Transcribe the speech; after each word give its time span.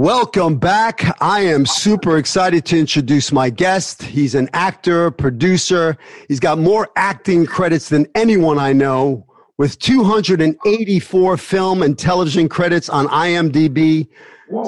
Welcome 0.00 0.56
back. 0.56 1.14
I 1.20 1.40
am 1.40 1.66
super 1.66 2.16
excited 2.16 2.64
to 2.64 2.78
introduce 2.78 3.32
my 3.32 3.50
guest. 3.50 4.02
He's 4.02 4.34
an 4.34 4.48
actor, 4.54 5.10
producer. 5.10 5.98
He's 6.26 6.40
got 6.40 6.58
more 6.58 6.88
acting 6.96 7.44
credits 7.44 7.90
than 7.90 8.06
anyone 8.14 8.58
I 8.58 8.72
know 8.72 9.26
with 9.58 9.78
284 9.78 11.36
film 11.36 11.82
and 11.82 11.98
television 11.98 12.48
credits 12.48 12.88
on 12.88 13.08
IMDb. 13.08 14.08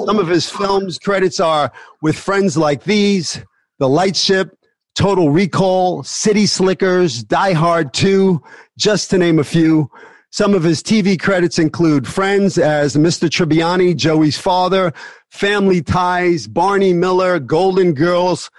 Some 0.05 0.19
of 0.19 0.27
his 0.27 0.47
films 0.47 0.99
credits 0.99 1.39
are 1.39 1.71
with 2.03 2.15
friends 2.15 2.55
like 2.55 2.83
these, 2.83 3.43
The 3.79 3.89
Lightship, 3.89 4.55
Total 4.93 5.31
Recall, 5.31 6.03
City 6.03 6.45
Slickers, 6.45 7.23
Die 7.23 7.53
Hard 7.53 7.91
2, 7.95 8.39
just 8.77 9.09
to 9.09 9.17
name 9.17 9.39
a 9.39 9.43
few. 9.43 9.89
Some 10.33 10.55
of 10.55 10.63
his 10.63 10.81
TV 10.81 11.19
credits 11.19 11.59
include 11.59 12.07
Friends 12.07 12.57
as 12.57 12.95
Mr. 12.95 13.29
Tribbiani, 13.29 13.95
Joey's 13.95 14.35
father, 14.35 14.91
Family 15.29 15.79
Ties, 15.79 16.47
Barney 16.47 16.91
Miller, 16.91 17.37
Golden 17.37 17.93
Girls, 17.93 18.49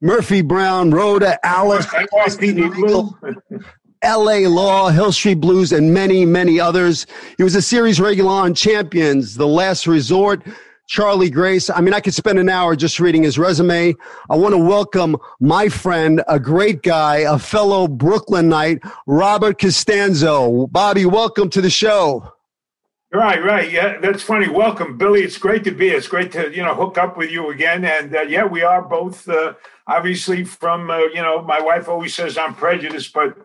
Murphy 0.00 0.40
Brown, 0.40 0.92
Rhoda, 0.92 1.44
Alice, 1.44 1.92
LA 4.04 4.48
Law, 4.48 4.90
Hill 4.90 5.10
Street 5.10 5.40
Blues, 5.40 5.72
and 5.72 5.92
many, 5.92 6.24
many 6.24 6.60
others. 6.60 7.08
He 7.36 7.42
was 7.42 7.56
a 7.56 7.62
series 7.62 8.00
regular 8.00 8.30
on 8.30 8.54
Champions, 8.54 9.34
The 9.34 9.48
Last 9.48 9.88
Resort, 9.88 10.44
Charlie 10.90 11.30
Grace. 11.30 11.70
I 11.70 11.80
mean, 11.80 11.94
I 11.94 12.00
could 12.00 12.14
spend 12.14 12.40
an 12.40 12.48
hour 12.48 12.74
just 12.74 12.98
reading 12.98 13.22
his 13.22 13.38
resume. 13.38 13.94
I 14.28 14.34
want 14.34 14.54
to 14.54 14.58
welcome 14.58 15.16
my 15.38 15.68
friend, 15.68 16.20
a 16.26 16.40
great 16.40 16.82
guy, 16.82 17.18
a 17.18 17.38
fellow 17.38 17.86
Brooklynite, 17.86 18.82
Robert 19.06 19.60
Costanzo. 19.60 20.66
Bobby, 20.66 21.06
welcome 21.06 21.48
to 21.50 21.60
the 21.60 21.70
show. 21.70 22.32
Right, 23.12 23.40
right. 23.40 23.70
Yeah, 23.70 24.00
that's 24.00 24.24
funny. 24.24 24.48
Welcome, 24.48 24.98
Billy. 24.98 25.22
It's 25.22 25.38
great 25.38 25.62
to 25.62 25.70
be. 25.70 25.90
It's 25.90 26.08
great 26.08 26.32
to 26.32 26.50
you 26.52 26.64
know 26.64 26.74
hook 26.74 26.98
up 26.98 27.16
with 27.16 27.30
you 27.30 27.50
again. 27.50 27.84
And 27.84 28.16
uh, 28.16 28.22
yeah, 28.22 28.44
we 28.44 28.62
are 28.62 28.82
both 28.82 29.28
uh, 29.28 29.54
obviously 29.86 30.42
from 30.42 30.90
uh, 30.90 30.98
you 30.98 31.22
know. 31.22 31.40
My 31.40 31.60
wife 31.60 31.88
always 31.88 32.16
says 32.16 32.36
I'm 32.36 32.54
prejudiced, 32.54 33.12
but 33.12 33.36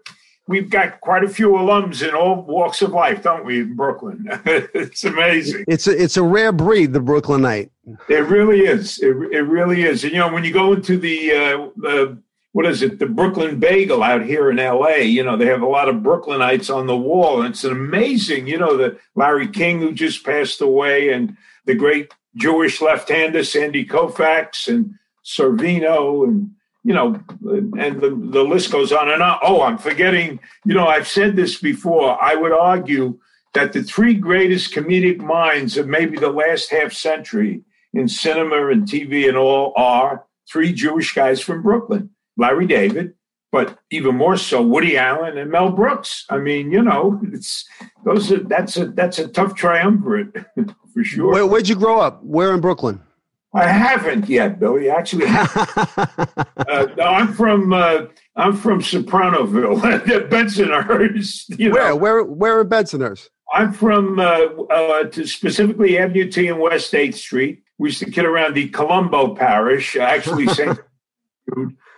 we've 0.47 0.69
got 0.69 1.01
quite 1.01 1.23
a 1.23 1.29
few 1.29 1.49
alums 1.49 2.07
in 2.07 2.13
all 2.13 2.41
walks 2.41 2.81
of 2.81 2.91
life, 2.91 3.23
don't 3.23 3.45
we, 3.45 3.61
in 3.61 3.75
Brooklyn? 3.75 4.25
it's 4.45 5.03
amazing. 5.03 5.65
It's 5.67 5.87
a, 5.87 6.01
it's 6.01 6.17
a 6.17 6.23
rare 6.23 6.51
breed, 6.51 6.93
the 6.93 6.99
Brooklynite. 6.99 7.71
It 8.09 8.25
really 8.25 8.61
is. 8.61 8.99
It, 8.99 9.15
it 9.31 9.41
really 9.41 9.83
is. 9.83 10.03
And, 10.03 10.13
you 10.13 10.19
know, 10.19 10.31
when 10.31 10.43
you 10.43 10.53
go 10.53 10.73
into 10.73 10.97
the, 10.97 11.31
uh, 11.31 11.69
the, 11.77 12.17
what 12.51 12.65
is 12.65 12.81
it, 12.81 12.99
the 12.99 13.07
Brooklyn 13.07 13.59
Bagel 13.59 14.03
out 14.03 14.23
here 14.23 14.49
in 14.49 14.57
LA, 14.57 14.97
you 14.97 15.23
know, 15.23 15.35
they 15.35 15.47
have 15.47 15.61
a 15.61 15.67
lot 15.67 15.89
of 15.89 15.97
Brooklynites 15.97 16.73
on 16.73 16.87
the 16.87 16.97
wall. 16.97 17.41
And 17.41 17.49
it's 17.49 17.63
an 17.63 17.71
amazing, 17.71 18.47
you 18.47 18.57
know, 18.57 18.77
the 18.77 18.97
Larry 19.15 19.47
King 19.47 19.79
who 19.79 19.93
just 19.93 20.25
passed 20.25 20.61
away 20.61 21.11
and 21.11 21.35
the 21.65 21.75
great 21.75 22.13
Jewish 22.35 22.81
left-hander 22.81 23.43
Sandy 23.43 23.85
Koufax 23.85 24.67
and 24.67 24.95
Sorvino 25.23 26.23
and 26.23 26.51
you 26.85 26.93
know, 26.93 27.19
and 27.79 27.99
the, 27.99 28.15
the 28.31 28.43
list 28.43 28.71
goes 28.71 28.91
on 28.91 29.09
and 29.09 29.23
on. 29.23 29.39
Oh, 29.41 29.63
I'm 29.63 29.79
forgetting, 29.79 30.39
you 30.65 30.75
know, 30.75 30.87
I've 30.87 31.07
said 31.07 31.35
this 31.35 31.59
before. 31.59 32.23
I 32.23 32.35
would 32.35 32.51
argue 32.51 33.17
that 33.55 33.73
the 33.73 33.81
three 33.81 34.13
greatest 34.13 34.71
comedic 34.71 35.17
minds 35.17 35.77
of 35.77 35.87
maybe 35.87 36.15
the 36.15 36.29
last 36.29 36.69
half 36.69 36.93
century 36.93 37.63
in 37.95 38.07
cinema 38.07 38.67
and 38.67 38.83
TV 38.87 39.27
and 39.27 39.35
all 39.35 39.73
are 39.75 40.25
three 40.47 40.71
Jewish 40.71 41.15
guys 41.15 41.41
from 41.41 41.63
Brooklyn 41.63 42.11
Larry 42.37 42.67
David, 42.67 43.15
but 43.51 43.79
even 43.89 44.15
more 44.15 44.37
so 44.37 44.61
Woody 44.61 44.95
Allen 44.95 45.39
and 45.39 45.49
Mel 45.49 45.71
Brooks. 45.71 46.25
I 46.29 46.37
mean, 46.37 46.71
you 46.71 46.83
know, 46.83 47.19
it's 47.33 47.67
those 48.03 48.31
are 48.31 48.43
that's 48.43 48.77
a 48.77 48.87
that's 48.87 49.17
a 49.17 49.27
tough 49.27 49.55
triumvirate 49.55 50.35
for 50.93 51.03
sure. 51.03 51.31
Where, 51.31 51.47
where'd 51.47 51.67
you 51.67 51.75
grow 51.75 51.99
up? 51.99 52.23
Where 52.23 52.53
in 52.53 52.61
Brooklyn? 52.61 53.01
I 53.55 53.67
haven't 53.67 54.27
yet, 54.27 54.59
Billy. 54.59 54.89
Actually, 54.89 55.25
uh, 55.27 56.87
no, 56.97 57.03
I'm 57.03 57.33
from 57.33 57.73
uh, 57.73 58.05
I'm 58.35 58.55
from 58.55 58.81
Sopranoville, 58.81 59.79
Bensonhurst. 60.29 61.57
You 61.57 61.69
know. 61.69 61.75
Where 61.75 61.95
where 61.95 62.23
where 62.23 62.61
in 62.61 62.69
Bensonhurst? 62.69 63.29
I'm 63.53 63.71
from 63.71 64.19
uh, 64.19 64.23
uh, 64.23 65.03
to 65.05 65.25
specifically 65.25 65.97
Avenue 65.97 66.29
T 66.29 66.47
and 66.47 66.59
West 66.59 66.93
Eighth 66.93 67.15
Street. 67.15 67.63
We 67.77 67.89
used 67.89 67.99
to 67.99 68.11
kid 68.11 68.25
around 68.25 68.55
the 68.55 68.69
Colombo 68.69 69.35
Parish. 69.35 69.95
Actually, 69.95 70.47
St. 70.53 70.77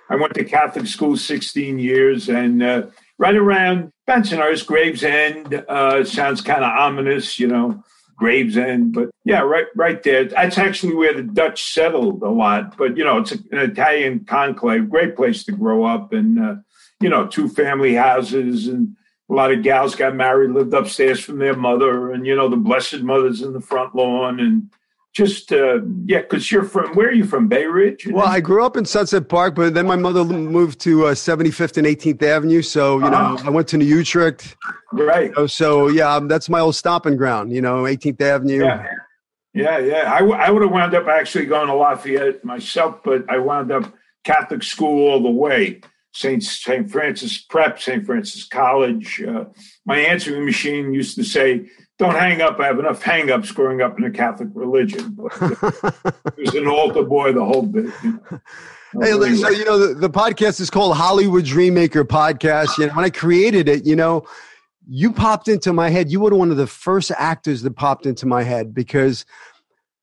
I 0.10 0.16
went 0.16 0.34
to 0.36 0.44
Catholic 0.44 0.88
school 0.88 1.18
16 1.18 1.80
years, 1.80 2.30
and 2.30 2.64
uh, 2.64 2.84
right 3.18 3.36
around 3.36 3.92
Bensonhurst, 4.08 4.66
Gravesend 4.66 5.54
uh, 5.68 6.04
sounds 6.06 6.42
kind 6.42 6.64
of 6.64 6.72
ominous, 6.72 7.40
you 7.40 7.48
know. 7.48 7.84
Gravesend, 8.18 8.94
but 8.94 9.10
yeah, 9.26 9.42
right, 9.42 9.68
right 9.76 10.02
there. 10.02 10.26
That's 10.26 10.58
actually 10.58 10.96
where 10.96 11.14
the 11.14 11.22
Dutch 11.22 11.72
settled 11.72 12.24
a 12.24 12.30
lot. 12.30 12.76
But 12.76 12.98
you 12.98 13.04
know, 13.04 13.20
it's 13.20 13.32
an 13.32 13.46
Italian 13.52 14.26
conclave. 14.26 14.90
Great 14.90 15.16
place 15.16 15.44
to 15.46 15.52
grow 15.52 15.86
up, 15.86 16.14
and 16.14 16.40
uh, 16.40 16.56
you 17.00 17.10
know, 17.10 17.28
two 17.28 17.48
family 17.48 17.94
houses, 17.94 18.68
and 18.68 18.96
a 19.30 19.34
lot 19.34 19.52
of 19.52 19.62
gals 19.62 19.96
got 19.96 20.16
married, 20.16 20.50
lived 20.50 20.74
upstairs 20.74 21.20
from 21.20 21.38
their 21.38 21.56
mother, 21.56 22.12
and 22.12 22.26
you 22.26 22.36
know, 22.36 22.50
the 22.50 22.58
Blessed 22.58 23.02
Mother's 23.02 23.44
in 23.44 23.54
the 23.54 23.62
front 23.62 23.94
lawn, 23.94 24.40
and 24.40 24.72
just 25.18 25.52
uh, 25.52 25.80
yeah, 26.06 26.22
because 26.22 26.52
you're 26.52 26.64
from 26.64 26.94
where 26.94 27.08
are 27.08 27.12
you 27.12 27.26
from? 27.26 27.48
Bay 27.48 27.66
Ridge. 27.66 28.08
Well, 28.08 28.28
I 28.28 28.40
grew 28.40 28.64
up 28.64 28.78
in 28.78 28.86
Sunset 28.86 29.28
Park, 29.28 29.56
but 29.56 29.74
then 29.74 29.88
my 29.88 29.96
mother 29.96 30.24
moved 30.24 30.80
to 30.82 31.08
uh, 31.08 31.16
75th 31.16 31.78
and 31.78 31.88
18th 31.88 32.22
Avenue. 32.22 32.62
So 32.62 33.00
you 33.00 33.10
know, 33.10 33.18
uh-huh. 33.18 33.48
I 33.48 33.50
went 33.50 33.68
to 33.70 33.78
New 33.78 33.86
Utrecht. 33.86 34.56
Right. 34.94 35.34
So, 35.34 35.48
so 35.48 35.88
yeah, 35.88 36.14
um, 36.14 36.28
that's 36.28 36.50
my 36.50 36.60
old 36.60 36.76
stomping 36.76 37.18
ground. 37.18 37.52
You 37.52 37.62
know, 37.62 37.84
18th 37.84 38.22
Avenue. 38.22 38.64
Yeah. 38.64 38.88
Yeah, 39.56 39.80
yeah. 39.80 40.14
I, 40.14 40.20
w- 40.20 40.36
I 40.36 40.52
would 40.52 40.62
have 40.62 40.70
wound 40.70 40.94
up 40.94 41.08
actually 41.08 41.48
going 41.48 41.66
to 41.66 41.74
Lafayette 41.74 42.46
myself, 42.46 43.02
but 43.04 43.28
I 43.28 43.40
wound 43.40 43.72
up 43.72 43.92
Catholic 44.24 44.62
school 44.62 45.10
all 45.10 45.24
the 45.24 45.32
way. 45.32 45.82
St. 46.14 46.44
St. 46.44 46.92
Francis 46.92 47.40
Prep, 47.40 47.82
St. 47.82 48.06
Francis 48.06 48.48
College. 48.48 49.24
Uh, 49.24 49.46
my 49.84 49.98
answering 49.98 50.46
machine 50.46 50.94
used 50.94 51.16
to 51.16 51.24
say, 51.24 51.70
don't 51.98 52.16
hang 52.16 52.42
up. 52.42 52.60
I 52.60 52.68
have 52.68 52.80
enough 52.80 53.02
hang 53.02 53.32
ups 53.32 53.52
growing 53.52 53.82
up 53.82 53.98
in 53.98 54.04
the 54.04 54.12
Catholic 54.12 54.50
religion. 54.54 55.16
But 55.16 55.42
uh, 55.42 56.12
was 56.38 56.54
an 56.54 56.68
altar 56.68 57.04
boy 57.04 57.34
the 57.34 57.44
whole 57.44 57.64
bit. 57.64 57.92
You 58.04 58.22
know. 58.32 58.42
Hey, 59.02 59.12
so 59.36 59.50
you 59.50 59.66
know 59.66 59.78
the, 59.78 59.94
the 59.94 60.10
podcast 60.10 60.62
is 60.62 60.70
called 60.70 60.96
Hollywood 60.96 61.44
Dreammaker 61.44 62.04
Podcast. 62.04 62.78
You 62.78 62.88
know, 62.88 62.94
when 62.94 63.06
I 63.06 63.10
created 63.10 63.68
it, 63.68 63.86
you 63.86 63.96
know, 63.96 64.26
you 64.88 65.12
popped 65.12 65.48
into 65.48 65.74
my 65.74 65.90
head. 65.90 66.10
You 66.10 66.20
were 66.22 66.34
one 66.34 66.52
of 66.52 66.58
the 66.58 66.68
first 66.68 67.12
actors 67.18 67.64
that 67.64 67.76
popped 67.76 68.06
into 68.06 68.26
my 68.26 68.44
head 68.44 68.74
because 68.74 69.26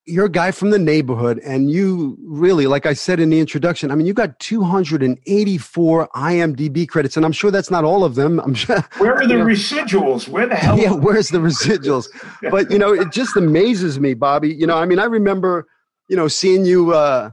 you're 0.06 0.26
a 0.26 0.30
guy 0.30 0.50
from 0.50 0.70
the 0.70 0.78
neighborhood 0.78 1.38
and 1.44 1.70
you 1.70 2.18
really 2.22 2.66
like 2.66 2.84
i 2.84 2.92
said 2.92 3.20
in 3.20 3.30
the 3.30 3.40
introduction 3.40 3.90
i 3.90 3.94
mean 3.94 4.06
you 4.06 4.12
got 4.12 4.38
284 4.38 6.08
imdb 6.08 6.88
credits 6.88 7.16
and 7.16 7.24
i'm 7.24 7.32
sure 7.32 7.50
that's 7.50 7.70
not 7.70 7.84
all 7.84 8.04
of 8.04 8.14
them. 8.14 8.38
I'm 8.40 8.54
sure 8.54 8.84
where 8.98 9.14
are 9.14 9.26
the 9.26 9.34
know, 9.34 9.44
residuals? 9.44 10.28
Where 10.28 10.46
the 10.46 10.56
hell 10.56 10.78
yeah 10.78 10.92
where's 10.92 11.28
the 11.28 11.38
residuals? 11.50 12.08
But 12.50 12.70
you 12.70 12.78
know 12.78 12.92
it 12.92 13.12
just 13.12 13.36
amazes 13.36 13.98
me 13.98 14.14
bobby. 14.14 14.54
You 14.54 14.66
know 14.66 14.76
i 14.76 14.84
mean 14.84 14.98
i 14.98 15.04
remember 15.04 15.66
you 16.08 16.16
know 16.16 16.28
seeing 16.28 16.64
you 16.64 16.92
uh 16.92 17.30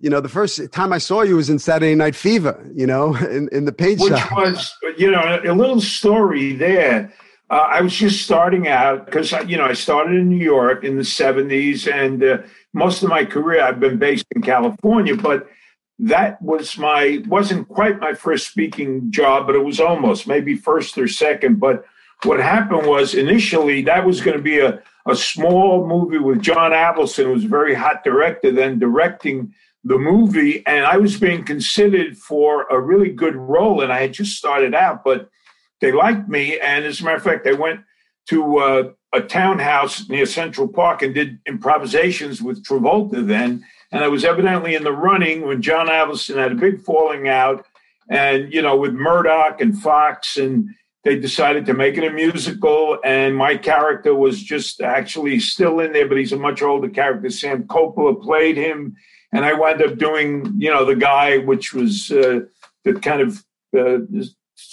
you 0.00 0.08
know 0.08 0.20
the 0.20 0.28
first 0.28 0.60
time 0.72 0.92
i 0.92 0.98
saw 0.98 1.22
you 1.22 1.36
was 1.36 1.50
in 1.50 1.58
saturday 1.58 1.94
night 1.94 2.16
fever 2.16 2.68
you 2.74 2.86
know 2.86 3.14
in, 3.30 3.48
in 3.52 3.66
the 3.66 3.72
page 3.72 4.00
which 4.00 4.16
shop. 4.16 4.32
was 4.32 4.74
you 4.96 5.10
know 5.10 5.40
a 5.44 5.52
little 5.52 5.80
story 5.80 6.54
there 6.54 7.12
uh, 7.50 7.66
I 7.68 7.80
was 7.80 7.94
just 7.94 8.22
starting 8.22 8.68
out 8.68 9.06
because 9.06 9.32
you 9.48 9.56
know 9.56 9.64
I 9.64 9.72
started 9.72 10.16
in 10.16 10.28
New 10.28 10.42
York 10.42 10.84
in 10.84 10.96
the 10.96 11.02
'70s, 11.02 11.92
and 11.92 12.22
uh, 12.22 12.38
most 12.72 13.02
of 13.02 13.08
my 13.08 13.24
career 13.24 13.62
I've 13.62 13.80
been 13.80 13.98
based 13.98 14.26
in 14.34 14.42
California, 14.42 15.16
but 15.16 15.48
that 15.98 16.40
was 16.40 16.78
my 16.78 17.22
wasn't 17.26 17.68
quite 17.68 17.98
my 17.98 18.14
first 18.14 18.48
speaking 18.48 19.10
job, 19.10 19.46
but 19.46 19.56
it 19.56 19.64
was 19.64 19.80
almost 19.80 20.28
maybe 20.28 20.54
first 20.54 20.96
or 20.96 21.08
second. 21.08 21.58
But 21.58 21.84
what 22.22 22.38
happened 22.38 22.86
was 22.86 23.14
initially 23.14 23.82
that 23.82 24.06
was 24.06 24.20
going 24.20 24.36
to 24.36 24.42
be 24.42 24.60
a, 24.60 24.80
a 25.06 25.16
small 25.16 25.86
movie 25.86 26.18
with 26.18 26.40
John 26.40 26.70
Avildsen, 26.70 27.24
who 27.24 27.32
was 27.32 27.44
a 27.44 27.48
very 27.48 27.74
hot 27.74 28.04
director, 28.04 28.52
then 28.52 28.78
directing 28.78 29.52
the 29.82 29.98
movie. 29.98 30.64
And 30.66 30.84
I 30.84 30.98
was 30.98 31.18
being 31.18 31.44
considered 31.44 32.16
for 32.16 32.64
a 32.68 32.78
really 32.80 33.10
good 33.10 33.34
role. 33.34 33.82
And 33.82 33.92
I 33.92 34.02
had 34.02 34.12
just 34.12 34.36
started 34.36 34.74
out, 34.74 35.02
but 35.04 35.28
they 35.80 35.92
liked 35.92 36.28
me. 36.28 36.58
And 36.58 36.84
as 36.84 37.00
a 37.00 37.04
matter 37.04 37.16
of 37.16 37.22
fact, 37.22 37.46
I 37.46 37.52
went 37.52 37.80
to 38.28 38.58
uh, 38.58 38.90
a 39.12 39.20
townhouse 39.20 40.08
near 40.08 40.26
Central 40.26 40.68
Park 40.68 41.02
and 41.02 41.14
did 41.14 41.38
improvisations 41.46 42.40
with 42.40 42.64
Travolta 42.64 43.26
then. 43.26 43.64
And 43.92 44.04
I 44.04 44.08
was 44.08 44.24
evidently 44.24 44.74
in 44.74 44.84
the 44.84 44.92
running 44.92 45.46
when 45.46 45.62
John 45.62 45.88
Avildsen 45.88 46.36
had 46.36 46.52
a 46.52 46.56
big 46.56 46.82
falling 46.82 47.28
out. 47.28 47.66
And, 48.08 48.52
you 48.52 48.62
know, 48.62 48.76
with 48.76 48.92
Murdoch 48.92 49.60
and 49.60 49.76
Fox 49.76 50.36
and 50.36 50.68
they 51.02 51.18
decided 51.18 51.64
to 51.66 51.74
make 51.74 51.96
it 51.96 52.04
a 52.04 52.10
musical, 52.10 52.98
and 53.04 53.34
my 53.34 53.56
character 53.56 54.14
was 54.14 54.42
just 54.42 54.82
actually 54.82 55.40
still 55.40 55.80
in 55.80 55.92
there, 55.92 56.06
but 56.06 56.18
he's 56.18 56.32
a 56.32 56.36
much 56.36 56.60
older 56.60 56.90
character. 56.90 57.30
Sam 57.30 57.64
Coppola 57.64 58.20
played 58.20 58.56
him, 58.58 58.96
and 59.32 59.44
I 59.44 59.54
wound 59.54 59.80
up 59.80 59.96
doing, 59.96 60.52
you 60.58 60.70
know, 60.70 60.84
the 60.84 60.96
guy, 60.96 61.38
which 61.38 61.72
was 61.72 62.10
uh, 62.10 62.40
the 62.84 62.94
kind 62.94 63.22
of 63.22 63.44
uh, 63.78 64.04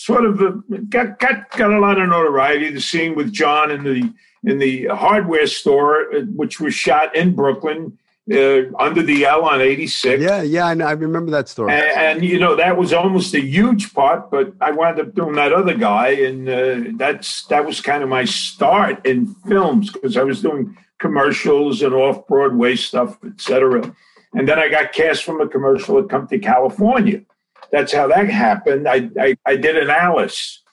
sort 0.08 0.26
of 0.26 0.64
got, 0.90 1.20
got 1.20 1.52
got 1.52 1.72
a 1.72 1.80
lot 1.80 2.00
of 2.00 2.08
notoriety. 2.08 2.72
The 2.72 2.80
scene 2.80 3.14
with 3.14 3.34
John 3.34 3.70
in 3.72 3.84
the 3.84 4.14
in 4.50 4.58
the 4.58 4.86
hardware 4.86 5.48
store, 5.48 5.96
uh, 6.16 6.22
which 6.42 6.62
was 6.62 6.74
shot 6.74 7.14
in 7.14 7.36
Brooklyn 7.36 7.98
uh, 8.32 8.62
under 8.80 9.04
the 9.04 9.26
L 9.26 9.44
on 9.44 9.60
86. 9.60 10.22
Yeah, 10.22 10.42
yeah, 10.42 10.68
I, 10.68 10.72
I 10.72 10.92
remember 10.94 11.32
that 11.32 11.50
story. 11.50 11.74
And, 11.74 11.84
and, 12.06 12.24
you 12.24 12.40
know 12.40 12.56
that 12.56 12.78
was 12.78 12.94
almost 12.94 13.34
a 13.34 13.42
huge 13.42 13.94
part, 13.94 14.32
but 14.32 14.54
I 14.62 14.72
wound 14.72 14.98
up 15.02 15.14
doing 15.14 15.36
that 15.36 15.52
other 15.52 15.74
guy, 15.74 16.10
and 16.28 16.48
uh, 16.48 16.92
that's 16.96 17.46
that 17.48 17.66
was 17.66 17.82
kind 17.82 18.02
of 18.02 18.08
my 18.08 18.24
start 18.24 19.06
in 19.06 19.36
films 19.48 19.92
because 19.92 20.16
I 20.16 20.24
was 20.24 20.42
doing 20.42 20.78
commercials 21.00 21.82
and 21.82 21.94
off 21.94 22.26
Broadway 22.28 22.78
stuff, 22.78 23.18
etc. 23.26 23.94
And 24.34 24.48
then 24.48 24.58
I 24.58 24.70
got 24.70 24.94
cast 24.94 25.26
from 25.26 25.42
a 25.42 25.48
commercial 25.50 26.00
at 26.00 26.08
Come 26.08 26.28
to 26.28 26.40
California. 26.40 27.24
That's 27.72 27.94
how 27.94 28.08
that 28.08 28.30
happened. 28.30 28.88
I 28.88 29.10
I, 29.20 29.38
I 29.46 29.56
did 29.56 29.78
an 29.78 29.90
Alice, 29.90 30.64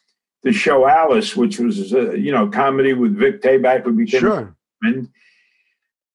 the 0.43 0.52
show 0.52 0.87
Alice, 0.87 1.37
which 1.37 1.58
was 1.58 1.93
uh, 1.93 2.12
you 2.12 2.32
know 2.32 2.49
comedy 2.49 2.93
with 2.93 3.17
Vic 3.17 3.43
Tayback, 3.43 3.85
who 3.85 3.93
became 3.93 4.20
sure. 4.20 4.56
And 4.82 5.08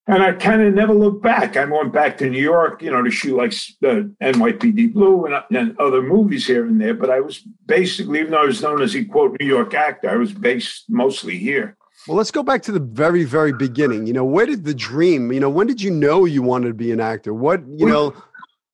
and 0.06 0.22
I 0.24 0.32
kind 0.32 0.60
of 0.60 0.74
never 0.74 0.92
looked 0.92 1.22
back. 1.22 1.56
I 1.56 1.64
went 1.64 1.92
back 1.92 2.18
to 2.18 2.28
New 2.28 2.40
York, 2.40 2.82
you 2.82 2.90
know, 2.90 3.02
to 3.02 3.10
shoot 3.10 3.36
like 3.36 3.52
the 3.80 4.12
NYPD 4.20 4.92
Blue 4.92 5.26
and, 5.26 5.44
and, 5.56 5.78
other 5.78 6.02
movies 6.02 6.46
here 6.46 6.66
and 6.66 6.80
there. 6.80 6.94
But 6.94 7.10
I 7.10 7.20
was 7.20 7.38
basically, 7.66 8.18
even 8.18 8.32
though 8.32 8.42
I 8.42 8.46
was 8.46 8.60
known 8.60 8.82
as 8.82 8.96
a 8.96 9.04
quote 9.04 9.36
New 9.38 9.46
York 9.46 9.72
actor, 9.72 10.10
I 10.10 10.16
was 10.16 10.32
based 10.32 10.86
mostly 10.88 11.38
here. 11.38 11.76
Well, 12.08 12.16
let's 12.16 12.32
go 12.32 12.42
back 12.42 12.62
to 12.62 12.72
the 12.72 12.80
very, 12.80 13.22
very 13.22 13.52
beginning. 13.52 14.06
You 14.08 14.12
know, 14.14 14.24
where 14.24 14.46
did 14.46 14.64
the 14.64 14.74
dream? 14.74 15.32
You 15.32 15.38
know, 15.38 15.50
when 15.50 15.68
did 15.68 15.80
you 15.80 15.90
know 15.90 16.24
you 16.24 16.42
wanted 16.42 16.68
to 16.68 16.74
be 16.74 16.90
an 16.90 17.00
actor? 17.00 17.32
What 17.32 17.62
you 17.68 17.86
know? 17.86 18.14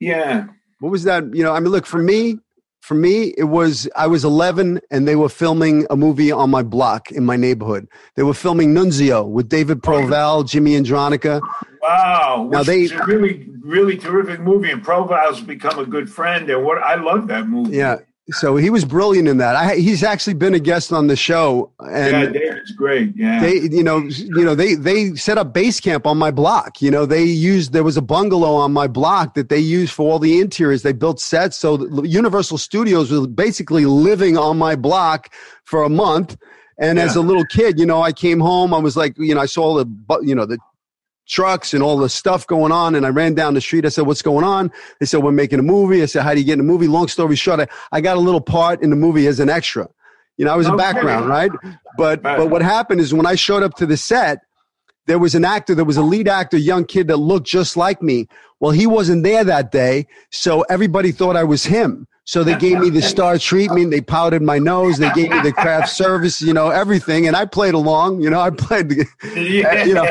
Yeah. 0.00 0.46
What 0.80 0.90
was 0.90 1.04
that? 1.04 1.24
You 1.34 1.42
know, 1.42 1.52
I 1.52 1.60
mean, 1.60 1.70
look 1.70 1.86
for 1.86 2.02
me 2.02 2.38
for 2.86 2.94
me, 2.94 3.34
it 3.36 3.44
was 3.48 3.88
I 3.96 4.06
was 4.06 4.24
11 4.24 4.80
and 4.92 5.08
they 5.08 5.16
were 5.16 5.28
filming 5.28 5.88
a 5.90 5.96
movie 5.96 6.30
on 6.30 6.50
my 6.50 6.62
block 6.62 7.10
in 7.10 7.24
my 7.24 7.34
neighborhood. 7.34 7.88
They 8.14 8.22
were 8.22 8.32
filming 8.32 8.74
Nunzio 8.74 9.28
with 9.28 9.48
David 9.48 9.82
Proval, 9.82 10.48
Jimmy 10.48 10.74
Andronica. 10.74 11.40
Wow! 11.82 12.48
Now 12.48 12.62
they 12.62 12.86
really, 12.86 13.48
really 13.60 13.96
terrific 13.96 14.38
movie, 14.40 14.70
and 14.70 14.84
Proval's 14.84 15.40
become 15.40 15.80
a 15.80 15.84
good 15.84 16.08
friend. 16.08 16.48
And 16.48 16.64
what 16.64 16.78
I 16.78 16.94
love 16.94 17.26
that 17.26 17.48
movie. 17.48 17.76
Yeah, 17.76 17.96
so 18.30 18.56
he 18.56 18.70
was 18.70 18.84
brilliant 18.84 19.28
in 19.28 19.36
that. 19.38 19.54
I, 19.54 19.76
he's 19.76 20.02
actually 20.02 20.34
been 20.34 20.52
a 20.52 20.58
guest 20.58 20.92
on 20.92 21.06
the 21.06 21.14
show. 21.14 21.70
And 21.78 22.34
yeah, 22.34 22.40
David's 22.40 22.72
great. 22.72 23.12
Yeah, 23.16 23.40
they, 23.40 23.54
you 23.54 23.84
know, 23.84 23.98
you 23.98 24.44
know, 24.44 24.56
they 24.56 24.74
they 24.74 25.14
set 25.14 25.38
up 25.38 25.52
base 25.52 25.78
camp 25.78 26.06
on 26.06 26.18
my 26.18 26.32
block. 26.32 26.82
You 26.82 26.90
know, 26.90 27.06
they 27.06 27.22
used 27.22 27.72
there 27.72 27.84
was 27.84 27.96
a 27.96 28.02
bungalow 28.02 28.54
on 28.54 28.72
my 28.72 28.88
block 28.88 29.34
that 29.34 29.48
they 29.48 29.60
used 29.60 29.92
for 29.92 30.10
all 30.10 30.18
the 30.18 30.40
interiors. 30.40 30.82
They 30.82 30.92
built 30.92 31.20
sets, 31.20 31.56
so 31.56 31.86
Universal 32.02 32.58
Studios 32.58 33.12
was 33.12 33.28
basically 33.28 33.86
living 33.86 34.36
on 34.36 34.58
my 34.58 34.74
block 34.74 35.32
for 35.62 35.84
a 35.84 35.88
month. 35.88 36.36
And 36.78 36.98
yeah. 36.98 37.04
as 37.04 37.16
a 37.16 37.22
little 37.22 37.44
kid, 37.44 37.78
you 37.78 37.86
know, 37.86 38.02
I 38.02 38.12
came 38.12 38.40
home. 38.40 38.74
I 38.74 38.78
was 38.78 38.96
like, 38.96 39.16
you 39.18 39.34
know, 39.34 39.40
I 39.40 39.46
saw 39.46 39.82
the, 39.82 40.20
you 40.22 40.34
know, 40.34 40.46
the 40.46 40.58
trucks 41.26 41.74
and 41.74 41.82
all 41.82 41.98
the 41.98 42.08
stuff 42.08 42.46
going 42.46 42.72
on. 42.72 42.94
And 42.94 43.04
I 43.04 43.10
ran 43.10 43.34
down 43.34 43.54
the 43.54 43.60
street. 43.60 43.84
I 43.84 43.88
said, 43.88 44.06
what's 44.06 44.22
going 44.22 44.44
on? 44.44 44.70
They 45.00 45.06
said, 45.06 45.22
we're 45.22 45.32
making 45.32 45.58
a 45.58 45.62
movie. 45.62 46.02
I 46.02 46.06
said, 46.06 46.22
how 46.22 46.34
do 46.34 46.40
you 46.40 46.46
get 46.46 46.54
in 46.54 46.60
a 46.60 46.64
movie? 46.64 46.86
Long 46.86 47.08
story 47.08 47.36
short, 47.36 47.60
I, 47.60 47.68
I 47.92 48.00
got 48.00 48.16
a 48.16 48.20
little 48.20 48.40
part 48.40 48.82
in 48.82 48.90
the 48.90 48.96
movie 48.96 49.26
as 49.26 49.40
an 49.40 49.50
extra. 49.50 49.88
You 50.36 50.44
know, 50.44 50.52
I 50.52 50.56
was 50.56 50.66
okay. 50.66 50.74
a 50.74 50.76
background, 50.76 51.28
right? 51.28 51.50
But, 51.96 52.22
but 52.22 52.50
what 52.50 52.62
happened 52.62 53.00
is 53.00 53.14
when 53.14 53.26
I 53.26 53.34
showed 53.34 53.62
up 53.62 53.74
to 53.76 53.86
the 53.86 53.96
set, 53.96 54.40
there 55.06 55.18
was 55.18 55.34
an 55.34 55.44
actor, 55.44 55.74
there 55.74 55.84
was 55.84 55.96
a 55.96 56.02
lead 56.02 56.28
actor, 56.28 56.56
young 56.56 56.84
kid 56.84 57.08
that 57.08 57.16
looked 57.16 57.46
just 57.46 57.76
like 57.76 58.02
me. 58.02 58.28
Well, 58.60 58.72
he 58.72 58.86
wasn't 58.86 59.22
there 59.22 59.44
that 59.44 59.72
day. 59.72 60.06
So 60.30 60.62
everybody 60.62 61.12
thought 61.12 61.36
I 61.36 61.44
was 61.44 61.64
him. 61.64 62.06
So 62.26 62.42
they 62.42 62.56
gave 62.56 62.80
me 62.80 62.90
the 62.90 63.02
star 63.02 63.38
treatment. 63.38 63.92
They 63.92 64.00
powdered 64.00 64.42
my 64.42 64.58
nose. 64.58 64.98
They 64.98 65.12
gave 65.12 65.30
me 65.30 65.40
the 65.42 65.52
craft 65.52 65.90
service, 65.90 66.42
you 66.42 66.52
know, 66.52 66.70
everything. 66.70 67.28
And 67.28 67.36
I 67.36 67.44
played 67.44 67.74
along, 67.74 68.20
you 68.20 68.28
know, 68.28 68.40
I 68.40 68.50
played, 68.50 68.90
you 69.36 69.94
know, 69.94 70.04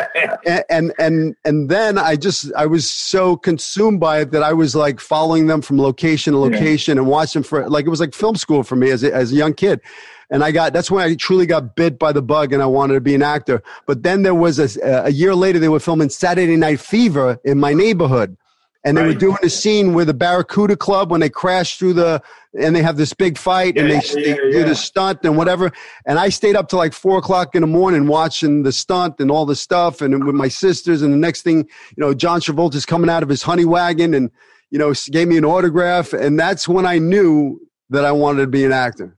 and, 0.69 0.93
and, 0.97 1.35
and 1.43 1.69
then 1.69 1.97
I 1.97 2.15
just, 2.15 2.53
I 2.55 2.67
was 2.67 2.89
so 2.89 3.35
consumed 3.35 3.99
by 3.99 4.21
it 4.21 4.31
that 4.31 4.43
I 4.43 4.53
was 4.53 4.75
like 4.75 5.01
following 5.01 5.47
them 5.47 5.61
from 5.61 5.77
location 5.77 6.31
to 6.31 6.39
location 6.39 6.97
and 6.97 7.05
watching 7.05 7.43
for, 7.43 7.69
like, 7.69 7.85
it 7.85 7.89
was 7.89 7.99
like 7.99 8.13
film 8.13 8.37
school 8.37 8.63
for 8.63 8.77
me 8.77 8.91
as 8.91 9.03
a, 9.03 9.13
as 9.13 9.33
a 9.33 9.35
young 9.35 9.53
kid. 9.53 9.81
And 10.29 10.41
I 10.41 10.51
got, 10.51 10.71
that's 10.71 10.89
when 10.89 11.03
I 11.03 11.15
truly 11.15 11.45
got 11.45 11.75
bit 11.75 11.99
by 11.99 12.13
the 12.13 12.21
bug 12.21 12.53
and 12.53 12.63
I 12.63 12.65
wanted 12.65 12.93
to 12.93 13.01
be 13.01 13.13
an 13.13 13.23
actor. 13.23 13.61
But 13.87 14.03
then 14.03 14.23
there 14.23 14.33
was 14.33 14.57
a, 14.57 15.03
a 15.03 15.11
year 15.11 15.35
later, 15.35 15.59
they 15.59 15.67
were 15.67 15.81
filming 15.81 16.07
Saturday 16.07 16.55
Night 16.55 16.79
Fever 16.79 17.41
in 17.43 17.59
my 17.59 17.73
neighborhood 17.73 18.37
and 18.85 18.95
they 18.95 19.01
right. 19.01 19.13
were 19.13 19.19
doing 19.19 19.37
a 19.41 19.49
scene 19.49 19.93
where 19.95 20.05
the 20.05 20.13
Barracuda 20.13 20.77
Club 20.77 21.09
when 21.09 21.19
they 21.19 21.29
crash 21.29 21.77
through 21.77 21.93
the 21.93 22.21
and 22.57 22.75
they 22.75 22.83
have 22.83 22.97
this 22.97 23.13
big 23.13 23.37
fight 23.37 23.75
yeah, 23.75 23.81
and 23.81 23.91
they, 23.91 23.95
yeah, 23.95 24.35
they 24.35 24.43
yeah. 24.43 24.51
do 24.51 24.65
the 24.65 24.75
stunt 24.75 25.19
and 25.23 25.35
whatever. 25.35 25.71
And 26.05 26.19
I 26.19 26.29
stayed 26.29 26.55
up 26.55 26.69
till 26.69 26.79
like 26.79 26.93
four 26.93 27.17
o'clock 27.17 27.55
in 27.55 27.61
the 27.61 27.67
morning 27.67 28.07
watching 28.07 28.63
the 28.63 28.71
stunt 28.71 29.19
and 29.19 29.29
all 29.29 29.45
the 29.45 29.55
stuff 29.55 30.01
and 30.01 30.23
with 30.23 30.35
my 30.35 30.47
sisters. 30.47 31.01
And 31.01 31.11
the 31.11 31.17
next 31.17 31.41
thing, 31.41 31.57
you 31.57 31.97
know, 31.97 32.13
John 32.13 32.39
Travolta's 32.39 32.85
coming 32.85 33.09
out 33.09 33.23
of 33.23 33.29
his 33.29 33.41
honey 33.41 33.65
wagon 33.65 34.13
and 34.13 34.29
you 34.69 34.77
know 34.77 34.93
gave 35.11 35.27
me 35.27 35.37
an 35.37 35.45
autograph, 35.45 36.13
and 36.13 36.39
that's 36.39 36.67
when 36.67 36.85
I 36.85 36.99
knew 36.99 37.59
that 37.89 38.05
I 38.05 38.11
wanted 38.11 38.41
to 38.41 38.47
be 38.47 38.65
an 38.65 38.71
actor. 38.71 39.17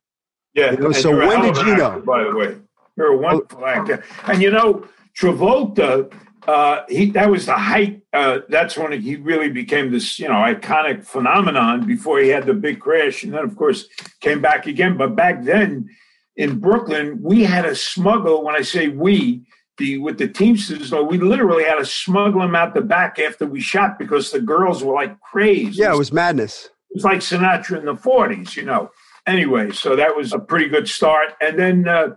Yeah. 0.54 0.72
You 0.72 0.78
know, 0.78 0.92
so 0.94 1.16
when 1.16 1.42
did 1.42 1.58
you 1.58 1.76
know? 1.76 2.02
By 2.06 2.24
the 2.24 2.36
way, 2.36 2.56
you're 2.96 3.14
a 3.14 3.18
wonderful 3.18 3.66
actor, 3.66 4.04
and 4.26 4.42
you 4.42 4.50
know 4.50 4.88
Travolta 5.20 6.12
uh, 6.48 6.84
he 6.88 7.12
that 7.12 7.30
was 7.30 7.46
the 7.46 7.58
height. 7.58 8.02
Uh, 8.14 8.40
that's 8.48 8.78
when 8.78 9.00
he 9.02 9.18
really 9.18 9.50
became 9.50 9.92
this, 9.92 10.18
you 10.18 10.28
know, 10.28 10.36
iconic 10.36 11.06
phenomenon. 11.06 11.86
Before 11.86 12.20
he 12.20 12.30
had 12.30 12.46
the 12.46 12.54
big 12.54 12.80
crash, 12.80 13.24
and 13.24 13.34
then 13.34 13.44
of 13.44 13.56
course 13.58 13.88
came 14.22 14.42
back 14.42 14.66
again. 14.66 14.96
But 14.96 15.16
back 15.16 15.44
then 15.44 15.90
in 16.38 16.60
Brooklyn, 16.60 17.20
we 17.22 17.44
had 17.44 17.64
to 17.64 17.76
smuggle. 17.76 18.46
When 18.46 18.56
I 18.56 18.62
say 18.62 18.88
we, 18.88 19.46
the 19.78 19.98
with 19.98 20.20
the 20.20 20.30
Teamsters, 20.30 20.90
though, 20.90 21.04
we 21.04 21.18
literally 21.18 21.66
had 21.66 21.80
to 21.80 21.86
smuggle 21.86 22.40
them 22.40 22.56
out 22.56 22.74
the 22.74 22.82
back 22.82 23.20
after 23.20 23.46
we 23.46 23.60
shot 23.60 24.00
because 24.00 24.32
the 24.32 24.40
girls 24.40 24.82
were 24.82 24.94
like 24.94 25.20
crazy. 25.20 25.82
Yeah, 25.82 25.94
it 25.94 25.98
was 25.98 26.14
madness. 26.14 26.70
It 26.92 26.96
was 26.96 27.04
like 27.04 27.20
Sinatra 27.20 27.80
in 27.80 27.86
the 27.86 27.96
'40s, 27.96 28.56
you 28.56 28.64
know. 28.64 28.90
Anyway, 29.26 29.72
so 29.72 29.98
that 29.98 30.16
was 30.16 30.32
a 30.32 30.40
pretty 30.40 30.70
good 30.70 30.88
start, 30.88 31.34
and 31.42 31.60
then. 31.60 31.88
Uh, 31.88 32.16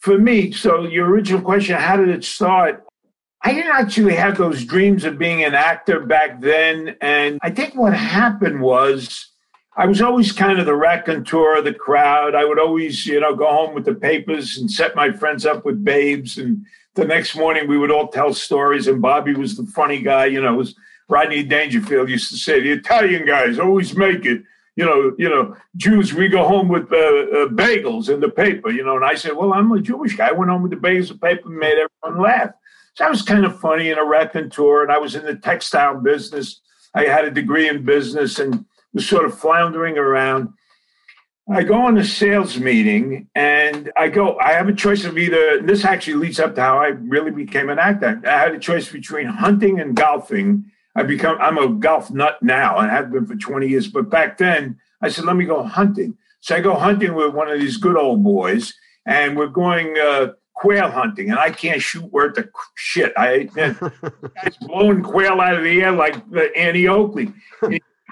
for 0.00 0.18
me, 0.18 0.52
so 0.52 0.82
your 0.82 1.08
original 1.08 1.40
question, 1.40 1.74
how 1.74 1.96
did 1.96 2.10
it 2.10 2.22
start? 2.22 2.85
I 3.46 3.54
didn't 3.54 3.76
actually 3.76 4.16
have 4.16 4.36
those 4.38 4.64
dreams 4.64 5.04
of 5.04 5.20
being 5.20 5.44
an 5.44 5.54
actor 5.54 6.00
back 6.00 6.40
then. 6.40 6.96
And 7.00 7.38
I 7.44 7.50
think 7.50 7.76
what 7.76 7.94
happened 7.94 8.60
was 8.60 9.28
I 9.76 9.86
was 9.86 10.02
always 10.02 10.32
kind 10.32 10.58
of 10.58 10.66
the 10.66 10.74
raconteur 10.74 11.58
of 11.58 11.64
the 11.64 11.72
crowd. 11.72 12.34
I 12.34 12.44
would 12.44 12.58
always, 12.58 13.06
you 13.06 13.20
know, 13.20 13.36
go 13.36 13.46
home 13.46 13.72
with 13.72 13.84
the 13.84 13.94
papers 13.94 14.58
and 14.58 14.68
set 14.68 14.96
my 14.96 15.12
friends 15.12 15.46
up 15.46 15.64
with 15.64 15.84
babes. 15.84 16.38
And 16.38 16.66
the 16.96 17.04
next 17.04 17.36
morning 17.36 17.68
we 17.68 17.78
would 17.78 17.92
all 17.92 18.08
tell 18.08 18.34
stories. 18.34 18.88
And 18.88 19.00
Bobby 19.00 19.34
was 19.34 19.56
the 19.56 19.66
funny 19.66 20.02
guy, 20.02 20.26
you 20.26 20.42
know, 20.42 20.56
was 20.56 20.74
Rodney 21.08 21.44
Dangerfield 21.44 22.08
used 22.08 22.30
to 22.30 22.38
say, 22.38 22.60
the 22.60 22.72
Italian 22.72 23.26
guys 23.26 23.60
always 23.60 23.96
make 23.96 24.26
it. 24.26 24.42
You 24.74 24.86
know, 24.86 25.14
you 25.18 25.28
know, 25.28 25.54
Jews, 25.76 26.12
we 26.12 26.26
go 26.26 26.48
home 26.48 26.66
with 26.66 26.92
uh, 26.92 26.96
uh, 26.96 27.48
bagels 27.50 28.12
in 28.12 28.18
the 28.18 28.28
paper, 28.28 28.72
you 28.72 28.84
know. 28.84 28.96
And 28.96 29.04
I 29.04 29.14
said, 29.14 29.36
well, 29.36 29.52
I'm 29.52 29.70
a 29.70 29.80
Jewish 29.80 30.16
guy. 30.16 30.30
I 30.30 30.32
went 30.32 30.50
home 30.50 30.62
with 30.62 30.72
the 30.72 30.76
bagels 30.76 31.12
and 31.12 31.20
paper 31.20 31.48
and 31.48 31.58
made 31.58 31.78
everyone 31.78 32.24
laugh. 32.24 32.50
So 32.96 33.04
I 33.04 33.10
was 33.10 33.20
kind 33.20 33.44
of 33.44 33.60
funny 33.60 33.90
in 33.90 33.98
a 33.98 34.04
raconteur, 34.04 34.40
and 34.42 34.52
tour, 34.52 34.82
and 34.82 34.90
I 34.90 34.96
was 34.96 35.14
in 35.14 35.26
the 35.26 35.36
textile 35.36 36.00
business. 36.00 36.62
I 36.94 37.02
had 37.02 37.26
a 37.26 37.30
degree 37.30 37.68
in 37.68 37.84
business 37.84 38.38
and 38.38 38.64
was 38.94 39.06
sort 39.06 39.26
of 39.26 39.38
floundering 39.38 39.98
around. 39.98 40.48
I 41.52 41.62
go 41.62 41.74
on 41.74 41.98
a 41.98 42.04
sales 42.04 42.58
meeting 42.58 43.28
and 43.34 43.92
I 43.98 44.08
go, 44.08 44.38
I 44.38 44.54
have 44.54 44.68
a 44.68 44.72
choice 44.72 45.04
of 45.04 45.18
either, 45.18 45.60
this 45.60 45.84
actually 45.84 46.14
leads 46.14 46.40
up 46.40 46.54
to 46.54 46.62
how 46.62 46.78
I 46.78 46.86
really 46.86 47.30
became 47.30 47.68
an 47.68 47.78
actor. 47.78 48.18
I 48.24 48.30
had 48.30 48.54
a 48.54 48.58
choice 48.58 48.90
between 48.90 49.26
hunting 49.26 49.78
and 49.78 49.94
golfing. 49.94 50.64
I 50.96 51.02
become, 51.02 51.36
I'm 51.38 51.58
a 51.58 51.68
golf 51.68 52.10
nut 52.10 52.38
now 52.42 52.78
and 52.78 52.90
have 52.90 53.12
been 53.12 53.26
for 53.26 53.36
20 53.36 53.68
years. 53.68 53.88
But 53.88 54.08
back 54.08 54.38
then 54.38 54.80
I 55.02 55.10
said, 55.10 55.26
let 55.26 55.36
me 55.36 55.44
go 55.44 55.62
hunting. 55.62 56.16
So 56.40 56.56
I 56.56 56.60
go 56.60 56.74
hunting 56.74 57.14
with 57.14 57.34
one 57.34 57.48
of 57.48 57.60
these 57.60 57.76
good 57.76 57.98
old 57.98 58.24
boys 58.24 58.72
and 59.04 59.36
we're 59.36 59.48
going 59.48 59.98
uh, 59.98 60.28
quail 60.56 60.90
hunting 60.90 61.30
and 61.30 61.38
I 61.38 61.50
can't 61.50 61.80
shoot 61.80 62.04
worth 62.04 62.34
the 62.34 62.48
shit. 62.74 63.12
I, 63.16 63.44
guys 63.54 64.56
blowing 64.62 65.02
quail 65.02 65.40
out 65.40 65.56
of 65.56 65.62
the 65.62 65.82
air 65.82 65.92
like 65.92 66.16
uh, 66.34 66.40
Annie 66.56 66.88
Oakley. 66.88 67.32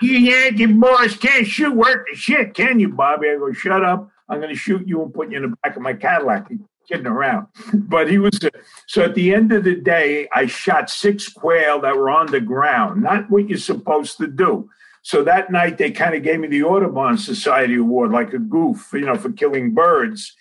You 0.01 0.19
Yankee 0.19 0.67
boys 0.67 1.17
can't 1.17 1.47
shoot 1.47 1.75
worth 1.75 2.05
the 2.11 2.17
shit, 2.17 2.55
can 2.55 2.81
you, 2.81 2.91
Bobby? 2.91 3.31
I 3.31 3.37
go, 3.37 3.53
shut 3.53 3.85
up. 3.85 4.11
I'm 4.29 4.39
going 4.39 4.51
to 4.51 4.59
shoot 4.59 4.87
you 4.87 5.03
and 5.03 5.13
put 5.13 5.31
you 5.31 5.37
in 5.37 5.51
the 5.51 5.57
back 5.63 5.77
of 5.77 5.83
my 5.83 5.95
Cadillac. 5.95 6.49
He's 6.49 6.59
kidding 6.89 7.07
around. 7.07 7.47
but 7.75 8.11
he 8.11 8.19
was, 8.19 8.39
so 8.87 9.03
at 9.03 9.15
the 9.15 9.35
end 9.35 9.53
of 9.53 9.65
the 9.65 9.77
day, 9.77 10.29
I 10.35 10.47
shot 10.47 10.91
six 10.91 11.29
quail 11.29 11.81
that 11.81 11.97
were 11.97 12.11
on 12.11 12.27
the 12.27 12.41
ground, 12.41 13.03
not 13.03 13.31
what 13.31 13.49
you're 13.49 13.59
supposed 13.59 14.19
to 14.19 14.27
do. 14.27 14.69
So 15.03 15.23
that 15.25 15.53
night, 15.53 15.77
they 15.79 15.91
kind 15.91 16.15
of 16.15 16.23
gave 16.23 16.41
me 16.41 16.49
the 16.49 16.63
Audubon 16.63 17.19
Society 17.19 17.77
Award, 17.77 18.11
like 18.11 18.33
a 18.33 18.39
goof, 18.39 18.91
you 18.95 19.03
know, 19.03 19.17
for 19.17 19.31
killing 19.31 19.75
birds. 19.75 20.35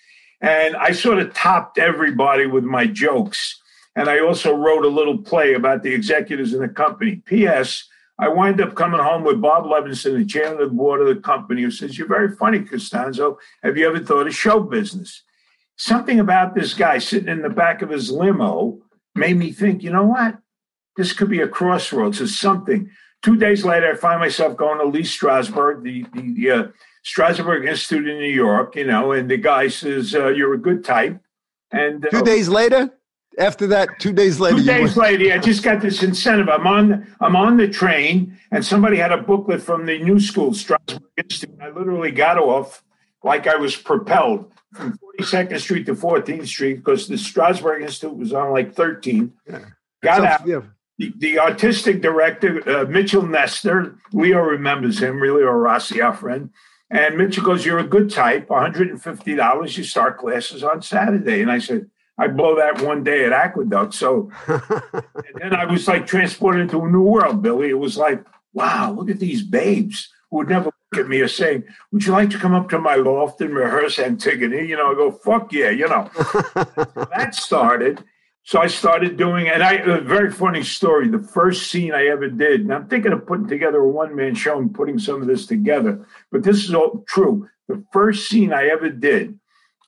And 0.44 0.76
I 0.76 0.92
sort 0.92 1.20
of 1.20 1.32
topped 1.32 1.78
everybody 1.78 2.44
with 2.44 2.64
my 2.64 2.86
jokes. 2.86 3.62
And 3.96 4.10
I 4.10 4.18
also 4.18 4.54
wrote 4.54 4.84
a 4.84 4.88
little 4.88 5.16
play 5.16 5.54
about 5.54 5.82
the 5.82 5.94
executives 5.94 6.52
in 6.52 6.60
the 6.60 6.68
company. 6.68 7.22
P.S. 7.24 7.88
I 8.18 8.28
wind 8.28 8.60
up 8.60 8.74
coming 8.74 9.00
home 9.00 9.24
with 9.24 9.40
Bob 9.40 9.64
Levinson, 9.64 10.18
the 10.18 10.26
chairman 10.26 10.60
of 10.60 10.68
the 10.68 10.74
board 10.74 11.00
of 11.00 11.06
the 11.06 11.22
company, 11.22 11.62
who 11.62 11.70
says, 11.70 11.96
You're 11.96 12.08
very 12.08 12.36
funny, 12.36 12.60
Costanzo. 12.60 13.38
Have 13.62 13.78
you 13.78 13.88
ever 13.88 14.00
thought 14.00 14.26
of 14.26 14.34
show 14.34 14.60
business? 14.60 15.22
Something 15.76 16.20
about 16.20 16.54
this 16.54 16.74
guy 16.74 16.98
sitting 16.98 17.30
in 17.30 17.40
the 17.40 17.48
back 17.48 17.80
of 17.80 17.88
his 17.88 18.10
limo 18.10 18.82
made 19.14 19.38
me 19.38 19.50
think, 19.50 19.82
you 19.82 19.90
know 19.90 20.04
what? 20.04 20.36
This 20.98 21.14
could 21.14 21.30
be 21.30 21.40
a 21.40 21.48
crossroads 21.48 22.20
or 22.20 22.28
something. 22.28 22.90
Two 23.22 23.36
days 23.36 23.64
later, 23.64 23.90
I 23.90 23.96
find 23.96 24.20
myself 24.20 24.58
going 24.58 24.78
to 24.78 24.84
Lee 24.84 25.04
Strasberg, 25.04 25.82
the, 25.82 26.04
the, 26.12 26.34
the 26.34 26.50
uh, 26.50 26.68
Strasberg 27.04 27.68
Institute 27.68 28.08
in 28.08 28.18
New 28.18 28.32
York, 28.32 28.76
you 28.76 28.86
know, 28.86 29.12
and 29.12 29.30
the 29.30 29.36
guy 29.36 29.68
says, 29.68 30.14
uh, 30.14 30.28
You're 30.28 30.54
a 30.54 30.58
good 30.58 30.84
type. 30.84 31.20
And 31.70 32.04
uh, 32.06 32.10
two 32.10 32.22
days 32.22 32.48
later? 32.48 32.90
after 33.38 33.66
that, 33.68 33.98
two 33.98 34.12
days 34.12 34.40
later. 34.40 34.56
Two 34.56 34.64
days 34.64 34.96
later, 34.96 35.32
I 35.32 35.38
just 35.38 35.62
got 35.62 35.80
this 35.80 36.02
incentive. 36.02 36.48
I'm 36.48 36.66
on 36.66 37.06
I'm 37.20 37.36
on 37.36 37.56
the 37.56 37.68
train, 37.68 38.38
and 38.50 38.64
somebody 38.64 38.96
had 38.96 39.12
a 39.12 39.18
booklet 39.18 39.62
from 39.62 39.86
the 39.86 39.98
New 39.98 40.20
School 40.20 40.50
Strasberg 40.50 41.02
Institute. 41.16 41.56
I 41.60 41.70
literally 41.70 42.10
got 42.10 42.38
off 42.38 42.82
like 43.22 43.46
I 43.46 43.56
was 43.56 43.76
propelled 43.76 44.52
from 44.74 44.98
42nd 45.18 45.60
Street 45.60 45.86
to 45.86 45.94
14th 45.94 46.46
Street 46.46 46.74
because 46.74 47.08
the 47.08 47.14
Strasberg 47.14 47.82
Institute 47.82 48.16
was 48.16 48.32
on 48.32 48.52
like 48.52 48.74
13. 48.74 49.32
Yeah. 49.48 49.64
Got 50.02 50.16
so, 50.16 50.24
out. 50.24 50.46
Yeah. 50.46 50.60
The, 50.98 51.12
the, 51.16 51.38
artistic 51.40 52.02
director, 52.02 52.62
uh, 52.68 52.84
Mitchell 52.84 53.26
Nestor, 53.26 53.96
Leo 54.12 54.38
remembers 54.38 55.00
him, 55.00 55.18
really, 55.18 55.42
or 55.42 55.58
Rossi, 55.58 56.00
our 56.00 56.14
friend. 56.14 56.50
And 56.94 57.18
Mitchell 57.18 57.44
goes, 57.44 57.66
You're 57.66 57.80
a 57.80 57.86
good 57.86 58.08
type, 58.08 58.48
$150. 58.48 59.76
You 59.76 59.84
start 59.84 60.16
classes 60.18 60.62
on 60.62 60.80
Saturday. 60.80 61.42
And 61.42 61.50
I 61.50 61.58
said, 61.58 61.90
I 62.16 62.28
blow 62.28 62.56
that 62.56 62.80
one 62.82 63.02
day 63.02 63.24
at 63.24 63.32
Aqueduct. 63.32 63.92
So 63.94 64.30
and 64.46 64.62
then 65.40 65.54
I 65.54 65.64
was 65.64 65.88
like 65.88 66.06
transported 66.06 66.62
into 66.62 66.80
a 66.80 66.88
new 66.88 67.02
world, 67.02 67.42
Billy. 67.42 67.70
It 67.70 67.78
was 67.78 67.98
like, 67.98 68.24
wow, 68.52 68.92
look 68.92 69.10
at 69.10 69.18
these 69.18 69.42
babes 69.42 70.08
who 70.30 70.36
would 70.38 70.48
never 70.48 70.66
look 70.66 71.04
at 71.04 71.08
me 71.08 71.20
or 71.20 71.26
say, 71.28 71.64
Would 71.90 72.06
you 72.06 72.12
like 72.12 72.30
to 72.30 72.38
come 72.38 72.54
up 72.54 72.68
to 72.70 72.78
my 72.78 72.94
loft 72.94 73.40
and 73.40 73.52
rehearse 73.52 73.98
Antigone? 73.98 74.64
You 74.64 74.76
know, 74.76 74.92
I 74.92 74.94
go, 74.94 75.10
fuck 75.10 75.52
yeah, 75.52 75.70
you 75.70 75.88
know. 75.88 76.08
that 76.14 77.34
started. 77.34 78.04
So 78.46 78.60
I 78.60 78.66
started 78.66 79.16
doing, 79.16 79.48
and 79.48 79.62
I 79.62 79.72
a 79.76 80.02
very 80.02 80.30
funny 80.30 80.62
story. 80.62 81.08
The 81.08 81.18
first 81.18 81.70
scene 81.70 81.92
I 81.92 82.06
ever 82.08 82.28
did, 82.28 82.60
and 82.60 82.74
I'm 82.74 82.88
thinking 82.88 83.12
of 83.12 83.26
putting 83.26 83.48
together 83.48 83.78
a 83.78 83.88
one 83.88 84.14
man 84.14 84.34
show 84.34 84.58
and 84.58 84.74
putting 84.74 84.98
some 84.98 85.22
of 85.22 85.26
this 85.26 85.46
together, 85.46 86.06
but 86.30 86.42
this 86.42 86.62
is 86.62 86.74
all 86.74 87.04
true. 87.08 87.48
The 87.68 87.82
first 87.90 88.28
scene 88.28 88.52
I 88.52 88.66
ever 88.66 88.90
did 88.90 89.38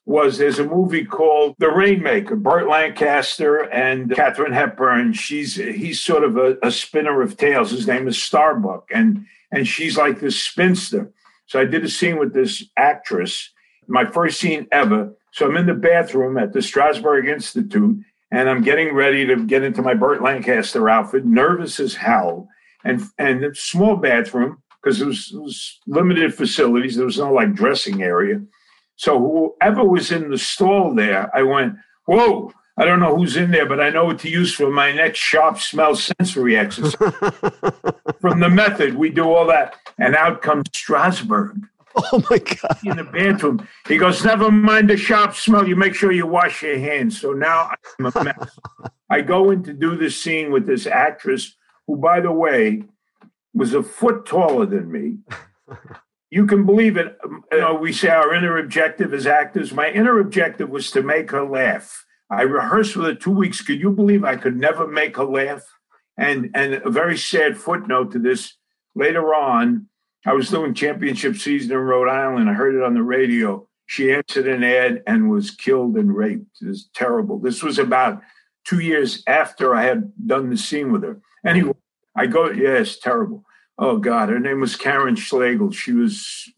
was 0.07 0.39
there's 0.39 0.59
a 0.59 0.65
movie 0.65 1.05
called 1.05 1.57
The 1.59 1.69
Rainmaker, 1.69 2.37
Burt 2.37 2.67
Lancaster 2.67 3.69
and 3.71 4.11
Katharine 4.15 4.55
Hepburn. 4.55 5.13
She's 5.13 5.57
he's 5.57 6.01
sort 6.01 6.25
of 6.25 6.39
a, 6.39 6.57
a, 6.63 6.71
spinner 6.71 7.21
of 7.21 7.37
tales. 7.37 7.73
His 7.73 7.87
name 7.87 8.09
is 8.09 8.23
Starbuck, 8.23 8.89
and 8.91 9.27
and 9.53 9.69
she's 9.69 9.99
like 9.99 10.21
this 10.21 10.43
spinster. 10.43 11.13
So 11.45 11.61
I 11.61 11.67
did 11.67 11.85
a 11.85 11.91
scene 11.91 12.19
with 12.19 12.33
this 12.33 12.65
actress, 12.79 13.51
my 13.87 14.07
first 14.07 14.41
scene 14.41 14.67
ever. 14.73 15.15
So 15.33 15.47
I'm 15.47 15.59
in 15.59 15.67
the 15.67 15.75
bathroom 15.75 16.39
at 16.39 16.55
the 16.55 16.61
Strasberg 16.61 17.29
Institute, 17.29 17.99
and 18.31 18.49
I'm 18.49 18.63
getting 18.63 18.95
ready 18.95 19.27
to 19.27 19.45
get 19.45 19.63
into 19.63 19.83
my 19.83 19.95
Burt 19.95 20.23
Lancaster 20.23 20.89
outfit, 20.89 21.25
nervous 21.25 21.81
as 21.81 21.95
hell, 21.95 22.49
and 22.85 23.03
and 23.19 23.57
small 23.57 23.97
bathroom 23.97 24.63
because 24.83 25.01
it 25.01 25.07
was, 25.07 25.33
it 25.33 25.41
was 25.41 25.81
limited 25.87 26.35
facilities. 26.35 26.97
There 26.97 27.07
was 27.07 27.19
no 27.19 27.33
like 27.33 27.55
dressing 27.55 28.03
area. 28.03 28.41
So 28.97 29.19
whoever 29.61 29.85
was 29.85 30.13
in 30.13 30.31
the 30.31 30.39
stall 30.39 30.95
there, 30.95 31.31
I 31.37 31.43
went, 31.43 31.75
whoa, 32.07 32.53
I 32.79 32.85
don't 32.85 33.01
know 33.01 33.17
who's 33.17 33.37
in 33.37 33.51
there, 33.51 33.67
but 33.67 33.81
I 33.81 33.91
know 33.91 34.05
what 34.05 34.19
to 34.21 34.31
use 34.31 34.55
for 34.55 34.71
my 34.71 34.93
next 34.93 35.19
sharp 35.19 35.59
smell 35.59 35.97
sensory 35.97 36.57
exercise. 36.59 36.95
From 38.21 38.41
the 38.41 38.51
method, 38.51 38.95
we 38.95 39.11
do 39.11 39.25
all 39.25 39.47
that. 39.47 39.77
And 39.99 40.15
out 40.15 40.43
comes 40.43 40.69
Strasberg. 40.69 41.63
Oh 42.13 42.23
my 42.31 42.39
God. 42.39 42.79
In 42.85 42.97
the 42.99 43.05
bathroom. 43.05 43.67
He 43.89 43.97
goes, 43.97 44.23
Never 44.23 44.51
mind 44.51 44.91
the 44.91 44.97
sharp 44.97 45.35
smell. 45.35 45.67
You 45.67 45.77
make 45.77 45.95
sure 45.95 46.13
you 46.13 46.27
wash 46.27 46.63
your 46.63 46.79
hands. 46.79 47.21
So 47.21 47.33
now 47.33 47.71
I'm 47.99 48.07
a 48.07 48.25
mess. 48.25 48.59
I 49.11 49.23
go 49.23 49.51
in 49.51 49.63
to 49.65 49.73
do 49.73 49.97
this 49.97 50.21
scene 50.21 50.53
with 50.53 50.67
this 50.67 50.87
actress, 50.87 51.57
who, 51.87 51.97
by 51.97 52.21
the 52.21 52.33
way, 52.33 52.83
was 53.55 53.73
a 53.73 53.83
foot 53.83 54.27
taller 54.27 54.67
than 54.67 54.93
me 54.93 55.19
you 56.31 56.47
can 56.47 56.67
believe 56.67 56.97
it. 56.97 57.17
Um, 57.25 57.45
you 57.53 57.61
know, 57.61 57.75
we 57.75 57.93
say 57.93 58.09
our 58.09 58.35
inner 58.35 58.59
objective 58.59 59.15
as 59.15 59.27
actors. 59.27 59.73
My 59.73 59.91
inner 59.91 60.19
objective 60.19 60.69
was 60.69 60.91
to 60.93 61.03
make 61.03 61.31
her 61.31 61.45
laugh. 61.45 62.05
I 62.29 62.43
rehearsed 62.43 62.97
with 62.97 63.07
her 63.07 63.15
two 63.15 63.31
weeks. 63.31 63.63
Could 63.63 63.81
you 63.81 63.91
believe 63.91 64.25
I 64.25 64.37
could 64.37 64.57
never 64.57 64.87
make 64.87 65.17
her 65.17 65.25
laugh? 65.25 65.63
And 66.19 66.51
and 66.55 66.75
a 66.75 66.91
very 66.91 67.17
sad 67.17 67.57
footnote 67.57 68.13
to 68.13 68.19
this. 68.19 68.55
Later 68.95 69.35
on, 69.35 69.89
I 70.27 70.33
was 70.33 70.51
doing 70.51 70.75
championship 70.75 71.37
season 71.37 71.73
in 71.73 71.79
Rhode 71.79 72.09
Island. 72.09 72.51
I 72.51 72.53
heard 72.53 72.75
it 72.75 72.83
on 72.83 72.95
the 72.95 73.03
radio. 73.03 73.67
She 73.87 74.13
answered 74.13 74.49
an 74.49 74.65
ad 74.65 75.03
and 75.07 75.31
was 75.31 75.51
killed 75.51 75.97
and 75.97 76.15
raped. 76.15 76.61
It 76.61 76.67
was 76.67 76.91
terrible. 76.95 77.39
This 77.39 77.63
was 77.63 77.79
about 77.79 78.21
two 78.65 78.81
years 78.81 79.23
after 79.29 79.75
I 79.75 79.85
had 79.85 80.13
done 80.27 80.51
the 80.51 80.57
scene 80.57 80.91
with 80.91 81.05
her. 81.05 81.21
Anyway, 81.45 81.75
I 82.17 82.27
go, 82.27 82.51
yes, 82.51 82.99
terrible 82.99 83.45
oh 83.79 83.99
God, 83.99 84.29
her 84.29 84.39
name 84.39 84.61
was 84.61 84.77
Karen 84.77 85.17
Schlegel. 85.17 85.71
She 85.71 85.93
was 85.93 86.51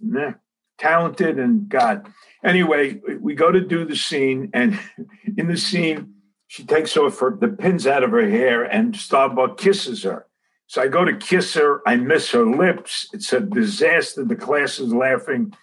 talented 0.79 1.39
and 1.39 1.69
God. 1.69 2.07
Anyway, 2.45 3.01
we 3.21 3.35
go 3.35 3.51
to 3.51 3.61
do 3.61 3.85
the 3.85 3.97
scene, 3.97 4.51
and 4.55 4.79
in 5.37 5.49
the 5.49 5.57
scene, 5.57 6.15
she 6.47 6.65
takes 6.65 6.97
off 6.97 7.19
her, 7.19 7.37
the 7.39 7.49
pins 7.49 7.87
out 7.87 8.05
of 8.05 8.11
her 8.11 8.29
hair, 8.29 8.63
and 8.65 8.97
Starbuck 8.97 9.59
kisses 9.59 10.05
her. 10.05 10.27
So 10.69 10.83
I 10.83 10.89
go 10.89 11.05
to 11.05 11.17
kiss 11.17 11.55
her. 11.55 11.81
I 11.87 11.97
miss 11.97 12.31
her 12.31 12.47
lips. 12.47 13.09
It's 13.13 13.33
a 13.33 13.41
disaster. 13.41 14.25
The 14.25 14.37
class 14.37 14.79
is 14.79 14.93
laughing. 14.93 15.55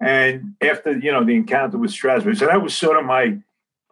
And 0.00 0.54
after, 0.60 0.96
you 0.96 1.12
know, 1.12 1.24
the 1.24 1.34
encounter 1.34 1.78
with 1.78 1.90
Strasberg, 1.90 2.38
so 2.38 2.46
that 2.46 2.62
was 2.62 2.74
sort 2.74 2.96
of 2.96 3.04
my, 3.04 3.38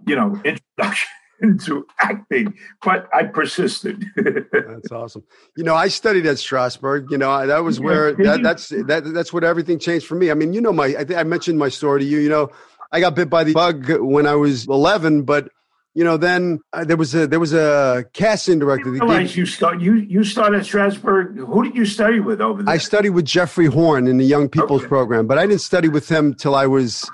you 0.07 0.17
know, 0.17 0.41
introduction 0.45 1.09
into 1.43 1.87
acting, 1.99 2.55
but 2.85 3.09
I 3.15 3.25
persisted. 3.25 4.05
that's 4.17 4.93
awesome. 4.93 5.25
You 5.57 5.65
know, 5.65 5.75
I 5.75 5.89
studied 5.89 6.27
at 6.27 6.37
Strasberg. 6.37 7.11
You 7.11 7.19
know, 7.19 7.47
that 7.47 7.65
was 7.65 7.81
where 7.81 8.12
that, 8.15 8.43
that's 8.43 8.69
that 8.69 9.11
that's 9.15 9.33
what 9.33 9.43
everything 9.43 9.79
changed 9.79 10.07
for 10.07 10.17
me. 10.17 10.31
I 10.31 10.35
mean, 10.35 10.53
you 10.53 10.61
know, 10.61 10.73
my 10.73 10.87
I 10.87 11.05
think 11.05 11.19
I 11.19 11.23
mentioned 11.23 11.59
my 11.59 11.71
story 11.71 12.00
to 12.00 12.07
you. 12.07 12.19
You 12.19 12.29
know, 12.29 12.50
I 12.93 13.00
got 13.00 13.15
bit 13.15 13.31
by 13.31 13.45
the 13.45 13.55
bug 13.55 13.91
when 14.00 14.27
I 14.27 14.35
was 14.35 14.67
11, 14.69 15.23
but 15.23 15.49
you 15.94 16.04
know, 16.04 16.16
then 16.16 16.61
uh, 16.73 16.85
there 16.85 16.97
was 16.97 17.14
a 17.14 17.26
there 17.26 17.40
was 17.40 17.52
a 17.52 18.04
casting 18.12 18.59
director. 18.59 18.90
That 18.92 19.37
you 19.37 19.44
start 19.44 19.80
you 19.80 19.94
you 19.94 20.23
started 20.23 20.61
at 20.61 20.66
Strasberg. 20.66 21.37
Who 21.37 21.64
did 21.64 21.75
you 21.75 21.85
study 21.85 22.20
with 22.20 22.40
over 22.40 22.62
there? 22.62 22.73
I 22.73 22.78
studied 22.78 23.11
with 23.11 23.25
Jeffrey 23.25 23.66
Horn 23.66 24.06
in 24.06 24.18
the 24.18 24.25
Young 24.25 24.49
People's 24.49 24.82
okay. 24.82 24.88
Program, 24.88 25.26
but 25.26 25.38
I 25.38 25.47
didn't 25.47 25.62
study 25.62 25.88
with 25.88 26.09
him 26.09 26.35
till 26.35 26.54
I 26.54 26.66
was 26.66 27.11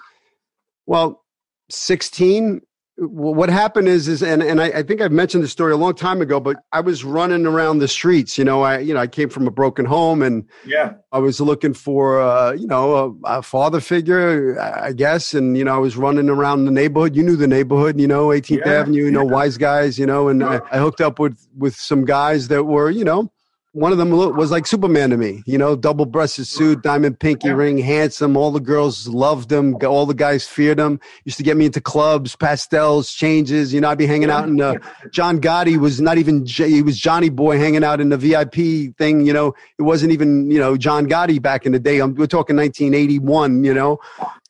well 0.86 1.24
16 1.70 2.60
what 2.98 3.50
happened 3.50 3.88
is 3.88 4.08
is 4.08 4.22
and, 4.22 4.42
and 4.42 4.60
I, 4.60 4.66
I, 4.66 4.82
think 4.82 5.02
I've 5.02 5.12
mentioned 5.12 5.44
this 5.44 5.52
story 5.52 5.72
a 5.72 5.76
long 5.76 5.94
time 5.94 6.22
ago, 6.22 6.40
but 6.40 6.56
I 6.72 6.80
was 6.80 7.04
running 7.04 7.44
around 7.44 7.78
the 7.78 7.88
streets. 7.88 8.38
You 8.38 8.44
know, 8.44 8.62
I 8.62 8.78
you 8.78 8.94
know 8.94 9.00
I 9.00 9.06
came 9.06 9.28
from 9.28 9.46
a 9.46 9.50
broken 9.50 9.84
home, 9.84 10.22
and 10.22 10.48
yeah, 10.64 10.94
I 11.12 11.18
was 11.18 11.38
looking 11.38 11.74
for 11.74 12.20
uh, 12.22 12.52
you 12.52 12.66
know 12.66 13.18
a, 13.24 13.38
a, 13.38 13.42
father 13.42 13.80
figure, 13.80 14.58
I 14.60 14.92
guess, 14.92 15.34
and 15.34 15.58
you 15.58 15.64
know 15.64 15.74
I 15.74 15.78
was 15.78 15.96
running 15.98 16.30
around 16.30 16.64
the 16.64 16.70
neighborhood. 16.70 17.14
You 17.14 17.22
knew 17.22 17.36
the 17.36 17.46
neighborhood, 17.46 18.00
you 18.00 18.08
know, 18.08 18.28
18th 18.28 18.64
yeah, 18.64 18.72
Avenue, 18.72 19.04
you 19.04 19.10
know, 19.10 19.26
yeah. 19.26 19.32
wise 19.32 19.58
guys, 19.58 19.98
you 19.98 20.06
know, 20.06 20.28
and 20.28 20.42
I, 20.42 20.60
I 20.70 20.78
hooked 20.78 21.02
up 21.02 21.18
with 21.18 21.46
with 21.54 21.76
some 21.76 22.06
guys 22.06 22.48
that 22.48 22.64
were 22.64 22.90
you 22.90 23.04
know 23.04 23.30
one 23.76 23.92
of 23.92 23.98
them 23.98 24.10
was 24.10 24.50
like 24.50 24.66
Superman 24.66 25.10
to 25.10 25.18
me, 25.18 25.42
you 25.44 25.58
know, 25.58 25.76
double 25.76 26.06
breasted 26.06 26.46
suit, 26.46 26.82
diamond 26.82 27.20
pinky 27.20 27.50
ring, 27.50 27.76
handsome. 27.76 28.34
All 28.34 28.50
the 28.50 28.58
girls 28.58 29.06
loved 29.06 29.52
him. 29.52 29.76
All 29.84 30.06
the 30.06 30.14
guys 30.14 30.48
feared 30.48 30.80
him. 30.80 30.98
Used 31.26 31.36
to 31.36 31.42
get 31.42 31.58
me 31.58 31.66
into 31.66 31.82
clubs, 31.82 32.34
pastels, 32.34 33.12
changes. 33.12 33.74
You 33.74 33.82
know, 33.82 33.90
I'd 33.90 33.98
be 33.98 34.06
hanging 34.06 34.30
out 34.30 34.48
in 34.48 34.56
the, 34.56 34.80
John 35.12 35.42
Gotti 35.42 35.76
was 35.76 36.00
not 36.00 36.16
even, 36.16 36.46
he 36.46 36.80
was 36.80 36.96
Johnny 36.96 37.28
Boy 37.28 37.58
hanging 37.58 37.84
out 37.84 38.00
in 38.00 38.08
the 38.08 38.16
VIP 38.16 38.96
thing. 38.96 39.26
You 39.26 39.34
know, 39.34 39.54
it 39.78 39.82
wasn't 39.82 40.12
even, 40.12 40.50
you 40.50 40.58
know, 40.58 40.78
John 40.78 41.06
Gotti 41.06 41.40
back 41.40 41.66
in 41.66 41.72
the 41.72 41.78
day. 41.78 42.00
Um, 42.00 42.14
we're 42.14 42.26
talking 42.26 42.56
1981, 42.56 43.62
you 43.62 43.74
know, 43.74 44.00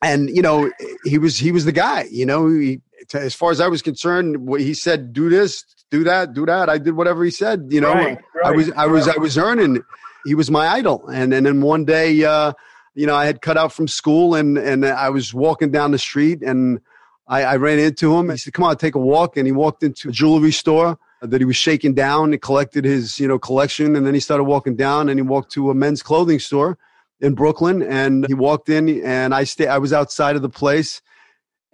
and, 0.01 0.29
you 0.29 0.41
know, 0.41 0.71
he 1.03 1.17
was, 1.17 1.37
he 1.37 1.51
was 1.51 1.65
the 1.65 1.73
guy, 1.73 2.07
you 2.09 2.25
know, 2.25 2.47
he, 2.47 2.79
as 3.13 3.35
far 3.35 3.51
as 3.51 3.59
I 3.59 3.67
was 3.67 3.81
concerned, 3.81 4.47
what 4.47 4.61
he 4.61 4.73
said, 4.73 5.11
do 5.11 5.29
this, 5.29 5.65
do 5.91 6.03
that, 6.03 6.33
do 6.33 6.45
that. 6.45 6.69
I 6.69 6.77
did 6.77 6.95
whatever 6.95 7.23
he 7.23 7.31
said. 7.31 7.67
You 7.69 7.81
know, 7.81 7.93
right, 7.93 8.17
right, 8.35 8.45
I 8.45 8.51
was, 8.51 8.71
I 8.71 8.85
was, 8.87 9.07
I 9.07 9.17
was 9.17 9.37
earning. 9.37 9.83
He 10.25 10.35
was 10.35 10.51
my 10.51 10.67
idol, 10.67 11.07
and 11.07 11.33
and 11.33 11.45
then 11.45 11.61
one 11.61 11.85
day, 11.85 12.23
uh, 12.23 12.53
you 12.95 13.05
know, 13.05 13.15
I 13.15 13.25
had 13.25 13.41
cut 13.41 13.57
out 13.57 13.71
from 13.71 13.87
school, 13.87 14.35
and 14.35 14.57
and 14.57 14.85
I 14.85 15.09
was 15.09 15.33
walking 15.33 15.71
down 15.71 15.91
the 15.91 15.99
street, 15.99 16.41
and 16.41 16.79
I, 17.27 17.43
I 17.43 17.55
ran 17.57 17.79
into 17.79 18.15
him. 18.15 18.29
He 18.29 18.37
said, 18.37 18.53
"Come 18.53 18.65
on, 18.65 18.75
take 18.77 18.95
a 18.95 18.99
walk," 18.99 19.37
and 19.37 19.45
he 19.45 19.51
walked 19.51 19.83
into 19.83 20.09
a 20.09 20.11
jewelry 20.11 20.51
store 20.51 20.97
that 21.21 21.41
he 21.41 21.45
was 21.45 21.55
shaking 21.55 21.93
down. 21.93 22.33
and 22.33 22.41
collected 22.41 22.85
his, 22.85 23.19
you 23.19 23.27
know, 23.27 23.39
collection, 23.39 23.95
and 23.95 24.05
then 24.05 24.13
he 24.13 24.19
started 24.19 24.43
walking 24.43 24.75
down, 24.75 25.09
and 25.09 25.17
he 25.17 25.23
walked 25.23 25.51
to 25.53 25.69
a 25.69 25.73
men's 25.73 26.03
clothing 26.03 26.39
store 26.39 26.77
in 27.21 27.33
Brooklyn, 27.33 27.81
and 27.81 28.27
he 28.27 28.33
walked 28.33 28.69
in, 28.69 29.01
and 29.03 29.33
I 29.33 29.43
stay. 29.45 29.67
I 29.67 29.77
was 29.77 29.93
outside 29.93 30.35
of 30.35 30.41
the 30.41 30.49
place 30.49 31.01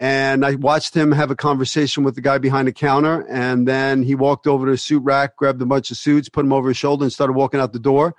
and 0.00 0.44
I 0.44 0.56
watched 0.56 0.94
him 0.94 1.12
have 1.12 1.30
a 1.30 1.36
conversation 1.36 2.02
with 2.02 2.14
the 2.16 2.20
guy 2.20 2.38
behind 2.38 2.66
the 2.66 2.72
counter. 2.72 3.26
And 3.28 3.66
then 3.66 4.02
he 4.02 4.14
walked 4.14 4.46
over 4.46 4.66
to 4.66 4.72
the 4.72 4.78
suit 4.78 5.02
rack, 5.02 5.36
grabbed 5.36 5.62
a 5.62 5.66
bunch 5.66 5.90
of 5.90 5.96
suits, 5.96 6.28
put 6.28 6.42
them 6.42 6.52
over 6.52 6.68
his 6.68 6.76
shoulder, 6.76 7.04
and 7.04 7.12
started 7.12 7.34
walking 7.34 7.60
out 7.60 7.72
the 7.72 7.78
door. 7.78 8.14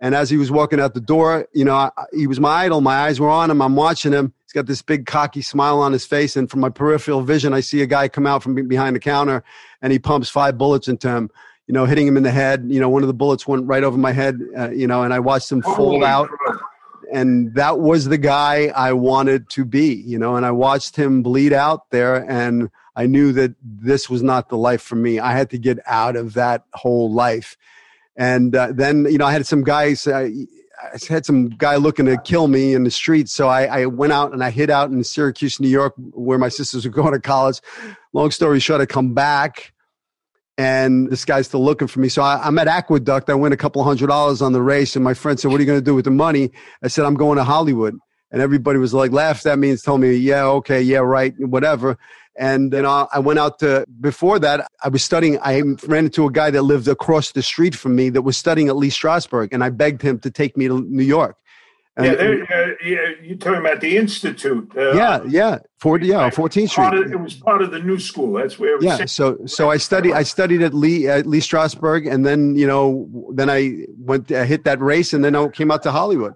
And 0.00 0.14
as 0.14 0.30
he 0.30 0.38
was 0.38 0.50
walking 0.50 0.80
out 0.80 0.94
the 0.94 1.00
door, 1.00 1.46
you 1.52 1.64
know, 1.64 1.74
I, 1.74 1.90
he 2.12 2.26
was 2.26 2.40
my 2.40 2.64
idol. 2.64 2.80
My 2.80 2.94
eyes 2.94 3.20
were 3.20 3.28
on 3.28 3.50
him. 3.50 3.60
I'm 3.60 3.76
watching 3.76 4.12
him. 4.12 4.32
He's 4.44 4.52
got 4.52 4.66
this 4.66 4.82
big 4.82 5.06
cocky 5.06 5.42
smile 5.42 5.78
on 5.80 5.92
his 5.92 6.06
face. 6.06 6.36
And 6.36 6.50
from 6.50 6.60
my 6.60 6.70
peripheral 6.70 7.20
vision, 7.22 7.52
I 7.52 7.60
see 7.60 7.82
a 7.82 7.86
guy 7.86 8.08
come 8.08 8.26
out 8.26 8.42
from 8.42 8.66
behind 8.66 8.96
the 8.96 9.00
counter 9.00 9.44
and 9.82 9.92
he 9.92 9.98
pumps 9.98 10.30
five 10.30 10.58
bullets 10.58 10.88
into 10.88 11.08
him, 11.08 11.30
you 11.66 11.74
know, 11.74 11.84
hitting 11.84 12.06
him 12.06 12.16
in 12.16 12.22
the 12.22 12.30
head. 12.30 12.64
You 12.66 12.80
know, 12.80 12.88
one 12.88 13.02
of 13.02 13.08
the 13.08 13.14
bullets 13.14 13.46
went 13.46 13.66
right 13.66 13.84
over 13.84 13.98
my 13.98 14.12
head, 14.12 14.40
uh, 14.58 14.70
you 14.70 14.86
know, 14.86 15.02
and 15.02 15.12
I 15.12 15.20
watched 15.20 15.52
him 15.52 15.62
fall 15.62 16.02
out 16.02 16.30
and 17.12 17.54
that 17.54 17.80
was 17.80 18.06
the 18.06 18.18
guy 18.18 18.72
I 18.74 18.92
wanted 18.92 19.48
to 19.50 19.64
be, 19.64 19.94
you 19.94 20.18
know, 20.18 20.36
and 20.36 20.46
I 20.46 20.50
watched 20.50 20.96
him 20.96 21.22
bleed 21.22 21.52
out 21.52 21.90
there 21.90 22.16
and 22.16 22.70
I 22.96 23.06
knew 23.06 23.32
that 23.32 23.54
this 23.62 24.10
was 24.10 24.22
not 24.22 24.48
the 24.48 24.56
life 24.56 24.82
for 24.82 24.96
me. 24.96 25.18
I 25.18 25.32
had 25.32 25.50
to 25.50 25.58
get 25.58 25.78
out 25.86 26.16
of 26.16 26.34
that 26.34 26.64
whole 26.74 27.12
life. 27.12 27.56
And 28.16 28.54
uh, 28.54 28.72
then, 28.72 29.06
you 29.10 29.18
know, 29.18 29.26
I 29.26 29.32
had 29.32 29.46
some 29.46 29.62
guys, 29.62 30.06
uh, 30.06 30.28
I 30.82 30.98
had 31.08 31.24
some 31.24 31.48
guy 31.50 31.76
looking 31.76 32.06
to 32.06 32.18
kill 32.18 32.48
me 32.48 32.74
in 32.74 32.84
the 32.84 32.90
street, 32.90 33.28
So 33.28 33.48
I, 33.48 33.64
I, 33.64 33.86
went 33.86 34.12
out 34.12 34.32
and 34.32 34.42
I 34.42 34.50
hid 34.50 34.70
out 34.70 34.90
in 34.90 35.02
Syracuse, 35.04 35.60
New 35.60 35.68
York, 35.68 35.94
where 35.96 36.38
my 36.38 36.48
sisters 36.48 36.84
were 36.84 36.90
going 36.90 37.12
to 37.12 37.20
college. 37.20 37.60
Long 38.12 38.30
story 38.30 38.60
short, 38.60 38.80
I 38.80 38.86
come 38.86 39.14
back 39.14 39.72
and 40.60 41.08
this 41.08 41.24
guy's 41.24 41.46
still 41.46 41.64
looking 41.64 41.88
for 41.88 42.00
me. 42.00 42.10
So 42.10 42.20
I, 42.20 42.46
am 42.46 42.58
at 42.58 42.68
Aqueduct. 42.68 43.30
I 43.30 43.34
win 43.34 43.52
a 43.52 43.56
couple 43.56 43.82
hundred 43.82 44.08
dollars 44.08 44.42
on 44.42 44.52
the 44.52 44.60
race, 44.60 44.94
and 44.94 45.02
my 45.02 45.14
friend 45.14 45.40
said, 45.40 45.50
"What 45.50 45.56
are 45.58 45.62
you 45.62 45.66
going 45.66 45.78
to 45.78 45.84
do 45.84 45.94
with 45.94 46.04
the 46.04 46.10
money?" 46.10 46.50
I 46.82 46.88
said, 46.88 47.06
"I'm 47.06 47.14
going 47.14 47.38
to 47.38 47.44
Hollywood." 47.44 47.96
And 48.30 48.42
everybody 48.42 48.78
was 48.78 48.94
like, 48.94 49.10
laughed 49.10 49.44
at 49.46 49.58
me 49.58 49.70
and 49.70 49.82
told 49.82 50.02
me, 50.02 50.14
"Yeah, 50.14 50.44
okay, 50.60 50.82
yeah, 50.82 50.98
right, 50.98 51.32
whatever." 51.38 51.96
And 52.38 52.72
then 52.72 52.84
I 52.86 53.18
went 53.18 53.38
out 53.38 53.58
to, 53.58 53.84
before 54.00 54.38
that, 54.38 54.66
I 54.84 54.88
was 54.88 55.02
studying. 55.02 55.38
I 55.40 55.62
ran 55.86 56.04
into 56.04 56.26
a 56.26 56.30
guy 56.30 56.50
that 56.50 56.62
lived 56.62 56.88
across 56.88 57.32
the 57.32 57.42
street 57.42 57.74
from 57.74 57.96
me 57.96 58.10
that 58.10 58.22
was 58.22 58.36
studying 58.36 58.68
at 58.68 58.76
Lee 58.76 58.90
Strasberg, 58.90 59.48
and 59.52 59.64
I 59.64 59.70
begged 59.70 60.02
him 60.02 60.18
to 60.20 60.30
take 60.30 60.58
me 60.58 60.68
to 60.68 60.82
New 60.82 61.04
York. 61.04 61.36
And, 61.96 62.06
yeah, 62.06 62.56
uh, 62.56 62.66
yeah, 62.84 62.98
you're 63.20 63.36
talking 63.36 63.60
about 63.60 63.80
the 63.80 63.96
institute. 63.96 64.70
Uh, 64.76 64.92
yeah, 64.92 65.20
yeah, 65.26 65.58
40, 65.80 66.06
yeah, 66.06 66.30
14th 66.30 66.70
Street. 66.70 66.94
Of, 66.94 67.12
it 67.12 67.20
was 67.20 67.34
part 67.34 67.62
of 67.62 67.72
the 67.72 67.80
new 67.80 67.98
school. 67.98 68.32
That's 68.34 68.58
where. 68.58 68.80
yeah, 68.80 69.04
so 69.06 69.38
so 69.44 69.70
I 69.70 69.76
studied. 69.76 70.12
I 70.12 70.22
studied 70.22 70.62
at 70.62 70.72
Lee 70.72 71.08
at 71.08 71.26
Lee 71.26 71.40
Strasberg, 71.40 72.10
and 72.10 72.24
then 72.24 72.54
you 72.54 72.66
know, 72.66 73.10
then 73.34 73.50
I 73.50 73.86
went, 73.98 74.30
I 74.30 74.44
hit 74.44 74.64
that 74.64 74.80
race, 74.80 75.12
and 75.12 75.24
then 75.24 75.34
I 75.34 75.48
came 75.48 75.70
out 75.72 75.82
to 75.82 75.90
Hollywood. 75.90 76.34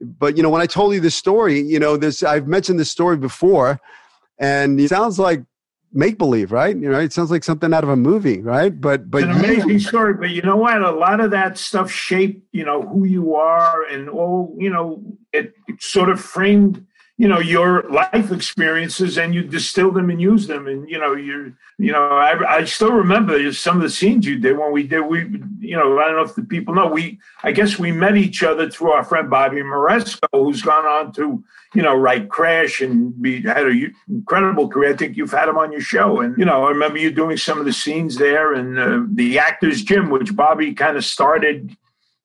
But 0.00 0.36
you 0.36 0.42
know, 0.42 0.50
when 0.50 0.62
I 0.62 0.66
told 0.66 0.94
you 0.94 1.00
this 1.00 1.14
story, 1.14 1.60
you 1.60 1.78
know, 1.78 1.98
this 1.98 2.22
I've 2.22 2.46
mentioned 2.46 2.80
this 2.80 2.90
story 2.90 3.18
before, 3.18 3.78
and 4.38 4.80
it 4.80 4.88
sounds 4.88 5.18
like 5.18 5.42
make 5.92 6.18
believe, 6.18 6.52
right? 6.52 6.76
You 6.76 6.90
know, 6.90 6.98
it 6.98 7.12
sounds 7.12 7.30
like 7.30 7.44
something 7.44 7.72
out 7.72 7.84
of 7.84 7.90
a 7.90 7.96
movie, 7.96 8.40
right? 8.40 8.78
But 8.78 9.10
but 9.10 9.22
it's 9.22 9.30
an 9.30 9.44
amazing 9.44 9.70
you, 9.70 9.80
story. 9.80 10.14
But 10.14 10.30
you 10.30 10.42
know 10.42 10.56
what? 10.56 10.82
A 10.82 10.90
lot 10.90 11.20
of 11.20 11.30
that 11.30 11.58
stuff 11.58 11.90
shaped, 11.90 12.42
you 12.52 12.64
know, 12.64 12.82
who 12.82 13.04
you 13.04 13.34
are 13.34 13.84
and 13.84 14.08
all, 14.08 14.54
you 14.58 14.70
know, 14.70 15.02
it, 15.32 15.54
it 15.66 15.82
sort 15.82 16.08
of 16.08 16.20
framed 16.20 16.84
you 17.18 17.26
know 17.26 17.40
your 17.40 17.82
life 17.90 18.30
experiences 18.30 19.18
and 19.18 19.34
you 19.34 19.42
distill 19.42 19.90
them 19.90 20.08
and 20.08 20.20
use 20.20 20.46
them. 20.46 20.68
And 20.68 20.88
you 20.88 20.98
know 20.98 21.14
you 21.14 21.52
you 21.76 21.90
know 21.90 22.00
I, 22.00 22.58
I 22.58 22.64
still 22.64 22.92
remember 22.92 23.52
some 23.52 23.76
of 23.76 23.82
the 23.82 23.90
scenes 23.90 24.24
you 24.24 24.38
did 24.38 24.56
when 24.56 24.72
we 24.72 24.84
did 24.84 25.00
we 25.00 25.22
you 25.58 25.76
know 25.76 25.98
I 25.98 26.06
don't 26.06 26.16
know 26.16 26.22
if 26.22 26.36
the 26.36 26.44
people 26.44 26.74
know 26.74 26.86
we 26.86 27.18
I 27.42 27.50
guess 27.50 27.76
we 27.76 27.90
met 27.90 28.16
each 28.16 28.44
other 28.44 28.70
through 28.70 28.92
our 28.92 29.04
friend 29.04 29.28
Bobby 29.28 29.62
Moresco 29.64 30.28
who's 30.32 30.62
gone 30.62 30.86
on 30.86 31.12
to 31.14 31.42
you 31.74 31.82
know 31.82 31.96
write 31.96 32.28
Crash 32.28 32.80
and 32.80 33.20
be 33.20 33.42
had 33.42 33.66
an 33.66 33.94
incredible 34.08 34.68
career. 34.68 34.92
I 34.92 34.96
think 34.96 35.16
you've 35.16 35.32
had 35.32 35.48
him 35.48 35.58
on 35.58 35.72
your 35.72 35.80
show. 35.80 36.20
And 36.20 36.38
you 36.38 36.44
know 36.44 36.66
I 36.66 36.70
remember 36.70 36.98
you 36.98 37.10
doing 37.10 37.36
some 37.36 37.58
of 37.58 37.64
the 37.64 37.72
scenes 37.72 38.16
there 38.16 38.54
and 38.54 38.78
uh, 38.78 39.02
the 39.12 39.40
Actors 39.40 39.82
Gym 39.82 40.08
which 40.08 40.36
Bobby 40.36 40.72
kind 40.72 40.96
of 40.96 41.04
started 41.04 41.76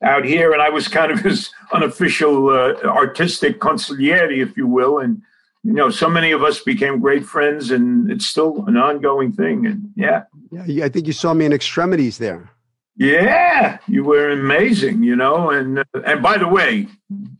out 0.02 0.24
here, 0.24 0.52
and 0.52 0.62
I 0.62 0.70
was 0.70 0.88
kind 0.88 1.10
of 1.12 1.20
his 1.28 1.50
unofficial 1.72 2.50
uh, 2.50 2.74
artistic 2.84 3.60
consigliere, 3.60 4.36
if 4.36 4.56
you 4.56 4.66
will. 4.66 4.98
And 4.98 5.22
you 5.62 5.72
know, 5.72 5.90
so 5.90 6.08
many 6.08 6.32
of 6.32 6.42
us 6.42 6.60
became 6.60 7.00
great 7.00 7.24
friends, 7.24 7.70
and 7.70 8.10
it's 8.10 8.26
still 8.26 8.64
an 8.66 8.76
ongoing 8.76 9.32
thing. 9.32 9.66
And 9.66 9.90
yeah, 9.96 10.24
yeah, 10.66 10.84
I 10.84 10.88
think 10.88 11.06
you 11.06 11.12
saw 11.12 11.32
me 11.34 11.46
in 11.46 11.52
extremities 11.52 12.18
there. 12.18 12.50
Yeah, 12.96 13.78
you 13.88 14.04
were 14.04 14.30
amazing, 14.30 15.02
you 15.02 15.16
know. 15.16 15.50
And 15.50 15.80
uh, 15.80 15.84
and 16.06 16.22
by 16.22 16.38
the 16.38 16.48
way, 16.48 16.86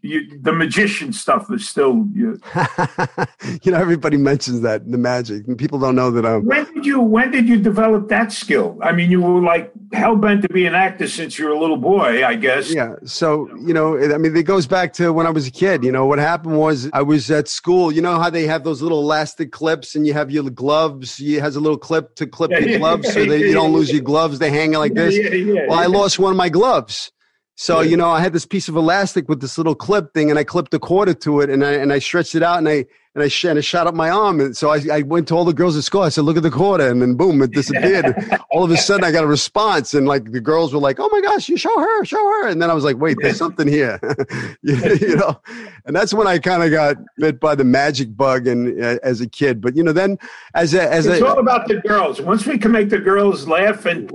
you, 0.02 0.38
the 0.40 0.52
magician 0.52 1.12
stuff 1.12 1.50
is 1.50 1.68
still. 1.68 2.06
You, 2.12 2.38
you 3.62 3.72
know, 3.72 3.78
everybody 3.78 4.16
mentions 4.16 4.60
that 4.60 4.90
the 4.90 4.98
magic, 4.98 5.48
and 5.48 5.56
people 5.56 5.78
don't 5.78 5.94
know 5.94 6.10
that 6.10 6.26
I'm. 6.26 6.44
When 6.44 6.72
did 6.74 6.84
you 6.84 7.00
When 7.00 7.30
did 7.30 7.48
you 7.48 7.58
develop 7.58 8.08
that 8.08 8.30
skill? 8.30 8.78
I 8.82 8.92
mean, 8.92 9.10
you 9.10 9.22
were 9.22 9.40
like 9.40 9.72
hell 9.92 10.16
bent 10.16 10.42
to 10.42 10.48
be 10.48 10.66
an 10.66 10.74
actor 10.74 11.08
since 11.08 11.38
you 11.38 11.46
were 11.46 11.52
a 11.52 11.58
little 11.58 11.78
boy, 11.78 12.24
I 12.24 12.34
guess. 12.34 12.72
Yeah. 12.72 12.94
So 13.04 13.48
you 13.56 13.72
know, 13.72 13.98
I 13.98 14.18
mean, 14.18 14.36
it 14.36 14.42
goes 14.42 14.66
back 14.66 14.92
to 14.94 15.12
when 15.12 15.26
I 15.26 15.30
was 15.30 15.46
a 15.46 15.50
kid. 15.50 15.82
You 15.82 15.92
know, 15.92 16.04
what 16.04 16.18
happened 16.18 16.58
was 16.58 16.90
I 16.92 17.02
was 17.02 17.30
at 17.30 17.48
school. 17.48 17.90
You 17.90 18.02
know 18.02 18.18
how 18.18 18.28
they 18.28 18.46
have 18.46 18.64
those 18.64 18.82
little 18.82 19.00
elastic 19.00 19.50
clips, 19.50 19.94
and 19.94 20.06
you 20.06 20.12
have 20.12 20.30
your 20.30 20.50
gloves. 20.50 21.18
You 21.18 21.40
has 21.40 21.56
a 21.56 21.60
little 21.60 21.78
clip 21.78 22.16
to 22.16 22.26
clip 22.26 22.50
yeah, 22.50 22.58
your 22.66 22.78
gloves, 22.78 23.12
so 23.12 23.24
that 23.24 23.38
you 23.40 23.54
don't 23.54 23.72
lose 23.72 23.90
your 23.90 24.02
gloves. 24.02 24.38
They 24.38 24.50
hang 24.50 24.72
like 24.72 24.94
this. 24.94 25.16
Yeah, 25.16 25.66
well, 25.68 25.78
I 25.78 25.86
lost 25.86 26.18
one 26.18 26.30
of 26.30 26.36
my 26.36 26.50
gloves. 26.50 27.10
So 27.56 27.80
you 27.80 27.96
know, 27.96 28.10
I 28.10 28.20
had 28.20 28.32
this 28.32 28.46
piece 28.46 28.68
of 28.68 28.76
elastic 28.76 29.28
with 29.28 29.40
this 29.40 29.56
little 29.58 29.76
clip 29.76 30.12
thing, 30.12 30.28
and 30.30 30.38
I 30.38 30.44
clipped 30.44 30.74
a 30.74 30.78
quarter 30.78 31.14
to 31.14 31.40
it, 31.40 31.50
and 31.50 31.64
I 31.64 31.72
and 31.72 31.92
I 31.92 32.00
stretched 32.00 32.34
it 32.34 32.42
out, 32.42 32.58
and 32.58 32.68
I 32.68 32.86
and 33.14 33.22
I, 33.22 33.28
sh- 33.28 33.44
and 33.44 33.58
I 33.58 33.62
shot 33.62 33.86
up 33.86 33.94
my 33.94 34.10
arm, 34.10 34.40
and 34.40 34.56
so 34.56 34.70
I, 34.70 34.80
I 34.92 35.02
went 35.02 35.28
to 35.28 35.36
all 35.36 35.44
the 35.44 35.52
girls 35.52 35.76
at 35.76 35.84
school. 35.84 36.02
I 36.02 36.08
said, 36.08 36.24
"Look 36.24 36.36
at 36.36 36.42
the 36.42 36.50
quarter," 36.50 36.88
and 36.88 37.00
then 37.00 37.14
boom, 37.14 37.40
it 37.42 37.52
disappeared. 37.52 38.12
all 38.50 38.64
of 38.64 38.72
a 38.72 38.76
sudden, 38.76 39.04
I 39.04 39.12
got 39.12 39.22
a 39.22 39.28
response, 39.28 39.94
and 39.94 40.08
like 40.08 40.32
the 40.32 40.40
girls 40.40 40.74
were 40.74 40.80
like, 40.80 40.98
"Oh 40.98 41.08
my 41.10 41.20
gosh, 41.20 41.48
you 41.48 41.56
show 41.56 41.78
her, 41.78 42.04
show 42.04 42.18
her!" 42.18 42.48
And 42.48 42.60
then 42.60 42.70
I 42.70 42.74
was 42.74 42.82
like, 42.82 42.96
"Wait, 42.96 43.16
there's 43.20 43.36
something 43.36 43.68
here," 43.68 44.00
you, 44.62 44.74
you, 45.00 45.16
know. 45.16 45.40
And 45.86 45.94
that's 45.94 46.12
when 46.12 46.26
I 46.26 46.40
kind 46.40 46.64
of 46.64 46.72
got 46.72 46.96
bit 47.18 47.38
by 47.38 47.54
the 47.54 47.62
magic 47.62 48.16
bug, 48.16 48.48
and 48.48 48.82
uh, 48.82 48.98
as 49.04 49.20
a 49.20 49.28
kid. 49.28 49.60
But 49.60 49.76
you 49.76 49.84
know, 49.84 49.92
then 49.92 50.18
as 50.54 50.74
a 50.74 50.92
as 50.92 51.06
it's 51.06 51.20
a, 51.20 51.26
all 51.26 51.38
about 51.38 51.68
the 51.68 51.76
girls. 51.76 52.20
Once 52.20 52.46
we 52.46 52.58
can 52.58 52.72
make 52.72 52.88
the 52.88 52.98
girls 52.98 53.46
laugh 53.46 53.86
and 53.86 54.10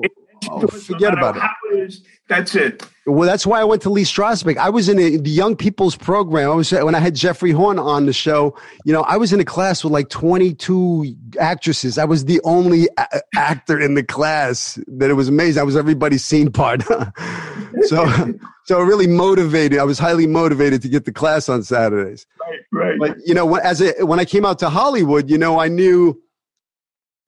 Oh, 0.52 0.68
forget 0.68 1.14
about 1.14 1.38
it. 1.72 1.96
that's 2.28 2.56
it. 2.56 2.86
Well, 3.06 3.28
that's 3.28 3.46
why 3.46 3.60
I 3.60 3.64
went 3.64 3.82
to 3.84 3.90
Lee 3.90 4.04
Strasberg. 4.04 4.58
I 4.58 4.70
was 4.70 4.88
in 4.88 5.00
a, 5.00 5.18
the 5.18 5.30
young 5.30 5.56
people's 5.56 5.96
program. 5.96 6.52
I 6.52 6.54
was 6.54 6.72
when 6.72 6.94
I 6.94 7.00
had 7.00 7.16
Jeffrey 7.16 7.52
Horn 7.52 7.80
on 7.80 8.06
the 8.06 8.14
show. 8.14 8.56
You 8.86 8.94
know, 8.94 9.02
I 9.02 9.18
was 9.18 9.34
in 9.34 9.40
a 9.40 9.46
class 9.46 9.84
with 9.84 9.92
like 9.94 10.10
22 10.10 11.16
actresses. 11.40 11.98
I 11.98 12.06
was 12.06 12.26
the 12.26 12.40
only 12.44 12.88
a- 12.98 13.22
actor 13.36 13.80
in 13.80 13.96
the 13.96 14.04
class. 14.04 14.80
That 14.88 15.10
it 15.10 15.14
was 15.14 15.28
amazing. 15.28 15.60
I 15.60 15.64
was 15.64 15.76
everybody's 15.76 16.24
scene 16.24 16.52
partner. 16.52 17.12
so, 17.82 18.34
so 18.66 18.80
really 18.82 19.08
motivated. 19.08 19.80
I 19.80 19.84
was 19.84 19.98
highly 19.98 20.28
motivated 20.28 20.82
to 20.84 20.90
get 20.90 21.06
the 21.06 21.12
class 21.12 21.50
on 21.50 21.64
Saturdays. 21.64 22.28
Right, 22.40 22.60
right. 22.72 23.00
But 23.00 23.18
you 23.26 23.34
know, 23.34 23.56
as 23.56 23.82
a, 23.82 24.06
when 24.06 24.20
I 24.20 24.26
came 24.26 24.46
out 24.46 24.60
to 24.60 24.70
Hollywood, 24.70 25.30
you 25.30 25.38
know, 25.38 25.60
I 25.60 25.68
knew 25.68 26.22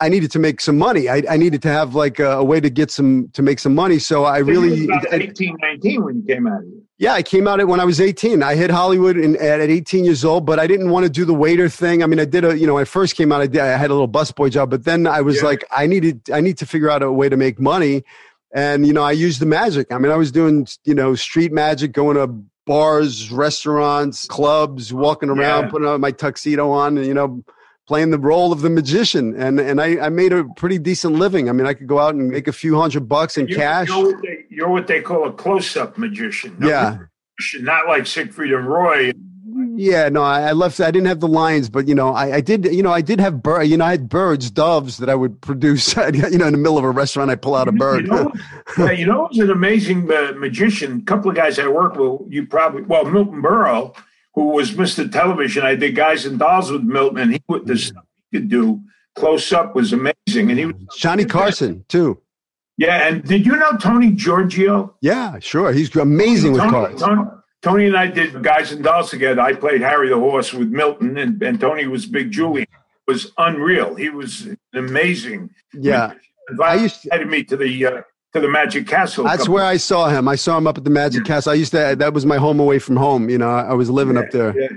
I 0.01 0.09
needed 0.09 0.31
to 0.31 0.39
make 0.39 0.59
some 0.59 0.77
money. 0.77 1.07
I, 1.07 1.23
I 1.29 1.37
needed 1.37 1.61
to 1.61 1.69
have 1.69 1.95
like 1.95 2.19
a, 2.19 2.39
a, 2.39 2.43
way 2.43 2.59
to 2.59 2.69
get 2.69 2.91
some 2.91 3.29
to 3.33 3.41
make 3.41 3.59
some 3.59 3.75
money. 3.75 3.99
So 3.99 4.25
I 4.25 4.39
so 4.39 4.45
really 4.45 4.89
eighteen, 5.11 5.55
nineteen 5.61 6.03
when 6.03 6.15
you 6.17 6.23
came 6.23 6.47
out. 6.47 6.61
Yeah, 6.97 7.13
I 7.13 7.23
came 7.23 7.47
out 7.47 7.65
when 7.67 7.79
I 7.79 7.85
was 7.85 7.99
18. 7.99 8.43
I 8.43 8.53
hit 8.53 8.69
Hollywood 8.69 9.17
in, 9.17 9.35
at, 9.37 9.59
at 9.59 9.71
18 9.71 10.05
years 10.05 10.23
old, 10.23 10.45
but 10.45 10.59
I 10.59 10.67
didn't 10.67 10.91
want 10.91 11.03
to 11.03 11.09
do 11.09 11.25
the 11.25 11.33
waiter 11.33 11.67
thing. 11.67 12.03
I 12.03 12.05
mean, 12.05 12.19
I 12.19 12.25
did 12.25 12.45
a, 12.45 12.55
you 12.55 12.67
know, 12.67 12.75
when 12.75 12.81
I 12.81 12.85
first 12.85 13.15
came 13.15 13.31
out, 13.31 13.41
I, 13.41 13.47
did, 13.47 13.59
I 13.59 13.75
had 13.75 13.89
a 13.89 13.93
little 13.93 14.07
busboy 14.07 14.51
job, 14.51 14.69
but 14.69 14.83
then 14.83 15.07
I 15.07 15.21
was 15.21 15.37
yeah. 15.37 15.45
like, 15.45 15.65
I 15.71 15.87
needed, 15.87 16.29
I 16.31 16.41
need 16.41 16.59
to 16.59 16.67
figure 16.67 16.91
out 16.91 17.01
a 17.01 17.11
way 17.11 17.27
to 17.27 17.37
make 17.37 17.59
money. 17.59 18.03
and 18.53 18.85
you 18.85 18.93
know 18.93 19.03
I 19.03 19.13
used 19.13 19.39
the 19.39 19.45
magic. 19.45 19.91
I 19.91 19.97
mean, 19.97 20.11
I 20.11 20.15
was 20.15 20.31
doing 20.31 20.67
you 20.83 20.93
know 20.93 21.15
street 21.15 21.51
magic, 21.51 21.91
going 21.91 22.17
to 22.17 22.27
bars, 22.65 23.31
restaurants, 23.31 24.25
clubs, 24.25 24.93
walking 24.93 25.29
around, 25.29 25.63
Yeah. 25.63 25.69
putting 25.69 25.87
on 25.87 26.01
my 26.01 26.11
tuxedo 26.11 26.69
on, 26.69 26.97
and 26.97 27.07
you 27.07 27.13
know 27.13 27.43
playing 27.91 28.09
the 28.09 28.17
role 28.17 28.53
of 28.53 28.61
the 28.61 28.69
magician. 28.69 29.35
And 29.35 29.59
and 29.59 29.81
I, 29.81 30.05
I 30.05 30.07
made 30.07 30.31
a 30.31 30.45
pretty 30.55 30.79
decent 30.79 31.15
living. 31.15 31.49
I 31.49 31.51
mean, 31.51 31.67
I 31.67 31.73
could 31.73 31.87
go 31.87 31.99
out 31.99 32.15
and 32.15 32.29
make 32.29 32.47
a 32.47 32.53
few 32.53 32.79
hundred 32.79 33.09
bucks 33.09 33.37
in 33.37 33.49
You're, 33.49 33.57
cash. 33.59 33.89
You're 33.89 34.13
what, 34.13 34.21
they, 34.21 34.45
you're 34.49 34.69
what 34.69 34.87
they 34.87 35.01
call 35.01 35.27
a 35.27 35.33
close-up 35.33 35.97
magician. 35.97 36.55
No 36.57 36.69
Yeah. 36.69 36.97
magician, 37.37 37.65
not 37.65 37.87
like 37.87 38.07
Siegfried 38.07 38.53
and 38.53 38.65
Roy. 38.65 39.11
Yeah, 39.75 40.07
no, 40.07 40.23
I, 40.23 40.43
I 40.43 40.51
left. 40.53 40.79
I 40.79 40.89
didn't 40.89 41.07
have 41.07 41.19
the 41.19 41.27
lions, 41.27 41.69
but 41.69 41.85
you 41.89 41.93
know, 41.93 42.13
I, 42.13 42.35
I 42.35 42.41
did. 42.41 42.63
You 42.73 42.81
know, 42.81 42.93
I 42.93 43.01
did 43.01 43.19
have 43.19 43.43
bird. 43.43 43.63
You 43.63 43.75
know, 43.75 43.83
I 43.83 43.91
had 43.91 44.07
birds, 44.07 44.49
doves 44.49 44.97
that 44.99 45.09
I 45.09 45.15
would 45.15 45.41
produce. 45.41 45.93
you 46.13 46.37
know, 46.37 46.47
in 46.47 46.53
the 46.53 46.63
middle 46.65 46.77
of 46.77 46.85
a 46.85 46.91
restaurant, 46.91 47.29
I 47.29 47.35
pull 47.35 47.55
out 47.55 47.67
a 47.67 47.73
bird. 47.73 48.05
You 48.05 48.11
know, 48.11 48.31
yeah, 48.77 48.91
you 49.01 49.05
know, 49.05 49.27
who's 49.27 49.39
an 49.39 49.49
amazing 49.49 50.09
uh, 50.09 50.31
magician. 50.37 50.99
A 50.99 51.03
couple 51.03 51.29
of 51.29 51.35
guys 51.35 51.59
I 51.59 51.67
worked 51.67 51.97
with, 51.97 52.21
you 52.29 52.45
probably 52.47 52.83
well, 52.83 53.03
Milton 53.03 53.41
Berle, 53.41 53.93
who 54.33 54.49
was 54.49 54.71
Mr. 54.71 55.09
Television. 55.11 55.63
I 55.63 55.75
did 55.75 55.95
Guys 55.95 56.25
and 56.25 56.39
Dolls 56.39 56.71
with 56.71 56.83
Milton, 56.83 57.17
and 57.19 57.33
he 57.33 57.41
would 57.47 57.67
the 57.67 57.77
stuff 57.77 58.03
he 58.31 58.37
could 58.39 58.49
do 58.49 58.81
close 59.15 59.51
up 59.51 59.75
was 59.75 59.93
amazing. 59.93 60.49
And 60.49 60.57
he 60.57 60.65
was 60.65 60.75
Johnny 60.97 61.25
Carson 61.25 61.85
too. 61.89 62.19
Yeah, 62.77 63.07
and 63.07 63.23
did 63.23 63.45
you 63.45 63.55
know 63.57 63.77
Tony 63.77 64.11
Giorgio? 64.11 64.95
Yeah, 65.01 65.37
sure. 65.39 65.71
He's 65.71 65.95
amazing 65.95 66.53
with 66.53 66.61
Tony, 66.61 66.71
cards. 66.71 67.01
Tony, 67.01 67.21
Tony 67.61 67.85
and 67.87 67.97
I 67.97 68.07
did 68.07 68.41
Guys 68.41 68.71
and 68.71 68.83
Dolls 68.83 69.09
together. 69.11 69.41
I 69.41 69.53
played 69.53 69.81
Harry 69.81 70.09
the 70.09 70.15
Horse 70.17 70.53
with 70.53 70.69
Milton, 70.69 71.17
and, 71.17 71.41
and 71.43 71.59
Tony 71.59 71.85
was 71.87 72.05
Big 72.05 72.31
Julian. 72.31 72.65
It 73.07 73.11
was 73.11 73.31
unreal. 73.37 73.95
He 73.95 74.09
was 74.09 74.47
amazing. 74.73 75.49
Yeah, 75.73 76.13
I 76.63 76.75
used 76.75 77.01
to- 77.03 77.09
invited 77.11 77.29
me 77.29 77.43
to 77.43 77.57
the 77.57 77.85
uh, 77.85 78.01
to 78.33 78.39
the 78.39 78.49
Magic 78.49 78.87
Castle. 78.87 79.23
that's 79.25 79.49
where 79.49 79.63
I 79.65 79.77
saw 79.77 80.09
him. 80.09 80.27
I 80.27 80.35
saw 80.35 80.57
him 80.57 80.67
up 80.67 80.77
at 80.77 80.83
the 80.83 80.89
Magic 80.89 81.25
Castle. 81.25 81.51
I 81.51 81.55
used 81.55 81.71
to. 81.71 81.95
That 81.97 82.13
was 82.13 82.25
my 82.25 82.37
home 82.37 82.59
away 82.59 82.79
from 82.79 82.95
home. 82.95 83.29
You 83.29 83.37
know, 83.37 83.49
I 83.49 83.73
was 83.73 83.89
living 83.89 84.17
up 84.17 84.31
there. 84.31 84.57
Yeah, 84.59 84.67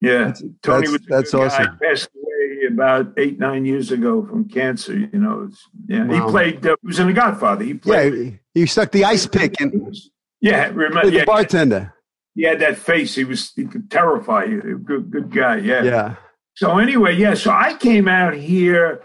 yeah. 0.00 0.32
Tony 0.62 0.86
that's- 0.86 0.90
was 0.90 0.94
a 0.94 1.06
that's 1.08 1.30
good 1.32 1.38
guy. 1.38 1.44
awesome. 1.46 1.78
Passed 1.82 2.08
away 2.16 2.66
about 2.72 3.12
eight 3.18 3.38
nine 3.38 3.64
years 3.64 3.90
ago 3.92 4.26
from 4.26 4.48
cancer. 4.48 4.96
You 4.98 5.08
know, 5.18 5.46
it's, 5.48 5.62
yeah. 5.88 6.04
Wow. 6.04 6.14
He 6.26 6.30
played. 6.32 6.66
Uh, 6.66 6.76
he 6.82 6.86
was 6.86 6.98
in 6.98 7.06
The 7.06 7.12
Godfather. 7.12 7.64
He 7.64 7.72
Yeah, 7.72 7.78
played. 7.82 8.40
he 8.54 8.66
stuck 8.66 8.90
the 8.92 9.04
ice 9.04 9.26
pick 9.26 9.60
in 9.60 9.92
Yeah, 10.40 10.66
remember? 10.68 11.08
Yeah, 11.10 11.20
the 11.20 11.26
bartender. 11.26 11.92
he 12.34 12.42
had 12.42 12.60
that 12.60 12.76
face. 12.78 13.14
He 13.14 13.24
was 13.24 13.52
he 13.54 13.64
could 13.64 13.90
terrify 13.90 14.44
you. 14.44 14.80
Good, 14.84 15.10
good 15.10 15.30
guy. 15.30 15.56
Yeah. 15.58 15.82
Yeah, 15.84 16.14
So 16.54 16.78
anyway, 16.78 17.14
yeah. 17.16 17.34
So 17.34 17.50
I 17.52 17.74
came 17.74 18.08
out 18.08 18.34
here. 18.34 19.02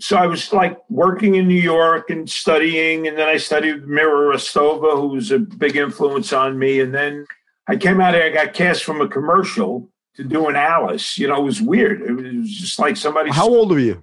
So 0.00 0.16
I 0.16 0.26
was 0.26 0.52
like 0.52 0.76
working 0.90 1.36
in 1.36 1.46
New 1.46 1.60
York 1.60 2.10
and 2.10 2.28
studying, 2.28 3.06
and 3.06 3.16
then 3.16 3.28
I 3.28 3.36
studied 3.36 3.86
Mira 3.86 4.34
Rostova, 4.34 4.96
who 5.00 5.08
was 5.08 5.30
a 5.30 5.38
big 5.38 5.76
influence 5.76 6.32
on 6.32 6.58
me. 6.58 6.80
And 6.80 6.92
then 6.92 7.26
I 7.68 7.76
came 7.76 8.00
out 8.00 8.14
here. 8.14 8.24
I 8.24 8.30
got 8.30 8.54
cast 8.54 8.82
from 8.84 9.00
a 9.00 9.08
commercial 9.08 9.88
to 10.16 10.24
do 10.24 10.48
an 10.48 10.56
Alice. 10.56 11.16
You 11.16 11.28
know, 11.28 11.36
it 11.36 11.44
was 11.44 11.62
weird. 11.62 12.02
It 12.02 12.12
was, 12.12 12.50
just 12.50 12.78
like 12.80 12.96
somebody. 12.96 13.30
how 13.30 13.48
old 13.48 13.70
were 13.70 13.78
you? 13.78 14.02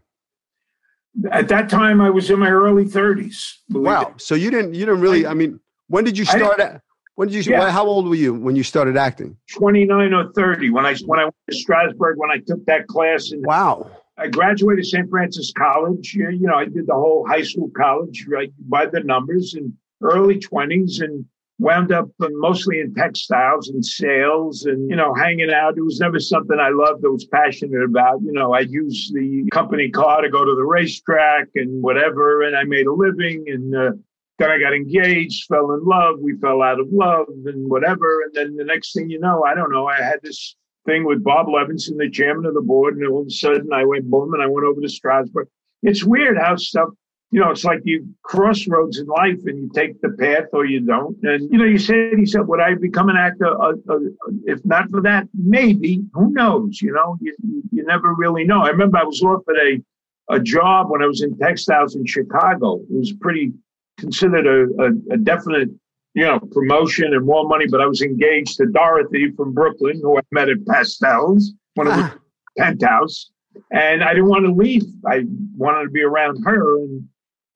At 1.29 1.49
that 1.49 1.69
time, 1.69 1.99
I 1.99 2.09
was 2.09 2.29
in 2.29 2.39
my 2.39 2.49
early 2.49 2.85
thirties. 2.85 3.59
Wow. 3.69 4.13
So 4.17 4.33
you 4.33 4.49
didn't. 4.49 4.73
You 4.75 4.85
didn't 4.85 5.01
really. 5.01 5.27
I 5.27 5.33
mean, 5.33 5.59
when 5.87 6.05
did 6.05 6.17
you 6.17 6.23
start? 6.23 6.59
at- 6.61 6.81
When 7.15 7.27
did 7.27 7.45
you? 7.45 7.51
Yeah. 7.51 7.69
How 7.69 7.85
old 7.85 8.07
were 8.07 8.15
you 8.15 8.33
when 8.33 8.55
you 8.55 8.63
started 8.63 8.95
acting? 8.95 9.35
29 9.53 10.13
or 10.13 10.31
30 10.31 10.69
when 10.69 10.85
I 10.85 10.95
when 11.05 11.19
I 11.19 11.25
went 11.25 11.35
to 11.49 11.57
Strasberg 11.57 12.13
when 12.15 12.31
I 12.31 12.37
took 12.47 12.65
that 12.67 12.87
class 12.87 13.31
and 13.31 13.45
Wow. 13.45 13.91
I 14.21 14.27
graduated 14.27 14.85
St. 14.85 15.09
Francis 15.09 15.51
College. 15.57 16.13
You 16.13 16.41
know, 16.41 16.53
I 16.53 16.65
did 16.65 16.85
the 16.85 16.93
whole 16.93 17.25
high 17.27 17.41
school 17.41 17.71
college 17.75 18.27
right 18.27 18.53
by 18.69 18.85
the 18.85 18.99
numbers 18.99 19.55
in 19.55 19.75
early 20.03 20.37
20s 20.37 21.01
and 21.01 21.25
wound 21.57 21.91
up 21.91 22.07
mostly 22.19 22.79
in 22.79 22.93
textiles 22.93 23.69
and 23.69 23.83
sales 23.83 24.65
and, 24.65 24.87
you 24.91 24.95
know, 24.95 25.15
hanging 25.15 25.51
out. 25.51 25.75
It 25.75 25.81
was 25.81 25.99
never 25.99 26.19
something 26.19 26.59
I 26.59 26.69
loved 26.69 27.03
or 27.03 27.13
was 27.13 27.25
passionate 27.25 27.83
about. 27.83 28.21
You 28.21 28.31
know, 28.31 28.53
I 28.53 28.59
used 28.59 29.11
the 29.11 29.49
company 29.51 29.89
car 29.89 30.21
to 30.21 30.29
go 30.29 30.45
to 30.45 30.55
the 30.55 30.65
racetrack 30.65 31.47
and 31.55 31.81
whatever, 31.81 32.43
and 32.43 32.55
I 32.55 32.63
made 32.63 32.85
a 32.85 32.93
living 32.93 33.45
and, 33.47 33.75
uh, 33.75 33.91
then 34.37 34.49
I 34.49 34.59
got 34.59 34.73
engaged, 34.73 35.45
fell 35.47 35.71
in 35.71 35.83
love. 35.83 36.19
We 36.19 36.35
fell 36.37 36.63
out 36.63 36.79
of 36.79 36.87
love 36.91 37.27
and 37.45 37.69
whatever. 37.69 38.21
And 38.21 38.33
then 38.33 38.55
the 38.55 38.63
next 38.63 38.93
thing 38.93 39.09
you 39.09 39.19
know, 39.19 39.43
I 39.43 39.53
don't 39.53 39.71
know, 39.71 39.85
I 39.85 39.97
had 39.97 40.19
this 40.23 40.55
thing 40.85 41.05
with 41.05 41.23
Bob 41.23 41.47
Levinson, 41.47 41.97
the 41.97 42.09
chairman 42.09 42.45
of 42.45 42.53
the 42.53 42.61
board, 42.61 42.97
and 42.97 43.07
all 43.07 43.21
of 43.21 43.27
a 43.27 43.31
sudden 43.31 43.71
I 43.73 43.85
went 43.85 44.09
boom 44.09 44.33
and 44.33 44.41
I 44.41 44.47
went 44.47 44.65
over 44.65 44.81
to 44.81 44.87
Strasberg. 44.87 45.45
It's 45.83 46.03
weird 46.03 46.37
how 46.37 46.55
stuff, 46.57 46.89
you 47.31 47.39
know, 47.39 47.49
it's 47.49 47.63
like 47.63 47.79
you 47.85 48.07
crossroads 48.23 48.99
in 48.99 49.05
life 49.07 49.39
and 49.45 49.57
you 49.57 49.71
take 49.73 49.99
the 50.01 50.09
path 50.09 50.45
or 50.53 50.65
you 50.65 50.81
don't. 50.81 51.17
And, 51.23 51.49
you 51.51 51.57
know, 51.57 51.65
you 51.65 51.77
said, 51.77 52.13
he 52.17 52.25
said, 52.25 52.47
would 52.47 52.59
I 52.59 52.75
become 52.75 53.09
an 53.09 53.15
actor? 53.15 53.47
Uh, 53.47 53.73
uh, 53.89 53.99
if 54.45 54.63
not 54.65 54.89
for 54.89 55.01
that, 55.03 55.27
maybe. 55.33 56.03
Who 56.13 56.31
knows? 56.31 56.81
You 56.81 56.93
know, 56.93 57.17
you, 57.21 57.35
you- 57.71 57.85
never 57.85 58.13
really 58.13 58.43
know. 58.45 58.61
I 58.61 58.69
remember 58.69 58.99
I 58.99 59.03
was 59.03 59.21
offered 59.21 59.57
a, 59.57 60.33
a 60.33 60.39
job 60.39 60.89
when 60.89 61.01
I 61.01 61.07
was 61.07 61.21
in 61.23 61.37
textiles 61.37 61.95
in 61.95 62.05
Chicago. 62.05 62.75
It 62.75 62.95
was 62.95 63.11
pretty 63.13 63.51
considered 63.97 64.45
a, 64.47 64.83
a, 64.83 65.15
a 65.15 65.17
definite 65.17 65.69
you 66.13 66.23
know, 66.25 66.39
promotion 66.51 67.13
and 67.13 67.25
more 67.25 67.47
money, 67.47 67.65
but 67.69 67.81
I 67.81 67.85
was 67.87 68.01
engaged 68.01 68.57
to 68.57 68.65
Dorothy 68.67 69.31
from 69.31 69.53
Brooklyn, 69.53 69.99
who 70.01 70.17
I 70.17 70.21
met 70.31 70.49
at 70.49 70.65
Pastels 70.65 71.53
one 71.75 71.87
of 71.87 71.95
was 71.95 72.03
Ah. 72.05 72.17
penthouse. 72.57 73.31
And 73.71 74.03
I 74.03 74.13
didn't 74.13 74.29
want 74.29 74.45
to 74.45 74.51
leave. 74.51 74.83
I 75.05 75.25
wanted 75.55 75.83
to 75.85 75.89
be 75.89 76.01
around 76.01 76.43
her. 76.45 76.77
And 76.79 77.03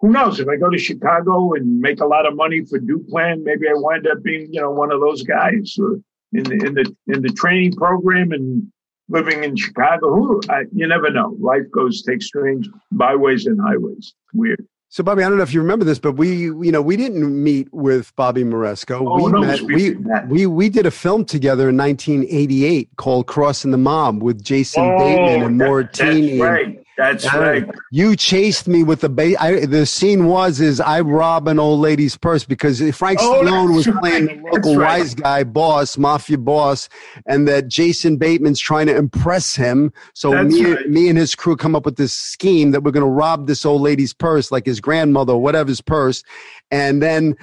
who 0.02 0.12
knows 0.12 0.40
if 0.40 0.48
I 0.48 0.56
go 0.58 0.70
to 0.70 0.78
Chicago 0.78 1.54
and 1.54 1.80
make 1.80 2.00
a 2.02 2.06
lot 2.06 2.26
of 2.26 2.36
money 2.36 2.64
for 2.66 2.80
Duplan, 2.80 3.44
maybe 3.44 3.68
I 3.68 3.74
wind 3.74 4.08
up 4.08 4.22
being, 4.24 4.48
you 4.54 4.62
know, 4.62 4.72
one 4.72 4.92
of 4.92 5.00
those 5.00 5.24
guys 5.24 5.76
in 6.34 6.44
the 6.44 6.54
in 6.66 6.74
the 6.74 6.96
in 7.08 7.22
the 7.22 7.30
training 7.30 7.74
program 7.74 8.32
and 8.34 8.68
living 9.10 9.44
in 9.44 9.56
Chicago. 9.56 10.14
Who 10.16 10.42
I, 10.50 10.64
you 10.74 10.88
never 10.88 11.10
know. 11.10 11.36
Life 11.40 11.70
goes 11.72 12.04
takes 12.04 12.26
strange 12.28 12.70
byways 12.92 13.46
and 13.48 13.60
highways. 13.62 14.14
Weird. 14.34 14.66
So, 14.96 15.04
Bobby, 15.04 15.24
I 15.24 15.28
don't 15.28 15.36
know 15.36 15.44
if 15.44 15.54
you 15.54 15.60
remember 15.60 15.84
this, 15.84 16.00
but 16.00 16.14
we, 16.14 16.32
you 16.38 16.72
know, 16.72 16.82
we 16.82 16.96
didn't 16.96 17.44
meet 17.44 17.68
with 17.74 18.16
Bobby 18.16 18.46
Moresco. 18.46 19.06
Oh, 19.06 19.26
we 19.26 19.30
no, 19.30 19.42
met. 19.42 19.62
we 19.64 19.94
We, 20.30 20.46
we 20.46 20.70
did 20.70 20.86
a 20.86 20.92
film 20.92 21.26
together 21.26 21.68
in 21.68 21.76
1988 21.76 22.92
called 22.96 23.28
"Crossing 23.28 23.72
the 23.72 23.78
Mob" 23.78 24.24
with 24.24 24.42
Jason 24.42 24.86
oh, 24.86 24.98
Bateman 24.98 25.44
and 25.44 25.62
Oh, 25.62 25.66
that- 25.66 25.92
Mortini. 25.92 26.40
Right. 26.40 26.85
That's 26.98 27.26
Yeah. 27.26 27.38
right. 27.38 27.70
You 27.92 28.16
chased 28.16 28.68
me 28.68 28.84
with 28.84 29.02
the 29.02 29.10
ba- 29.10 29.42
I, 29.42 29.66
The 29.66 29.86
scene 29.86 30.26
was 30.28 30.62
is 30.62 30.80
I 30.80 31.02
rob 31.02 31.48
an 31.48 31.60
old 31.60 31.80
lady's 31.82 32.16
purse 32.18 32.46
because 32.46 32.80
Frank 32.96 33.20
Oh, 33.22 33.42
Stallone 33.44 33.76
was 33.76 33.86
that's 33.86 34.00
playing 34.00 34.26
the 34.28 34.42
local 34.52 34.78
right. 34.78 35.00
wise 35.00 35.14
guy 35.14 35.44
boss, 35.44 35.98
mafia 35.98 36.38
boss, 36.38 36.88
and 37.28 37.48
that 37.48 37.68
Jason 37.68 38.18
Bateman's 38.18 38.60
trying 38.60 38.88
to 38.88 38.96
impress 38.96 39.56
him. 39.56 39.92
So 40.14 40.32
That's 40.32 40.54
me, 40.54 40.74
right. 40.74 40.90
me 40.90 41.10
and 41.10 41.18
his 41.18 41.36
crew 41.36 41.58
come 41.58 41.76
up 41.76 41.84
with 41.86 41.98
this 41.98 42.14
scheme 42.14 42.72
that 42.72 42.84
we're 42.84 42.92
going 42.92 43.06
to 43.06 43.10
rob 43.12 43.48
this 43.48 43.66
old 43.66 43.82
lady's 43.82 44.14
purse, 44.14 44.52
like 44.52 44.66
his 44.66 44.80
grandmother 44.80 45.34
or 45.34 45.42
whatever's 45.42 45.82
purse, 45.82 46.24
and 46.72 47.02
then. 47.02 47.36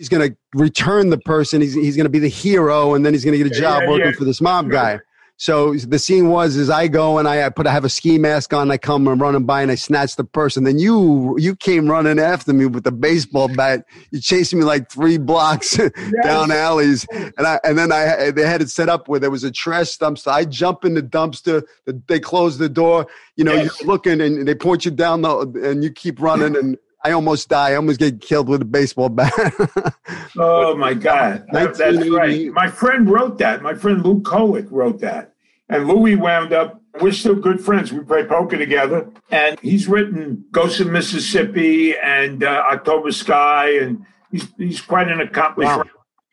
He's 0.00 0.08
going 0.08 0.30
to 0.30 0.36
return 0.54 1.10
the 1.10 1.18
person. 1.18 1.60
He's, 1.60 1.74
he's 1.74 1.96
going 1.96 2.04
to 2.04 2.08
be 2.08 2.20
the 2.20 2.28
hero, 2.28 2.94
and 2.94 3.04
then 3.04 3.12
he's 3.12 3.24
going 3.24 3.36
to 3.36 3.42
get 3.42 3.50
a 3.50 3.54
Yeah, 3.56 3.60
job 3.60 3.82
yeah, 3.82 3.88
working 3.88 4.06
yeah. 4.06 4.12
for 4.12 4.24
this 4.24 4.40
mob 4.40 4.70
guy. 4.70 5.00
So 5.40 5.72
the 5.74 6.00
scene 6.00 6.28
was 6.30 6.56
is 6.56 6.68
I 6.68 6.88
go 6.88 7.16
and 7.18 7.28
I 7.28 7.46
I 7.46 7.48
put 7.50 7.68
I 7.68 7.70
have 7.70 7.84
a 7.84 7.88
ski 7.88 8.18
mask 8.18 8.52
on. 8.52 8.72
I 8.72 8.76
come 8.76 9.06
and 9.06 9.20
running 9.20 9.44
by 9.44 9.62
and 9.62 9.70
I 9.70 9.76
snatch 9.76 10.16
the 10.16 10.24
purse. 10.24 10.56
And 10.56 10.66
then 10.66 10.80
you 10.80 11.36
you 11.38 11.54
came 11.54 11.88
running 11.88 12.18
after 12.18 12.52
me 12.52 12.66
with 12.66 12.82
the 12.82 12.90
baseball 12.90 13.46
bat. 13.46 13.84
You 14.10 14.20
chased 14.20 14.52
me 14.52 14.64
like 14.64 14.90
three 14.90 15.16
blocks 15.16 15.76
down 16.24 16.50
alleys. 16.50 17.06
And 17.12 17.46
I 17.46 17.60
and 17.62 17.78
then 17.78 17.92
I 17.92 18.32
they 18.32 18.44
had 18.44 18.60
it 18.62 18.68
set 18.68 18.88
up 18.88 19.06
where 19.06 19.20
there 19.20 19.30
was 19.30 19.44
a 19.44 19.52
trash 19.52 19.96
dumpster. 19.96 20.32
I 20.32 20.44
jump 20.44 20.84
in 20.84 20.94
the 20.94 21.02
dumpster. 21.02 21.62
They 22.08 22.18
close 22.18 22.58
the 22.58 22.68
door. 22.68 23.06
You 23.36 23.44
know 23.44 23.54
Yes. 23.54 23.78
you're 23.80 23.86
looking 23.88 24.20
and 24.20 24.46
they 24.46 24.56
point 24.56 24.84
you 24.84 24.90
down 24.90 25.22
the 25.22 25.38
and 25.64 25.84
you 25.84 25.90
keep 25.92 26.20
running 26.20 26.56
and. 26.56 26.76
I 27.04 27.12
almost 27.12 27.48
die. 27.48 27.70
I 27.70 27.74
almost 27.76 28.00
get 28.00 28.20
killed 28.20 28.48
with 28.48 28.60
a 28.60 28.64
baseball 28.64 29.08
bat. 29.08 29.32
Oh 30.36 30.76
my 30.76 30.94
God, 30.94 31.46
That- 31.52 31.74
that's 31.76 32.08
right. 32.08 32.50
My 32.52 32.68
friend 32.68 33.08
wrote 33.08 33.38
that. 33.38 33.62
My 33.62 33.74
friend 33.74 34.04
Lou 34.04 34.20
Colick 34.20 34.66
wrote 34.70 34.98
that, 35.00 35.27
and 35.68 35.86
Louis 35.88 36.16
wound 36.16 36.52
up. 36.52 36.80
We're 37.00 37.12
still 37.12 37.34
good 37.36 37.60
friends. 37.60 37.92
We 37.92 38.00
play 38.00 38.24
poker 38.24 38.56
together, 38.58 39.08
and 39.30 39.58
he's 39.60 39.86
written 39.88 40.44
"Ghost 40.50 40.80
of 40.80 40.88
Mississippi" 40.88 41.94
and 41.96 42.42
uh, 42.42 42.64
"October 42.72 43.12
Sky," 43.12 43.76
and 43.78 44.04
he's 44.32 44.48
he's 44.56 44.80
quite 44.80 45.08
an 45.08 45.20
accomplished, 45.20 45.68
Wow. 45.76 45.84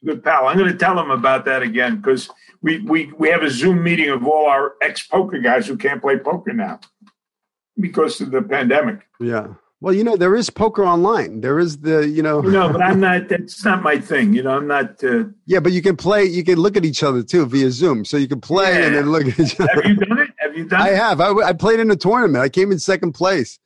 good 0.03 0.23
pal. 0.23 0.47
I'm 0.47 0.57
going 0.57 0.71
to 0.71 0.77
tell 0.77 0.99
him 0.99 1.11
about 1.11 1.45
that 1.45 1.61
again 1.61 1.97
because 1.97 2.29
we 2.63 2.79
we 2.79 3.11
we 3.17 3.29
have 3.29 3.43
a 3.43 3.49
Zoom 3.49 3.83
meeting 3.83 4.09
of 4.09 4.25
all 4.25 4.47
our 4.47 4.73
ex 4.81 5.05
poker 5.05 5.37
guys 5.39 5.67
who 5.67 5.77
can't 5.77 6.01
play 6.01 6.17
poker 6.17 6.53
now 6.53 6.79
because 7.79 8.19
of 8.21 8.31
the 8.31 8.41
pandemic. 8.41 9.01
yeah. 9.19 9.47
Well, 9.85 9.93
you 9.93 10.03
know, 10.03 10.17
there 10.17 10.35
is 10.35 10.49
poker 10.49 10.83
online. 10.83 11.41
There 11.41 11.59
is 11.59 11.77
the, 11.77 12.09
you 12.09 12.23
know, 12.23 12.41
no, 12.41 12.73
but 12.73 12.81
I'm 12.81 12.99
not. 13.07 13.29
That's 13.29 13.63
not 13.63 13.83
my 13.83 13.99
thing. 13.99 14.33
You 14.33 14.41
know, 14.41 14.57
I'm 14.57 14.65
not. 14.65 15.03
Uh, 15.03 15.25
Yeah, 15.45 15.59
but 15.59 15.73
you 15.73 15.83
can 15.83 15.95
play. 15.95 16.23
You 16.23 16.43
can 16.43 16.57
look 16.57 16.75
at 16.75 16.83
each 16.83 17.03
other 17.03 17.21
too 17.21 17.45
via 17.45 17.69
Zoom. 17.69 18.03
So 18.03 18.17
you 18.17 18.27
can 18.27 18.41
play 18.41 18.83
and 18.83 18.95
then 18.95 19.11
look 19.11 19.27
at 19.27 19.39
each 19.39 19.59
other. 19.59 19.69
have 19.75 19.85
you 19.85 19.95
done 19.95 20.17
it? 20.17 20.29
Have 20.39 20.57
you 20.57 20.65
done? 20.65 20.81
I 20.81 20.89
it? 20.89 20.95
have. 20.95 21.21
I, 21.21 21.29
I 21.33 21.53
played 21.53 21.79
in 21.79 21.91
a 21.91 21.95
tournament. 21.95 22.43
I 22.43 22.49
came 22.49 22.71
in 22.71 22.79
second 22.79 23.11
place. 23.11 23.59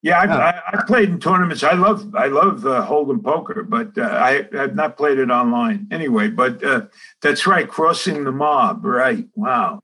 Yeah, 0.00 0.20
I've, 0.20 0.30
I, 0.30 0.62
I 0.72 0.82
played 0.86 1.10
in 1.10 1.20
tournaments. 1.20 1.62
I 1.62 1.74
love 1.74 2.14
I 2.14 2.28
love 2.28 2.64
uh, 2.64 2.86
Hold'em 2.86 3.22
poker, 3.22 3.62
but 3.62 3.98
uh, 3.98 4.04
I 4.04 4.46
have 4.56 4.74
not 4.74 4.96
played 4.96 5.18
it 5.18 5.30
online 5.30 5.88
anyway. 5.90 6.28
But 6.28 6.64
uh, 6.64 6.86
that's 7.20 7.46
right, 7.46 7.68
crossing 7.68 8.24
the 8.24 8.32
mob. 8.32 8.82
Right? 8.82 9.26
Wow. 9.34 9.82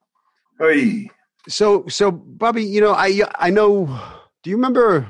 Hey. 0.59 1.11
So 1.51 1.85
so 1.89 2.11
Bobby, 2.11 2.65
you 2.65 2.81
know 2.81 2.95
I 2.95 3.21
I 3.35 3.51
know. 3.51 4.01
Do 4.43 4.49
you 4.49 4.57
remember 4.57 5.07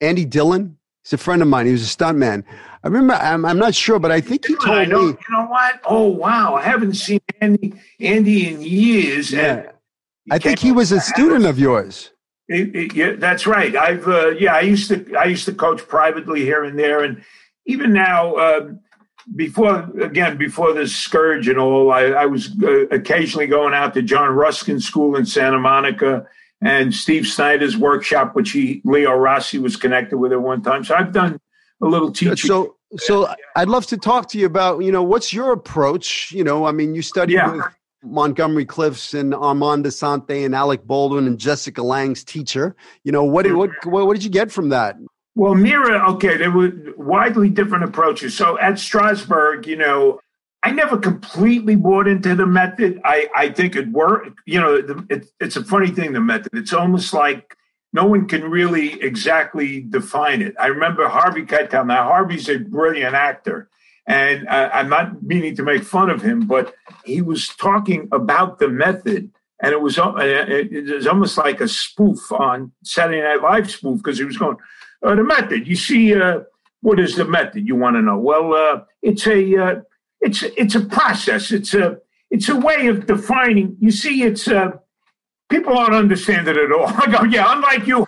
Andy 0.00 0.24
Dillon? 0.24 0.76
He's 1.02 1.14
a 1.14 1.18
friend 1.18 1.42
of 1.42 1.48
mine. 1.48 1.66
He 1.66 1.72
was 1.72 1.82
a 1.82 1.96
stuntman. 1.96 2.44
I 2.82 2.88
remember. 2.88 3.14
I'm, 3.14 3.44
I'm 3.44 3.58
not 3.58 3.74
sure, 3.74 3.98
but 3.98 4.10
I 4.10 4.20
think 4.20 4.46
he 4.46 4.54
told 4.56 4.88
know, 4.88 5.02
me. 5.02 5.08
You 5.08 5.18
know 5.30 5.46
what? 5.46 5.80
Oh 5.84 6.06
wow! 6.08 6.54
I 6.54 6.62
haven't 6.62 6.94
seen 6.94 7.20
Andy 7.40 7.74
Andy 8.00 8.48
in 8.48 8.62
years. 8.62 9.32
Yeah. 9.32 9.72
I 10.30 10.38
think 10.38 10.58
he 10.58 10.72
was 10.72 10.92
a 10.92 11.00
student 11.00 11.46
of 11.46 11.58
yours. 11.58 12.10
It, 12.48 12.74
it, 12.74 12.94
yeah, 12.94 13.12
that's 13.16 13.46
right. 13.46 13.74
I've 13.76 14.06
uh, 14.06 14.30
yeah, 14.30 14.54
I 14.54 14.60
used 14.60 14.88
to 14.88 15.14
I 15.16 15.24
used 15.24 15.46
to 15.46 15.54
coach 15.54 15.86
privately 15.88 16.40
here 16.40 16.64
and 16.64 16.78
there, 16.78 17.02
and 17.04 17.22
even 17.66 17.92
now. 17.92 18.36
Um, 18.36 18.80
before 19.36 19.88
again, 20.00 20.38
before 20.38 20.72
this 20.72 20.96
scourge 20.96 21.46
and 21.46 21.58
all, 21.58 21.92
I, 21.92 22.04
I 22.06 22.26
was 22.26 22.50
uh, 22.62 22.86
occasionally 22.88 23.46
going 23.46 23.74
out 23.74 23.94
to 23.94 24.02
John 24.02 24.30
Ruskin 24.30 24.80
School 24.80 25.14
in 25.14 25.26
Santa 25.26 25.58
Monica 25.58 26.26
and 26.62 26.94
Steve 26.94 27.26
Snyder's 27.26 27.76
workshop, 27.76 28.34
which 28.34 28.52
he 28.52 28.82
Leo 28.84 29.12
Rossi 29.12 29.58
was 29.58 29.76
connected 29.76 30.18
with 30.18 30.32
at 30.32 30.40
one 30.40 30.62
time. 30.62 30.84
So 30.84 30.94
I've 30.94 31.12
done 31.12 31.40
a 31.82 31.86
little 31.86 32.12
teaching. 32.12 32.36
So, 32.36 32.76
so 32.96 33.32
I'd 33.56 33.68
love 33.68 33.86
to 33.86 33.96
talk 33.96 34.28
to 34.30 34.38
you 34.38 34.46
about 34.46 34.80
you 34.80 34.92
know 34.92 35.02
what's 35.02 35.32
your 35.32 35.52
approach. 35.52 36.32
You 36.32 36.44
know, 36.44 36.66
I 36.66 36.72
mean, 36.72 36.94
you 36.94 37.02
studied 37.02 37.34
yeah. 37.34 37.50
with 37.50 37.64
Montgomery 38.02 38.64
Clift's 38.64 39.14
and 39.14 39.34
Armand 39.34 39.84
Assante 39.84 40.44
and 40.44 40.54
Alec 40.54 40.84
Baldwin 40.84 41.26
and 41.26 41.38
Jessica 41.38 41.82
Lange's 41.82 42.24
teacher. 42.24 42.74
You 43.04 43.12
know, 43.12 43.24
what, 43.24 43.50
what, 43.52 43.70
what, 43.84 44.06
what 44.06 44.14
did 44.14 44.24
you 44.24 44.30
get 44.30 44.50
from 44.50 44.70
that? 44.70 44.96
Well, 45.34 45.54
Mira, 45.54 46.10
okay, 46.12 46.36
there 46.36 46.50
were 46.50 46.72
widely 46.96 47.50
different 47.50 47.84
approaches. 47.84 48.36
So 48.36 48.58
at 48.58 48.74
Strasberg, 48.74 49.66
you 49.66 49.76
know, 49.76 50.20
I 50.62 50.72
never 50.72 50.98
completely 50.98 51.74
bought 51.74 52.06
into 52.06 52.34
the 52.34 52.46
method. 52.46 53.00
I, 53.04 53.28
I 53.34 53.48
think 53.50 53.76
it 53.76 53.88
worked. 53.88 54.38
You 54.44 54.60
know, 54.60 54.74
it, 55.08 55.26
it's 55.40 55.56
a 55.56 55.64
funny 55.64 55.90
thing, 55.90 56.12
the 56.12 56.20
method. 56.20 56.52
It's 56.54 56.74
almost 56.74 57.14
like 57.14 57.56
no 57.92 58.06
one 58.06 58.28
can 58.28 58.44
really 58.50 59.00
exactly 59.00 59.80
define 59.80 60.42
it. 60.42 60.54
I 60.60 60.66
remember 60.66 61.08
Harvey 61.08 61.42
Keitel. 61.42 61.86
Now, 61.86 62.04
Harvey's 62.04 62.48
a 62.48 62.58
brilliant 62.58 63.14
actor. 63.14 63.68
And 64.06 64.48
uh, 64.48 64.70
I'm 64.72 64.88
not 64.88 65.22
meaning 65.22 65.56
to 65.56 65.62
make 65.62 65.82
fun 65.82 66.10
of 66.10 66.20
him, 66.20 66.46
but 66.46 66.74
he 67.04 67.22
was 67.22 67.48
talking 67.48 68.08
about 68.12 68.58
the 68.58 68.68
method. 68.68 69.30
And 69.62 69.72
it 69.72 69.80
was, 69.80 69.98
uh, 69.98 70.14
it 70.18 70.94
was 70.94 71.06
almost 71.06 71.38
like 71.38 71.60
a 71.60 71.68
spoof 71.68 72.32
on 72.32 72.72
Saturday 72.82 73.22
Night 73.22 73.42
Live 73.42 73.70
spoof 73.70 73.98
because 73.98 74.18
he 74.18 74.24
was 74.24 74.36
going, 74.36 74.56
uh, 75.02 75.14
the 75.14 75.24
method. 75.24 75.66
You 75.66 75.76
see, 75.76 76.14
uh, 76.14 76.40
what 76.80 76.98
is 76.98 77.16
the 77.16 77.24
method? 77.24 77.66
You 77.66 77.76
want 77.76 77.96
to 77.96 78.02
know? 78.02 78.18
Well, 78.18 78.54
uh, 78.54 78.82
it's 79.02 79.26
a 79.26 79.56
uh, 79.56 79.80
it's 80.20 80.42
it's 80.42 80.74
a 80.74 80.80
process. 80.80 81.50
It's 81.50 81.74
a 81.74 81.98
it's 82.30 82.48
a 82.48 82.56
way 82.56 82.86
of 82.86 83.06
defining. 83.06 83.76
You 83.80 83.90
see, 83.90 84.22
it's 84.22 84.48
uh, 84.48 84.72
people 85.48 85.74
don't 85.74 85.94
understand 85.94 86.48
it 86.48 86.56
at 86.56 86.72
all. 86.72 86.86
I 86.88 87.06
go, 87.10 87.24
yeah, 87.24 87.52
unlike 87.52 87.86
you, 87.86 88.06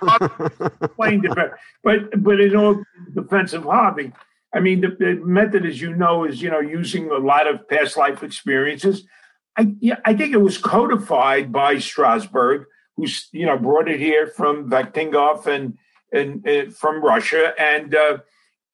explained 0.81 1.27
it, 1.27 1.51
but 1.83 2.23
but 2.23 2.41
in 2.41 2.57
all 2.57 2.83
defense 3.15 3.53
of 3.53 3.65
hobby, 3.65 4.13
I 4.55 4.61
mean, 4.61 4.81
the, 4.83 4.89
the, 4.89 5.15
method, 5.25 5.67
as 5.67 5.81
you 5.81 5.95
know, 5.95 6.25
is 6.25 6.43
you 6.43 6.51
know 6.51 6.61
using 6.61 7.11
a 7.11 7.19
lot 7.19 7.47
of 7.47 7.69
past 7.69 7.97
life 7.97 8.23
experiences. 8.23 9.05
I 9.57 9.75
yeah, 9.81 9.97
I 10.05 10.15
think 10.15 10.33
it 10.33 10.41
was 10.41 10.59
codified 10.59 11.53
by 11.53 11.77
Strasberg, 11.77 12.65
who's 12.97 13.29
you 13.33 13.47
know 13.47 13.59
brought 13.59 13.89
it 13.89 13.99
here 13.99 14.27
from 14.27 14.71
Vakhtangov 14.71 15.47
and 15.47 15.79
and, 16.13 16.47
and 16.47 16.77
from 16.77 17.03
Russia, 17.03 17.55
and 17.59 17.95
uh, 17.95 18.19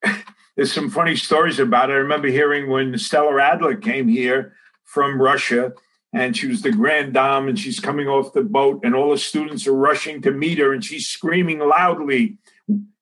there's 0.59 0.73
some 0.73 0.89
funny 0.89 1.15
stories 1.15 1.57
about 1.57 1.89
it. 1.89 1.93
I 1.93 1.97
remember 1.99 2.27
hearing 2.27 2.69
when 2.69 2.97
Stella 2.97 3.41
Adler 3.41 3.77
came 3.77 4.09
here 4.09 4.57
from 4.83 5.21
Russia, 5.21 5.71
and 6.11 6.35
she 6.35 6.47
was 6.47 6.63
the 6.63 6.71
grand 6.73 7.13
dame, 7.13 7.47
and 7.47 7.57
she's 7.57 7.79
coming 7.79 8.09
off 8.09 8.33
the 8.33 8.43
boat, 8.43 8.81
and 8.83 8.93
all 8.93 9.11
the 9.11 9.17
students 9.17 9.65
are 9.67 9.73
rushing 9.73 10.21
to 10.21 10.31
meet 10.31 10.57
her, 10.57 10.73
and 10.73 10.83
she's 10.83 11.07
screaming 11.07 11.59
loudly. 11.59 12.39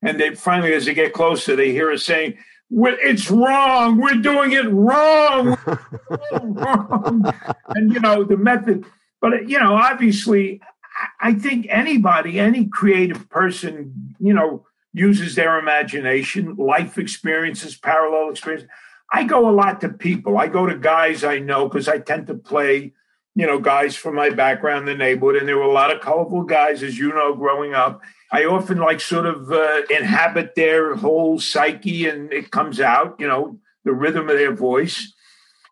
And 0.03 0.19
they 0.19 0.35
finally, 0.35 0.71
as 0.75 0.85
they 0.85 0.93
get 0.93 1.13
closer, 1.13 1.55
they 1.55 1.71
hear 1.71 1.89
her 1.89 1.97
saying, 1.97 2.37
it's 2.69 3.31
wrong. 3.31 3.97
We're 3.97 4.21
doing 4.21 4.51
it 4.51 4.69
wrong. 4.69 5.57
wrong. 6.39 7.33
and 7.69 7.91
you 7.91 7.99
know 7.99 8.23
the 8.23 8.37
method, 8.37 8.85
but 9.19 9.49
you 9.49 9.59
know, 9.59 9.73
obviously, 9.73 10.61
I 11.19 11.33
think 11.33 11.65
anybody, 11.71 12.39
any 12.39 12.65
creative 12.65 13.27
person, 13.31 14.15
you 14.19 14.35
know, 14.35 14.66
uses 14.97 15.35
their 15.35 15.59
imagination, 15.59 16.55
life 16.55 16.97
experiences, 16.97 17.77
parallel 17.77 18.29
experiences. 18.29 18.69
I 19.11 19.23
go 19.23 19.49
a 19.49 19.51
lot 19.51 19.81
to 19.81 19.89
people. 19.89 20.37
I 20.37 20.47
go 20.47 20.65
to 20.65 20.77
guys 20.77 21.23
I 21.23 21.39
know 21.39 21.67
because 21.67 21.87
I 21.87 21.99
tend 21.99 22.27
to 22.27 22.35
play, 22.35 22.93
you 23.35 23.45
know, 23.45 23.59
guys 23.59 23.95
from 23.95 24.15
my 24.15 24.29
background, 24.29 24.87
the 24.87 24.95
neighborhood, 24.95 25.37
and 25.37 25.47
there 25.47 25.57
were 25.57 25.63
a 25.63 25.71
lot 25.71 25.93
of 25.93 26.01
colorful 26.01 26.43
guys, 26.43 26.83
as 26.83 26.97
you 26.97 27.09
know, 27.09 27.33
growing 27.35 27.73
up. 27.73 28.01
I 28.31 28.43
often 28.45 28.79
like 28.79 28.99
sort 28.99 29.25
of 29.25 29.51
uh, 29.51 29.81
inhabit 29.89 30.55
their 30.55 30.95
whole 30.95 31.39
psyche 31.39 32.07
and 32.07 32.33
it 32.33 32.51
comes 32.51 32.81
out, 32.81 33.15
you 33.19 33.27
know, 33.27 33.59
the 33.85 33.93
rhythm 33.93 34.29
of 34.29 34.37
their 34.37 34.53
voice. 34.53 35.13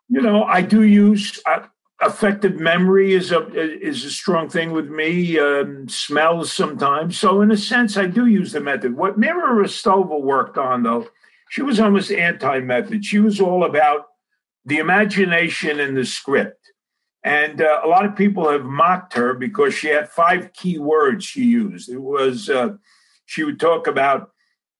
You 0.08 0.22
know, 0.22 0.44
I 0.44 0.62
do 0.62 0.82
use 0.82 1.38
uh, 1.44 1.66
affective 2.00 2.56
memory 2.56 3.14
is 3.14 3.32
a 3.32 3.48
is 3.54 4.04
a 4.04 4.10
strong 4.10 4.48
thing 4.48 4.72
with 4.72 4.88
me. 4.88 5.38
Um, 5.38 5.88
smells 5.88 6.52
sometimes, 6.52 7.18
so 7.18 7.40
in 7.40 7.50
a 7.50 7.56
sense, 7.56 7.96
I 7.96 8.06
do 8.06 8.26
use 8.26 8.52
the 8.52 8.60
method. 8.60 8.96
What 8.96 9.18
Mira 9.18 9.54
Rostova 9.54 10.20
worked 10.20 10.58
on, 10.58 10.82
though, 10.82 11.08
she 11.48 11.62
was 11.62 11.80
almost 11.80 12.10
anti-method. 12.10 13.04
She 13.04 13.18
was 13.18 13.40
all 13.40 13.64
about 13.64 14.06
the 14.64 14.78
imagination 14.78 15.80
and 15.80 15.96
the 15.96 16.04
script. 16.04 16.72
And 17.22 17.60
uh, 17.60 17.80
a 17.82 17.88
lot 17.88 18.04
of 18.04 18.14
people 18.14 18.48
have 18.50 18.64
mocked 18.64 19.14
her 19.14 19.34
because 19.34 19.74
she 19.74 19.88
had 19.88 20.08
five 20.08 20.52
key 20.52 20.78
words 20.78 21.24
she 21.24 21.42
used. 21.42 21.88
It 21.88 22.00
was, 22.00 22.48
uh, 22.48 22.74
she 23.24 23.42
would 23.42 23.58
talk 23.58 23.88
about 23.88 24.30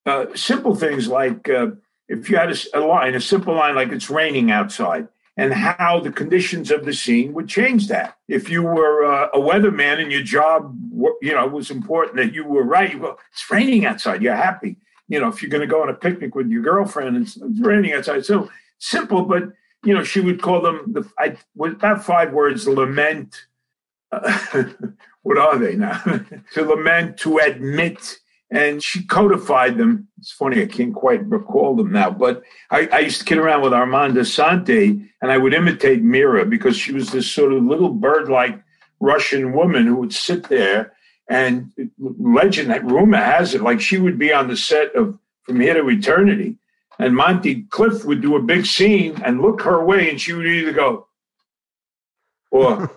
uh, 0.04 0.26
simple 0.34 0.76
things 0.76 1.08
like 1.08 1.48
uh, 1.48 1.68
if 2.08 2.30
you 2.30 2.36
had 2.36 2.52
a, 2.52 2.78
a, 2.78 2.80
line, 2.80 3.14
a 3.14 3.20
simple 3.20 3.54
line 3.54 3.74
like 3.74 3.90
it's 3.90 4.10
raining 4.10 4.52
outside, 4.52 5.08
and 5.36 5.52
how 5.52 6.00
the 6.00 6.10
conditions 6.10 6.70
of 6.70 6.84
the 6.84 6.94
scene 6.94 7.34
would 7.34 7.48
change 7.48 7.88
that. 7.88 8.16
If 8.26 8.48
you 8.48 8.62
were 8.62 9.04
uh, 9.04 9.28
a 9.34 9.38
weatherman 9.38 10.00
and 10.00 10.10
your 10.10 10.22
job, 10.22 10.74
you 11.20 11.32
know, 11.32 11.46
was 11.46 11.70
important 11.70 12.16
that 12.16 12.32
you 12.32 12.44
were 12.44 12.62
right, 12.62 12.98
well, 12.98 13.18
it's 13.32 13.50
raining 13.50 13.84
outside, 13.84 14.22
you're 14.22 14.34
happy. 14.34 14.76
You 15.08 15.20
know, 15.20 15.28
if 15.28 15.42
you're 15.42 15.50
going 15.50 15.60
to 15.60 15.66
go 15.66 15.82
on 15.82 15.90
a 15.90 15.94
picnic 15.94 16.34
with 16.34 16.48
your 16.48 16.62
girlfriend, 16.62 17.16
it's, 17.16 17.38
raining 17.60 17.92
outside. 17.92 18.24
So 18.24 18.50
simple, 18.78 19.22
but 19.22 19.44
you 19.84 19.94
know, 19.94 20.02
she 20.02 20.20
would 20.20 20.42
call 20.42 20.62
them 20.62 20.92
the 20.92 21.08
I, 21.18 21.36
about 21.60 22.04
five 22.04 22.32
words: 22.32 22.66
lament. 22.66 23.46
Uh, 24.10 24.64
what 25.22 25.38
are 25.38 25.58
they 25.58 25.76
now? 25.76 26.02
to 26.54 26.64
lament, 26.64 27.18
to 27.18 27.38
admit, 27.38 28.18
and 28.56 28.82
she 28.82 29.04
codified 29.04 29.76
them. 29.76 30.08
It's 30.18 30.32
funny, 30.32 30.62
I 30.62 30.66
can't 30.66 30.94
quite 30.94 31.22
recall 31.26 31.76
them 31.76 31.92
now, 31.92 32.08
but 32.10 32.42
I, 32.70 32.88
I 32.90 32.98
used 33.00 33.18
to 33.18 33.24
kid 33.26 33.36
around 33.36 33.60
with 33.60 33.74
Armand 33.74 34.14
Assante, 34.14 35.06
and 35.20 35.30
I 35.30 35.36
would 35.36 35.52
imitate 35.52 36.02
Mira 36.02 36.46
because 36.46 36.74
she 36.74 36.92
was 36.92 37.10
this 37.10 37.30
sort 37.30 37.52
of 37.52 37.62
little 37.62 37.90
bird-like 37.90 38.58
Russian 38.98 39.52
woman 39.52 39.86
who 39.86 39.96
would 39.96 40.14
sit 40.14 40.48
there. 40.48 40.94
And 41.28 41.70
legend, 41.98 42.70
that 42.70 42.84
rumor 42.86 43.18
has 43.18 43.54
it, 43.54 43.60
like 43.60 43.80
she 43.80 43.98
would 43.98 44.18
be 44.18 44.32
on 44.32 44.48
the 44.48 44.56
set 44.56 44.94
of 44.94 45.18
From 45.42 45.60
Here 45.60 45.74
to 45.74 45.90
Eternity, 45.90 46.56
and 46.98 47.14
Monty 47.14 47.64
Clift 47.64 48.06
would 48.06 48.22
do 48.22 48.36
a 48.36 48.42
big 48.42 48.64
scene 48.64 49.20
and 49.22 49.42
look 49.42 49.60
her 49.62 49.84
way, 49.84 50.08
and 50.08 50.18
she 50.18 50.32
would 50.32 50.46
either 50.46 50.72
go, 50.72 51.08
or 52.50 52.90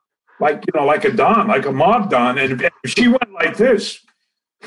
like 0.40 0.62
you 0.66 0.78
know, 0.78 0.84
like 0.84 1.04
a 1.04 1.12
don, 1.12 1.48
like 1.48 1.64
a 1.64 1.72
mob 1.72 2.10
don, 2.10 2.36
and 2.36 2.60
if 2.60 2.90
she 2.90 3.08
went 3.08 3.32
like 3.32 3.56
this, 3.56 4.00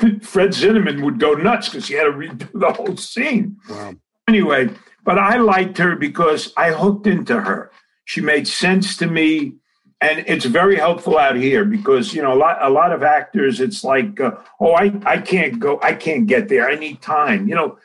Fred 0.22 0.50
Zinnemann 0.50 1.02
would 1.02 1.18
go 1.18 1.34
nuts 1.34 1.68
because 1.68 1.88
he 1.88 1.94
had 1.94 2.04
to 2.04 2.12
redo 2.12 2.48
the 2.52 2.72
whole 2.72 2.96
scene. 2.96 3.56
Wow. 3.68 3.94
Anyway, 4.28 4.70
but 5.04 5.18
I 5.18 5.38
liked 5.38 5.78
her 5.78 5.96
because 5.96 6.52
I 6.56 6.70
hooked 6.72 7.06
into 7.06 7.40
her. 7.40 7.70
She 8.04 8.20
made 8.20 8.48
sense 8.48 8.96
to 8.98 9.06
me, 9.06 9.54
and 10.00 10.24
it's 10.26 10.44
very 10.44 10.76
helpful 10.76 11.18
out 11.18 11.36
here 11.36 11.64
because 11.64 12.14
you 12.14 12.22
know 12.22 12.32
a 12.32 12.38
lot 12.38 12.58
a 12.60 12.70
lot 12.70 12.92
of 12.92 13.02
actors. 13.02 13.60
It's 13.60 13.84
like, 13.84 14.20
uh, 14.20 14.32
oh, 14.60 14.72
I 14.72 14.92
I 15.04 15.18
can't 15.18 15.58
go, 15.58 15.78
I 15.82 15.94
can't 15.94 16.26
get 16.26 16.48
there. 16.48 16.68
I 16.68 16.76
need 16.76 17.02
time. 17.02 17.48
You 17.48 17.54
know, 17.54 17.78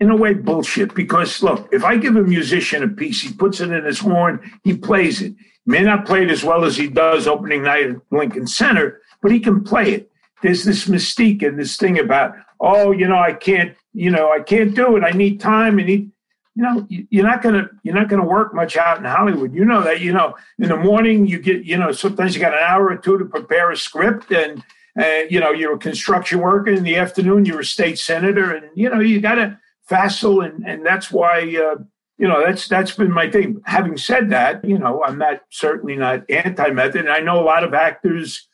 in 0.00 0.10
a 0.10 0.16
way 0.16 0.34
bullshit 0.34 0.94
because 0.94 1.42
look, 1.42 1.68
if 1.72 1.84
I 1.84 1.96
give 1.96 2.16
a 2.16 2.22
musician 2.22 2.82
a 2.82 2.88
piece, 2.88 3.22
he 3.22 3.32
puts 3.32 3.60
it 3.60 3.70
in 3.70 3.84
his 3.84 3.98
horn, 3.98 4.40
he 4.64 4.76
plays 4.76 5.22
it. 5.22 5.34
May 5.64 5.82
not 5.82 6.06
play 6.06 6.22
it 6.24 6.30
as 6.30 6.42
well 6.42 6.64
as 6.64 6.76
he 6.76 6.88
does 6.88 7.26
opening 7.26 7.62
night 7.62 7.86
at 7.86 7.96
Lincoln 8.10 8.46
Center, 8.46 9.00
but 9.20 9.30
he 9.30 9.38
can 9.40 9.62
play 9.62 9.92
it. 9.92 10.11
There's 10.42 10.64
this 10.64 10.86
mystique 10.86 11.46
and 11.46 11.58
this 11.58 11.76
thing 11.76 11.98
about, 11.98 12.34
oh, 12.60 12.92
you 12.92 13.06
know, 13.06 13.18
I 13.18 13.32
can't, 13.32 13.76
you 13.92 14.10
know, 14.10 14.30
I 14.30 14.40
can't 14.40 14.74
do 14.74 14.96
it. 14.96 15.04
I 15.04 15.10
need 15.10 15.40
time. 15.40 15.78
and 15.78 15.86
need, 15.86 16.10
you 16.54 16.62
know, 16.62 16.86
you're 16.88 17.24
not 17.24 17.42
gonna 17.42 17.70
you're 17.82 17.94
not 17.94 18.08
gonna 18.08 18.26
work 18.26 18.54
much 18.54 18.76
out 18.76 18.98
in 18.98 19.04
Hollywood. 19.04 19.54
You 19.54 19.64
know 19.64 19.82
that. 19.82 20.00
You 20.00 20.12
know, 20.12 20.34
in 20.58 20.68
the 20.68 20.76
morning 20.76 21.26
you 21.26 21.38
get, 21.38 21.64
you 21.64 21.78
know, 21.78 21.92
sometimes 21.92 22.34
you 22.34 22.40
got 22.40 22.52
an 22.52 22.62
hour 22.62 22.88
or 22.88 22.96
two 22.96 23.18
to 23.18 23.24
prepare 23.24 23.70
a 23.70 23.76
script, 23.76 24.30
and 24.30 24.62
uh, 25.00 25.24
you 25.30 25.40
know, 25.40 25.50
you're 25.50 25.74
a 25.74 25.78
construction 25.78 26.40
worker 26.40 26.70
in 26.70 26.82
the 26.82 26.96
afternoon, 26.96 27.46
you're 27.46 27.60
a 27.60 27.64
state 27.64 27.98
senator, 27.98 28.52
and 28.52 28.66
you 28.74 28.90
know, 28.90 29.00
you 29.00 29.20
got 29.20 29.36
to 29.36 29.58
facile, 29.88 30.42
and 30.42 30.66
and 30.66 30.84
that's 30.84 31.10
why. 31.10 31.40
Uh, 31.40 31.82
you 32.18 32.28
know 32.28 32.44
that's 32.44 32.68
that's 32.68 32.94
been 32.94 33.10
my 33.10 33.28
thing. 33.28 33.60
Having 33.64 33.96
said 33.96 34.30
that, 34.30 34.64
you 34.64 34.78
know 34.78 35.02
I'm 35.02 35.18
not 35.18 35.40
certainly 35.50 35.96
not 35.96 36.30
anti-method. 36.30 37.00
And 37.00 37.10
I 37.10 37.18
know 37.18 37.42
a 37.42 37.42
lot 37.42 37.64
of 37.64 37.74
actors 37.74 38.46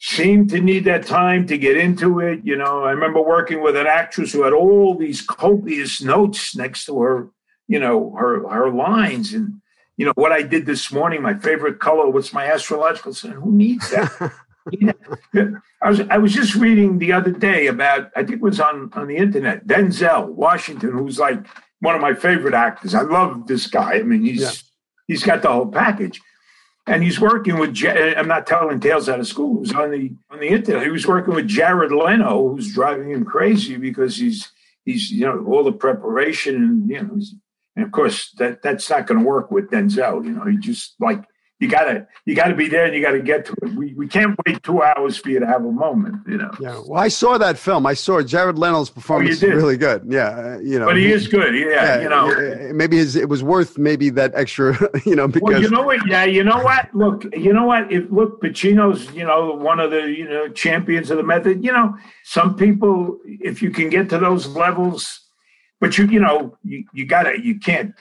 seem 0.00 0.48
to 0.48 0.60
need 0.60 0.84
that 0.86 1.06
time 1.06 1.46
to 1.46 1.58
get 1.58 1.76
into 1.76 2.20
it. 2.20 2.40
You 2.42 2.56
know, 2.56 2.84
I 2.84 2.90
remember 2.92 3.20
working 3.20 3.62
with 3.62 3.76
an 3.76 3.86
actress 3.86 4.32
who 4.32 4.42
had 4.42 4.52
all 4.52 4.96
these 4.96 5.20
copious 5.20 6.02
notes 6.02 6.56
next 6.56 6.86
to 6.86 7.00
her, 7.00 7.28
you 7.68 7.78
know, 7.78 8.14
her 8.18 8.48
her 8.48 8.70
lines 8.70 9.32
and 9.34 9.60
you 9.96 10.06
know 10.06 10.12
what 10.14 10.32
I 10.32 10.42
did 10.42 10.64
this 10.64 10.90
morning. 10.90 11.20
My 11.20 11.34
favorite 11.34 11.78
color. 11.78 12.08
What's 12.08 12.32
my 12.32 12.50
astrological 12.50 13.12
sign? 13.12 13.32
Who 13.32 13.52
needs 13.52 13.90
that? 13.90 14.32
yeah. 14.72 14.92
I 15.82 15.90
was 15.90 16.00
I 16.00 16.16
was 16.16 16.32
just 16.32 16.54
reading 16.54 16.98
the 16.98 17.12
other 17.12 17.30
day 17.30 17.66
about 17.66 18.10
I 18.16 18.22
think 18.22 18.36
it 18.36 18.42
was 18.42 18.60
on 18.60 18.90
on 18.94 19.08
the 19.08 19.16
internet 19.16 19.66
Denzel 19.66 20.30
Washington, 20.30 20.92
who's 20.92 21.18
like 21.18 21.46
one 21.80 21.94
of 21.94 22.00
my 22.00 22.14
favorite 22.14 22.54
actors. 22.54 22.94
I 22.94 23.02
love 23.02 23.46
this 23.46 23.66
guy. 23.66 23.96
I 23.96 24.02
mean, 24.02 24.24
he's 24.24 24.40
yeah. 24.40 24.52
he's 25.06 25.22
got 25.22 25.42
the 25.42 25.52
whole 25.52 25.66
package, 25.66 26.22
and 26.90 27.04
he's 27.04 27.20
working 27.20 27.58
with. 27.58 27.82
Uh, 27.82 28.14
I'm 28.16 28.28
not 28.28 28.46
telling 28.46 28.80
tales 28.80 29.08
out 29.08 29.20
of 29.20 29.26
school. 29.26 29.58
It 29.58 29.60
was 29.60 29.72
on 29.72 29.90
the 29.92 30.12
on 30.30 30.40
the 30.40 30.48
internet. 30.48 30.82
He 30.82 30.90
was 30.90 31.06
working 31.06 31.34
with 31.34 31.46
Jared 31.46 31.92
Leto, 31.92 32.48
who's 32.48 32.74
driving 32.74 33.10
him 33.10 33.24
crazy 33.24 33.76
because 33.76 34.16
he's 34.16 34.50
he's 34.84 35.10
you 35.10 35.24
know 35.24 35.44
all 35.46 35.62
the 35.62 35.72
preparation 35.72 36.56
and 36.56 36.90
you 36.90 37.02
know 37.02 37.20
and 37.76 37.84
of 37.84 37.92
course 37.92 38.32
that 38.38 38.62
that's 38.62 38.90
not 38.90 39.06
going 39.06 39.20
to 39.20 39.26
work 39.26 39.50
with 39.50 39.70
Denzel. 39.70 40.24
You 40.24 40.32
know, 40.32 40.44
he 40.44 40.56
just 40.56 40.94
like 41.00 41.24
you 41.60 41.68
gotta 41.68 42.06
you 42.24 42.34
gotta 42.34 42.54
be 42.54 42.68
there 42.68 42.86
and 42.86 42.94
you 42.94 43.02
gotta 43.02 43.20
get 43.20 43.44
to 43.44 43.54
it. 43.62 43.74
We 43.74 43.92
we 43.92 44.08
can't 44.08 44.34
wait 44.46 44.62
two 44.62 44.82
hours 44.82 45.18
for 45.18 45.28
you 45.28 45.40
to 45.40 45.46
have 45.46 45.62
a 45.62 45.70
moment, 45.70 46.26
you 46.26 46.38
know. 46.38 46.50
Yeah. 46.58 46.80
Well, 46.86 46.98
I 46.98 47.08
saw 47.08 47.36
that 47.36 47.58
film. 47.58 47.84
I 47.84 47.92
saw 47.92 48.22
Jared 48.22 48.58
Leto's 48.58 48.88
performance. 48.88 49.42
Oh, 49.42 49.48
really 49.48 49.76
good. 49.76 50.06
Yeah. 50.08 50.28
Uh, 50.28 50.58
you 50.60 50.78
know. 50.78 50.86
But 50.86 50.96
he, 50.96 51.12
is 51.12 51.28
good. 51.28 51.54
Yeah, 51.54 51.66
yeah, 51.66 52.00
You 52.00 52.08
know. 52.08 52.72
Maybe 52.72 52.96
his, 52.96 53.14
it 53.14 53.28
was 53.28 53.42
worth 53.42 53.76
maybe 53.76 54.08
that 54.10 54.32
extra. 54.34 54.76
You 55.04 55.16
know 55.16 55.28
because. 55.28 55.52
Well, 55.52 55.62
you 55.62 55.70
know 55.70 55.82
what? 55.82 56.06
Yeah. 56.06 56.24
You 56.24 56.44
know 56.44 56.62
what? 56.62 56.94
Look. 56.94 57.24
You 57.34 57.52
know 57.52 57.64
what? 57.64 57.92
If 57.92 58.10
look, 58.10 58.40
Pacino's 58.42 59.10
you 59.12 59.24
know 59.24 59.54
one 59.54 59.80
of 59.80 59.90
the 59.90 60.02
you 60.10 60.28
know 60.28 60.48
champions 60.48 61.10
of 61.10 61.18
the 61.18 61.22
method. 61.22 61.64
You 61.64 61.72
know, 61.72 61.94
some 62.24 62.56
people 62.56 63.18
if 63.24 63.60
you 63.60 63.70
can 63.70 63.90
get 63.90 64.08
to 64.10 64.18
those 64.18 64.46
levels, 64.46 65.20
but 65.80 65.98
you 65.98 66.06
you 66.06 66.20
know 66.20 66.56
you 66.64 66.84
you 66.94 67.06
gotta 67.06 67.38
you 67.40 67.58
can't 67.58 67.94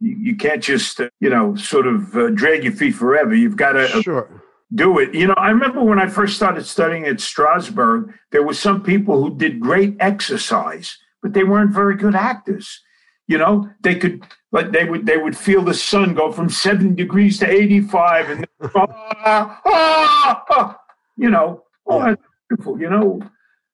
you, 0.00 0.16
you 0.16 0.36
can't 0.36 0.62
just 0.62 1.00
uh, 1.00 1.08
you 1.20 1.30
know 1.30 1.54
sort 1.56 1.86
of 1.86 2.16
uh, 2.16 2.30
drag 2.30 2.64
your 2.64 2.72
feet 2.72 2.94
forever. 2.94 3.34
You've 3.34 3.56
got 3.56 3.72
to 3.72 3.88
sure. 4.02 4.42
do 4.74 4.98
it. 4.98 5.14
You 5.14 5.28
know, 5.28 5.34
I 5.36 5.50
remember 5.50 5.82
when 5.82 5.98
I 5.98 6.06
first 6.06 6.36
started 6.36 6.66
studying 6.66 7.06
at 7.06 7.16
Strasberg, 7.16 8.12
there 8.32 8.42
were 8.42 8.54
some 8.54 8.82
people 8.82 9.22
who 9.22 9.36
did 9.36 9.60
great 9.60 9.96
exercise, 10.00 10.96
but 11.22 11.32
they 11.32 11.44
weren't 11.44 11.72
very 11.72 11.96
good 11.96 12.14
actors. 12.14 12.80
You 13.28 13.38
know, 13.38 13.68
they 13.80 13.96
could 13.96 14.24
like 14.52 14.72
they 14.72 14.84
would 14.84 15.06
they 15.06 15.16
would 15.16 15.36
feel 15.36 15.62
the 15.62 15.74
sun 15.74 16.14
go 16.14 16.30
from 16.30 16.48
seven 16.48 16.94
degrees 16.94 17.38
to 17.40 17.50
eighty 17.50 17.80
five, 17.80 18.30
and 18.30 18.46
ah, 18.74 19.60
ah, 19.64 20.44
ah, 20.50 20.80
you 21.16 21.30
know, 21.30 21.64
oh, 21.86 22.04
that's 22.04 22.22
beautiful. 22.48 22.80
You 22.80 22.90
know, 22.90 23.20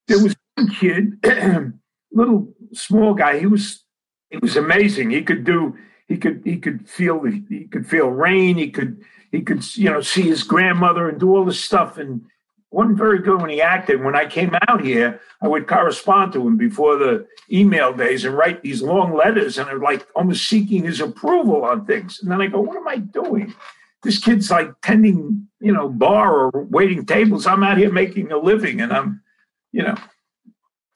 there 0.08 0.22
was 0.22 0.34
one 0.54 0.68
kid, 0.68 1.22
little 2.12 2.48
small 2.72 3.12
guy. 3.12 3.38
He 3.38 3.46
was 3.46 3.84
he 4.30 4.38
was 4.38 4.56
amazing. 4.56 5.10
He 5.10 5.22
could 5.22 5.44
do 5.44 5.76
he 6.12 6.18
could 6.18 6.42
he 6.44 6.58
could 6.58 6.88
feel 6.88 7.22
he 7.22 7.66
could 7.70 7.86
feel 7.86 8.08
rain. 8.08 8.58
He 8.58 8.70
could 8.70 9.02
he 9.30 9.40
could 9.40 9.76
you 9.76 9.90
know 9.90 10.02
see 10.02 10.22
his 10.22 10.42
grandmother 10.42 11.08
and 11.08 11.18
do 11.18 11.34
all 11.34 11.44
this 11.44 11.62
stuff. 11.62 11.96
And 11.96 12.26
wasn't 12.70 12.98
very 12.98 13.20
good 13.20 13.40
when 13.40 13.50
he 13.50 13.62
acted. 13.62 14.02
When 14.02 14.16
I 14.16 14.26
came 14.26 14.54
out 14.68 14.82
here, 14.82 15.20
I 15.42 15.48
would 15.48 15.66
correspond 15.66 16.32
to 16.32 16.46
him 16.46 16.56
before 16.56 16.96
the 16.96 17.26
email 17.50 17.92
days 17.92 18.24
and 18.24 18.36
write 18.36 18.62
these 18.62 18.82
long 18.82 19.14
letters, 19.14 19.58
and 19.58 19.68
I'm 19.68 19.80
like 19.80 20.06
almost 20.14 20.48
seeking 20.48 20.84
his 20.84 21.00
approval 21.00 21.64
on 21.64 21.86
things. 21.86 22.20
And 22.22 22.30
then 22.30 22.40
I 22.40 22.46
go, 22.46 22.60
what 22.60 22.76
am 22.76 22.88
I 22.88 22.96
doing? 22.96 23.54
This 24.02 24.18
kid's 24.18 24.50
like 24.50 24.72
tending, 24.82 25.48
you 25.60 25.72
know, 25.72 25.88
bar 25.88 26.46
or 26.46 26.64
waiting 26.64 27.06
tables. 27.06 27.46
I'm 27.46 27.62
out 27.62 27.78
here 27.78 27.92
making 27.92 28.32
a 28.32 28.38
living, 28.38 28.80
and 28.80 28.92
I'm, 28.92 29.22
you 29.70 29.82
know. 29.82 29.96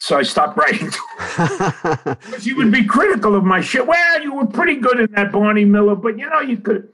So 0.07 0.16
I 0.16 0.23
stopped 0.23 0.57
writing. 0.57 0.92
because 1.37 2.45
he 2.45 2.53
would 2.53 2.71
be 2.71 2.85
critical 2.85 3.35
of 3.35 3.42
my 3.42 3.61
shit. 3.61 3.85
Well, 3.85 4.23
you 4.23 4.35
were 4.35 4.47
pretty 4.47 4.77
good 4.77 5.01
in 5.01 5.11
that 5.14 5.33
Barney 5.33 5.64
Miller, 5.64 5.97
but 5.97 6.16
you 6.16 6.31
know, 6.31 6.38
you 6.38 6.59
could 6.59 6.88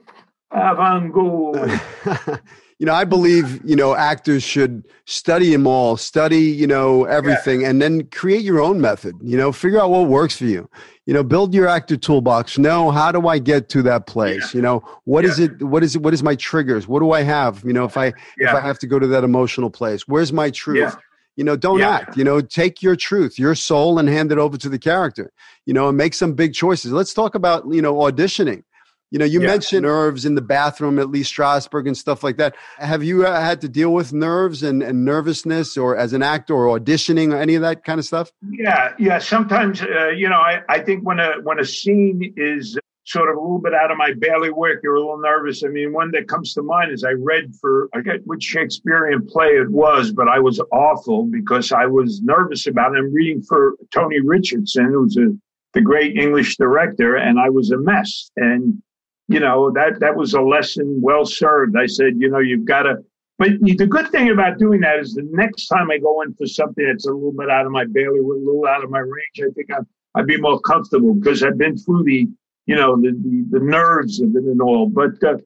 have 0.51 0.79
on 0.79 1.11
go. 1.11 1.53
you 2.79 2.87
know, 2.87 2.93
I 2.95 3.03
believe, 3.03 3.63
you 3.63 3.75
know, 3.75 3.93
actors 3.93 4.41
should 4.41 4.87
study 5.05 5.51
them 5.51 5.67
all, 5.67 5.95
study, 5.95 6.39
you 6.39 6.65
know, 6.65 7.03
everything, 7.03 7.61
yeah. 7.61 7.69
and 7.69 7.79
then 7.79 8.07
create 8.07 8.41
your 8.41 8.59
own 8.59 8.81
method. 8.81 9.13
You 9.21 9.37
know, 9.37 9.51
figure 9.51 9.79
out 9.79 9.91
what 9.91 10.07
works 10.07 10.37
for 10.37 10.45
you. 10.45 10.67
You 11.05 11.13
know, 11.13 11.21
build 11.21 11.53
your 11.53 11.67
actor 11.67 11.97
toolbox. 11.97 12.57
Know 12.57 12.89
how 12.89 13.11
do 13.11 13.27
I 13.27 13.37
get 13.37 13.69
to 13.69 13.83
that 13.83 14.07
place? 14.07 14.55
Yeah. 14.55 14.57
You 14.57 14.61
know, 14.63 14.83
what 15.03 15.23
yeah. 15.23 15.29
is 15.29 15.39
it? 15.39 15.61
What 15.61 15.83
is 15.83 15.95
it? 15.95 16.01
What 16.01 16.15
is 16.15 16.23
my 16.23 16.35
triggers? 16.35 16.87
What 16.87 17.01
do 17.01 17.11
I 17.11 17.21
have? 17.21 17.63
You 17.63 17.73
know, 17.73 17.85
if 17.85 17.95
I 17.95 18.07
if 18.37 18.49
I 18.49 18.59
have 18.59 18.79
to 18.79 18.87
go 18.87 18.97
to 18.97 19.05
that 19.05 19.23
emotional 19.23 19.69
place, 19.69 20.07
where's 20.07 20.33
my 20.33 20.49
truth? 20.49 20.95
You 21.35 21.43
know, 21.43 21.55
don't 21.55 21.79
yeah. 21.79 21.89
act. 21.89 22.17
You 22.17 22.23
know, 22.23 22.41
take 22.41 22.81
your 22.81 22.95
truth, 22.95 23.39
your 23.39 23.55
soul, 23.55 23.97
and 23.97 24.07
hand 24.07 24.31
it 24.31 24.37
over 24.37 24.57
to 24.57 24.69
the 24.69 24.79
character. 24.79 25.31
You 25.65 25.73
know, 25.73 25.89
and 25.89 25.97
make 25.97 26.13
some 26.13 26.33
big 26.33 26.53
choices. 26.53 26.91
Let's 26.91 27.13
talk 27.13 27.35
about 27.35 27.65
you 27.71 27.81
know 27.81 27.95
auditioning. 27.95 28.63
You 29.13 29.19
know, 29.19 29.25
you 29.25 29.41
yeah. 29.41 29.47
mentioned 29.47 29.83
nerves 29.83 30.25
in 30.25 30.33
the 30.33 30.41
bathroom 30.41 30.97
at 30.97 31.07
Lee 31.11 31.21
Strasberg 31.21 31.85
and 31.85 31.95
stuff 31.95 32.23
like 32.23 32.37
that. 32.37 32.55
Have 32.79 33.03
you 33.03 33.27
uh, 33.27 33.39
had 33.39 33.61
to 33.61 33.69
deal 33.69 33.93
with 33.93 34.11
nerves 34.11 34.63
and, 34.63 34.81
and 34.81 35.05
nervousness, 35.05 35.77
or 35.77 35.95
as 35.95 36.13
an 36.13 36.23
actor, 36.23 36.55
or 36.55 36.79
auditioning, 36.79 37.31
or 37.31 37.37
any 37.37 37.53
of 37.53 37.61
that 37.61 37.83
kind 37.83 37.99
of 37.99 38.05
stuff? 38.05 38.31
Yeah, 38.49 38.93
yeah. 38.97 39.19
Sometimes, 39.19 39.83
uh, 39.83 40.07
you 40.07 40.27
know, 40.27 40.39
I, 40.39 40.61
I 40.67 40.79
think 40.79 41.05
when 41.05 41.19
a 41.19 41.33
when 41.43 41.59
a 41.59 41.65
scene 41.65 42.33
is 42.35 42.75
sort 43.05 43.29
of 43.29 43.35
a 43.35 43.39
little 43.39 43.59
bit 43.59 43.73
out 43.73 43.91
of 43.91 43.97
my 43.97 44.13
bailiwick. 44.17 44.79
You're 44.81 44.95
a 44.95 44.99
little 44.99 45.19
nervous. 45.19 45.63
I 45.63 45.67
mean, 45.67 45.91
one 45.91 46.11
that 46.11 46.27
comes 46.27 46.53
to 46.53 46.61
mind 46.61 46.91
is 46.91 47.03
I 47.03 47.11
read 47.11 47.53
for, 47.59 47.89
I 47.93 47.97
forget 47.97 48.21
which 48.25 48.43
Shakespearean 48.43 49.27
play 49.27 49.47
it 49.47 49.69
was, 49.69 50.11
but 50.11 50.29
I 50.29 50.39
was 50.39 50.61
awful 50.71 51.25
because 51.25 51.71
I 51.71 51.85
was 51.85 52.21
nervous 52.21 52.67
about 52.67 52.95
it. 52.95 52.99
I'm 52.99 53.13
reading 53.13 53.41
for 53.41 53.73
Tony 53.93 54.21
Richardson, 54.21 54.85
who's 54.93 55.17
a, 55.17 55.35
the 55.73 55.81
great 55.81 56.17
English 56.17 56.55
director, 56.57 57.17
and 57.17 57.39
I 57.39 57.49
was 57.49 57.71
a 57.71 57.77
mess. 57.77 58.31
And, 58.37 58.81
you 59.27 59.39
know, 59.39 59.71
that, 59.71 59.99
that 59.99 60.15
was 60.15 60.33
a 60.33 60.41
lesson 60.41 60.99
well 61.01 61.25
served. 61.25 61.75
I 61.77 61.87
said, 61.87 62.13
you 62.17 62.29
know, 62.29 62.39
you've 62.39 62.65
got 62.65 62.83
to, 62.83 62.97
but 63.37 63.49
the 63.59 63.87
good 63.87 64.09
thing 64.11 64.29
about 64.29 64.59
doing 64.59 64.79
that 64.81 64.99
is 64.99 65.13
the 65.13 65.27
next 65.31 65.67
time 65.67 65.91
I 65.91 65.97
go 65.97 66.21
in 66.21 66.33
for 66.35 66.45
something 66.45 66.85
that's 66.85 67.07
a 67.07 67.11
little 67.11 67.33
bit 67.33 67.49
out 67.49 67.65
of 67.65 67.71
my 67.71 67.83
bailiwick, 67.83 68.37
a 68.37 68.45
little 68.45 68.65
out 68.65 68.83
of 68.83 68.89
my 68.89 68.99
range, 68.99 69.39
I 69.41 69.51
think 69.53 69.73
I'd, 69.73 69.85
I'd 70.15 70.27
be 70.27 70.39
more 70.39 70.61
comfortable 70.61 71.15
because 71.15 71.43
I've 71.43 71.57
been 71.57 71.75
through 71.75 72.03
the 72.03 72.29
you 72.65 72.75
know, 72.75 72.95
the, 72.95 73.11
the, 73.11 73.59
the 73.59 73.63
nerves 73.63 74.21
of 74.21 74.35
it 74.35 74.43
and 74.43 74.61
all. 74.61 74.87
But 74.87 75.23
uh, 75.23 75.37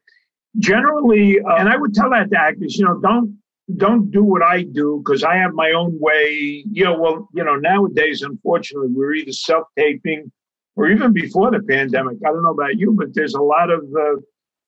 generally, 0.59 1.39
uh, 1.39 1.55
and 1.55 1.69
I 1.69 1.77
would 1.77 1.93
tell 1.93 2.09
that 2.11 2.29
to 2.31 2.39
actors, 2.39 2.77
you 2.77 2.85
know, 2.85 2.99
don't 2.99 3.37
don't 3.75 4.11
do 4.11 4.23
what 4.23 4.41
I 4.41 4.63
do 4.63 5.01
because 5.03 5.23
I 5.23 5.35
have 5.35 5.53
my 5.53 5.71
own 5.71 5.97
way. 5.99 6.63
You 6.71 6.85
know, 6.85 6.97
well, 6.97 7.29
you 7.33 7.43
know, 7.43 7.55
nowadays, 7.55 8.21
unfortunately, 8.21 8.89
we're 8.91 9.13
either 9.13 9.33
self 9.33 9.67
taping 9.77 10.31
or 10.75 10.89
even 10.89 11.11
before 11.11 11.51
the 11.51 11.59
pandemic. 11.59 12.17
I 12.25 12.29
don't 12.29 12.43
know 12.43 12.51
about 12.51 12.77
you, 12.77 12.93
but 12.93 13.13
there's 13.13 13.33
a 13.33 13.41
lot 13.41 13.69
of, 13.69 13.81
uh, 13.81 14.15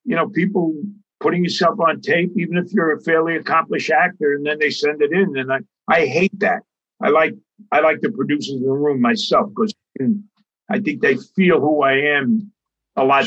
you 0.04 0.16
know, 0.16 0.28
people 0.28 0.74
putting 1.20 1.44
yourself 1.44 1.80
on 1.80 2.02
tape, 2.02 2.32
even 2.38 2.58
if 2.58 2.74
you're 2.74 2.94
a 2.94 3.02
fairly 3.02 3.36
accomplished 3.36 3.92
actor, 3.92 4.34
and 4.34 4.46
then 4.46 4.58
they 4.60 4.70
send 4.70 5.02
it 5.02 5.12
in. 5.12 5.38
And 5.38 5.52
I, 5.52 5.60
I 5.88 6.06
hate 6.06 6.38
that. 6.40 6.64
I 7.02 7.10
like 7.10 7.36
I 7.72 7.80
like 7.80 8.02
the 8.02 8.12
producers 8.12 8.56
in 8.56 8.64
the 8.64 8.72
room 8.72 9.00
myself 9.02 9.50
because 9.50 9.74
I 10.70 10.80
think 10.80 11.02
they 11.02 11.18
feel 11.36 11.60
who 11.60 11.84
I 11.84 11.94
am 11.94 12.52
a 12.96 13.04
lot 13.04 13.26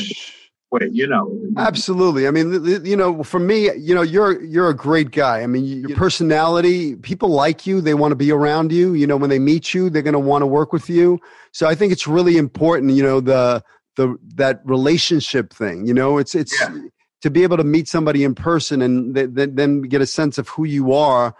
way, 0.73 0.89
you 0.91 1.07
know. 1.07 1.39
Absolutely. 1.57 2.27
I 2.27 2.31
mean, 2.31 2.65
you 2.83 2.97
know, 2.97 3.23
for 3.23 3.39
me, 3.39 3.71
you 3.75 3.95
know, 3.95 4.01
you're 4.01 4.43
you're 4.43 4.69
a 4.69 4.75
great 4.75 5.11
guy. 5.11 5.41
I 5.41 5.47
mean, 5.47 5.65
your 5.65 5.95
personality, 5.95 6.95
people 6.95 7.29
like 7.29 7.65
you, 7.65 7.79
they 7.79 7.93
want 7.93 8.11
to 8.11 8.15
be 8.15 8.31
around 8.31 8.71
you. 8.71 8.93
You 8.93 9.07
know, 9.07 9.15
when 9.15 9.29
they 9.29 9.39
meet 9.39 9.73
you, 9.73 9.89
they're 9.89 10.01
going 10.01 10.13
to 10.13 10.19
want 10.19 10.41
to 10.41 10.47
work 10.47 10.73
with 10.73 10.89
you. 10.89 11.19
So 11.51 11.67
I 11.67 11.75
think 11.75 11.93
it's 11.93 12.07
really 12.07 12.37
important, 12.37 12.91
you 12.93 13.03
know, 13.03 13.21
the 13.21 13.63
the 13.95 14.17
that 14.35 14.61
relationship 14.65 15.53
thing. 15.53 15.85
You 15.85 15.93
know, 15.93 16.17
it's 16.17 16.35
it's 16.35 16.59
yeah. 16.59 16.75
to 17.21 17.29
be 17.29 17.43
able 17.43 17.57
to 17.57 17.63
meet 17.63 17.87
somebody 17.87 18.23
in 18.23 18.35
person 18.35 18.81
and 18.81 19.15
th- 19.15 19.35
th- 19.35 19.49
then 19.53 19.81
get 19.81 20.01
a 20.01 20.07
sense 20.07 20.37
of 20.37 20.49
who 20.49 20.65
you 20.65 20.93
are. 20.93 21.35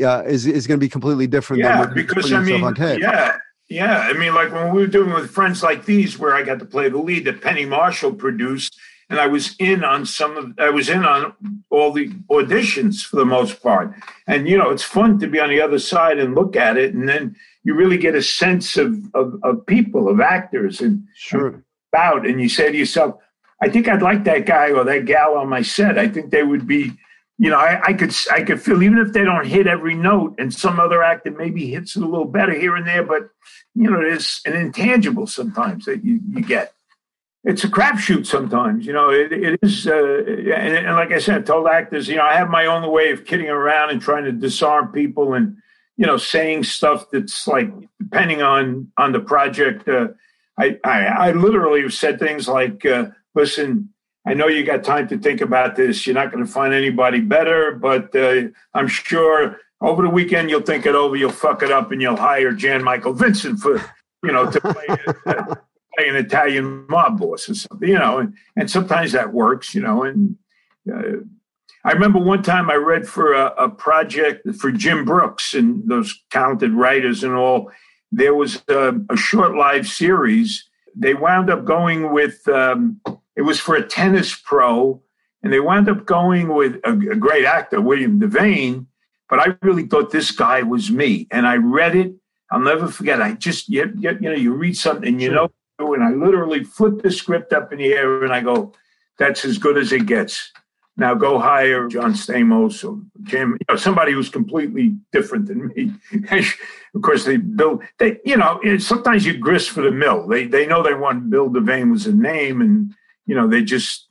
Uh, 0.00 0.22
is 0.28 0.46
is 0.46 0.68
going 0.68 0.78
to 0.78 0.84
be 0.84 0.88
completely 0.88 1.26
different. 1.26 1.60
Yeah, 1.60 1.86
because 1.92 2.32
I 2.32 2.40
mean, 2.40 2.72
yeah, 3.00 3.36
yeah, 3.68 3.98
I 4.00 4.14
mean, 4.14 4.34
like 4.34 4.52
when 4.52 4.72
we 4.74 4.80
were 4.80 4.86
doing 4.86 5.12
with 5.12 5.30
friends 5.30 5.62
like 5.62 5.84
these, 5.84 6.18
where 6.18 6.34
I 6.34 6.42
got 6.42 6.58
to 6.60 6.64
play 6.64 6.88
the 6.88 6.98
lead 6.98 7.26
that 7.26 7.42
Penny 7.42 7.66
Marshall 7.66 8.14
produced, 8.14 8.78
and 9.10 9.18
I 9.18 9.26
was 9.26 9.54
in 9.58 9.84
on 9.84 10.06
some 10.06 10.36
of, 10.36 10.58
I 10.58 10.70
was 10.70 10.88
in 10.88 11.04
on 11.04 11.34
all 11.70 11.92
the 11.92 12.08
auditions 12.30 13.02
for 13.02 13.16
the 13.16 13.24
most 13.24 13.62
part. 13.62 13.92
And 14.26 14.48
you 14.48 14.56
know, 14.56 14.70
it's 14.70 14.82
fun 14.82 15.18
to 15.20 15.26
be 15.26 15.40
on 15.40 15.50
the 15.50 15.60
other 15.60 15.78
side 15.78 16.18
and 16.18 16.34
look 16.34 16.56
at 16.56 16.76
it, 16.76 16.94
and 16.94 17.08
then 17.08 17.36
you 17.62 17.74
really 17.74 17.98
get 17.98 18.14
a 18.14 18.22
sense 18.22 18.76
of 18.76 18.96
of, 19.14 19.34
of 19.42 19.66
people, 19.66 20.08
of 20.08 20.20
actors, 20.20 20.80
and 20.80 21.04
sure 21.14 21.62
about, 21.92 22.26
and 22.26 22.40
you 22.40 22.48
say 22.48 22.72
to 22.72 22.78
yourself, 22.78 23.16
I 23.60 23.68
think 23.68 23.88
I'd 23.88 24.02
like 24.02 24.24
that 24.24 24.46
guy 24.46 24.70
or 24.70 24.84
that 24.84 25.04
gal 25.04 25.36
on 25.36 25.48
my 25.48 25.62
set. 25.62 25.98
I 25.98 26.08
think 26.08 26.30
they 26.30 26.42
would 26.42 26.66
be 26.66 26.92
you 27.38 27.50
know, 27.50 27.56
I, 27.56 27.80
I, 27.86 27.92
could 27.92 28.12
I 28.32 28.42
could 28.42 28.60
feel 28.60 28.82
even 28.82 28.98
if 28.98 29.12
they 29.12 29.22
don't 29.22 29.46
hit 29.46 29.68
every 29.68 29.94
note, 29.94 30.34
and 30.38 30.52
some 30.52 30.80
other 30.80 31.02
actor 31.04 31.30
maybe 31.30 31.70
hits 31.70 31.96
it 31.96 32.02
a 32.02 32.06
little 32.06 32.24
better 32.24 32.52
here 32.52 32.74
and 32.74 32.86
there, 32.86 33.04
but 33.04 33.30
you 33.74 33.88
know, 33.88 34.00
there's 34.00 34.40
an 34.44 34.54
intangible 34.54 35.28
sometimes 35.28 35.84
that 35.84 36.04
you, 36.04 36.20
you 36.28 36.42
get. 36.42 36.74
It's 37.44 37.62
a 37.62 37.68
crapshoot 37.68 38.26
sometimes, 38.26 38.84
you 38.84 38.92
know. 38.92 39.10
It, 39.10 39.32
it 39.32 39.58
is, 39.62 39.86
uh, 39.86 39.94
and, 39.94 40.76
and, 40.86 40.96
like 40.96 41.12
I 41.12 41.20
said, 41.20 41.38
I 41.38 41.42
told 41.42 41.68
actors, 41.68 42.08
you 42.08 42.16
know, 42.16 42.24
I 42.24 42.34
have 42.34 42.50
my 42.50 42.66
own 42.66 42.90
way 42.90 43.12
of 43.12 43.24
kidding 43.24 43.48
around 43.48 43.90
and 43.90 44.02
trying 44.02 44.24
to 44.24 44.32
disarm 44.32 44.90
people, 44.90 45.34
and 45.34 45.56
you 45.96 46.06
know, 46.06 46.16
saying 46.16 46.64
stuff 46.64 47.06
that's 47.12 47.46
like 47.46 47.70
depending 48.00 48.42
on 48.42 48.90
on 48.96 49.12
the 49.12 49.20
project. 49.20 49.88
Uh, 49.88 50.08
I, 50.58 50.76
I, 50.82 51.04
I 51.04 51.32
literally 51.32 51.82
have 51.82 51.94
said 51.94 52.18
things 52.18 52.48
like, 52.48 52.84
uh, 52.84 53.10
"Listen, 53.36 53.90
I 54.28 54.34
know 54.34 54.46
you 54.46 54.62
got 54.62 54.84
time 54.84 55.08
to 55.08 55.16
think 55.16 55.40
about 55.40 55.74
this. 55.74 56.06
You're 56.06 56.14
not 56.14 56.30
going 56.30 56.44
to 56.44 56.52
find 56.52 56.74
anybody 56.74 57.20
better, 57.20 57.72
but 57.72 58.14
uh, 58.14 58.42
I'm 58.74 58.86
sure 58.86 59.58
over 59.80 60.02
the 60.02 60.10
weekend 60.10 60.50
you'll 60.50 60.60
think 60.60 60.84
it 60.84 60.94
over. 60.94 61.16
You'll 61.16 61.30
fuck 61.30 61.62
it 61.62 61.70
up, 61.70 61.92
and 61.92 62.02
you'll 62.02 62.18
hire 62.18 62.52
Jan 62.52 62.84
Michael 62.84 63.14
Vincent 63.14 63.58
for 63.58 63.78
you 64.22 64.30
know 64.30 64.50
to 64.50 64.60
play, 64.60 64.86
uh, 65.26 65.54
play 65.94 66.08
an 66.08 66.16
Italian 66.16 66.86
mob 66.90 67.18
boss 67.18 67.48
or 67.48 67.54
something. 67.54 67.88
You 67.88 67.98
know, 67.98 68.18
and, 68.18 68.34
and 68.54 68.70
sometimes 68.70 69.12
that 69.12 69.32
works. 69.32 69.74
You 69.74 69.80
know, 69.80 70.02
and 70.02 70.36
uh, 70.92 71.24
I 71.86 71.92
remember 71.92 72.18
one 72.18 72.42
time 72.42 72.70
I 72.70 72.74
read 72.74 73.08
for 73.08 73.32
a, 73.32 73.46
a, 73.56 73.70
project 73.70 74.46
for 74.56 74.70
Jim 74.70 75.06
Brooks 75.06 75.54
and 75.54 75.88
those 75.88 76.22
talented 76.30 76.72
writers 76.72 77.24
and 77.24 77.32
all. 77.32 77.70
There 78.12 78.34
was 78.34 78.62
a, 78.68 78.92
a 79.08 79.16
short 79.16 79.56
live 79.56 79.88
series. 79.88 80.68
They 80.94 81.14
wound 81.14 81.48
up 81.48 81.64
going 81.64 82.12
with. 82.12 82.46
Um, 82.46 83.00
it 83.38 83.42
was 83.42 83.60
for 83.60 83.76
a 83.76 83.86
tennis 83.86 84.34
pro, 84.34 85.00
and 85.44 85.52
they 85.52 85.60
wound 85.60 85.88
up 85.88 86.04
going 86.04 86.48
with 86.48 86.74
a, 86.84 86.90
a 86.90 87.14
great 87.14 87.44
actor, 87.44 87.80
William 87.80 88.20
Devane. 88.20 88.86
But 89.30 89.38
I 89.38 89.56
really 89.62 89.86
thought 89.86 90.10
this 90.10 90.32
guy 90.32 90.62
was 90.62 90.90
me, 90.90 91.28
and 91.30 91.46
I 91.46 91.54
read 91.54 91.94
it. 91.94 92.14
I'll 92.50 92.58
never 92.58 92.88
forget. 92.88 93.22
I 93.22 93.34
just 93.34 93.68
you, 93.68 93.92
you, 93.96 94.18
you 94.20 94.30
know 94.30 94.34
you 94.34 94.54
read 94.54 94.76
something 94.76 95.06
and 95.06 95.22
you 95.22 95.30
know, 95.30 95.52
and 95.78 96.02
I 96.02 96.10
literally 96.10 96.64
flip 96.64 97.00
the 97.00 97.12
script 97.12 97.52
up 97.52 97.72
in 97.72 97.78
the 97.78 97.92
air, 97.92 98.24
and 98.24 98.32
I 98.32 98.40
go, 98.40 98.72
"That's 99.18 99.44
as 99.44 99.56
good 99.56 99.78
as 99.78 99.92
it 99.92 100.06
gets." 100.06 100.50
Now 100.96 101.14
go 101.14 101.38
hire 101.38 101.86
John 101.86 102.14
Stamos 102.14 102.82
or 102.82 103.00
Jim, 103.22 103.52
you 103.52 103.66
know, 103.68 103.76
somebody 103.76 104.10
who's 104.10 104.30
completely 104.30 104.96
different 105.12 105.46
than 105.46 105.68
me. 105.68 105.92
of 106.94 107.02
course, 107.02 107.24
they 107.24 107.36
build. 107.36 107.84
They, 108.00 108.18
you 108.24 108.36
know, 108.36 108.60
sometimes 108.78 109.24
you 109.24 109.38
grist 109.38 109.70
for 109.70 109.82
the 109.82 109.92
mill. 109.92 110.26
They 110.26 110.48
they 110.48 110.66
know 110.66 110.82
they 110.82 110.94
want 110.94 111.30
Bill 111.30 111.48
Devane 111.48 111.92
was 111.92 112.08
a 112.08 112.12
name, 112.12 112.60
and 112.60 112.94
you 113.28 113.36
know, 113.36 113.46
they're 113.46 113.60
just 113.60 114.08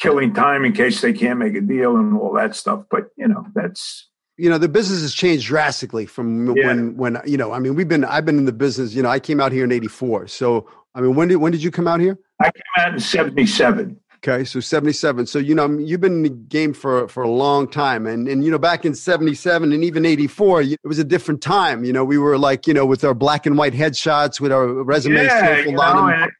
killing 0.00 0.34
time 0.34 0.64
in 0.64 0.72
case 0.72 1.00
they 1.00 1.12
can't 1.12 1.38
make 1.38 1.54
a 1.54 1.60
deal 1.60 1.96
and 1.96 2.18
all 2.18 2.32
that 2.32 2.56
stuff. 2.56 2.84
But, 2.90 3.10
you 3.16 3.28
know, 3.28 3.46
that's 3.54 4.08
you 4.36 4.50
know 4.50 4.58
the 4.58 4.68
business 4.68 5.02
has 5.02 5.14
changed 5.14 5.46
drastically 5.46 6.06
from 6.06 6.56
yeah. 6.56 6.66
when 6.66 6.96
when 6.96 7.18
you 7.24 7.36
know 7.36 7.52
i 7.52 7.60
mean 7.60 7.76
we've 7.76 7.86
been 7.86 8.04
i've 8.04 8.24
been 8.24 8.36
in 8.36 8.46
the 8.46 8.52
business 8.52 8.92
you 8.92 9.00
know 9.00 9.08
i 9.08 9.20
came 9.20 9.40
out 9.40 9.52
here 9.52 9.62
in 9.62 9.70
84 9.70 10.26
so 10.26 10.68
i 10.94 11.00
mean 11.00 11.14
when 11.14 11.28
did 11.28 11.36
when 11.36 11.52
did 11.52 11.62
you 11.62 11.70
come 11.70 11.86
out 11.86 12.00
here 12.00 12.18
i 12.40 12.50
came 12.50 12.84
out 12.84 12.94
in 12.94 12.98
77 12.98 13.96
okay 14.16 14.44
so 14.44 14.58
77 14.58 15.26
so 15.26 15.38
you 15.38 15.54
know 15.54 15.68
you've 15.78 16.00
been 16.00 16.14
in 16.14 16.22
the 16.22 16.30
game 16.30 16.72
for 16.72 17.06
for 17.06 17.22
a 17.22 17.28
long 17.28 17.68
time 17.68 18.06
and 18.06 18.26
and 18.26 18.44
you 18.44 18.50
know 18.50 18.58
back 18.58 18.84
in 18.84 18.94
77 18.94 19.72
and 19.72 19.84
even 19.84 20.04
84 20.04 20.62
it 20.62 20.78
was 20.82 20.98
a 20.98 21.04
different 21.04 21.40
time 21.40 21.84
you 21.84 21.92
know 21.92 22.04
we 22.04 22.18
were 22.18 22.36
like 22.36 22.66
you 22.66 22.74
know 22.74 22.86
with 22.86 23.04
our 23.04 23.14
black 23.14 23.46
and 23.46 23.56
white 23.56 23.74
headshots 23.74 24.40
with 24.40 24.50
our 24.50 24.66
resumes 24.66 25.26
yeah, 25.26 25.58
you 25.58 25.72
know, 25.72 26.08
and, 26.08 26.32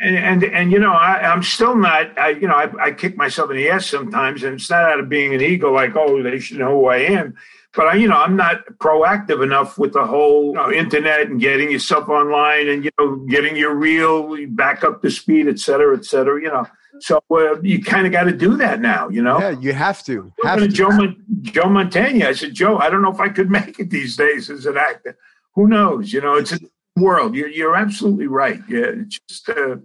and, 0.00 0.16
and 0.16 0.44
and 0.44 0.72
you 0.72 0.78
know 0.78 0.92
I, 0.92 1.32
am 1.32 1.42
still 1.42 1.76
not 1.76 2.16
I 2.18 2.30
you 2.30 2.46
know 2.46 2.54
I, 2.54 2.70
I 2.86 2.92
kick 2.92 3.16
myself 3.16 3.50
in 3.50 3.56
the 3.56 3.68
ass 3.68 3.86
sometimes 3.86 4.42
and 4.42 4.54
it's 4.54 4.70
not 4.70 4.84
out 4.84 5.00
of 5.00 5.08
being 5.08 5.34
an 5.34 5.40
ego 5.40 5.72
like 5.72 5.96
oh 5.96 6.22
they 6.22 6.38
should 6.38 6.58
know 6.58 6.80
who 6.80 6.86
I 6.86 6.98
am. 6.98 7.34
But 7.74 7.88
I 7.88 7.94
you 7.94 8.08
know 8.08 8.16
I'm 8.16 8.36
not 8.36 8.64
proactive 8.78 9.42
enough 9.42 9.78
with 9.78 9.92
the 9.92 10.06
whole 10.06 10.48
you 10.48 10.52
know, 10.54 10.72
internet 10.72 11.28
and 11.28 11.40
getting 11.40 11.70
yourself 11.70 12.08
online 12.08 12.68
and 12.68 12.84
you 12.84 12.90
know 12.98 13.16
getting 13.28 13.56
your 13.56 13.74
reel 13.74 14.36
back 14.48 14.84
up 14.84 15.02
to 15.02 15.10
speed 15.10 15.48
et 15.48 15.58
cetera 15.58 15.96
et 15.96 16.04
cetera 16.04 16.40
you 16.40 16.48
know. 16.48 16.66
So 17.00 17.22
uh, 17.30 17.60
you 17.62 17.80
kind 17.80 18.06
of 18.06 18.12
got 18.12 18.24
to 18.24 18.32
do 18.32 18.56
that 18.56 18.80
now 18.80 19.08
you 19.08 19.22
know? 19.22 19.38
Yeah 19.40 19.50
you 19.50 19.72
have 19.72 20.04
to, 20.04 20.32
have 20.44 20.60
to. 20.60 20.68
Joe 20.68 20.90
Mon- 20.90 21.24
Joe 21.42 21.68
Montana. 21.68 22.28
I 22.28 22.32
said 22.32 22.54
Joe 22.54 22.78
I 22.78 22.88
don't 22.88 23.02
know 23.02 23.12
if 23.12 23.20
I 23.20 23.28
could 23.28 23.50
make 23.50 23.78
it 23.78 23.90
these 23.90 24.16
days 24.16 24.48
as 24.48 24.66
an 24.66 24.76
actor. 24.76 25.16
Who 25.54 25.66
knows 25.66 26.12
you 26.12 26.20
know 26.20 26.36
it's 26.36 26.52
a 26.52 26.58
world. 27.00 27.34
You're, 27.34 27.48
you're 27.48 27.76
absolutely 27.76 28.26
right. 28.26 28.60
Yeah, 28.68 28.92
just 29.28 29.48
uh, 29.48 29.76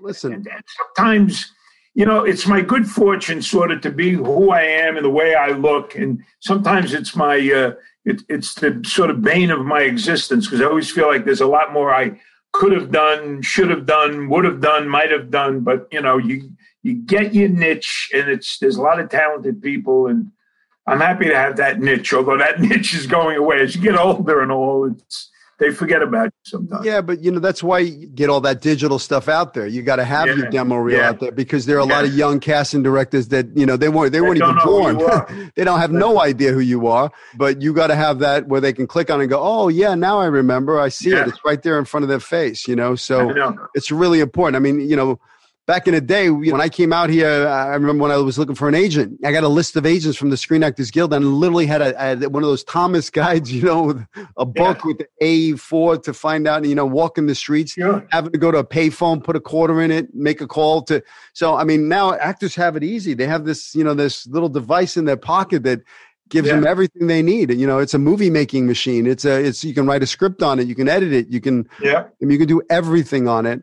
listen. 0.00 0.32
And, 0.32 0.46
and 0.46 0.64
sometimes, 0.76 1.52
you 1.94 2.04
know, 2.04 2.24
it's 2.24 2.46
my 2.46 2.60
good 2.60 2.86
fortune 2.86 3.42
sort 3.42 3.70
of 3.70 3.80
to 3.82 3.90
be 3.90 4.12
who 4.12 4.50
I 4.50 4.62
am 4.62 4.96
and 4.96 5.04
the 5.04 5.10
way 5.10 5.34
I 5.34 5.48
look, 5.48 5.94
and 5.94 6.22
sometimes 6.40 6.92
it's 6.92 7.14
my 7.14 7.36
uh, 7.36 7.72
it, 8.04 8.22
it's 8.28 8.54
the 8.54 8.82
sort 8.86 9.10
of 9.10 9.22
bane 9.22 9.50
of 9.50 9.64
my 9.64 9.80
existence 9.80 10.46
because 10.46 10.60
I 10.60 10.66
always 10.66 10.90
feel 10.90 11.08
like 11.08 11.24
there's 11.24 11.40
a 11.40 11.46
lot 11.46 11.72
more 11.72 11.94
I 11.94 12.20
could 12.52 12.72
have 12.72 12.90
done, 12.90 13.42
should 13.42 13.70
have 13.70 13.86
done, 13.86 14.28
would 14.28 14.44
have 14.44 14.60
done, 14.60 14.88
might 14.88 15.10
have 15.10 15.30
done, 15.30 15.60
but 15.60 15.88
you 15.90 16.00
know, 16.00 16.18
you 16.18 16.50
you 16.82 16.94
get 16.94 17.34
your 17.34 17.48
niche, 17.48 18.10
and 18.14 18.28
it's 18.28 18.58
there's 18.58 18.76
a 18.76 18.82
lot 18.82 19.00
of 19.00 19.08
talented 19.10 19.62
people 19.62 20.06
and. 20.06 20.30
I'm 20.86 21.00
happy 21.00 21.24
to 21.24 21.34
have 21.34 21.56
that 21.56 21.80
niche, 21.80 22.12
although 22.12 22.36
that 22.36 22.60
niche 22.60 22.92
is 22.92 23.06
going 23.06 23.38
away 23.38 23.62
as 23.62 23.74
you 23.74 23.80
get 23.80 23.96
older 23.96 24.42
and 24.42 24.52
all. 24.52 24.84
It's 24.84 25.30
they 25.58 25.70
forget 25.70 26.02
about 26.02 26.26
you 26.26 26.30
sometimes. 26.42 26.84
Yeah, 26.84 27.00
but 27.00 27.22
you 27.22 27.30
know 27.30 27.38
that's 27.38 27.62
why 27.62 27.80
you 27.80 28.06
get 28.08 28.28
all 28.28 28.40
that 28.42 28.60
digital 28.60 28.98
stuff 28.98 29.28
out 29.28 29.54
there. 29.54 29.66
You 29.66 29.82
got 29.82 29.96
to 29.96 30.04
have 30.04 30.26
yeah. 30.26 30.34
your 30.34 30.50
demo 30.50 30.76
reel 30.76 30.98
yeah. 30.98 31.08
out 31.08 31.20
there 31.20 31.32
because 31.32 31.66
there 31.66 31.76
are 31.76 31.80
a 31.84 31.86
yeah. 31.86 31.94
lot 31.94 32.04
of 32.04 32.14
young 32.14 32.40
casting 32.40 32.82
directors 32.82 33.28
that 33.28 33.46
you 33.56 33.66
know 33.66 33.76
they 33.76 33.88
weren't 33.88 34.12
they, 34.12 34.18
they 34.18 34.22
weren't 34.22 34.38
even 34.38 34.58
born. 34.64 35.52
they 35.56 35.64
don't 35.64 35.80
have 35.80 35.92
no 35.92 36.20
idea 36.20 36.52
who 36.52 36.60
you 36.60 36.86
are. 36.86 37.10
But 37.36 37.62
you 37.62 37.72
got 37.72 37.88
to 37.88 37.94
have 37.94 38.18
that 38.20 38.48
where 38.48 38.60
they 38.60 38.72
can 38.72 38.86
click 38.86 39.10
on 39.10 39.20
and 39.20 39.30
go, 39.30 39.40
oh 39.42 39.68
yeah, 39.68 39.94
now 39.94 40.18
I 40.20 40.26
remember. 40.26 40.80
I 40.80 40.88
see 40.88 41.10
it. 41.10 41.28
It's 41.28 41.44
right 41.44 41.62
there 41.62 41.78
in 41.78 41.84
front 41.84 42.02
of 42.02 42.08
their 42.08 42.20
face. 42.20 42.66
You 42.66 42.76
know, 42.76 42.94
so 42.96 43.28
know. 43.30 43.56
it's 43.74 43.90
really 43.90 44.20
important. 44.20 44.56
I 44.56 44.60
mean, 44.60 44.80
you 44.80 44.96
know 44.96 45.20
back 45.66 45.86
in 45.86 45.94
the 45.94 46.00
day 46.00 46.30
when 46.30 46.60
I 46.60 46.68
came 46.68 46.92
out 46.92 47.10
here, 47.10 47.46
uh, 47.46 47.50
I 47.50 47.74
remember 47.74 48.02
when 48.02 48.10
I 48.10 48.16
was 48.18 48.38
looking 48.38 48.54
for 48.54 48.68
an 48.68 48.74
agent. 48.74 49.18
I 49.24 49.32
got 49.32 49.44
a 49.44 49.48
list 49.48 49.76
of 49.76 49.86
agents 49.86 50.18
from 50.18 50.30
the 50.30 50.36
Screen 50.36 50.62
Actors 50.62 50.90
Guild, 50.90 51.14
and 51.14 51.34
literally 51.34 51.66
had, 51.66 51.80
a, 51.80 51.98
had 51.98 52.26
one 52.26 52.42
of 52.42 52.48
those 52.48 52.64
Thomas 52.64 53.10
guides, 53.10 53.52
you 53.54 53.62
know, 53.62 54.04
a 54.36 54.44
book 54.44 54.78
yeah. 54.78 54.86
with 54.86 54.98
the 54.98 55.08
A4 55.22 56.02
to 56.02 56.12
find 56.12 56.46
out, 56.46 56.64
you 56.64 56.74
know, 56.74 56.86
walking 56.86 57.26
the 57.26 57.34
streets, 57.34 57.76
having 58.10 58.32
to 58.32 58.38
go 58.38 58.50
to 58.50 58.58
a 58.58 58.64
payphone, 58.64 59.22
put 59.22 59.36
a 59.36 59.40
quarter 59.40 59.80
in 59.80 59.90
it, 59.90 60.14
make 60.14 60.40
a 60.40 60.46
call 60.46 60.82
to. 60.82 61.02
So 61.32 61.54
I 61.54 61.64
mean, 61.64 61.88
now 61.88 62.14
actors 62.14 62.54
have 62.56 62.76
it 62.76 62.84
easy. 62.84 63.14
They 63.14 63.26
have 63.26 63.44
this, 63.44 63.74
you 63.74 63.84
know, 63.84 63.94
this 63.94 64.26
little 64.26 64.48
device 64.48 64.96
in 64.96 65.04
their 65.04 65.16
pocket 65.16 65.62
that 65.64 65.82
gives 66.28 66.48
yeah. 66.48 66.54
them 66.54 66.66
everything 66.66 67.06
they 67.06 67.22
need. 67.22 67.50
You 67.52 67.66
know, 67.66 67.78
it's 67.78 67.94
a 67.94 67.98
movie 67.98 68.30
making 68.30 68.66
machine. 68.66 69.06
It's 69.06 69.24
a, 69.24 69.44
it's 69.44 69.64
you 69.64 69.74
can 69.74 69.86
write 69.86 70.02
a 70.02 70.06
script 70.06 70.42
on 70.42 70.58
it, 70.58 70.66
you 70.66 70.74
can 70.74 70.88
edit 70.88 71.12
it, 71.12 71.28
you 71.28 71.40
can, 71.40 71.68
yeah, 71.80 72.04
you 72.20 72.38
can 72.38 72.48
do 72.48 72.62
everything 72.68 73.28
on 73.28 73.46
it 73.46 73.62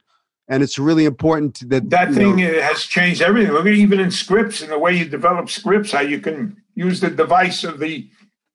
and 0.51 0.61
it's 0.61 0.77
really 0.77 1.05
important 1.05 1.67
that 1.69 1.89
that 1.89 2.13
thing 2.13 2.35
know, 2.35 2.61
has 2.61 2.83
changed 2.83 3.21
everything. 3.21 3.53
Look 3.53 3.65
at 3.65 3.71
even 3.71 4.01
in 4.01 4.11
scripts 4.11 4.61
and 4.61 4.69
the 4.69 4.77
way 4.77 4.93
you 4.93 5.05
develop 5.05 5.49
scripts, 5.49 5.93
how 5.93 6.01
you 6.01 6.19
can 6.19 6.61
use 6.75 6.99
the 6.99 7.09
device 7.09 7.63
of 7.63 7.79
the, 7.79 8.09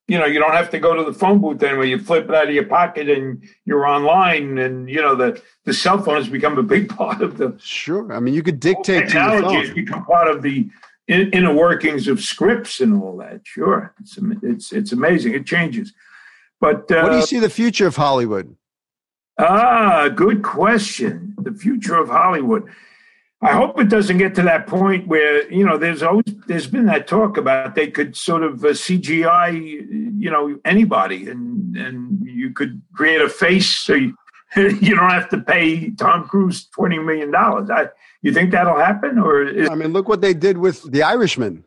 you 0.07 0.19
know, 0.19 0.27
you 0.27 0.39
don't 0.39 0.53
have 0.53 0.69
to 0.73 0.79
go 0.79 0.95
to 0.95 1.05
the 1.11 1.19
phone 1.19 1.41
booth 1.41 1.63
anymore. 1.63 1.87
You 1.87 1.99
flip 1.99 2.29
it 2.29 2.35
out 2.35 2.49
of 2.49 2.55
your 2.55 2.67
pocket 2.67 3.09
and 3.09 3.43
you're 3.65 3.87
online, 3.87 4.59
and 4.59 4.91
you 4.91 5.01
know 5.01 5.15
the 5.15 5.41
the 5.65 5.73
cell 5.73 6.01
phone 6.03 6.17
has 6.17 6.29
become 6.29 6.59
a 6.59 6.63
big 6.63 6.89
part 6.97 7.23
of 7.23 7.39
the. 7.39 7.57
Sure, 7.59 8.13
I 8.13 8.21
mean 8.21 8.35
you 8.35 8.43
could 8.43 8.61
dictate. 8.61 9.09
Technology 9.09 9.67
has 9.67 9.75
become 9.75 10.05
part 10.05 10.29
of 10.29 10.43
the 10.43 10.69
inner 11.09 11.55
workings 11.55 12.09
of 12.09 12.21
scripts 12.21 12.81
and 12.81 13.03
all 13.03 13.17
that. 13.17 13.41
Sure, 13.45 13.95
it's 14.01 14.19
it's 14.43 14.71
it's 14.71 14.93
amazing. 14.93 15.33
It 15.33 15.47
changes, 15.47 15.95
but 16.61 16.93
uh, 16.93 17.01
what 17.01 17.11
do 17.11 17.17
you 17.17 17.27
see 17.27 17.41
the 17.41 17.49
future 17.49 17.87
of 17.87 17.97
Hollywood? 17.97 18.55
Ah, 19.39 20.09
good 20.09 20.43
question. 20.43 21.35
The 21.39 21.53
future 21.53 21.97
of 21.97 22.09
Hollywood. 22.09 22.69
I 23.43 23.53
hope 23.53 23.79
it 23.79 23.91
doesn't 23.91 24.17
get 24.17 24.35
to 24.37 24.43
that 24.43 24.67
point 24.67 25.07
where 25.07 25.51
you 25.53 25.65
know 25.65 25.77
there's 25.77 26.03
always 26.03 26.25
there's 26.47 26.67
been 26.67 26.87
that 26.87 27.07
talk 27.07 27.37
about 27.37 27.75
they 27.75 27.91
could 27.91 28.17
sort 28.17 28.43
of 28.43 28.65
uh, 28.65 28.69
CGI 28.69 29.53
you 30.19 30.31
know 30.31 30.59
anybody 30.65 31.29
and 31.29 31.77
and 31.77 32.19
you 32.25 32.51
could 32.53 32.81
create 32.95 33.21
a 33.21 33.29
face 33.29 33.69
so 33.69 33.93
you, 33.93 34.17
you 34.57 34.97
don't 34.97 35.11
have 35.11 35.29
to 35.29 35.39
pay 35.39 35.91
Tom 35.91 36.27
Cruise 36.27 36.67
twenty 36.69 36.99
million 36.99 37.31
dollars. 37.31 37.69
I 37.69 37.89
you 38.23 38.33
think 38.33 38.53
that'll 38.53 38.79
happen 38.79 39.19
or? 39.19 39.43
Is- 39.45 39.69
I 39.69 39.75
mean, 39.75 39.93
look 39.93 40.09
what 40.09 40.23
they 40.23 40.33
did 40.35 40.57
with 40.59 40.91
The 40.91 41.03
Irishman. 41.03 41.65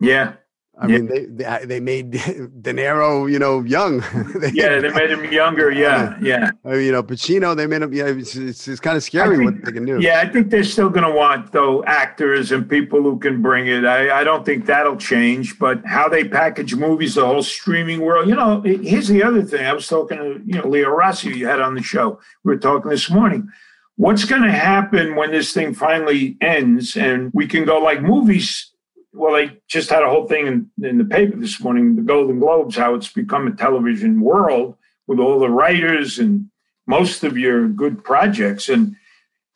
Yeah, 0.00 0.34
I 0.80 0.86
yeah. 0.86 0.96
mean, 0.96 1.06
they, 1.06 1.26
they, 1.26 1.64
they 1.66 1.80
made 1.80 2.10
De 2.62 2.72
Niro, 2.72 3.30
you 3.30 3.38
know, 3.38 3.60
young. 3.60 3.98
they, 4.36 4.50
yeah, 4.52 4.80
they 4.80 4.90
made 4.90 5.10
him 5.10 5.30
younger. 5.30 5.70
Yeah, 5.80 6.18
yeah. 6.20 6.50
Uh, 6.66 6.74
you 6.74 6.92
know, 6.92 7.02
Pacino, 7.02 7.56
they 7.56 7.66
made 7.66 7.80
him. 7.80 7.92
Yeah, 7.94 8.06
it's, 8.06 8.34
it's, 8.36 8.68
it's 8.68 8.80
kind 8.80 8.96
of 8.96 9.02
scary 9.02 9.36
think, 9.36 9.50
what 9.50 9.64
they 9.64 9.72
can 9.72 9.86
do. 9.86 9.98
Yeah, 9.98 10.20
I 10.20 10.28
think 10.28 10.50
they're 10.50 10.64
still 10.64 10.90
going 10.90 11.06
to 11.06 11.12
want 11.12 11.52
though 11.52 11.82
actors 11.84 12.52
and 12.52 12.68
people 12.68 13.02
who 13.02 13.18
can 13.18 13.40
bring 13.40 13.66
it. 13.66 13.84
I, 13.84 14.20
I 14.20 14.24
don't 14.24 14.44
think 14.44 14.66
that'll 14.66 14.96
change. 14.96 15.58
But 15.58 15.84
how 15.86 16.08
they 16.08 16.24
package 16.24 16.74
movies, 16.74 17.14
the 17.14 17.24
whole 17.24 17.42
streaming 17.42 18.00
world. 18.00 18.28
You 18.28 18.34
know, 18.34 18.60
here's 18.62 19.08
the 19.08 19.22
other 19.22 19.42
thing. 19.42 19.64
I 19.64 19.72
was 19.72 19.86
talking 19.86 20.18
to 20.18 20.42
you 20.44 20.60
know 20.60 20.68
Leo 20.68 20.90
Rossi, 20.90 21.30
you 21.30 21.46
had 21.46 21.60
on 21.60 21.74
the 21.74 21.82
show. 21.82 22.20
We 22.44 22.52
were 22.54 22.58
talking 22.58 22.90
this 22.90 23.08
morning. 23.08 23.48
What's 23.96 24.24
going 24.24 24.42
to 24.42 24.52
happen 24.52 25.14
when 25.14 25.30
this 25.30 25.52
thing 25.52 25.72
finally 25.72 26.36
ends 26.40 26.96
and 26.96 27.30
we 27.32 27.46
can 27.46 27.64
go 27.64 27.78
like 27.78 28.02
movies 28.02 28.69
well, 29.12 29.34
they 29.34 29.58
just 29.68 29.90
had 29.90 30.02
a 30.02 30.08
whole 30.08 30.26
thing 30.26 30.46
in, 30.46 30.70
in 30.82 30.98
the 30.98 31.04
paper 31.04 31.36
this 31.36 31.60
morning, 31.60 31.96
the 31.96 32.02
Golden 32.02 32.38
Globes, 32.38 32.76
how 32.76 32.94
it's 32.94 33.12
become 33.12 33.46
a 33.46 33.52
television 33.52 34.20
world 34.20 34.76
with 35.06 35.18
all 35.18 35.40
the 35.40 35.50
writers 35.50 36.18
and 36.18 36.48
most 36.86 37.24
of 37.24 37.36
your 37.36 37.68
good 37.68 38.04
projects. 38.04 38.68
And 38.68 38.96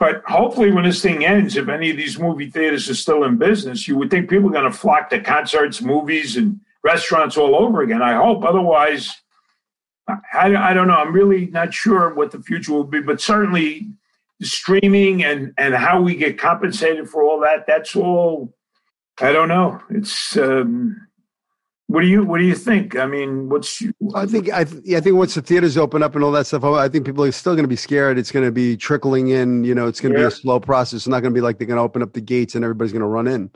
but 0.00 0.22
hopefully, 0.26 0.72
when 0.72 0.84
this 0.84 1.00
thing 1.00 1.24
ends, 1.24 1.56
if 1.56 1.68
any 1.68 1.90
of 1.90 1.96
these 1.96 2.18
movie 2.18 2.50
theaters 2.50 2.90
are 2.90 2.94
still 2.94 3.24
in 3.24 3.38
business, 3.38 3.86
you 3.86 3.96
would 3.96 4.10
think 4.10 4.28
people 4.28 4.48
are 4.48 4.52
going 4.52 4.70
to 4.70 4.76
flock 4.76 5.08
to 5.10 5.20
concerts, 5.20 5.80
movies, 5.80 6.36
and 6.36 6.60
restaurants 6.82 7.36
all 7.36 7.54
over 7.54 7.80
again. 7.80 8.02
I 8.02 8.14
hope. 8.14 8.44
Otherwise, 8.44 9.14
I, 10.08 10.54
I 10.56 10.74
don't 10.74 10.88
know. 10.88 10.96
I'm 10.96 11.12
really 11.12 11.46
not 11.46 11.72
sure 11.72 12.12
what 12.12 12.32
the 12.32 12.42
future 12.42 12.72
will 12.72 12.84
be, 12.84 13.00
but 13.00 13.20
certainly 13.20 13.88
streaming 14.42 15.24
and 15.24 15.54
and 15.56 15.74
how 15.74 16.02
we 16.02 16.16
get 16.16 16.38
compensated 16.38 17.08
for 17.08 17.22
all 17.22 17.40
that. 17.40 17.66
That's 17.66 17.94
all. 17.94 18.52
I 19.20 19.32
don't 19.32 19.48
know. 19.48 19.80
It's. 19.90 20.36
Um, 20.36 21.08
what 21.86 22.00
do 22.00 22.06
you 22.06 22.24
What 22.24 22.38
do 22.38 22.44
you 22.44 22.54
think? 22.54 22.96
I 22.96 23.06
mean, 23.06 23.50
what's? 23.50 23.82
I 24.14 24.26
think 24.26 24.50
I, 24.50 24.60
I 24.60 25.00
think 25.00 25.16
once 25.16 25.34
the 25.34 25.42
theaters 25.42 25.76
open 25.76 26.02
up 26.02 26.14
and 26.14 26.24
all 26.24 26.32
that 26.32 26.46
stuff, 26.46 26.64
I 26.64 26.88
think 26.88 27.04
people 27.04 27.24
are 27.24 27.32
still 27.32 27.54
going 27.54 27.64
to 27.64 27.68
be 27.68 27.76
scared. 27.76 28.18
It's 28.18 28.32
going 28.32 28.44
to 28.44 28.50
be 28.50 28.76
trickling 28.76 29.28
in. 29.28 29.64
You 29.64 29.74
know, 29.74 29.86
it's 29.86 30.00
going 30.00 30.12
to 30.14 30.18
yeah. 30.18 30.26
be 30.26 30.28
a 30.28 30.36
slow 30.36 30.60
process. 30.60 30.98
It's 30.98 31.08
not 31.08 31.20
going 31.20 31.32
to 31.32 31.38
be 31.38 31.42
like 31.42 31.58
they're 31.58 31.66
going 31.66 31.76
to 31.76 31.82
open 31.82 32.02
up 32.02 32.14
the 32.14 32.22
gates 32.22 32.54
and 32.54 32.64
everybody's 32.64 32.92
going 32.92 33.02
to 33.02 33.06
run 33.06 33.28
in. 33.28 33.50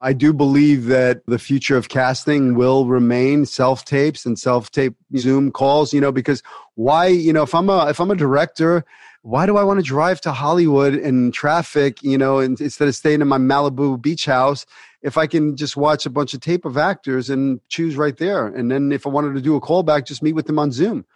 I 0.00 0.12
do 0.12 0.32
believe 0.32 0.86
that 0.86 1.22
the 1.26 1.38
future 1.38 1.76
of 1.76 1.88
casting 1.88 2.56
will 2.56 2.86
remain 2.86 3.46
self 3.46 3.84
tapes 3.84 4.26
and 4.26 4.36
self 4.36 4.70
tape 4.72 4.96
Zoom 5.16 5.52
calls. 5.52 5.94
You 5.94 6.00
know, 6.00 6.12
because 6.12 6.42
why? 6.74 7.06
You 7.06 7.32
know, 7.32 7.44
if 7.44 7.54
I'm 7.54 7.70
a 7.70 7.88
if 7.88 8.00
I'm 8.00 8.10
a 8.10 8.16
director 8.16 8.84
why 9.22 9.46
do 9.46 9.56
I 9.56 9.64
want 9.64 9.78
to 9.78 9.84
drive 9.84 10.20
to 10.22 10.32
Hollywood 10.32 10.94
in 10.94 11.32
traffic, 11.32 12.02
you 12.02 12.16
know, 12.16 12.38
instead 12.38 12.88
of 12.88 12.94
staying 12.94 13.20
in 13.20 13.28
my 13.28 13.36
Malibu 13.36 14.00
beach 14.00 14.24
house 14.24 14.64
if 15.02 15.16
I 15.16 15.26
can 15.26 15.56
just 15.56 15.76
watch 15.76 16.06
a 16.06 16.10
bunch 16.10 16.34
of 16.34 16.40
tape 16.40 16.64
of 16.64 16.76
actors 16.76 17.30
and 17.30 17.60
choose 17.68 17.96
right 17.96 18.16
there. 18.16 18.46
And 18.46 18.70
then 18.70 18.92
if 18.92 19.06
I 19.06 19.10
wanted 19.10 19.34
to 19.34 19.40
do 19.40 19.56
a 19.56 19.60
callback, 19.60 20.06
just 20.06 20.22
meet 20.22 20.34
with 20.34 20.46
them 20.46 20.58
on 20.58 20.72
Zoom. 20.72 21.06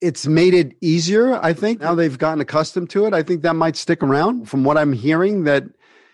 It's 0.00 0.26
made 0.26 0.54
it 0.54 0.72
easier, 0.80 1.34
I 1.34 1.52
think. 1.52 1.80
Now 1.80 1.94
they've 1.94 2.16
gotten 2.16 2.40
accustomed 2.40 2.88
to 2.90 3.04
it. 3.04 3.12
I 3.12 3.22
think 3.22 3.42
that 3.42 3.54
might 3.54 3.76
stick 3.76 4.02
around 4.02 4.48
from 4.48 4.64
what 4.64 4.78
I'm 4.78 4.94
hearing 4.94 5.44
that 5.44 5.64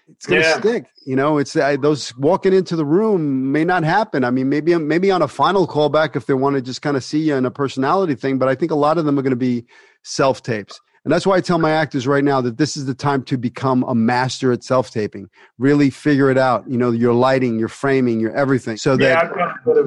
it's 0.09 0.27
going 0.27 0.43
to 0.43 0.49
yeah. 0.49 0.59
stick. 0.59 0.87
You 1.05 1.17
know, 1.17 1.39
it's 1.39 1.55
uh, 1.57 1.77
those 1.81 2.17
walking 2.17 2.53
into 2.53 2.77
the 2.77 2.85
room 2.85 3.53
may 3.53 3.65
not 3.65 3.85
happen. 3.85 4.25
I 4.25 4.31
mean, 4.31 4.49
maybe 4.49 4.77
maybe 4.77 5.11
on 5.11 5.23
a 5.23 5.29
final 5.29 5.67
callback 5.67 6.17
if 6.17 6.27
they 6.27 6.35
want 6.35 6.57
to 6.57 6.63
just 6.63 6.83
kind 6.83 6.97
of 6.97 7.05
see 7.05 7.21
you 7.21 7.35
in 7.35 7.45
a 7.45 7.51
personality 7.51 8.15
thing, 8.15 8.39
but 8.39 8.49
I 8.49 8.55
think 8.55 8.71
a 8.71 8.77
lot 8.77 8.99
of 8.99 9.05
them 9.05 9.19
are 9.19 9.23
going 9.23 9.31
to 9.31 9.37
be 9.37 9.67
self 10.03 10.43
tapes. 10.43 10.81
And 11.07 11.13
that's 11.13 11.25
why 11.25 11.37
I 11.37 11.41
tell 11.41 11.59
my 11.59 11.71
actors 11.71 12.05
right 12.09 12.25
now 12.25 12.41
that 12.41 12.59
this 12.59 12.77
is 12.77 12.87
the 12.87 12.95
time 12.95 13.23
to 13.27 13.39
become 13.39 13.85
a 13.85 13.95
master 13.95 14.51
at 14.51 14.65
self 14.65 14.91
taping. 14.91 15.31
Really 15.57 15.89
figure 15.89 16.33
it 16.33 16.37
out. 16.37 16.69
You 16.69 16.77
know, 16.77 16.91
your 16.91 17.15
lighting, 17.15 17.61
your 17.61 17.69
framing, 17.69 18.19
your 18.19 18.37
everything. 18.37 18.77
So 18.77 18.97
that 18.97 19.31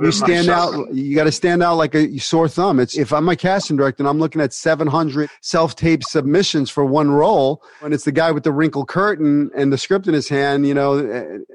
you 0.02 0.14
stand 0.14 0.48
myself. 0.48 0.76
out, 0.76 0.96
you 0.96 1.18
got 1.18 1.26
to 1.26 1.34
stand 1.34 1.62
out 1.62 1.76
like 1.76 1.94
a 1.94 2.18
sore 2.20 2.48
thumb. 2.48 2.80
It's 2.80 2.98
if 2.98 3.12
I'm 3.12 3.28
a 3.28 3.36
casting 3.36 3.76
director 3.76 4.02
and 4.02 4.08
I'm 4.08 4.18
looking 4.18 4.40
at 4.40 4.54
700 4.54 5.30
self 5.42 5.76
tape 5.76 6.06
submissions 6.06 6.70
for 6.70 6.86
one 6.86 7.12
role, 7.12 7.64
and 7.82 7.94
it's 7.94 8.06
the 8.06 8.14
guy 8.14 8.32
with 8.32 8.46
the 8.46 8.54
wrinkled 8.54 8.88
curtain 8.88 9.52
and 9.54 9.74
the 9.74 9.78
script 9.78 10.08
in 10.08 10.14
his 10.14 10.30
hand, 10.30 10.66
you 10.66 10.74
know, 10.74 11.00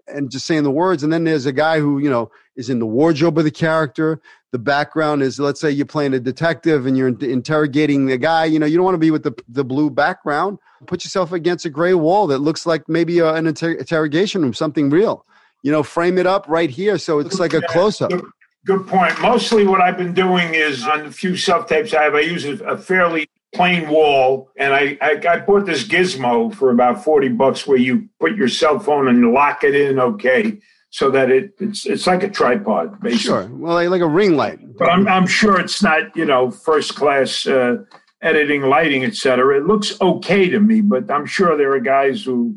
and 0.07 0.31
just 0.31 0.45
saying 0.45 0.65
the 0.65 0.71
words. 0.71 1.03
And 1.03 1.11
then 1.11 1.25
there's 1.25 1.47
a 1.47 1.53
guy 1.53 1.81
who, 1.81 2.01
you 2.01 2.11
know, 2.11 2.31
is 2.57 2.71
in 2.71 2.79
the 2.79 2.87
wardrobe 2.87 3.39
of 3.39 3.45
the 3.45 3.51
character. 3.51 4.21
The 4.53 4.59
background 4.59 5.23
is 5.23 5.41
let's 5.41 5.61
say 5.61 5.71
you're 5.71 5.87
playing 5.87 6.15
a 6.15 6.21
detective 6.21 6.87
and 6.87 6.97
you're 6.97 7.09
interrogating 7.09 8.07
the 8.07 8.19
guy 8.19 8.45
you 8.45 8.59
know 8.59 8.67
you 8.67 8.77
don't 8.77 8.85
want 8.85 8.95
to 8.95 8.99
be 8.99 9.11
with 9.11 9.25
the, 9.25 9.35
the 9.49 9.65
blue 9.65 9.91
background. 9.91 10.59
Put 10.87 11.05
yourself 11.05 11.33
against 11.33 11.65
a 11.65 11.71
gray 11.71 11.95
wall 11.95 12.27
that 12.29 12.39
looks 12.39 12.67
like 12.67 12.89
maybe 12.89 13.19
a, 13.19 13.33
an 13.35 13.47
inter- 13.47 13.73
interrogation 13.73 14.43
room 14.43 14.55
something 14.55 14.91
real. 14.91 15.25
You 15.63 15.73
know 15.73 15.83
frame 15.83 16.19
it 16.19 16.27
up 16.27 16.47
right 16.49 16.71
here 16.71 16.99
so 16.99 17.19
it 17.19 17.25
looks 17.25 17.41
like 17.41 17.55
a 17.55 17.63
close-up. 17.63 18.11
good, 18.11 18.25
good 18.67 18.87
point. 18.87 19.21
Mostly 19.21 19.67
what 19.67 19.81
i've 19.81 19.97
been 19.97 20.15
doing 20.15 20.55
is 20.55 20.87
on 20.87 21.05
the 21.05 21.11
few 21.11 21.37
self 21.37 21.67
tapes 21.67 21.95
i 21.95 22.03
have 22.03 22.15
i 22.15 22.21
use 22.21 22.45
a 22.45 22.77
fairly 22.77 23.27
plain 23.55 23.89
wall 23.89 24.51
and 24.57 24.75
I, 24.75 24.99
I, 25.01 25.23
I 25.29 25.39
bought 25.39 25.65
this 25.65 25.85
gizmo 25.85 26.53
for 26.53 26.71
about 26.71 27.05
40 27.05 27.29
bucks 27.29 27.67
where 27.67 27.79
you 27.79 28.09
put 28.19 28.37
your 28.37 28.49
cell 28.49 28.79
phone 28.81 29.09
and 29.09 29.33
lock 29.33 29.63
it 29.65 29.75
in 29.75 29.99
okay 29.99 30.59
so 30.95 31.11
that 31.11 31.29
it 31.29 31.55
it's 31.59 31.87
it's 31.87 32.07
like 32.07 32.23
a 32.23 32.31
tripod, 32.31 33.01
basically. 33.01 33.19
Sure, 33.19 33.49
well, 33.51 33.75
like, 33.75 33.89
like 33.89 34.01
a 34.01 34.07
ring 34.07 34.37
light. 34.37 34.61
But 34.79 34.91
I'm 34.91 35.09
I'm 35.09 35.27
sure 35.27 35.59
it's 35.59 35.83
not 35.83 36.17
you 36.17 36.25
know 36.25 36.53
first 36.53 36.95
class 36.95 37.49
uh, 37.49 37.79
editing, 38.23 38.63
lighting, 38.63 39.05
etc. 39.05 39.57
It 39.59 39.67
looks 39.67 40.01
okay 40.01 40.49
to 40.49 40.61
me, 40.61 40.83
but 40.83 41.11
I'm 41.11 41.27
sure 41.27 41.57
there 41.57 41.73
are 41.73 41.81
guys 41.81 42.23
who 42.23 42.57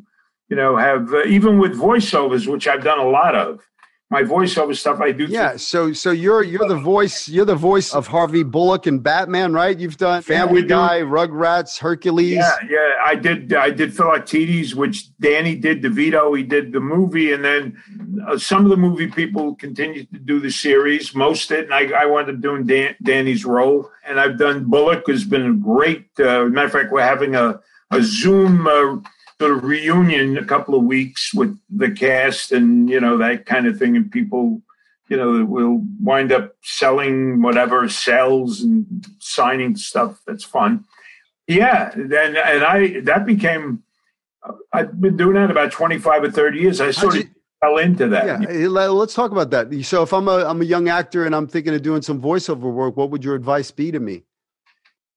you 0.50 0.56
know 0.56 0.78
have 0.78 1.12
uh, 1.12 1.24
even 1.24 1.58
with 1.58 1.74
voiceovers, 1.74 2.46
which 2.46 2.68
I've 2.68 2.84
done 2.84 3.00
a 3.00 3.10
lot 3.10 3.34
of 3.34 3.60
my 4.10 4.24
voiceover 4.24 4.74
stuff 4.76 5.02
I 5.02 5.12
do. 5.12 5.26
Yeah, 5.26 5.58
so 5.58 5.92
so 5.92 6.12
you're 6.12 6.42
you're 6.42 6.68
the 6.68 6.80
voice 6.80 7.28
you're 7.28 7.46
the 7.46 7.56
voice 7.56 7.94
of 7.94 8.08
Harvey 8.08 8.44
Bullock 8.44 8.86
and 8.86 9.04
Batman, 9.04 9.52
right? 9.52 9.78
You've 9.78 9.98
done 9.98 10.22
Family 10.22 10.62
yeah, 10.62 10.68
Guy, 10.68 11.00
Rugrats, 11.02 11.78
Hercules. 11.80 12.36
Yeah, 12.36 12.56
yeah, 12.70 12.94
I 13.04 13.16
did 13.16 13.54
I 13.54 13.70
did 13.70 13.94
Philoctetes, 13.94 14.74
which 14.76 15.16
Danny 15.18 15.56
did 15.56 15.84
DeVito. 15.84 16.38
He 16.38 16.44
did 16.44 16.72
the 16.72 16.80
movie, 16.80 17.34
and 17.34 17.44
then 17.44 17.78
uh, 18.26 18.38
some 18.38 18.64
of 18.64 18.70
the 18.70 18.78
movie 18.78 19.08
people 19.08 19.56
continued 19.56 20.10
to 20.14 20.20
do 20.20 20.40
the 20.40 20.52
series. 20.52 21.14
Most 21.14 21.52
it, 21.52 21.66
and 21.66 21.74
I, 21.74 22.04
I 22.04 22.06
wound 22.06 22.30
up 22.30 22.40
doing 22.40 22.66
Dan, 22.66 22.96
Danny's 23.04 23.44
role, 23.44 23.92
and 24.06 24.22
I've 24.22 24.38
done 24.38 24.70
Bullock. 24.70 25.08
Has 25.08 25.26
been 25.26 25.46
a 25.46 25.54
great. 25.54 26.08
Uh, 26.18 26.46
matter 26.46 26.68
of 26.68 26.72
fact, 26.72 26.92
we're 26.94 27.02
having 27.02 27.36
a 27.36 27.60
a 27.92 28.02
Zoom. 28.02 28.68
Uh, 28.68 29.02
sort 29.40 29.58
of 29.58 29.64
reunion 29.64 30.38
a 30.38 30.46
couple 30.46 30.76
of 30.76 30.84
weeks 30.84 31.34
with 31.34 31.58
the 31.70 31.92
cast 31.92 32.52
and 32.52 32.90
you 32.90 33.00
know 33.00 33.18
that 33.18 33.46
kind 33.46 33.68
of 33.68 33.78
thing. 33.78 33.96
And 33.96 34.12
people 34.12 34.62
you 35.10 35.18
know 35.18 35.46
will 35.46 35.82
wind 36.02 36.32
up 36.32 36.56
selling 36.64 37.42
whatever 37.42 37.88
sells 37.88 38.62
and 38.62 38.86
signing 39.20 39.76
stuff. 39.76 40.22
That's 40.26 40.44
fun. 40.44 40.86
Yeah 41.48 41.92
and 41.94 42.14
and 42.14 42.64
i 42.64 43.00
that 43.02 43.26
became 43.26 43.84
i've 44.74 45.00
been 45.00 45.16
doing 45.16 45.36
that 45.36 45.50
about 45.50 45.72
25 45.72 46.24
or 46.24 46.32
30 46.32 46.60
years. 46.60 46.82
I 46.82 46.92
sort 46.92 47.16
of 47.16 47.24
fell 47.62 47.78
into 47.78 48.08
that. 48.10 48.42
Yeah 48.42 48.68
let's 48.68 49.14
talk 49.14 49.32
about 49.32 49.52
that. 49.52 49.86
So 49.86 50.04
if 50.04 50.14
i'm 50.14 50.28
a 50.28 50.46
i'm 50.46 50.62
a 50.62 50.66
young 50.66 50.90
actor 50.90 51.26
and 51.26 51.36
i'm 51.36 51.48
thinking 51.48 51.74
of 51.74 51.84
doing 51.84 52.02
some 52.02 52.22
voiceover 52.22 52.72
work 52.74 52.98
what 52.98 53.12
would 53.12 53.24
your 53.24 53.36
advice 53.36 53.72
be 53.72 53.92
to 53.92 54.00
me 54.00 54.24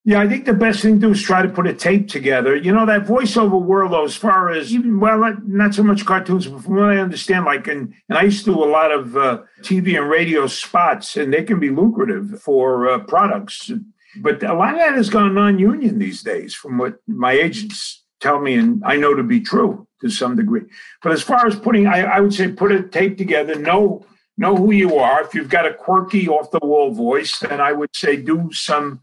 yeah, 0.03 0.19
I 0.19 0.27
think 0.27 0.45
the 0.45 0.53
best 0.53 0.81
thing 0.81 0.95
to 0.95 1.07
do 1.07 1.11
is 1.11 1.21
try 1.21 1.43
to 1.43 1.49
put 1.49 1.67
a 1.67 1.73
tape 1.73 2.09
together. 2.09 2.55
You 2.55 2.73
know, 2.73 2.87
that 2.87 3.05
voiceover 3.05 3.61
world, 3.61 3.91
though, 3.91 4.05
as 4.05 4.15
far 4.15 4.49
as 4.49 4.73
even, 4.73 4.99
well, 4.99 5.19
not, 5.19 5.47
not 5.47 5.75
so 5.75 5.83
much 5.83 6.05
cartoons, 6.07 6.47
but 6.47 6.63
from 6.63 6.75
what 6.75 6.89
I 6.89 6.97
understand, 6.97 7.45
like, 7.45 7.67
and, 7.67 7.93
and 8.09 8.17
I 8.17 8.23
used 8.23 8.45
to 8.45 8.53
do 8.53 8.63
a 8.63 8.65
lot 8.65 8.91
of 8.91 9.15
uh, 9.15 9.43
TV 9.61 9.99
and 9.99 10.09
radio 10.09 10.47
spots, 10.47 11.17
and 11.17 11.31
they 11.31 11.43
can 11.43 11.59
be 11.59 11.69
lucrative 11.69 12.41
for 12.41 12.89
uh, 12.89 12.99
products. 12.99 13.71
But 14.17 14.41
a 14.41 14.55
lot 14.55 14.73
of 14.73 14.79
that 14.79 14.95
has 14.95 15.09
gone 15.09 15.35
non 15.35 15.59
union 15.59 15.99
these 15.99 16.23
days, 16.23 16.55
from 16.55 16.79
what 16.79 16.95
my 17.07 17.33
agents 17.33 18.03
tell 18.21 18.41
me, 18.41 18.55
and 18.55 18.81
I 18.83 18.95
know 18.95 19.13
to 19.13 19.23
be 19.23 19.39
true 19.39 19.87
to 20.01 20.09
some 20.09 20.35
degree. 20.35 20.63
But 21.03 21.11
as 21.11 21.21
far 21.21 21.45
as 21.45 21.55
putting, 21.55 21.85
I, 21.85 22.01
I 22.01 22.19
would 22.21 22.33
say 22.33 22.51
put 22.51 22.71
a 22.71 22.81
tape 22.81 23.19
together, 23.19 23.53
know, 23.53 24.03
know 24.35 24.55
who 24.55 24.71
you 24.71 24.97
are. 24.97 25.21
If 25.21 25.35
you've 25.35 25.49
got 25.49 25.67
a 25.67 25.75
quirky, 25.75 26.27
off 26.27 26.49
the 26.49 26.59
wall 26.63 26.91
voice, 26.91 27.37
then 27.37 27.61
I 27.61 27.71
would 27.71 27.95
say 27.95 28.17
do 28.17 28.49
some 28.51 29.01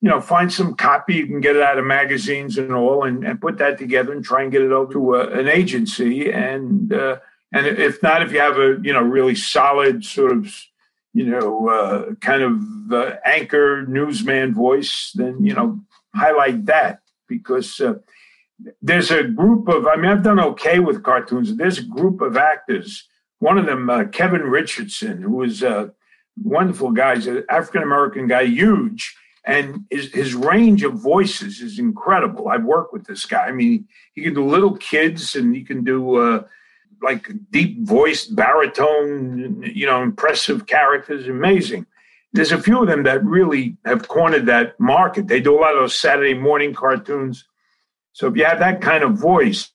you 0.00 0.08
know, 0.08 0.20
find 0.20 0.52
some 0.52 0.74
copy. 0.74 1.14
You 1.14 1.26
can 1.26 1.40
get 1.40 1.56
it 1.56 1.62
out 1.62 1.78
of 1.78 1.84
magazines 1.84 2.56
and 2.56 2.72
all, 2.72 3.04
and, 3.04 3.24
and 3.24 3.40
put 3.40 3.58
that 3.58 3.78
together 3.78 4.12
and 4.12 4.24
try 4.24 4.42
and 4.42 4.52
get 4.52 4.62
it 4.62 4.72
over 4.72 4.92
to 4.94 5.14
a, 5.16 5.38
an 5.38 5.48
agency. 5.48 6.32
And 6.32 6.92
uh, 6.92 7.18
and 7.52 7.66
if 7.66 8.02
not, 8.02 8.22
if 8.22 8.32
you 8.32 8.40
have 8.40 8.58
a 8.58 8.78
you 8.82 8.92
know 8.92 9.02
really 9.02 9.34
solid 9.34 10.04
sort 10.04 10.32
of 10.32 10.54
you 11.12 11.26
know 11.26 11.68
uh, 11.68 12.14
kind 12.20 12.42
of 12.42 12.92
uh, 12.92 13.16
anchor 13.26 13.84
newsman 13.86 14.54
voice, 14.54 15.12
then 15.14 15.44
you 15.44 15.54
know 15.54 15.80
highlight 16.14 16.64
that 16.66 17.02
because 17.28 17.78
uh, 17.80 17.94
there's 18.80 19.10
a 19.10 19.24
group 19.24 19.68
of. 19.68 19.86
I 19.86 19.96
mean, 19.96 20.10
I've 20.10 20.22
done 20.22 20.40
okay 20.40 20.78
with 20.78 21.02
cartoons. 21.02 21.54
There's 21.54 21.78
a 21.78 21.84
group 21.84 22.22
of 22.22 22.38
actors. 22.38 23.06
One 23.38 23.58
of 23.58 23.66
them, 23.66 23.88
uh, 23.88 24.04
Kevin 24.04 24.42
Richardson, 24.42 25.22
who 25.22 25.42
is 25.42 25.62
a 25.62 25.92
wonderful 26.42 26.90
guy, 26.90 27.16
he's 27.16 27.26
an 27.26 27.44
African 27.50 27.82
American 27.82 28.28
guy, 28.28 28.44
huge 28.44 29.14
and 29.44 29.84
his, 29.90 30.12
his 30.12 30.34
range 30.34 30.82
of 30.82 30.94
voices 30.94 31.60
is 31.60 31.78
incredible. 31.78 32.48
I've 32.48 32.64
worked 32.64 32.92
with 32.92 33.06
this 33.06 33.24
guy. 33.24 33.46
I 33.46 33.52
mean, 33.52 33.86
he 34.14 34.22
can 34.22 34.34
do 34.34 34.44
little 34.44 34.76
kids, 34.76 35.34
and 35.34 35.54
he 35.54 35.62
can 35.62 35.82
do 35.82 36.16
uh, 36.16 36.42
like 37.02 37.30
deep 37.50 37.82
voiced 37.86 38.36
baritone, 38.36 39.62
you 39.74 39.86
know, 39.86 40.02
impressive 40.02 40.66
characters. 40.66 41.26
Amazing. 41.26 41.86
There's 42.32 42.52
a 42.52 42.62
few 42.62 42.80
of 42.80 42.86
them 42.86 43.02
that 43.04 43.24
really 43.24 43.76
have 43.84 44.06
cornered 44.06 44.46
that 44.46 44.78
market. 44.78 45.26
They 45.26 45.40
do 45.40 45.58
a 45.58 45.60
lot 45.60 45.74
of 45.74 45.80
those 45.80 45.98
Saturday 45.98 46.34
morning 46.34 46.74
cartoons. 46.74 47.44
So 48.12 48.28
if 48.28 48.36
you 48.36 48.44
have 48.44 48.60
that 48.60 48.80
kind 48.80 49.02
of 49.02 49.14
voice, 49.14 49.70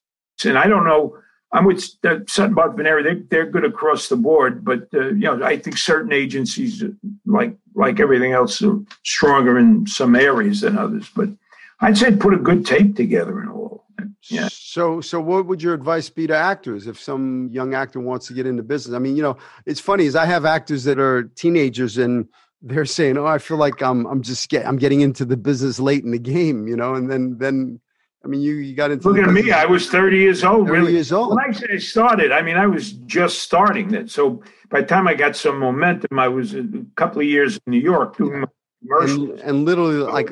and 0.46 0.58
I 0.58 0.68
don't 0.68 0.86
know 0.86 1.18
I'm 1.56 1.64
with 1.64 1.86
uh, 2.04 2.20
Sutton 2.28 2.54
Buck 2.54 2.76
Vennari. 2.76 3.04
They 3.04 3.22
they're 3.30 3.50
good 3.50 3.64
across 3.64 4.10
the 4.10 4.18
board, 4.18 4.66
but 4.66 4.90
uh, 4.94 5.08
you 5.10 5.22
know 5.22 5.42
I 5.42 5.58
think 5.58 5.78
certain 5.78 6.12
agencies, 6.12 6.84
like 7.26 7.56
like 7.76 8.00
everything 8.00 8.32
else, 8.32 8.62
stronger 9.04 9.60
in 9.60 9.86
some 9.86 10.16
areas 10.16 10.62
than 10.62 10.78
others. 10.78 11.10
But 11.16 11.30
I'd 11.82 11.98
say 11.98 12.16
put 12.16 12.34
a 12.34 12.38
good 12.38 12.66
tape 12.66 12.96
together 12.96 13.40
and 13.40 13.50
all. 13.50 13.86
Yeah. 14.30 14.50
So, 14.52 15.02
so 15.02 15.20
what 15.20 15.46
would 15.46 15.62
your 15.62 15.74
advice 15.74 16.10
be 16.10 16.26
to 16.28 16.36
actors 16.36 16.88
if 16.88 17.00
some 17.00 17.50
young 17.52 17.74
actor 17.76 18.00
wants 18.00 18.28
to 18.28 18.34
get 18.34 18.48
into 18.48 18.64
business? 18.64 18.96
I 18.96 19.00
mean, 19.00 19.16
you 19.16 19.22
know, 19.22 19.38
it's 19.66 19.80
funny 19.80 20.06
is 20.06 20.16
I 20.16 20.26
have 20.26 20.46
actors 20.46 20.84
that 20.86 21.00
are 21.00 21.24
teenagers 21.36 21.98
and 21.98 22.28
they're 22.62 22.86
saying, 22.86 23.18
"Oh, 23.18 23.26
I 23.26 23.38
feel 23.38 23.58
like 23.58 23.82
I'm 23.84 24.08
I'm 24.08 24.24
just 24.24 24.50
get 24.50 24.66
I'm 24.66 24.78
getting 24.78 25.02
into 25.02 25.26
the 25.26 25.38
business 25.38 25.80
late 25.80 26.04
in 26.04 26.12
the 26.12 26.20
game," 26.20 26.68
you 26.68 26.76
know, 26.76 26.96
and 26.96 27.12
then 27.12 27.38
then 27.38 27.80
I 28.26 28.28
mean, 28.28 28.42
you 28.42 28.56
you 28.56 28.76
got 28.76 28.90
into 28.90 29.08
look 29.08 29.20
at 29.20 29.32
me. 29.32 29.52
I 29.52 29.66
was 29.66 29.88
30 29.88 30.18
years 30.18 30.44
old. 30.44 30.68
30 30.68 30.80
really. 30.80 30.94
years 30.94 31.12
old. 31.12 31.36
When 31.36 31.46
I 31.48 31.52
say 31.52 31.68
I 31.74 31.78
started, 31.78 32.32
I 32.32 32.42
mean 32.42 32.58
I 32.58 32.66
was 32.66 32.94
just 32.94 33.40
starting 33.40 33.90
then. 33.90 34.08
So 34.08 34.42
by 34.70 34.82
the 34.82 34.88
time 34.88 35.08
I 35.08 35.14
got 35.14 35.36
some 35.36 35.60
momentum, 35.60 36.18
I 36.18 36.28
was 36.28 36.56
a 36.56 36.66
couple 36.96 37.22
of 37.22 37.28
years 37.28 37.60
in 37.68 37.72
New 37.72 37.80
York 37.80 38.18
doing 38.18 38.42
my 38.42 38.48
commercials. 38.82 39.30
and, 39.30 39.40
and 39.42 39.66
literally 39.66 39.98
like 39.98 40.32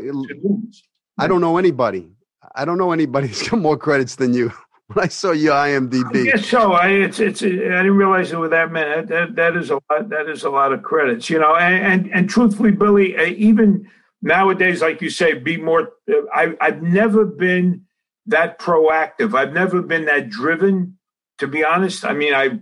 I 1.19 1.27
don't 1.27 1.39
know 1.39 1.57
anybody. 1.57 2.09
I 2.55 2.65
don't 2.65 2.79
know 2.79 2.91
anybody 2.91 3.27
who's 3.29 3.47
got 3.47 3.59
more 3.59 3.77
credits 3.77 4.15
than 4.15 4.33
you. 4.33 4.51
When 4.87 5.05
I 5.05 5.07
saw 5.07 5.31
your 5.31 5.53
IMDb, 5.53 6.25
Yes, 6.25 6.45
so 6.45 6.73
I 6.73 6.89
it's 6.89 7.19
it's 7.19 7.41
I 7.41 7.47
didn't 7.47 7.95
realize 7.95 8.33
it 8.33 8.37
was 8.37 8.49
that 8.49 8.69
many. 8.69 9.05
That 9.05 9.33
that 9.37 9.55
is 9.55 9.69
a 9.69 9.75
lot. 9.75 10.09
That 10.09 10.27
is 10.27 10.43
a 10.43 10.49
lot 10.49 10.73
of 10.73 10.83
credits, 10.83 11.29
you 11.29 11.39
know. 11.39 11.55
And 11.55 11.85
and, 11.85 12.13
and 12.13 12.29
truthfully, 12.29 12.71
Billy, 12.71 13.15
uh, 13.15 13.23
even 13.23 13.89
nowadays, 14.23 14.81
like 14.81 15.01
you 15.01 15.09
say, 15.09 15.33
be 15.33 15.57
more. 15.57 15.91
Uh, 16.09 16.25
I 16.33 16.55
I've 16.59 16.81
never 16.81 17.25
been 17.25 17.83
that 18.25 18.57
proactive. 18.57 19.35
I've 19.35 19.53
never 19.53 19.81
been 19.81 20.05
that 20.05 20.29
driven. 20.29 20.97
To 21.39 21.47
be 21.47 21.63
honest, 21.63 22.05
I 22.05 22.13
mean, 22.13 22.33
I 22.33 22.59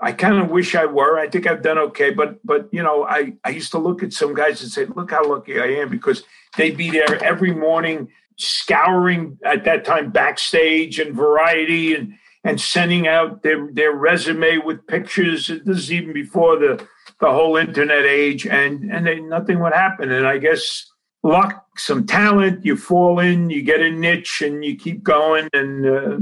I 0.00 0.12
kind 0.12 0.38
of 0.38 0.50
wish 0.50 0.74
I 0.74 0.84
were. 0.84 1.18
I 1.18 1.28
think 1.28 1.46
I've 1.46 1.62
done 1.62 1.78
okay, 1.78 2.10
but 2.10 2.38
but 2.44 2.68
you 2.70 2.82
know, 2.82 3.04
I 3.04 3.32
I 3.44 3.50
used 3.50 3.72
to 3.72 3.78
look 3.78 4.02
at 4.02 4.12
some 4.12 4.34
guys 4.34 4.62
and 4.62 4.70
say, 4.70 4.84
look 4.84 5.10
how 5.10 5.26
lucky 5.28 5.58
I 5.58 5.66
am 5.66 5.88
because 5.88 6.22
they'd 6.56 6.76
be 6.76 6.90
there 6.90 7.22
every 7.24 7.52
morning 7.52 8.08
scouring 8.36 9.38
at 9.44 9.64
that 9.64 9.84
time 9.84 10.10
backstage 10.10 10.98
and 10.98 11.14
variety 11.14 11.94
and 11.94 12.14
and 12.42 12.60
sending 12.60 13.08
out 13.08 13.42
their 13.42 13.68
their 13.72 13.92
resume 13.92 14.58
with 14.58 14.86
pictures. 14.86 15.46
This 15.46 15.78
is 15.78 15.92
even 15.92 16.12
before 16.12 16.58
the 16.58 16.86
the 17.24 17.32
whole 17.32 17.56
internet 17.56 18.04
age, 18.04 18.46
and 18.46 18.90
and 18.92 19.06
they, 19.06 19.18
nothing 19.20 19.58
would 19.60 19.72
happen. 19.72 20.10
And 20.12 20.26
I 20.26 20.36
guess 20.38 20.84
luck, 21.22 21.64
some 21.76 22.06
talent, 22.06 22.64
you 22.66 22.76
fall 22.76 23.18
in, 23.18 23.48
you 23.48 23.62
get 23.62 23.80
a 23.80 23.90
niche, 23.90 24.42
and 24.42 24.62
you 24.64 24.76
keep 24.76 25.02
going. 25.02 25.48
And 25.54 25.86
uh, 25.86 26.18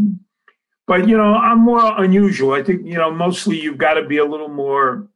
but 0.86 1.08
you 1.08 1.16
know, 1.16 1.34
I'm 1.34 1.58
more 1.58 2.00
unusual. 2.00 2.52
I 2.52 2.62
think 2.62 2.86
you 2.86 2.94
know, 2.94 3.10
mostly 3.10 3.60
you've 3.60 3.78
got 3.78 3.94
to 3.94 4.04
be 4.06 4.18
a 4.18 4.24
little 4.24 4.48
more 4.48 5.08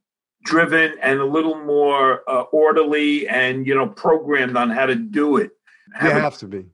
driven 0.43 0.93
and 1.01 1.19
a 1.19 1.25
little 1.25 1.55
more 1.63 2.21
uh, 2.29 2.41
orderly 2.51 3.27
and 3.27 3.65
you 3.65 3.73
know 3.75 3.87
programmed 3.87 4.57
on 4.57 4.69
how 4.69 4.85
to 4.87 4.95
do 4.95 5.37
it. 5.37 5.51
you 6.03 6.09
Have 6.09 6.33
a- 6.33 6.37
to 6.37 6.47
be. 6.47 6.65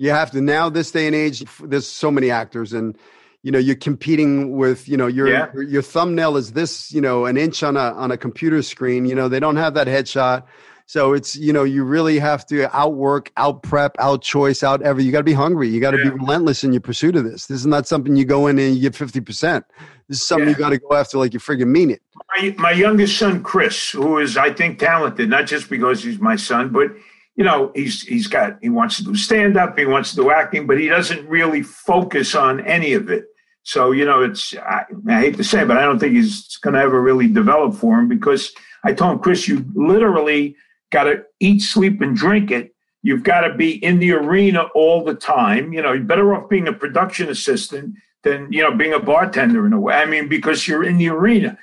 You 0.00 0.10
have 0.10 0.30
to 0.32 0.40
now. 0.40 0.68
This 0.68 0.90
day 0.92 1.06
and 1.06 1.14
age, 1.14 1.44
there's 1.60 1.86
so 1.88 2.10
many 2.10 2.30
actors, 2.30 2.72
and 2.72 2.96
you 3.42 3.52
know 3.52 3.58
you're 3.58 3.76
competing 3.76 4.56
with 4.56 4.88
you 4.88 4.96
know 4.96 5.06
your 5.06 5.28
Yeah. 5.28 5.46
your, 5.54 5.62
your 5.62 5.82
thumbnail 5.82 6.36
is 6.36 6.52
this 6.52 6.90
you 6.92 7.00
know 7.00 7.26
an 7.26 7.36
inch 7.36 7.62
on 7.62 7.76
a 7.76 7.92
on 7.92 8.10
a 8.10 8.16
computer 8.16 8.62
screen. 8.62 9.04
You 9.06 9.14
know 9.14 9.28
they 9.28 9.40
don't 9.40 9.56
have 9.56 9.74
that 9.74 9.86
headshot, 9.86 10.42
so 10.86 11.12
it's 11.12 11.36
you 11.36 11.52
know 11.52 11.62
you 11.64 11.84
really 11.84 12.18
have 12.18 12.44
to 12.46 12.74
outwork, 12.76 13.30
out 13.36 13.62
prep, 13.62 13.94
out 14.00 14.22
choice, 14.22 14.62
out 14.62 14.82
every. 14.82 15.04
You 15.04 15.12
got 15.12 15.18
to 15.18 15.24
be 15.24 15.32
hungry. 15.34 15.68
You 15.68 15.80
got 15.80 15.92
to 15.92 15.98
Yeah. 15.98 16.04
be 16.04 16.10
relentless 16.10 16.64
in 16.64 16.72
your 16.72 16.80
pursuit 16.80 17.14
of 17.16 17.24
this. 17.24 17.46
This 17.46 17.58
is 17.60 17.66
not 17.66 17.86
something 17.86 18.16
you 18.16 18.24
go 18.24 18.46
in 18.48 18.58
and 18.58 18.74
you 18.74 18.80
get 18.82 18.96
fifty 18.96 19.20
percent. 19.20 19.64
This 20.08 20.20
is 20.20 20.26
something 20.26 20.48
Yeah. 20.48 20.54
you 20.54 20.58
got 20.58 20.70
to 20.70 20.78
go 20.78 20.94
after 20.94 21.18
like 21.18 21.32
you 21.34 21.38
friggin' 21.40 21.68
mean 21.68 21.90
it. 21.90 22.02
my, 22.36 22.54
my 22.58 22.72
youngest 22.72 23.16
son 23.18 23.42
Chris, 23.42 23.90
who 23.92 24.18
is 24.18 24.36
I 24.36 24.52
think 24.52 24.78
talented, 24.78 25.28
not 25.30 25.46
just 25.46 25.70
because 25.70 26.02
he's 26.02 26.18
my 26.18 26.36
son, 26.36 26.70
but 26.70 26.90
you 27.38 27.44
know 27.44 27.70
he's 27.74 28.02
he's 28.02 28.26
got 28.26 28.58
he 28.60 28.68
wants 28.68 28.96
to 28.96 29.04
do 29.04 29.14
stand 29.14 29.56
up, 29.56 29.78
he 29.78 29.86
wants 29.86 30.10
to 30.10 30.16
do 30.16 30.30
acting, 30.32 30.66
but 30.66 30.78
he 30.78 30.88
doesn't 30.88 31.26
really 31.28 31.62
focus 31.62 32.34
on 32.34 32.60
any 32.66 32.92
of 32.94 33.08
it. 33.08 33.26
So 33.62 33.92
you 33.92 34.04
know 34.04 34.22
it's 34.22 34.56
I, 34.56 34.84
I 35.08 35.20
hate 35.20 35.36
to 35.36 35.44
say, 35.44 35.62
it, 35.62 35.68
but 35.68 35.76
I 35.76 35.82
don't 35.82 36.00
think 36.00 36.14
he's 36.14 36.56
going 36.58 36.74
to 36.74 36.80
ever 36.80 37.00
really 37.00 37.28
develop 37.28 37.74
for 37.74 38.00
him 38.00 38.08
because 38.08 38.52
I 38.84 38.92
told 38.92 39.12
him, 39.12 39.18
Chris, 39.20 39.46
you 39.46 39.64
literally 39.74 40.56
got 40.90 41.04
to 41.04 41.22
eat, 41.38 41.60
sleep, 41.62 42.00
and 42.00 42.16
drink 42.16 42.50
it. 42.50 42.74
You've 43.02 43.22
got 43.22 43.42
to 43.42 43.54
be 43.54 43.82
in 43.84 44.00
the 44.00 44.12
arena 44.12 44.64
all 44.74 45.04
the 45.04 45.14
time. 45.14 45.72
You 45.72 45.80
know, 45.80 45.92
you're 45.92 46.02
better 46.02 46.34
off 46.34 46.48
being 46.48 46.66
a 46.66 46.72
production 46.72 47.28
assistant 47.28 47.94
than 48.24 48.52
you 48.52 48.62
know 48.62 48.74
being 48.74 48.94
a 48.94 48.98
bartender 48.98 49.64
in 49.64 49.72
a 49.72 49.80
way. 49.80 49.94
I 49.94 50.06
mean, 50.06 50.28
because 50.28 50.66
you're 50.66 50.84
in 50.84 50.98
the 50.98 51.08
arena 51.10 51.56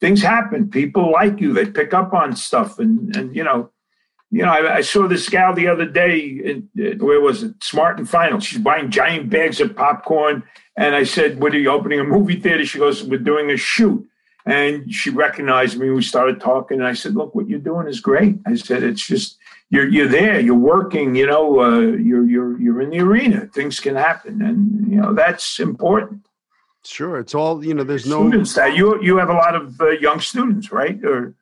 things 0.00 0.22
happen. 0.22 0.70
People 0.70 1.12
like 1.12 1.40
you. 1.40 1.52
They 1.52 1.66
pick 1.66 1.94
up 1.94 2.12
on 2.12 2.34
stuff, 2.34 2.78
and 2.78 3.14
and 3.16 3.36
you 3.36 3.44
know, 3.44 3.70
you 4.30 4.42
know. 4.42 4.50
I, 4.50 4.76
I 4.76 4.80
saw 4.80 5.06
this 5.06 5.28
gal 5.28 5.54
the 5.54 5.68
other 5.68 5.86
day. 5.86 6.18
In, 6.18 6.68
uh, 6.78 7.04
where 7.04 7.20
was 7.20 7.42
it? 7.42 7.62
Smart 7.62 7.98
and 7.98 8.08
Final. 8.08 8.40
She's 8.40 8.58
buying 8.58 8.90
giant 8.90 9.30
bags 9.30 9.60
of 9.60 9.76
popcorn, 9.76 10.42
and 10.76 10.94
I 10.94 11.04
said, 11.04 11.40
"What 11.40 11.54
are 11.54 11.58
you 11.58 11.70
opening 11.70 12.00
a 12.00 12.04
movie 12.04 12.40
theater?" 12.40 12.64
She 12.64 12.78
goes, 12.78 13.02
"We're 13.02 13.18
doing 13.18 13.50
a 13.50 13.56
shoot." 13.56 14.06
And 14.46 14.92
she 14.92 15.10
recognized 15.10 15.78
me. 15.78 15.90
We 15.90 16.02
started 16.02 16.40
talking, 16.40 16.78
and 16.78 16.86
I 16.86 16.94
said, 16.94 17.14
"Look, 17.14 17.34
what 17.34 17.48
you're 17.48 17.58
doing 17.58 17.86
is 17.86 18.00
great." 18.00 18.38
I 18.46 18.54
said, 18.54 18.82
"It's 18.82 19.06
just 19.06 19.36
you're 19.70 19.88
you're 19.88 20.08
there. 20.08 20.40
You're 20.40 20.54
working. 20.54 21.14
You 21.14 21.26
know, 21.26 21.60
uh, 21.60 21.80
you're 21.80 22.24
you're 22.24 22.60
you're 22.60 22.80
in 22.80 22.90
the 22.90 23.00
arena. 23.00 23.46
Things 23.54 23.80
can 23.80 23.96
happen, 23.96 24.42
and 24.42 24.90
you 24.90 25.00
know 25.00 25.14
that's 25.14 25.58
important." 25.60 26.26
Sure, 26.82 27.18
it's 27.18 27.34
all 27.34 27.64
you 27.64 27.74
know. 27.74 27.84
There's 27.84 28.06
no 28.06 28.22
students 28.28 28.54
that 28.54 28.74
you 28.74 29.00
you 29.02 29.18
have 29.18 29.28
a 29.28 29.34
lot 29.34 29.54
of 29.54 29.80
uh, 29.80 29.90
young 29.90 30.20
students, 30.20 30.72
right? 30.72 30.98
Or 31.04 31.34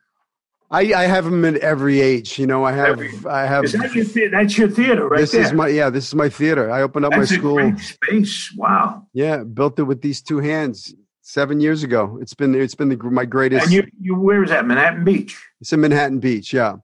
I, 0.71 0.93
I 0.93 1.03
have 1.05 1.25
them 1.25 1.43
at 1.45 1.55
every 1.57 1.99
age. 1.99 2.37
You 2.37 2.45
know, 2.45 2.63
I 2.63 2.71
have 2.73 2.89
Every- 2.89 3.11
I 3.27 3.45
have. 3.47 3.63
that 3.71 3.93
your 3.95 4.29
that's 4.29 4.57
your 4.57 4.69
theater, 4.69 5.07
right 5.07 5.19
this 5.21 5.31
there? 5.31 5.41
is 5.41 5.51
my 5.53 5.67
yeah. 5.67 5.89
This 5.89 6.07
is 6.07 6.15
my 6.15 6.29
theater. 6.29 6.69
I 6.71 6.81
opened 6.83 7.05
up 7.05 7.11
that's 7.11 7.31
my 7.31 7.37
school. 7.37 7.77
space. 7.79 8.53
Wow. 8.55 9.07
Yeah, 9.13 9.37
built 9.43 9.79
it 9.79 9.83
with 9.83 10.01
these 10.01 10.21
two 10.21 10.39
hands 10.39 10.93
seven 11.21 11.59
years 11.59 11.81
ago. 11.83 12.19
It's 12.21 12.35
been 12.35 12.53
it's 12.53 12.75
been 12.75 12.89
the, 12.89 12.97
my 12.97 13.25
greatest. 13.25 13.65
And 13.65 13.73
you 13.73 13.87
you 13.99 14.15
where 14.15 14.43
is 14.43 14.51
that? 14.51 14.65
Manhattan 14.67 15.03
Beach. 15.03 15.35
it's 15.59 15.73
in 15.73 15.81
Manhattan 15.81 16.19
Beach. 16.19 16.53
Yeah. 16.53 16.75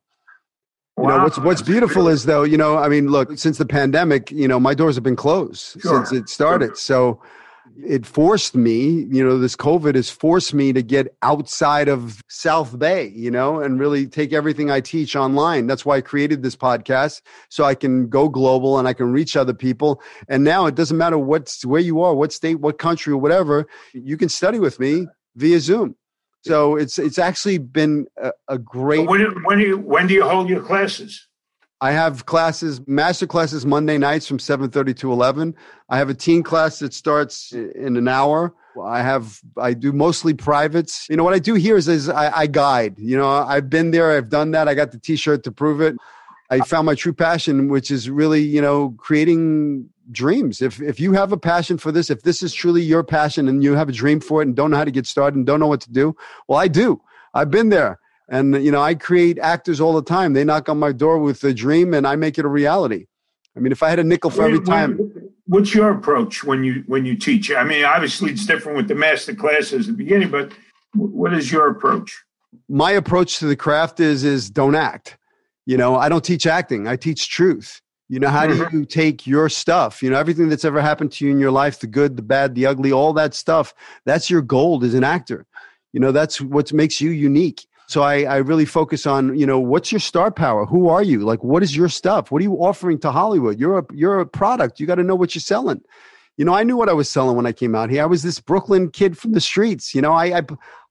You 0.97 1.07
know 1.07 1.23
what's 1.23 1.37
what's 1.37 1.61
beautiful 1.61 2.07
is 2.07 2.23
though 2.23 2.43
you 2.43 2.55
know 2.57 2.77
I 2.77 2.87
mean 2.87 3.09
look 3.09 3.37
since 3.37 3.57
the 3.57 3.65
pandemic 3.65 4.31
you 4.31 4.47
know 4.47 4.61
my 4.61 4.73
doors 4.73 4.95
have 4.95 5.03
been 5.03 5.17
closed 5.17 5.79
Sure, 5.81 6.05
since 6.05 6.13
it 6.13 6.29
started 6.29 6.77
so 6.77 7.21
it 7.77 8.05
forced 8.05 8.55
me 8.55 9.05
you 9.09 9.25
know 9.25 9.37
this 9.37 9.55
COVID 9.55 9.95
has 9.95 10.09
forced 10.09 10.53
me 10.53 10.73
to 10.73 10.81
get 10.81 11.15
outside 11.21 11.87
of 11.87 12.21
South 12.27 12.77
Bay 12.77 13.07
you 13.15 13.29
know 13.31 13.59
and 13.59 13.79
really 13.79 14.07
take 14.07 14.33
everything 14.33 14.71
I 14.71 14.81
teach 14.81 15.15
online. 15.15 15.67
That's 15.67 15.85
why 15.85 15.97
I 15.97 16.01
created 16.01 16.43
this 16.43 16.55
podcast 16.55 17.21
so 17.49 17.63
I 17.63 17.75
can 17.75 18.07
go 18.07 18.29
global 18.29 18.79
and 18.79 18.87
I 18.87 18.93
can 18.93 19.11
reach 19.11 19.35
other 19.35 19.53
people. 19.53 20.01
And 20.27 20.43
now 20.43 20.65
it 20.65 20.75
doesn't 20.75 20.97
matter 20.97 21.17
what's 21.17 21.65
where 21.65 21.81
you 21.81 22.01
are 22.01 22.13
what 22.13 22.31
state 22.31 22.55
what 22.55 22.77
country 22.77 23.13
or 23.13 23.17
whatever 23.17 23.67
you 23.93 24.17
can 24.17 24.29
study 24.29 24.59
with 24.59 24.79
me 24.79 25.07
via 25.35 25.59
Zoom. 25.59 25.95
So 26.45 26.75
it's 26.75 26.99
it's 26.99 27.17
actually 27.17 27.57
been 27.57 28.05
a, 28.21 28.31
a 28.47 28.57
great 28.59 29.07
When 29.07 29.21
when 29.43 29.57
do 29.57 29.65
you 29.65 29.77
when 29.77 30.07
do 30.07 30.13
you 30.13 30.23
hold 30.23 30.47
your 30.47 30.61
classes? 30.61 31.27
I 31.81 31.91
have 31.91 32.25
classes, 32.25 32.81
master 32.87 33.27
classes 33.27 33.65
Monday 33.65 33.97
nights 33.97 34.27
from 34.27 34.39
7:30 34.39 34.95
to 34.97 35.11
11. 35.11 35.55
I 35.89 35.97
have 35.97 36.09
a 36.09 36.13
teen 36.13 36.41
class 36.41 36.79
that 36.79 36.93
starts 36.93 37.51
in 37.51 37.97
an 37.97 38.07
hour. 38.07 38.53
I 38.81 39.01
have 39.01 39.41
I 39.57 39.73
do 39.73 39.91
mostly 39.91 40.33
privates. 40.33 41.07
You 41.09 41.17
know 41.17 41.23
what 41.23 41.33
I 41.33 41.39
do 41.39 41.53
here 41.53 41.77
is, 41.77 41.87
is 41.87 42.09
I, 42.09 42.39
I 42.39 42.47
guide. 42.47 42.97
You 42.97 43.17
know, 43.17 43.29
I've 43.29 43.69
been 43.69 43.91
there, 43.91 44.11
I've 44.11 44.29
done 44.29 44.51
that. 44.51 44.67
I 44.67 44.73
got 44.73 44.91
the 44.91 44.99
t-shirt 44.99 45.43
to 45.43 45.51
prove 45.51 45.81
it. 45.81 45.95
I 46.49 46.59
found 46.59 46.85
my 46.85 46.95
true 46.95 47.13
passion, 47.13 47.69
which 47.69 47.89
is 47.89 48.09
really, 48.09 48.41
you 48.41 48.61
know, 48.61 48.95
creating 48.97 49.89
dreams. 50.11 50.61
If 50.61 50.81
if 50.81 50.99
you 50.99 51.13
have 51.13 51.31
a 51.31 51.37
passion 51.37 51.77
for 51.77 51.91
this, 51.91 52.09
if 52.09 52.21
this 52.21 52.43
is 52.43 52.53
truly 52.53 52.81
your 52.81 53.03
passion 53.03 53.47
and 53.47 53.63
you 53.63 53.73
have 53.73 53.89
a 53.89 53.93
dream 53.93 54.19
for 54.19 54.41
it 54.41 54.47
and 54.47 54.55
don't 54.55 54.71
know 54.71 54.77
how 54.77 54.85
to 54.85 54.91
get 54.91 55.07
started 55.07 55.35
and 55.35 55.45
don't 55.45 55.59
know 55.59 55.67
what 55.67 55.81
to 55.81 55.91
do, 55.91 56.15
well, 56.47 56.59
I 56.59 56.67
do. 56.67 57.01
I've 57.33 57.51
been 57.51 57.69
there. 57.69 57.99
And 58.29 58.63
you 58.63 58.71
know, 58.71 58.81
I 58.81 58.95
create 58.95 59.37
actors 59.39 59.79
all 59.79 59.93
the 59.93 60.01
time. 60.01 60.33
They 60.33 60.43
knock 60.43 60.67
on 60.69 60.79
my 60.79 60.91
door 60.91 61.19
with 61.19 61.43
a 61.43 61.53
dream, 61.53 61.93
and 61.93 62.07
I 62.07 62.15
make 62.15 62.37
it 62.37 62.45
a 62.45 62.49
reality. 62.49 63.05
I 63.55 63.59
mean, 63.59 63.71
if 63.71 63.83
I 63.83 63.89
had 63.89 63.99
a 63.99 64.03
nickel 64.03 64.29
for 64.29 64.43
every 64.43 64.59
time, 64.59 65.11
What's 65.47 65.75
your 65.75 65.91
approach 65.91 66.43
when 66.43 66.63
you 66.63 66.83
when 66.87 67.05
you 67.05 67.15
teach? 67.15 67.51
I 67.51 67.63
mean, 67.63 67.85
obviously 67.85 68.31
it's 68.31 68.45
different 68.47 68.77
with 68.77 68.87
the 68.87 68.95
master 68.95 69.35
classes 69.35 69.87
at 69.87 69.93
the 69.95 69.97
beginning, 70.03 70.31
but 70.31 70.51
what 70.95 71.33
is 71.33 71.51
your 71.51 71.69
approach? 71.69 72.23
my 72.69 72.91
approach 72.91 73.37
to 73.39 73.45
the 73.45 73.55
craft 73.55 73.99
is 73.99 74.23
is 74.23 74.49
don't 74.49 74.75
act. 74.75 75.17
You 75.65 75.77
know, 75.77 75.95
I 75.95 76.09
don't 76.09 76.23
teach 76.23 76.47
acting. 76.47 76.87
I 76.87 76.95
teach 76.95 77.29
truth. 77.29 77.81
You 78.07 78.19
know, 78.19 78.29
how 78.29 78.45
do 78.47 78.55
Mhm. 78.55 78.71
you 78.71 78.85
take 78.85 79.25
your 79.25 79.49
stuff? 79.49 80.03
You 80.03 80.09
know, 80.09 80.17
everything 80.17 80.47
that's 80.47 80.65
ever 80.65 80.79
happened 80.79 81.11
to 81.13 81.25
you 81.25 81.31
in 81.31 81.39
your 81.39 81.51
life, 81.51 81.79
the 81.79 81.87
good, 81.87 82.17
the 82.17 82.21
bad, 82.21 82.55
the 82.55 82.65
ugly, 82.65 82.91
all 82.91 83.13
that 83.13 83.33
stuff, 83.33 83.73
that's 84.05 84.29
your 84.29 84.41
gold 84.41 84.83
as 84.83 84.93
an 84.93 85.03
actor. 85.03 85.45
You 85.91 85.99
know, 85.99 86.11
that's 86.11 86.39
what 86.39 86.71
makes 86.71 87.01
you 87.01 87.09
unique. 87.11 87.67
So 87.87 88.01
I, 88.01 88.23
I 88.23 88.37
really 88.37 88.65
focus 88.65 89.05
on, 89.05 89.37
you 89.37 89.45
know, 89.45 89.59
what's 89.59 89.91
your 89.91 89.99
star 89.99 90.31
power? 90.31 90.65
Who 90.65 90.89
are 90.89 91.03
you? 91.03 91.19
Like, 91.19 91.43
what 91.43 91.61
is 91.61 91.75
your 91.75 91.89
stuff? 91.89 92.31
What 92.31 92.41
are 92.41 92.43
you 92.43 92.55
offering 92.55 92.99
to 92.99 93.11
Hollywood? 93.11 93.59
You're 93.59 93.79
a, 93.79 93.85
you're 93.93 94.19
a 94.19 94.25
product. 94.25 94.79
You 94.79 94.87
got 94.87 94.95
to 94.95 95.03
know 95.03 95.15
what 95.15 95.35
you're 95.35 95.41
selling. 95.41 95.81
You 96.37 96.45
know, 96.45 96.53
I 96.53 96.63
knew 96.63 96.75
what 96.75 96.89
I 96.89 96.93
was 96.93 97.09
selling 97.09 97.37
when 97.37 97.45
I 97.45 97.51
came 97.51 97.75
out 97.75 97.89
here. 97.89 98.03
I 98.03 98.07
was 98.07 98.23
this 98.23 98.39
Brooklyn 98.39 98.89
kid 98.89 99.17
from 99.17 99.33
the 99.33 99.39
streets. 99.39 99.93
You 99.93 100.01
know, 100.01 100.11
I, 100.13 100.39
I, 100.39 100.41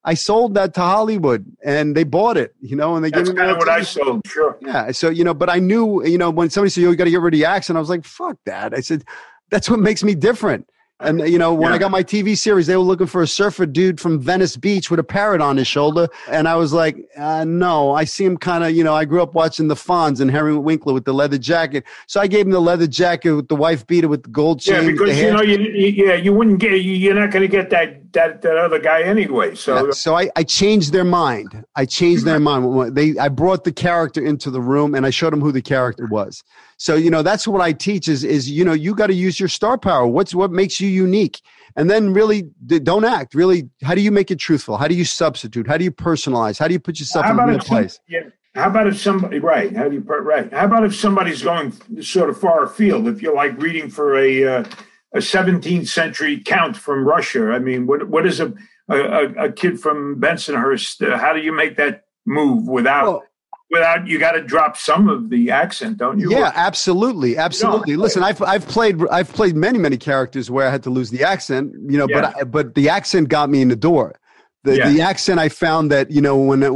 I 0.05 0.15
sold 0.15 0.55
that 0.55 0.73
to 0.75 0.81
Hollywood 0.81 1.45
and 1.65 1.97
they 1.97 2.05
bought 2.05 2.37
it, 2.37 2.55
you 2.61 2.77
know, 2.77 2.95
and 2.95 3.05
they 3.05 3.11
That's 3.11 3.29
gave 3.29 3.37
me 3.37 3.41
kind 3.41 3.51
of 3.51 3.59
what 3.59 3.69
I 3.69 3.83
sold. 3.83 4.23
Sure. 4.27 4.57
Yeah. 4.61 4.93
So, 4.93 5.11
you 5.11 5.25
know, 5.25 5.35
but 5.35 5.51
I 5.51 5.59
knew, 5.59 6.05
you 6.07 6.17
know, 6.17 6.31
when 6.31 6.49
somebody 6.49 6.71
said, 6.71 6.83
yo, 6.83 6.91
you 6.91 6.97
got 6.97 7.05
to 7.05 7.11
get 7.11 7.21
rid 7.21 7.35
of 7.35 7.39
the 7.39 7.45
accent, 7.45 7.77
I 7.77 7.81
was 7.81 7.91
like, 7.91 8.05
fuck 8.05 8.39
that. 8.47 8.73
I 8.73 8.81
said, 8.81 9.05
that's 9.51 9.69
what 9.69 9.81
makes 9.81 10.03
me 10.03 10.15
different. 10.15 10.69
And 11.01 11.21
you 11.29 11.39
know, 11.39 11.53
when 11.53 11.71
yeah. 11.71 11.75
I 11.75 11.79
got 11.79 11.91
my 11.91 12.05
TV 12.05 12.39
series, 12.39 12.69
they 12.69 12.77
were 12.77 12.83
looking 12.83 13.09
for 13.09 13.21
a 13.21 13.27
surfer 13.27 13.67
dude 13.67 14.01
from 14.01 14.21
Venice 14.21 14.57
Beach 14.57 14.93
with 14.93 15.01
a 15.01 15.05
parrot 15.05 15.41
on 15.41 15.57
his 15.57 15.67
shoulder, 15.67 16.09
and 16.29 16.47
I 16.47 16.55
was 16.55 16.73
like, 16.73 16.97
uh, 17.17 17.45
"No, 17.45 17.93
I 17.93 18.05
see 18.05 18.25
him 18.25 18.37
kind 18.37 18.63
of." 18.63 18.71
You 18.71 18.85
know, 18.85 18.95
I 18.95 19.05
grew 19.05 19.21
up 19.21 19.35
watching 19.35 19.67
the 19.67 19.75
Fonz 19.75 20.21
and 20.21 20.31
Henry 20.31 20.57
Winkler 20.57 20.95
with 20.95 21.05
the 21.05 21.13
leather 21.13 21.37
jacket, 21.37 21.83
so 22.07 22.21
I 22.21 22.29
gave 22.29 22.47
him 22.47 22.53
the 22.53 22.61
leather 22.61 22.87
jacket 22.87 23.33
with 23.33 23.49
the 23.49 23.57
wife 23.57 23.85
beater 23.89 24.07
with 24.07 24.23
the 24.23 24.29
gold 24.29 24.61
chain. 24.61 24.85
Yeah, 24.85 24.91
because 24.93 25.19
you 25.19 25.33
know, 25.33 25.43
you, 25.43 25.59
yeah, 25.59 26.15
you 26.15 26.33
wouldn't 26.33 26.61
get, 26.61 26.75
you're 26.75 27.15
not 27.15 27.33
going 27.33 27.43
to 27.43 27.49
get 27.49 27.71
that 27.71 28.13
that 28.13 28.43
that 28.43 28.57
other 28.57 28.79
guy 28.79 29.03
anyway. 29.03 29.57
So, 29.57 29.87
yeah, 29.87 29.91
so 29.91 30.17
I, 30.17 30.31
I 30.37 30.45
changed 30.45 30.93
their 30.93 31.05
mind. 31.05 31.65
I 31.75 31.87
changed 31.87 32.25
their 32.25 32.39
mind. 32.39 32.95
They, 32.95 33.19
I 33.19 33.29
brought 33.31 33.65
the 33.65 33.73
character 33.73 34.25
into 34.25 34.49
the 34.49 34.61
room, 34.61 34.95
and 34.95 35.05
I 35.05 35.11
showed 35.11 35.33
them 35.33 35.41
who 35.41 35.51
the 35.51 35.63
character 35.63 36.07
was. 36.07 36.45
So 36.77 36.95
you 36.95 37.11
know 37.11 37.22
that's 37.22 37.47
what 37.47 37.61
I 37.61 37.72
teach 37.72 38.09
is 38.09 38.25
is 38.25 38.51
you 38.51 38.64
know 38.64 38.72
you 38.72 38.95
got 38.95 39.09
to 39.09 39.14
use 39.14 39.39
your 39.39 39.49
star 39.49 39.79
power. 39.79 40.07
What's 40.07 40.35
what 40.35 40.51
makes 40.51 40.81
you 40.81 40.89
unique, 40.89 41.41
and 41.77 41.91
then 41.91 42.12
really 42.12 42.43
don't 42.83 43.05
act. 43.05 43.35
Really, 43.35 43.68
how 43.83 43.95
do 43.95 44.01
you 44.01 44.11
make 44.11 44.31
it 44.31 44.37
truthful? 44.37 44.77
How 44.77 44.89
do 44.89 44.95
you 44.95 45.05
substitute? 45.05 45.66
How 45.66 45.77
do 45.77 45.85
you 45.85 45.93
personalize? 45.93 46.59
How 46.59 46.68
do 46.68 46.72
you 46.72 46.81
put 46.81 46.99
yourself 46.99 47.27
in 47.27 47.39
a 47.39 47.59
place? 47.59 48.01
Yeah. 48.09 48.20
How 48.55 48.68
about 48.68 48.87
if 48.87 49.01
somebody 49.01 49.41
right? 49.41 49.75
How 49.75 49.89
do 49.89 49.97
you 49.97 50.01
put 50.01 50.20
right? 50.20 50.53
How 50.53 50.66
about 50.66 50.85
if 50.85 50.95
somebody's 50.95 51.43
going 51.43 51.72
sort 52.03 52.31
of 52.31 52.39
far 52.39 52.62
afield? 52.62 53.09
If 53.09 53.20
you're 53.20 53.35
like 53.35 53.61
reading 53.61 53.91
for 53.91 54.16
a 54.16 54.45
uh, 54.45 54.64
a 55.12 55.18
17th 55.18 55.89
century 55.89 56.41
count 56.41 56.77
from 56.77 57.05
Russia, 57.05 57.51
I 57.51 57.59
mean, 57.59 57.87
what 57.87 58.09
what 58.09 58.27
is 58.27 58.39
a 58.39 58.55
a, 58.89 59.47
a 59.47 59.53
kid 59.53 59.81
from 59.81 60.20
Bensonhurst? 60.20 61.03
Uh, 61.03 61.18
how 61.18 61.33
do 61.33 61.41
you 61.41 61.53
make 61.53 61.77
that 61.79 62.05
move 62.27 62.68
without? 62.68 63.05
Well, 63.05 63.22
without 63.75 64.07
you 64.07 64.18
got 64.18 64.33
to 64.33 64.43
drop 64.43 64.77
some 64.77 65.09
of 65.09 65.29
the 65.29 65.51
accent, 65.51 65.99
don't 65.99 66.20
you? 66.20 66.31
Yeah, 66.31 66.53
absolutely, 66.55 67.37
absolutely. 67.37 67.97
Listen, 67.97 68.22
I've 68.22 68.41
I've 68.41 68.66
played 68.68 69.03
I've 69.11 69.33
played 69.33 69.57
many 69.57 69.79
many 69.79 69.97
characters 69.97 70.51
where 70.51 70.66
I 70.66 70.70
had 70.70 70.83
to 70.85 70.91
lose 70.91 71.11
the 71.11 71.25
accent, 71.25 71.75
you 71.89 71.99
know, 71.99 72.07
yeah. 72.09 72.20
but 72.20 72.37
I, 72.37 72.45
but 72.45 72.75
the 72.75 72.89
accent 72.89 73.29
got 73.29 73.51
me 73.51 73.61
in 73.61 73.68
the 73.68 73.77
door. 73.77 74.14
The 74.62 74.77
yeah. 74.77 74.89
the 74.91 75.01
accent 75.03 75.41
I 75.41 75.49
found 75.49 75.91
that 75.91 76.11
you 76.11 76.20
know 76.20 76.37
when. 76.39 76.62
It, 76.62 76.72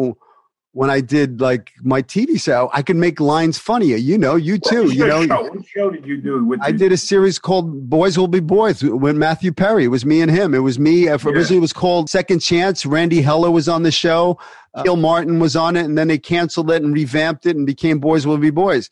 when 0.73 0.91
I 0.91 1.01
did 1.01 1.41
like 1.41 1.73
my 1.83 2.03
TV 2.03 2.41
show, 2.41 2.71
I 2.73 2.83
could 2.83 2.97
make 2.97 3.21
lines 3.21 3.59
funnier. 3.59 3.97
You 3.97 4.19
know, 4.19 4.37
you 4.37 4.59
too. 4.59 4.93
You 4.93 5.07
know, 5.07 5.27
show? 5.27 5.43
what 5.43 5.66
show 5.66 5.91
did 5.91 6.07
you 6.07 6.21
do? 6.21 6.45
With 6.45 6.61
I 6.62 6.73
did 6.73 6.93
a 6.93 6.97
series 6.97 7.39
called 7.39 7.89
"Boys 7.89 8.19
Will 8.19 8.29
Be 8.29 8.41
Boys" 8.41 8.83
with 8.83 9.16
Matthew 9.16 9.53
Perry. 9.53 9.85
It 9.85 9.89
was 9.89 10.05
me 10.05 10.21
and 10.21 10.31
him. 10.31 10.55
It 10.55 10.59
was 10.59 10.79
me. 10.79 11.09
Uh, 11.09 11.19
originally, 11.25 11.57
it 11.57 11.61
was 11.61 11.73
called 11.73 12.11
Second 12.11 12.41
Chance. 12.41 12.85
Randee 12.85 13.23
Heller 13.23 13.51
was 13.51 13.69
on 13.69 13.83
the 13.83 13.91
show. 13.91 14.39
Uh, 14.75 14.83
Kiel 14.83 14.97
Martin 14.97 15.41
was 15.41 15.57
on 15.57 15.75
it, 15.75 15.85
and 15.85 15.97
then 15.97 16.09
they 16.09 16.19
canceled 16.19 16.71
it 16.71 16.83
and 16.83 16.95
revamped 16.95 17.47
it 17.47 17.57
and 17.57 17.66
became 17.66 17.99
"Boys 17.99 18.27
Will 18.27 18.39
Be 18.39 18.51
Boys." 18.51 18.91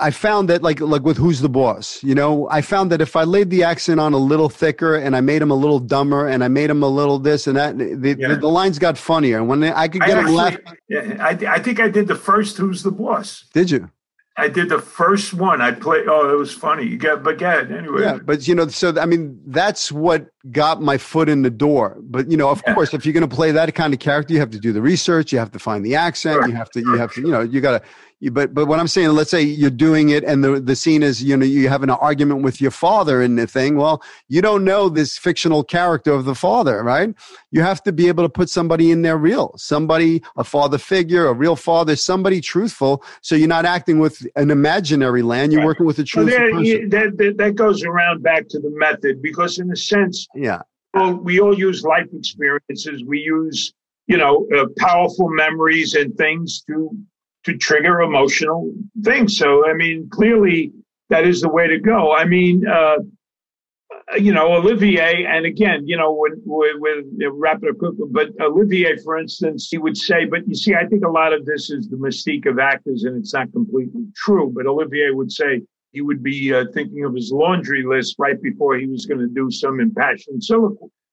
I 0.00 0.10
found 0.10 0.48
that 0.48 0.62
like 0.62 0.80
like 0.80 1.02
with 1.02 1.16
who's 1.16 1.40
the 1.40 1.48
boss, 1.48 2.02
you 2.02 2.14
know, 2.14 2.48
I 2.50 2.60
found 2.60 2.90
that 2.90 3.00
if 3.00 3.14
I 3.14 3.22
laid 3.22 3.50
the 3.50 3.62
accent 3.62 4.00
on 4.00 4.12
a 4.12 4.18
little 4.18 4.48
thicker 4.48 4.96
and 4.96 5.14
I 5.14 5.20
made 5.20 5.40
him 5.40 5.50
a 5.50 5.54
little 5.54 5.78
dumber 5.78 6.26
and 6.26 6.42
I 6.42 6.48
made 6.48 6.70
him 6.70 6.82
a 6.82 6.88
little 6.88 7.18
this 7.18 7.46
and 7.46 7.56
that, 7.56 7.78
the, 7.78 8.16
yeah. 8.18 8.28
the, 8.28 8.36
the, 8.36 8.48
lines 8.48 8.78
got 8.78 8.98
funnier. 8.98 9.38
And 9.38 9.48
when 9.48 9.60
they, 9.60 9.72
I 9.72 9.86
could 9.88 10.02
get 10.02 10.18
I 10.18 10.20
him 10.22 10.34
laugh. 10.34 10.56
Yeah, 10.88 11.16
I, 11.20 11.38
I 11.46 11.58
think 11.60 11.78
I 11.78 11.88
did 11.88 12.08
the 12.08 12.16
first 12.16 12.56
Who's 12.56 12.82
the 12.82 12.90
Boss. 12.90 13.44
Did 13.52 13.70
you? 13.70 13.90
I 14.36 14.48
did 14.48 14.70
the 14.70 14.78
first 14.78 15.34
one. 15.34 15.60
I 15.60 15.72
played. 15.72 16.08
Oh, 16.08 16.32
it 16.32 16.38
was 16.38 16.52
funny. 16.52 16.84
You 16.84 16.96
got 16.96 17.22
but 17.22 17.36
get 17.36 17.70
anyway. 17.70 18.00
Yeah, 18.00 18.18
but 18.24 18.48
you 18.48 18.54
know, 18.54 18.66
so 18.68 18.98
I 18.98 19.04
mean, 19.04 19.38
that's 19.46 19.92
what 19.92 20.28
got 20.50 20.80
my 20.80 20.96
foot 20.96 21.28
in 21.28 21.42
the 21.42 21.50
door. 21.50 21.98
But 22.00 22.30
you 22.30 22.38
know, 22.38 22.48
of 22.48 22.62
yeah. 22.66 22.72
course, 22.72 22.94
if 22.94 23.04
you're 23.04 23.12
going 23.12 23.28
to 23.28 23.34
play 23.34 23.50
that 23.50 23.74
kind 23.74 23.92
of 23.92 24.00
character, 24.00 24.32
you 24.32 24.40
have 24.40 24.50
to 24.50 24.58
do 24.58 24.72
the 24.72 24.80
research. 24.80 25.32
You 25.32 25.38
have 25.38 25.52
to 25.52 25.58
find 25.58 25.84
the 25.84 25.96
accent. 25.96 26.36
Sure. 26.36 26.48
You 26.48 26.54
have 26.54 26.70
to. 26.70 26.80
You 26.80 26.94
have 26.94 27.12
to. 27.12 27.20
You 27.20 27.30
know, 27.30 27.40
you 27.42 27.60
got 27.60 27.82
to 27.82 27.88
but 28.30 28.54
but 28.54 28.66
what 28.66 28.78
I'm 28.78 28.86
saying, 28.86 29.08
let's 29.10 29.30
say 29.30 29.42
you're 29.42 29.70
doing 29.70 30.10
it, 30.10 30.22
and 30.22 30.44
the 30.44 30.60
the 30.60 30.76
scene 30.76 31.02
is 31.02 31.22
you 31.22 31.36
know 31.36 31.44
you 31.44 31.68
have 31.68 31.82
an 31.82 31.90
argument 31.90 32.42
with 32.42 32.60
your 32.60 32.70
father 32.70 33.20
in 33.20 33.34
the 33.34 33.46
thing. 33.46 33.76
Well, 33.76 34.02
you 34.28 34.40
don't 34.40 34.64
know 34.64 34.88
this 34.88 35.18
fictional 35.18 35.64
character 35.64 36.12
of 36.12 36.24
the 36.24 36.34
father, 36.34 36.84
right? 36.84 37.12
You 37.50 37.62
have 37.62 37.82
to 37.82 37.92
be 37.92 38.06
able 38.06 38.22
to 38.22 38.28
put 38.28 38.48
somebody 38.48 38.92
in 38.92 39.02
there 39.02 39.16
real, 39.16 39.54
somebody, 39.56 40.22
a 40.36 40.44
father 40.44 40.78
figure, 40.78 41.26
a 41.26 41.32
real 41.32 41.56
father, 41.56 41.96
somebody 41.96 42.40
truthful. 42.40 43.04
So 43.22 43.34
you're 43.34 43.48
not 43.48 43.64
acting 43.64 43.98
with 43.98 44.24
an 44.36 44.50
imaginary 44.50 45.22
land. 45.22 45.52
You're 45.52 45.62
right. 45.62 45.66
working 45.66 45.86
with 45.86 45.98
a 45.98 46.04
truthful 46.04 46.38
well, 46.38 46.62
that 46.62 47.34
that 47.38 47.54
goes 47.56 47.82
around 47.82 48.22
back 48.22 48.48
to 48.50 48.60
the 48.60 48.70
method 48.70 49.20
because 49.20 49.58
in 49.58 49.70
a 49.72 49.76
sense, 49.76 50.28
yeah, 50.34 50.62
well, 50.94 51.14
we 51.14 51.40
all 51.40 51.58
use 51.58 51.82
life 51.82 52.06
experiences. 52.14 53.02
We 53.04 53.18
use 53.18 53.72
you 54.06 54.16
know 54.16 54.46
uh, 54.56 54.66
powerful 54.78 55.28
memories 55.28 55.94
and 55.94 56.16
things 56.16 56.62
to 56.68 56.90
to 57.44 57.56
trigger 57.56 58.00
emotional 58.00 58.72
things. 59.02 59.36
So, 59.36 59.68
I 59.68 59.74
mean, 59.74 60.08
clearly 60.10 60.72
that 61.10 61.26
is 61.26 61.40
the 61.40 61.48
way 61.48 61.66
to 61.66 61.78
go. 61.78 62.14
I 62.14 62.24
mean, 62.24 62.66
uh, 62.66 62.96
you 64.18 64.32
know, 64.32 64.52
Olivier, 64.54 65.24
and 65.24 65.46
again, 65.46 65.86
you 65.86 65.96
know, 65.96 66.12
with, 66.12 66.38
with, 66.44 66.76
with 66.78 67.04
wrap 67.32 67.60
it 67.62 67.70
up 67.70 67.94
but 68.10 68.28
Olivier, 68.40 68.96
for 69.04 69.18
instance, 69.18 69.68
he 69.70 69.78
would 69.78 69.96
say, 69.96 70.24
but 70.24 70.46
you 70.46 70.54
see, 70.54 70.74
I 70.74 70.86
think 70.86 71.04
a 71.04 71.10
lot 71.10 71.32
of 71.32 71.44
this 71.46 71.70
is 71.70 71.88
the 71.88 71.96
mystique 71.96 72.46
of 72.46 72.58
actors, 72.58 73.04
and 73.04 73.16
it's 73.16 73.32
not 73.32 73.52
completely 73.52 74.06
true. 74.16 74.52
But 74.54 74.66
Olivier 74.66 75.10
would 75.10 75.30
say 75.30 75.62
he 75.92 76.00
would 76.00 76.22
be 76.22 76.52
uh, 76.52 76.64
thinking 76.74 77.04
of 77.04 77.14
his 77.14 77.30
laundry 77.32 77.84
list 77.84 78.16
right 78.18 78.40
before 78.40 78.76
he 78.76 78.86
was 78.86 79.06
going 79.06 79.20
to 79.20 79.28
do 79.28 79.50
some 79.50 79.80
impassioned 79.80 80.42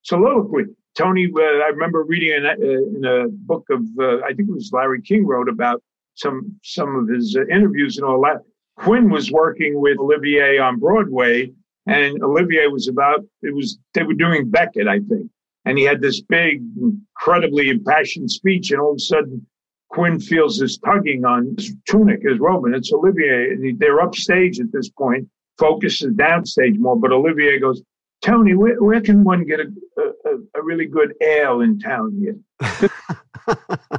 soliloquy. 0.02 0.64
Tony, 0.96 1.30
uh, 1.34 1.40
I 1.40 1.68
remember 1.68 2.02
reading 2.02 2.36
in 2.36 2.46
a, 2.46 2.54
in 2.54 3.04
a 3.04 3.28
book 3.28 3.66
of, 3.70 3.82
uh, 3.98 4.18
I 4.24 4.32
think 4.34 4.48
it 4.48 4.52
was 4.52 4.70
Larry 4.72 5.02
King 5.02 5.26
wrote 5.26 5.48
about 5.48 5.82
some 6.14 6.58
some 6.62 6.96
of 6.96 7.08
his 7.08 7.36
uh, 7.36 7.46
interviews 7.46 7.96
and 7.96 8.06
all 8.06 8.20
that. 8.22 8.42
Quinn 8.76 9.10
was 9.10 9.30
working 9.30 9.80
with 9.80 9.98
Olivier 9.98 10.58
on 10.58 10.78
Broadway, 10.78 11.52
and 11.86 12.22
Olivier 12.22 12.68
was 12.68 12.88
about 12.88 13.20
it 13.42 13.54
was 13.54 13.78
they 13.94 14.02
were 14.02 14.14
doing 14.14 14.50
Becket, 14.50 14.88
I 14.88 15.00
think, 15.00 15.30
and 15.64 15.78
he 15.78 15.84
had 15.84 16.00
this 16.00 16.20
big, 16.20 16.62
incredibly 16.80 17.68
impassioned 17.68 18.30
speech, 18.30 18.70
and 18.70 18.80
all 18.80 18.92
of 18.92 18.96
a 18.96 19.00
sudden. 19.00 19.46
Quinn 19.92 20.20
feels 20.20 20.56
this 20.56 20.78
tugging 20.78 21.24
on 21.24 21.52
his 21.58 21.74
tunic, 21.88 22.22
his 22.22 22.38
robe, 22.38 22.64
and 22.64 22.76
it's 22.76 22.92
Olivier. 22.92 23.50
And 23.50 23.76
they're 23.80 24.00
upstage 24.00 24.60
at 24.60 24.70
this 24.70 24.88
point. 24.88 25.26
Focus 25.58 26.00
is 26.00 26.12
downstage 26.12 26.78
more, 26.78 26.96
but 26.96 27.10
Olivier 27.10 27.58
goes, 27.58 27.82
Tony, 28.22 28.54
where, 28.54 28.80
where 28.82 29.00
can 29.00 29.24
one 29.24 29.44
get 29.44 29.60
a, 29.60 29.66
a, 29.98 30.60
a 30.60 30.62
really 30.62 30.86
good 30.86 31.14
ale 31.20 31.60
in 31.60 31.78
town 31.78 32.16
here? 32.20 32.80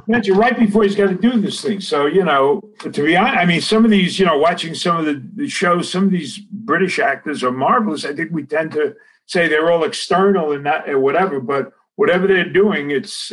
Right 0.08 0.58
before 0.58 0.82
he's 0.84 0.96
got 0.96 1.08
to 1.08 1.14
do 1.14 1.40
this 1.40 1.60
thing. 1.60 1.80
So, 1.80 2.06
you 2.06 2.24
know, 2.24 2.62
to 2.80 2.90
be 2.90 3.16
honest, 3.16 3.36
I 3.36 3.44
mean, 3.44 3.60
some 3.60 3.84
of 3.84 3.90
these, 3.90 4.18
you 4.18 4.26
know, 4.26 4.38
watching 4.38 4.74
some 4.74 4.96
of 4.96 5.06
the, 5.06 5.22
the 5.34 5.48
shows, 5.48 5.90
some 5.90 6.04
of 6.04 6.10
these 6.10 6.38
British 6.38 6.98
actors 6.98 7.42
are 7.42 7.52
marvelous. 7.52 8.04
I 8.04 8.14
think 8.14 8.30
we 8.32 8.44
tend 8.44 8.72
to 8.72 8.94
say 9.26 9.48
they're 9.48 9.70
all 9.70 9.84
external 9.84 10.52
and 10.52 10.64
not 10.64 10.84
whatever, 11.00 11.40
but 11.40 11.72
whatever 11.96 12.26
they're 12.26 12.48
doing, 12.48 12.90
it's 12.90 13.32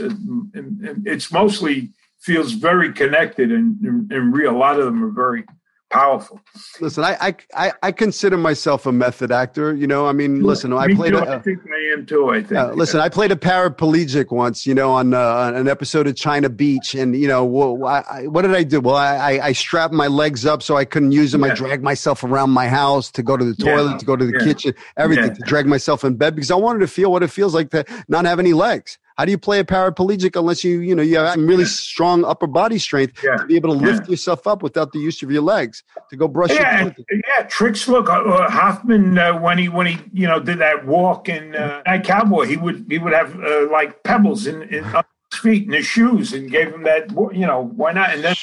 it's 1.06 1.32
mostly 1.32 1.92
feels 2.20 2.52
very 2.54 2.92
connected 2.92 3.52
and, 3.52 4.12
and 4.12 4.34
real. 4.34 4.56
A 4.56 4.58
lot 4.58 4.80
of 4.80 4.86
them 4.86 5.04
are 5.04 5.12
very 5.12 5.46
powerful. 5.90 6.40
Listen, 6.80 7.04
I, 7.04 7.36
I 7.56 7.74
I 7.82 7.92
consider 7.92 8.38
myself 8.38 8.86
a 8.86 8.92
method 8.92 9.32
actor. 9.32 9.76
You 9.76 9.88
know, 9.88 10.08
I 10.08 10.14
mean, 10.14 10.42
listen, 10.42 10.74
I 10.74 10.94
played. 10.94 11.12
Too, 11.12 11.18
a, 11.18 11.38
I 11.38 11.40
think 11.40 11.60
I 11.66 11.94
am 11.94 12.06
too. 12.06 12.30
I 12.30 12.42
think. 12.42 12.54
Uh, 12.54 12.72
listen, 12.74 13.00
I 13.00 13.10
played 13.10 13.32
a 13.32 13.36
paraplegic 13.36 14.32
once. 14.32 14.66
You 14.66 14.76
know, 14.76 14.92
on, 14.92 15.14
uh, 15.14 15.52
an 15.54 15.68
episode 15.68 16.08
of 16.08 16.16
China 16.16 16.50
Beach, 16.50 16.96
and 16.96 17.16
you 17.16 17.28
know, 17.28 17.46
well, 17.46 17.86
I, 17.86 18.28
what 18.28 18.44
did 18.44 18.56
I 18.56 18.64
do? 18.64 18.82
Well, 18.82 18.96
I, 18.96 19.40
I 19.42 19.52
strapped 19.54 19.94
my 19.94 20.08
legs 20.08 20.46
up 20.46 20.64
so 20.64 20.78
I 20.78 20.86
couldn't 20.86 21.12
use 21.12 21.32
them. 21.32 21.42
Yeah. 21.42 21.52
I 21.52 21.56
dragged 21.56 21.84
myself 21.84 22.24
around 22.24 22.52
my 22.52 22.68
house 22.68 23.12
to 23.12 23.24
go 23.24 23.38
to 23.38 23.46
the 23.46 23.56
toilet, 23.56 23.92
yeah. 23.92 23.98
to 23.98 24.06
go 24.06 24.16
to 24.16 24.26
the 24.26 24.40
kitchen, 24.40 24.74
everything, 24.98 25.36
to 25.36 25.42
drag 25.42 25.66
myself 25.66 26.04
in 26.04 26.16
bed 26.16 26.36
because 26.36 26.52
I 26.52 26.56
wanted 26.56 26.80
to 26.80 26.88
feel 26.88 27.12
what 27.12 27.24
it 27.24 27.30
feels 27.30 27.54
like 27.54 27.72
to 27.72 27.86
not 28.08 28.26
have 28.26 28.40
any 28.40 28.54
legs. 28.54 28.98
How 29.20 29.26
do 29.26 29.32
you 29.32 29.38
play 29.38 29.60
a 29.60 29.66
paraplegic 29.66 30.40
unless 30.40 30.64
you, 30.64 30.80
you 30.80 30.96
know, 30.96 31.04
you 31.04 31.18
have 31.18 31.36
really 31.38 31.66
strong 31.66 32.24
upper 32.24 32.48
body 32.48 32.78
strength 32.78 33.22
yeah. 33.22 33.36
to 33.36 33.46
be 33.48 33.58
able 33.58 33.74
to 33.74 33.78
lift 33.78 34.06
yeah. 34.06 34.12
yourself 34.12 34.48
up 34.48 34.64
without 34.64 34.94
the 34.94 35.00
use 35.00 35.22
of 35.22 35.30
your 35.30 35.42
legs 35.42 35.84
to 36.10 36.16
go 36.16 36.30
brush 36.30 36.52
yeah, 36.52 36.84
your 36.84 36.94
teeth? 36.94 37.06
Yeah, 37.28 37.44
tricks. 37.44 37.86
Look, 37.90 38.08
uh, 38.08 38.14
uh, 38.14 38.50
Hoffman 38.50 39.18
uh, 39.18 39.38
when 39.38 39.58
he 39.58 39.68
when 39.68 39.88
he 39.88 39.98
you 40.14 40.26
know 40.26 40.40
did 40.40 40.60
that 40.60 40.86
walk 40.86 41.28
in 41.28 41.54
uh, 41.54 41.82
Night 41.86 42.06
Cowboy, 42.06 42.46
he 42.46 42.56
would 42.56 42.86
he 42.88 42.98
would 42.98 43.12
have 43.12 43.38
uh, 43.44 43.70
like 43.70 44.04
pebbles 44.04 44.48
in, 44.48 44.62
in 44.62 44.86
his 44.86 45.04
feet 45.34 45.66
and 45.66 45.74
his 45.74 45.86
shoes, 45.86 46.32
and 46.32 46.50
gave 46.50 46.74
him 46.74 46.84
that. 46.84 47.12
You 47.12 47.46
know, 47.46 47.74
why 47.76 47.92
not? 47.92 48.12
And 48.12 48.24
then 48.24 48.36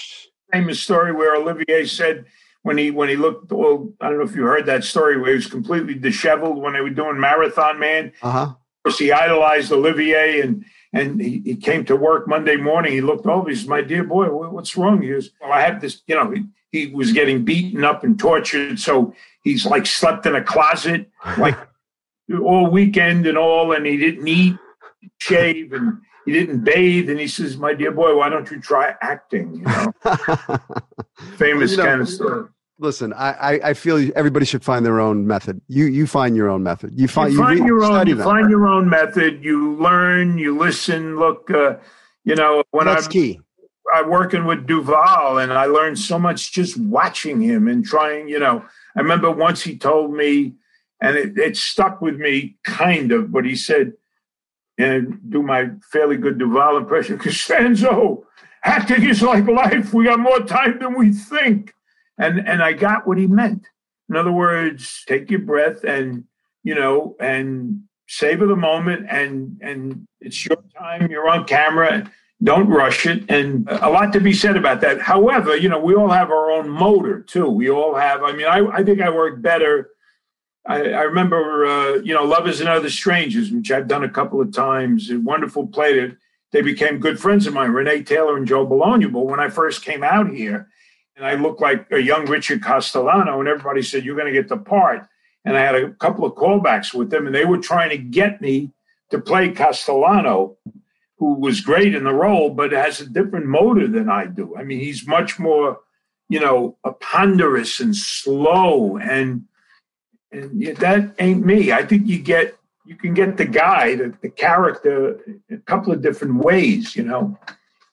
famous 0.52 0.82
story 0.82 1.10
where 1.10 1.36
Olivier 1.36 1.86
said 1.86 2.26
when 2.64 2.76
he 2.76 2.90
when 2.90 3.08
he 3.08 3.16
looked 3.16 3.50
well, 3.50 3.94
I 3.98 4.10
don't 4.10 4.18
know 4.18 4.24
if 4.24 4.36
you 4.36 4.42
heard 4.42 4.66
that 4.66 4.84
story 4.84 5.18
where 5.18 5.30
he 5.30 5.36
was 5.36 5.46
completely 5.46 5.94
disheveled 5.94 6.58
when 6.58 6.74
they 6.74 6.82
were 6.82 6.90
doing 6.90 7.18
Marathon 7.18 7.78
Man. 7.78 8.12
Uh-huh 8.20 8.52
course, 8.86 8.98
he 8.98 9.10
idolized 9.10 9.72
Olivier, 9.72 10.40
and 10.40 10.64
and 10.92 11.20
he, 11.20 11.42
he 11.44 11.56
came 11.56 11.84
to 11.86 11.96
work 11.96 12.28
Monday 12.28 12.56
morning. 12.56 12.92
He 12.92 13.00
looked 13.00 13.26
over. 13.26 13.50
He 13.50 13.56
said, 13.56 13.68
"My 13.68 13.82
dear 13.82 14.04
boy, 14.04 14.26
what's 14.28 14.76
wrong?" 14.76 15.02
He 15.02 15.08
goes, 15.08 15.30
"Well, 15.40 15.52
I 15.52 15.62
have 15.62 15.80
this. 15.80 16.02
You 16.06 16.14
know, 16.14 16.30
he, 16.30 16.44
he 16.70 16.86
was 16.94 17.12
getting 17.12 17.44
beaten 17.44 17.84
up 17.84 18.04
and 18.04 18.18
tortured, 18.18 18.78
so 18.78 19.12
he's 19.42 19.66
like 19.66 19.86
slept 19.86 20.24
in 20.26 20.36
a 20.36 20.42
closet 20.42 21.10
like 21.36 21.58
all 22.44 22.70
weekend 22.70 23.26
and 23.26 23.36
all, 23.36 23.72
and 23.72 23.84
he 23.84 23.96
didn't 23.96 24.28
eat, 24.28 24.56
shave, 25.18 25.72
and." 25.72 25.98
he 26.24 26.32
didn't 26.32 26.64
bathe 26.64 27.08
and 27.08 27.20
he 27.20 27.28
says 27.28 27.56
my 27.56 27.72
dear 27.72 27.92
boy 27.92 28.16
why 28.16 28.28
don't 28.28 28.50
you 28.50 28.60
try 28.60 28.92
acting 29.00 29.54
you 29.54 29.62
know 29.62 29.92
famous 31.36 31.70
you 31.70 31.76
know, 31.76 31.84
kind 31.84 32.00
of 32.00 32.08
story 32.08 32.48
listen, 32.78 33.12
I, 33.12 33.32
I, 33.32 33.60
I 33.70 33.74
feel 33.74 34.10
everybody 34.16 34.46
should 34.46 34.64
find 34.64 34.84
their 34.84 35.00
own 35.00 35.26
method. 35.26 35.60
You 35.68 35.86
you 35.86 36.06
find 36.06 36.36
your 36.36 36.48
own 36.48 36.62
method. 36.62 36.98
You 36.98 37.08
find 37.08 37.32
you, 37.32 37.38
find 37.38 37.58
you 37.58 37.66
your 37.66 37.84
own. 37.84 38.06
You 38.06 38.22
find 38.22 38.50
your 38.50 38.66
own 38.66 38.88
method. 38.88 39.42
You 39.44 39.74
learn. 39.74 40.38
You 40.38 40.56
listen. 40.56 41.18
Look, 41.18 41.50
uh, 41.50 41.76
you 42.24 42.34
know 42.34 42.62
when 42.70 42.86
That's 42.86 43.06
I'm 43.06 43.12
key. 43.12 43.40
I'm 43.94 44.10
working 44.10 44.46
with 44.46 44.66
Duvall, 44.66 45.38
and 45.38 45.52
I 45.52 45.66
learned 45.66 45.98
so 45.98 46.18
much 46.18 46.52
just 46.52 46.76
watching 46.76 47.40
him 47.40 47.68
and 47.68 47.84
trying. 47.84 48.28
You 48.28 48.38
know, 48.38 48.64
I 48.96 49.00
remember 49.00 49.30
once 49.30 49.62
he 49.62 49.78
told 49.78 50.12
me, 50.12 50.54
and 51.00 51.16
it, 51.16 51.38
it 51.38 51.56
stuck 51.56 52.00
with 52.00 52.16
me, 52.16 52.56
kind 52.64 53.12
of. 53.12 53.30
But 53.30 53.44
he 53.44 53.54
said, 53.54 53.92
and 54.78 55.20
do 55.28 55.42
my 55.42 55.70
fairly 55.90 56.16
good 56.16 56.38
Duvall 56.38 56.76
impression, 56.76 57.18
Costanzo, 57.20 58.24
acting 58.64 59.04
is 59.04 59.22
like 59.22 59.46
life. 59.46 59.94
We 59.94 60.04
got 60.04 60.18
more 60.18 60.40
time 60.40 60.78
than 60.80 60.98
we 60.98 61.12
think. 61.12 61.72
And 62.18 62.46
and 62.46 62.62
I 62.62 62.72
got 62.72 63.06
what 63.06 63.18
he 63.18 63.26
meant. 63.26 63.66
In 64.08 64.16
other 64.16 64.32
words, 64.32 65.04
take 65.06 65.30
your 65.30 65.40
breath 65.40 65.84
and 65.84 66.24
you 66.62 66.74
know 66.74 67.16
and 67.20 67.82
savor 68.08 68.46
the 68.46 68.56
moment 68.56 69.06
and 69.10 69.58
and 69.60 70.06
it's 70.20 70.44
your 70.44 70.58
time. 70.78 71.10
You're 71.10 71.28
on 71.28 71.44
camera. 71.44 72.10
Don't 72.42 72.68
rush 72.68 73.06
it. 73.06 73.24
And 73.30 73.66
a 73.68 73.88
lot 73.88 74.12
to 74.12 74.20
be 74.20 74.34
said 74.34 74.56
about 74.56 74.82
that. 74.82 75.00
However, 75.00 75.56
you 75.56 75.68
know, 75.68 75.78
we 75.78 75.94
all 75.94 76.10
have 76.10 76.30
our 76.30 76.50
own 76.50 76.68
motor 76.68 77.22
too. 77.22 77.48
We 77.48 77.70
all 77.70 77.94
have. 77.94 78.22
I 78.22 78.32
mean, 78.32 78.46
I, 78.46 78.66
I 78.66 78.84
think 78.84 79.00
I 79.00 79.08
work 79.08 79.40
better. 79.40 79.90
I, 80.66 80.90
I 80.90 81.02
remember, 81.02 81.64
uh, 81.64 81.94
you 81.96 82.12
know, 82.12 82.24
Lovers 82.24 82.60
and 82.60 82.68
Other 82.68 82.90
Strangers, 82.90 83.50
which 83.50 83.70
I've 83.70 83.88
done 83.88 84.04
a 84.04 84.08
couple 84.08 84.40
of 84.40 84.52
times. 84.52 85.10
A 85.10 85.18
wonderful 85.18 85.66
play. 85.66 86.12
They 86.52 86.60
became 86.60 86.98
good 86.98 87.18
friends 87.18 87.46
of 87.46 87.54
mine, 87.54 87.70
Renee 87.70 88.02
Taylor 88.02 88.36
and 88.36 88.46
Joe 88.46 88.66
Bologna. 88.66 89.06
But 89.06 89.26
when 89.26 89.40
I 89.40 89.48
first 89.48 89.82
came 89.82 90.02
out 90.02 90.28
here, 90.28 90.68
and 91.16 91.24
I 91.24 91.34
looked 91.34 91.60
like 91.60 91.86
a 91.90 91.98
young 91.98 92.26
Richard 92.26 92.62
Castellano, 92.62 93.40
and 93.40 93.48
everybody 93.48 93.82
said, 93.82 94.04
You're 94.04 94.16
going 94.16 94.32
to 94.32 94.38
get 94.38 94.48
the 94.48 94.58
part. 94.58 95.06
And 95.44 95.56
I 95.56 95.60
had 95.60 95.74
a 95.74 95.90
couple 95.92 96.24
of 96.24 96.34
callbacks 96.34 96.92
with 96.92 97.10
them, 97.10 97.26
and 97.26 97.34
they 97.34 97.44
were 97.44 97.58
trying 97.58 97.90
to 97.90 97.98
get 97.98 98.40
me 98.40 98.72
to 99.10 99.20
play 99.20 99.50
Castellano, 99.50 100.56
who 101.18 101.34
was 101.34 101.60
great 101.60 101.94
in 101.94 102.04
the 102.04 102.12
role, 102.12 102.50
but 102.50 102.72
has 102.72 103.00
a 103.00 103.08
different 103.08 103.46
motor 103.46 103.86
than 103.86 104.10
I 104.10 104.26
do. 104.26 104.56
I 104.56 104.64
mean, 104.64 104.80
he's 104.80 105.06
much 105.06 105.38
more, 105.38 105.78
you 106.28 106.40
know, 106.40 106.76
ponderous 107.00 107.80
and 107.80 107.96
slow, 107.96 108.98
and 108.98 109.44
and 110.32 110.76
that 110.78 111.14
ain't 111.18 111.46
me. 111.46 111.72
I 111.72 111.86
think 111.86 112.08
you 112.08 112.18
get 112.18 112.58
you 112.84 112.96
can 112.96 113.14
get 113.14 113.36
the 113.36 113.46
guy, 113.46 113.94
the, 113.94 114.14
the 114.20 114.28
character, 114.28 115.18
a 115.50 115.56
couple 115.58 115.92
of 115.92 116.02
different 116.02 116.36
ways, 116.36 116.94
you 116.94 117.04
know. 117.04 117.38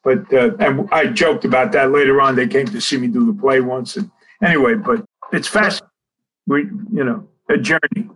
But 0.03 0.33
uh, 0.33 0.55
and 0.59 0.89
I 0.91 1.07
joked 1.07 1.45
about 1.45 1.71
that 1.71 1.91
later 1.91 2.21
on. 2.21 2.35
They 2.35 2.47
came 2.47 2.67
to 2.67 2.81
see 2.81 2.97
me 2.97 3.07
do 3.07 3.25
the 3.25 3.39
play 3.39 3.61
once, 3.61 3.95
and 3.95 4.11
anyway, 4.43 4.75
but 4.75 5.05
it's 5.31 5.47
fast. 5.47 5.81
We, 6.45 6.63
you 6.91 7.03
know, 7.03 7.27
a 7.49 7.57
journey. 7.57 8.09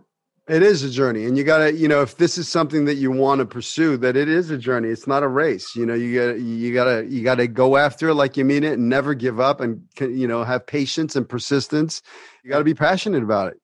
It 0.48 0.62
is 0.62 0.82
a 0.82 0.90
journey, 0.90 1.24
and 1.24 1.36
you 1.36 1.44
gotta, 1.44 1.74
you 1.74 1.88
know, 1.88 2.00
if 2.00 2.16
this 2.16 2.38
is 2.38 2.48
something 2.48 2.86
that 2.86 2.94
you 2.94 3.10
want 3.10 3.40
to 3.40 3.46
pursue, 3.46 3.98
that 3.98 4.16
it 4.16 4.28
is 4.28 4.50
a 4.50 4.56
journey. 4.56 4.88
It's 4.88 5.06
not 5.06 5.22
a 5.22 5.28
race. 5.28 5.76
You 5.76 5.86
know, 5.86 5.94
you 5.94 6.18
gotta, 6.18 6.38
you 6.38 6.72
gotta, 6.74 7.06
you 7.06 7.22
gotta 7.22 7.46
go 7.46 7.76
after 7.76 8.08
it 8.08 8.14
like 8.14 8.36
you 8.36 8.44
mean 8.44 8.64
it, 8.64 8.74
and 8.74 8.88
never 8.88 9.14
give 9.14 9.40
up, 9.40 9.60
and 9.60 9.82
you 10.00 10.26
know, 10.26 10.44
have 10.44 10.66
patience 10.66 11.16
and 11.16 11.28
persistence. 11.28 12.02
You 12.42 12.50
got 12.50 12.58
to 12.58 12.64
be 12.64 12.74
passionate 12.74 13.22
about 13.22 13.52
it 13.52 13.60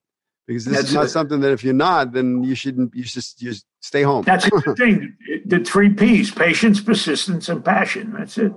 because 0.47 0.65
this 0.65 0.75
That's 0.75 0.89
is 0.89 0.93
not 0.93 1.05
it. 1.05 1.09
something 1.09 1.39
that 1.41 1.51
if 1.51 1.63
you're 1.63 1.73
not, 1.73 2.13
then 2.13 2.43
you 2.43 2.55
shouldn't. 2.55 2.93
You 2.95 3.03
should 3.03 3.23
just 3.37 3.65
stay 3.79 4.03
home. 4.03 4.23
That's 4.23 4.45
the 4.45 4.75
thing. 4.77 5.15
The 5.45 5.59
three 5.59 5.89
P's: 5.89 6.31
patience, 6.31 6.81
persistence, 6.81 7.49
and 7.49 7.63
passion. 7.63 8.13
That's 8.17 8.37
it. 8.37 8.53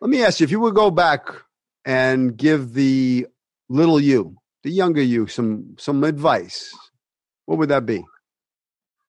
Let 0.00 0.10
me 0.10 0.22
ask 0.22 0.40
you: 0.40 0.44
if 0.44 0.50
you 0.50 0.60
would 0.60 0.74
go 0.74 0.90
back 0.90 1.28
and 1.84 2.36
give 2.36 2.74
the 2.74 3.26
little 3.68 4.00
you, 4.00 4.36
the 4.62 4.70
younger 4.70 5.02
you, 5.02 5.26
some 5.26 5.76
some 5.78 6.04
advice, 6.04 6.74
what 7.46 7.58
would 7.58 7.70
that 7.70 7.86
be? 7.86 8.04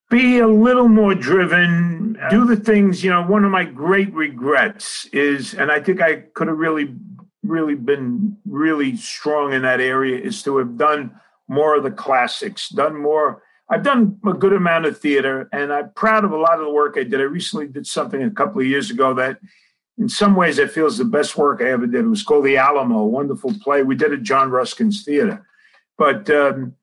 be 0.09 0.39
a 0.39 0.47
little 0.47 0.87
more 0.87 1.13
driven 1.13 2.17
do 2.31 2.43
the 2.45 2.55
things 2.55 3.03
you 3.03 3.11
know 3.11 3.21
one 3.21 3.45
of 3.45 3.51
my 3.51 3.63
great 3.63 4.11
regrets 4.13 5.05
is 5.13 5.53
and 5.53 5.71
i 5.71 5.79
think 5.79 6.01
i 6.01 6.15
could 6.33 6.47
have 6.47 6.57
really 6.57 6.95
really 7.43 7.75
been 7.75 8.35
really 8.47 8.97
strong 8.97 9.53
in 9.53 9.61
that 9.61 9.79
area 9.79 10.19
is 10.19 10.41
to 10.41 10.57
have 10.57 10.77
done 10.77 11.11
more 11.49 11.75
of 11.75 11.83
the 11.83 11.91
classics 11.91 12.69
done 12.69 13.01
more 13.01 13.43
i've 13.69 13.83
done 13.83 14.17
a 14.25 14.33
good 14.33 14.53
amount 14.53 14.85
of 14.85 14.97
theater 14.97 15.49
and 15.51 15.73
i'm 15.73 15.91
proud 15.93 16.23
of 16.23 16.31
a 16.31 16.37
lot 16.37 16.59
of 16.59 16.65
the 16.65 16.71
work 16.71 16.95
i 16.97 17.03
did. 17.03 17.19
I 17.19 17.23
recently 17.23 17.67
did 17.67 17.85
something 17.85 18.23
a 18.23 18.31
couple 18.31 18.61
of 18.61 18.67
years 18.67 18.89
ago 18.91 19.13
that 19.15 19.39
in 19.97 20.07
some 20.07 20.35
ways 20.35 20.59
i 20.59 20.67
feel 20.67 20.85
is 20.85 20.97
the 20.97 21.05
best 21.05 21.37
work 21.37 21.61
i 21.61 21.71
ever 21.71 21.87
did. 21.87 22.05
It 22.05 22.07
was 22.07 22.23
called 22.23 22.45
the 22.45 22.57
alamo 22.57 22.99
a 22.99 23.05
wonderful 23.05 23.53
play. 23.61 23.83
We 23.83 23.95
did 23.95 24.13
at 24.13 24.23
john 24.23 24.49
ruskin's 24.49 25.03
theater. 25.03 25.45
But 25.99 26.29
um, 26.29 26.75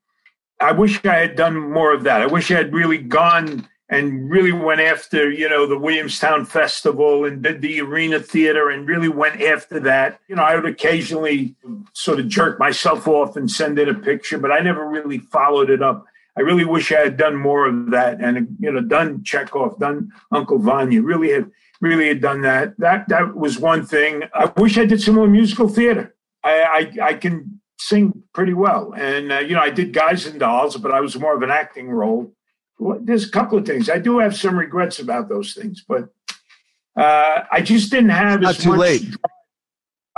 I 0.61 0.71
wish 0.71 1.03
I 1.03 1.15
had 1.15 1.35
done 1.35 1.57
more 1.71 1.93
of 1.93 2.03
that. 2.03 2.21
I 2.21 2.27
wish 2.27 2.51
I 2.51 2.55
had 2.55 2.73
really 2.73 2.99
gone 2.99 3.67
and 3.89 4.29
really 4.29 4.51
went 4.51 4.81
after, 4.81 5.29
you 5.31 5.47
know, 5.47 5.65
the 5.65 5.77
Williamstown 5.77 6.45
Festival 6.45 7.23
and 7.25 7.41
did 7.41 7.61
the 7.61 7.79
Arena 7.79 8.19
Theater 8.19 8.69
and 8.69 8.87
really 8.87 9.07
went 9.07 9.41
after 9.41 9.79
that. 9.79 10.19
You 10.27 10.35
know, 10.35 10.43
I 10.43 10.55
would 10.55 10.65
occasionally 10.65 11.55
sort 11.93 12.19
of 12.19 12.27
jerk 12.27 12.59
myself 12.59 13.07
off 13.07 13.37
and 13.37 13.49
send 13.49 13.79
in 13.79 13.87
a 13.87 13.93
picture, 13.93 14.37
but 14.37 14.51
I 14.51 14.59
never 14.59 14.87
really 14.87 15.19
followed 15.19 15.69
it 15.69 15.81
up. 15.81 16.05
I 16.37 16.41
really 16.41 16.65
wish 16.65 16.91
I 16.91 16.99
had 16.99 17.17
done 17.17 17.35
more 17.35 17.65
of 17.65 17.91
that 17.91 18.19
and, 18.19 18.57
you 18.59 18.71
know, 18.71 18.81
done 18.81 19.23
Chekhov, 19.23 19.79
done 19.79 20.11
Uncle 20.31 20.59
Vanya, 20.59 21.01
really 21.01 21.31
had, 21.31 21.49
really 21.81 22.09
had 22.09 22.21
done 22.21 22.41
that. 22.41 22.77
That, 22.77 23.07
that 23.07 23.35
was 23.35 23.57
one 23.57 23.85
thing. 23.85 24.23
I 24.33 24.51
wish 24.57 24.77
I 24.77 24.85
did 24.85 25.01
some 25.01 25.15
more 25.15 25.27
musical 25.27 25.69
theater. 25.69 26.13
I, 26.43 26.91
I, 27.01 27.05
I 27.07 27.13
can 27.13 27.61
sing 27.79 28.21
pretty 28.33 28.53
well. 28.53 28.93
And, 28.95 29.31
uh, 29.31 29.39
you 29.39 29.55
know, 29.55 29.61
I 29.61 29.69
did 29.69 29.93
Guys 29.93 30.25
and 30.25 30.39
Dolls, 30.39 30.77
but 30.77 30.91
I 30.91 30.99
was 30.99 31.17
more 31.17 31.35
of 31.35 31.41
an 31.41 31.51
acting 31.51 31.89
role. 31.89 32.33
There's 32.79 33.27
a 33.27 33.31
couple 33.31 33.57
of 33.57 33.65
things. 33.65 33.89
I 33.89 33.97
do 33.99 34.19
have 34.19 34.35
some 34.35 34.57
regrets 34.57 34.99
about 34.99 35.29
those 35.29 35.53
things, 35.53 35.83
but 35.87 36.09
uh, 36.95 37.43
I 37.51 37.61
just 37.61 37.91
didn't 37.91 38.09
have 38.09 38.41
Not 38.41 38.51
as 38.51 38.57
too 38.63 38.69
much. 38.69 38.79
late. 38.79 39.01
drive. 39.03 39.17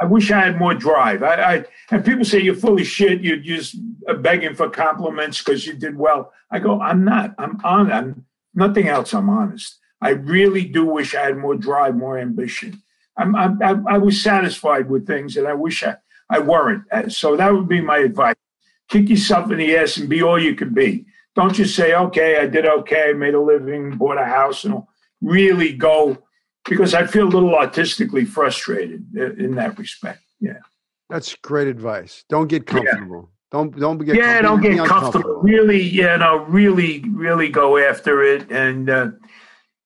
I 0.02 0.06
wish 0.06 0.32
I 0.32 0.40
had 0.40 0.58
more 0.60 0.74
drive. 0.74 1.24
I, 1.24 1.34
I 1.56 1.66
and 1.92 2.06
people 2.06 2.24
say 2.24 2.40
you're 2.40 2.56
full 2.56 2.80
of 2.80 2.88
shit. 2.88 3.22
You're 3.22 3.38
just 3.38 3.76
uh, 4.08 4.14
begging 4.14 4.56
for 4.56 4.70
compliments 4.70 5.40
because 5.44 5.66
you 5.68 5.74
did 5.74 5.98
well. 5.98 6.32
I 6.52 6.60
go, 6.60 6.80
I'm 6.82 7.04
not. 7.04 7.36
I'm 7.38 7.60
on. 7.66 7.92
I'm 7.92 8.26
nothing 8.54 8.88
else. 8.88 9.14
I'm 9.14 9.30
honest. 9.30 9.78
I 10.02 10.12
really 10.12 10.64
do 10.64 10.86
wish 10.86 11.16
I 11.16 11.24
had 11.26 11.38
more 11.38 11.56
drive, 11.56 11.96
more 11.98 12.18
ambition. 12.18 12.82
I'm, 13.18 13.36
I'm, 13.36 13.62
I, 13.62 13.96
I 13.96 13.98
was 13.98 14.22
satisfied 14.22 14.90
with 14.90 15.06
things, 15.06 15.36
and 15.36 15.46
I 15.46 15.54
wish 15.54 15.84
I, 15.84 15.98
I 16.30 16.40
weren't. 16.40 16.84
Uh, 16.92 17.10
So 17.10 17.36
that 17.36 17.54
would 17.54 17.68
be 17.68 17.82
my 17.82 17.98
advice. 17.98 18.36
Kick 18.88 19.10
yourself 19.10 19.52
in 19.52 19.58
the 19.58 19.76
ass 19.76 19.98
and 19.98 20.08
be 20.08 20.24
all 20.24 20.40
you 20.40 20.56
can 20.56 20.74
be. 20.74 21.06
Don't 21.36 21.54
just 21.54 21.76
say, 21.76 21.94
okay, 21.94 22.38
I 22.40 22.48
did 22.48 22.66
okay, 22.66 23.14
made 23.14 23.34
a 23.34 23.42
living, 23.42 23.98
bought 23.98 24.18
a 24.18 24.26
house, 24.26 24.66
and 24.66 24.84
really 25.22 25.74
go 25.74 26.18
because 26.68 26.94
I 26.94 27.06
feel 27.06 27.28
a 27.28 27.30
little 27.30 27.56
artistically 27.56 28.26
frustrated 28.26 29.06
in 29.16 29.56
that 29.56 29.78
respect. 29.78 30.22
Yeah. 30.40 30.60
That's 31.10 31.36
great 31.36 31.68
advice. 31.68 32.24
Don't 32.30 32.48
get 32.48 32.68
comfortable. 32.68 33.30
Don't 33.52 33.76
don't 33.80 33.98
get 33.98 34.16
yeah, 34.16 34.42
don't 34.44 34.62
get 34.62 34.86
comfortable. 34.86 35.42
Really, 35.42 35.82
you 35.82 36.04
know, 36.04 36.46
really, 36.48 37.04
really 37.10 37.50
go 37.50 37.78
after 37.78 38.22
it, 38.22 38.52
and 38.52 38.88
uh, 38.90 39.10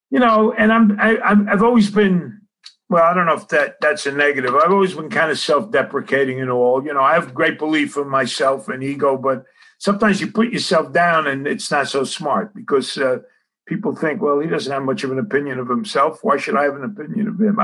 you 0.09 0.19
know, 0.19 0.51
and 0.51 0.73
I'm 0.73 0.99
I, 0.99 1.17
I'm 1.19 1.47
I've 1.47 1.63
always 1.63 1.89
been. 1.89 2.41
Well, 2.89 3.03
I 3.03 3.13
don't 3.13 3.25
know 3.25 3.35
if 3.35 3.47
that 3.47 3.77
that's 3.79 4.05
a 4.05 4.11
negative. 4.11 4.53
I've 4.53 4.71
always 4.71 4.93
been 4.93 5.09
kind 5.09 5.31
of 5.31 5.39
self-deprecating 5.39 6.41
and 6.41 6.49
all. 6.49 6.85
You 6.85 6.93
know, 6.93 6.99
I 7.01 7.13
have 7.13 7.33
great 7.33 7.57
belief 7.57 7.95
in 7.95 8.09
myself 8.09 8.67
and 8.67 8.83
ego, 8.83 9.17
but 9.17 9.45
sometimes 9.83 10.21
you 10.21 10.31
put 10.31 10.53
yourself 10.53 10.93
down, 10.93 11.27
and 11.27 11.45
it's 11.45 11.69
not 11.69 11.89
so 11.89 12.05
smart 12.05 12.55
because 12.55 12.97
uh, 12.97 13.17
people 13.67 13.93
think, 13.93 14.21
well, 14.21 14.39
he 14.39 14.47
doesn't 14.47 14.71
have 14.71 14.83
much 14.83 15.03
of 15.03 15.11
an 15.11 15.19
opinion 15.19 15.59
of 15.59 15.67
himself. 15.67 16.19
Why 16.23 16.37
should 16.37 16.55
I 16.55 16.63
have 16.63 16.75
an 16.75 16.85
opinion 16.85 17.27
of 17.27 17.39
him? 17.39 17.59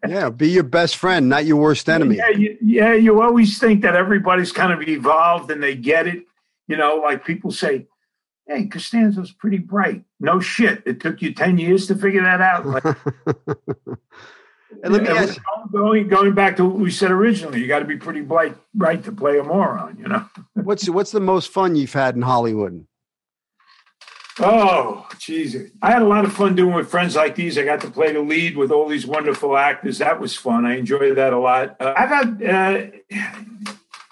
Yeah, 0.08 0.30
be 0.30 0.48
your 0.48 0.64
best 0.64 0.96
friend, 0.96 1.28
not 1.28 1.44
your 1.44 1.58
worst 1.58 1.88
enemy. 1.88 2.16
Yeah, 2.16 2.30
you, 2.30 2.58
yeah, 2.62 2.94
you 2.94 3.20
always 3.20 3.58
think 3.58 3.82
that 3.82 3.94
everybody's 3.94 4.52
kind 4.52 4.72
of 4.72 4.88
evolved 4.88 5.50
and 5.50 5.62
they 5.62 5.76
get 5.76 6.06
it. 6.06 6.24
You 6.66 6.76
know, 6.78 6.96
like 6.96 7.24
people 7.24 7.50
say, 7.50 7.86
"Hey, 8.46 8.66
Costanzo's 8.66 9.32
pretty 9.32 9.58
bright." 9.58 10.02
No 10.18 10.40
shit, 10.40 10.82
it 10.86 11.00
took 11.00 11.20
you 11.20 11.34
ten 11.34 11.58
years 11.58 11.86
to 11.88 11.94
figure 11.94 12.22
that 12.22 12.40
out. 12.40 12.64
Like, 12.66 13.98
and 14.82 14.92
let 14.92 15.02
me 15.02 15.08
ask 15.08 15.40
going 15.72 16.08
going 16.08 16.34
back 16.34 16.56
to 16.56 16.64
what 16.64 16.76
we 16.76 16.90
said 16.90 17.10
originally, 17.10 17.60
you 17.60 17.66
got 17.66 17.80
to 17.80 17.84
be 17.84 17.96
pretty 17.96 18.20
bright, 18.20 18.56
bright 18.74 19.04
to 19.04 19.12
play 19.12 19.38
a 19.38 19.44
moron. 19.44 19.96
You 19.98 20.08
know. 20.08 20.24
what's 20.54 20.88
what's 20.88 21.10
the 21.10 21.20
most 21.20 21.52
fun 21.52 21.76
you've 21.76 21.92
had 21.92 22.16
in 22.16 22.22
Hollywood? 22.22 22.86
Oh, 24.42 25.06
Jesus. 25.18 25.70
I 25.82 25.90
had 25.90 26.00
a 26.00 26.06
lot 26.06 26.24
of 26.24 26.32
fun 26.32 26.54
doing 26.54 26.74
with 26.74 26.88
friends 26.88 27.14
like 27.14 27.34
these. 27.34 27.58
I 27.58 27.64
got 27.64 27.82
to 27.82 27.90
play 27.90 28.12
the 28.12 28.20
lead 28.20 28.56
with 28.56 28.70
all 28.70 28.88
these 28.88 29.06
wonderful 29.06 29.56
actors. 29.56 29.98
That 29.98 30.18
was 30.18 30.34
fun. 30.34 30.64
I 30.64 30.78
enjoyed 30.78 31.16
that 31.16 31.34
a 31.34 31.38
lot. 31.38 31.76
Uh, 31.78 31.92
I've 31.94 32.08
had, 32.08 32.42
uh, 32.42 32.86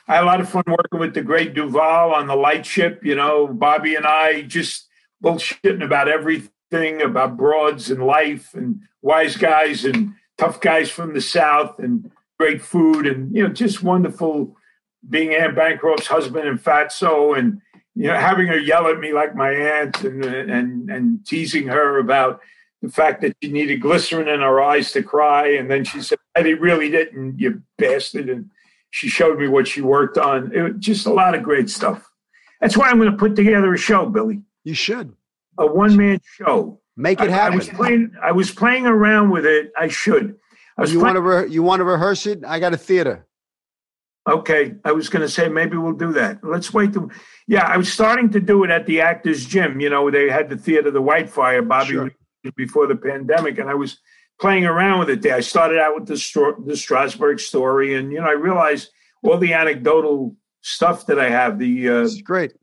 I 0.07 0.15
had 0.15 0.25
a 0.25 0.27
lot 0.27 0.41
of 0.41 0.49
fun 0.51 0.65
working 0.67 1.01
with 1.01 1.15
the 1.15 1.23
great 1.23 1.55
Duvall 1.55 2.15
on 2.15 2.27
the 2.27 2.37
light 2.37 2.67
ship. 2.67 3.01
You 3.05 3.15
know, 3.15 3.47
Bobby 3.47 3.95
and 3.95 4.07
I 4.07 4.43
just 4.43 4.89
bullshitting 5.25 5.83
about 5.83 6.09
everything 6.09 7.01
about 7.01 7.39
broads 7.39 7.91
and 7.91 8.05
life 8.05 8.53
and 8.53 8.83
wise 9.01 9.37
guys 9.37 9.87
and 9.87 10.15
tough 10.39 10.61
guys 10.61 10.91
from 10.91 11.13
the 11.13 11.21
South 11.21 11.79
and 11.79 12.11
great 12.39 12.63
food 12.63 13.07
and, 13.07 13.35
you 13.35 13.43
know, 13.43 13.53
just 13.53 13.83
wonderful 13.83 14.57
being 15.09 15.35
Anne 15.35 15.55
Bancroft's 15.55 16.07
husband 16.07 16.49
in 16.49 16.59
Fatso, 16.59 17.39
and 17.39 17.61
you 17.95 18.07
know, 18.07 18.15
having 18.15 18.47
her 18.47 18.59
yell 18.59 18.87
at 18.87 18.99
me 19.01 19.13
like 19.13 19.35
my 19.35 19.51
aunt, 19.51 20.05
and 20.05 20.25
and 20.25 20.91
and 20.91 21.27
teasing 21.27 21.67
her 21.69 21.99
about 21.99 22.41
the 22.83 22.89
fact 22.89 23.23
that 23.23 23.37
she 23.43 23.51
needed 23.51 23.81
glycerin 23.81 24.29
in 24.29 24.41
her 24.41 24.61
eyes 24.61 24.93
to 24.93 25.03
cry, 25.03 25.49
and 25.49 25.71
then 25.71 25.85
she 25.85 26.01
said, 26.01 26.19
"I 26.37 26.41
really 26.41 26.91
didn't, 26.91 27.39
you 27.39 27.63
bastard," 27.77 28.29
and 28.29 28.51
she 28.91 29.09
showed 29.09 29.39
me 29.39 29.49
what 29.49 29.67
she 29.69 29.81
worked 29.81 30.19
on. 30.19 30.53
It 30.53 30.63
was 30.63 30.73
just 30.79 31.07
a 31.07 31.13
lot 31.13 31.35
of 31.35 31.43
great 31.43 31.71
stuff. 31.71 32.09
That's 32.61 32.77
why 32.77 32.89
I'm 32.89 32.99
going 32.99 33.11
to 33.11 33.17
put 33.17 33.37
together 33.37 33.73
a 33.73 33.79
show, 33.79 34.07
Billy. 34.07 34.43
You 34.65 34.75
should 34.75 35.15
a 35.59 35.67
one 35.67 35.97
man 35.97 36.21
show. 36.37 36.78
Make 36.99 37.21
it 37.21 37.31
happen. 37.31 37.53
I, 37.53 37.57
was 37.57 37.69
playing. 37.69 38.13
I 38.21 38.33
was 38.33 38.51
playing 38.51 38.85
around 38.85 39.31
with 39.31 39.47
it. 39.47 39.71
I 39.79 39.87
should. 39.87 40.35
I 40.77 40.85
you 40.85 40.99
want 40.99 41.15
to 41.15 41.21
re- 41.21 41.49
you 41.49 41.63
want 41.63 41.79
to 41.79 41.85
rehearse 41.85 42.27
it? 42.27 42.43
I 42.45 42.59
got 42.59 42.75
a 42.75 42.77
theater. 42.77 43.25
Okay, 44.29 44.75
I 44.85 44.91
was 44.91 45.09
going 45.09 45.23
to 45.23 45.29
say 45.29 45.49
maybe 45.49 45.77
we'll 45.77 45.93
do 45.93 46.13
that. 46.15 46.43
Let's 46.43 46.75
wait. 46.75 46.93
To, 46.95 47.09
yeah, 47.47 47.65
I 47.65 47.77
was 47.77 47.91
starting 47.91 48.31
to 48.31 48.41
do 48.41 48.65
it 48.65 48.71
at 48.71 48.87
the 48.87 49.01
Actors 49.01 49.47
Gym. 49.47 49.81
You 49.81 49.91
know, 49.91 50.11
they 50.11 50.29
had 50.29 50.51
the 50.51 50.57
theater, 50.57 50.91
the 50.91 51.01
Whitefire, 51.01 51.67
Bobby, 51.67 51.93
sure. 51.93 52.11
before 52.57 52.89
the 52.89 52.97
pandemic, 52.97 53.59
and 53.59 53.71
I 53.71 53.75
was 53.75 53.99
playing 54.41 54.67
around 54.67 54.99
with 54.99 55.11
it 55.11 55.23
there. 55.23 55.37
I 55.37 55.41
started 55.41 55.79
out 55.79 55.95
with 55.95 56.09
the 56.09 56.17
the 56.67 56.73
Strasberg 56.73 57.39
story, 57.39 57.95
and 57.95 58.11
you 58.11 58.19
know, 58.19 58.27
I 58.27 58.33
realized 58.33 58.91
all 59.23 59.39
the 59.39 59.55
anecdotal 59.55 60.35
stuff 60.63 61.07
that 61.07 61.21
I 61.21 61.31
have. 61.31 61.61
The 61.61 61.89
uh, 61.89 62.09
great. 62.25 62.55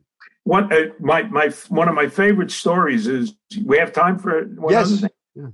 One 0.45 0.71
uh, 0.71 0.91
my 0.99 1.23
my 1.23 1.49
one 1.69 1.89
of 1.89 1.95
my 1.95 2.07
favorite 2.07 2.51
stories 2.51 3.07
is 3.07 3.33
we 3.65 3.79
have 3.79 3.91
time 3.91 4.19
for 4.19 4.43
one 4.43 4.71
yes. 4.71 5.03
Yeah. 5.33 5.47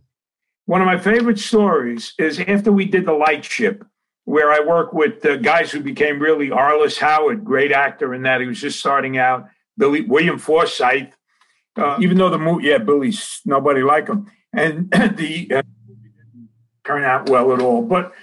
One 0.66 0.82
of 0.82 0.86
my 0.86 1.00
favorite 1.00 1.40
stories 1.40 2.14
is 2.20 2.40
after 2.42 2.74
we 2.74 2.86
did 2.86 3.06
the 3.06 3.14
light 3.14 3.44
ship 3.46 3.86
where 4.26 4.52
I 4.52 4.60
work 4.60 4.94
with 4.94 5.22
the 5.22 5.38
guys 5.38 5.72
who 5.72 5.80
became 5.80 6.20
really 6.20 6.50
Arliss 6.50 6.98
Howard, 7.00 7.44
great 7.44 7.72
actor 7.72 8.14
in 8.14 8.24
that. 8.24 8.42
He 8.42 8.48
was 8.48 8.60
just 8.60 8.80
starting 8.80 9.18
out. 9.18 9.48
Billy 9.78 10.02
William 10.02 10.38
Forsythe, 10.38 11.14
uh, 11.78 11.98
even 12.02 12.18
though 12.18 12.30
the 12.30 12.38
movie, 12.38 12.68
yeah, 12.68 12.78
Billy's 12.78 13.40
nobody 13.46 13.84
like 13.84 14.10
him, 14.10 14.30
and 14.54 14.92
the 14.92 15.52
uh, 15.56 15.64
turn 16.86 17.04
out 17.04 17.30
well 17.30 17.54
at 17.54 17.62
all. 17.62 17.82
But 17.82 18.14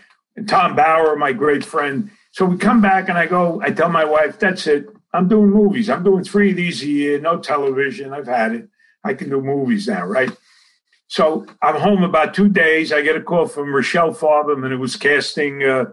Tom 0.47 0.77
Bower, 0.77 1.17
my 1.17 1.33
great 1.33 1.65
friend. 1.65 2.11
So 2.33 2.45
we 2.45 2.59
come 2.59 2.83
back 2.83 3.09
and 3.09 3.17
I 3.17 3.27
go, 3.27 3.61
I 3.63 3.71
tell 3.71 3.89
my 3.89 4.05
wife, 4.05 4.39
that's 4.39 4.67
it. 4.67 4.87
I'm 5.13 5.29
doing 5.29 5.51
movies. 5.51 5.89
I'm 5.89 6.05
doing 6.05 6.25
three 6.25 6.51
of 6.51 6.57
these 6.57 6.83
a 6.83 6.87
year, 6.87 7.21
no 7.21 7.39
television. 7.39 8.13
I've 8.13 8.27
had 8.27 8.53
it. 8.53 8.69
I 9.05 9.15
can 9.15 9.31
do 9.31 9.41
movies 9.41 9.89
now, 9.89 10.05
right? 10.05 10.31
So 11.07 11.47
I'm 11.63 11.77
home 11.77 12.03
about 12.03 12.35
two 12.35 12.49
days. 12.49 12.93
I 12.93 13.01
get 13.01 13.17
a 13.17 13.23
call 13.23 13.47
from 13.47 13.75
Rochelle 13.75 14.13
Fartham, 14.13 14.65
and 14.65 14.73
it 14.73 14.77
was 14.77 14.97
casting. 14.97 15.63
Uh, 15.63 15.87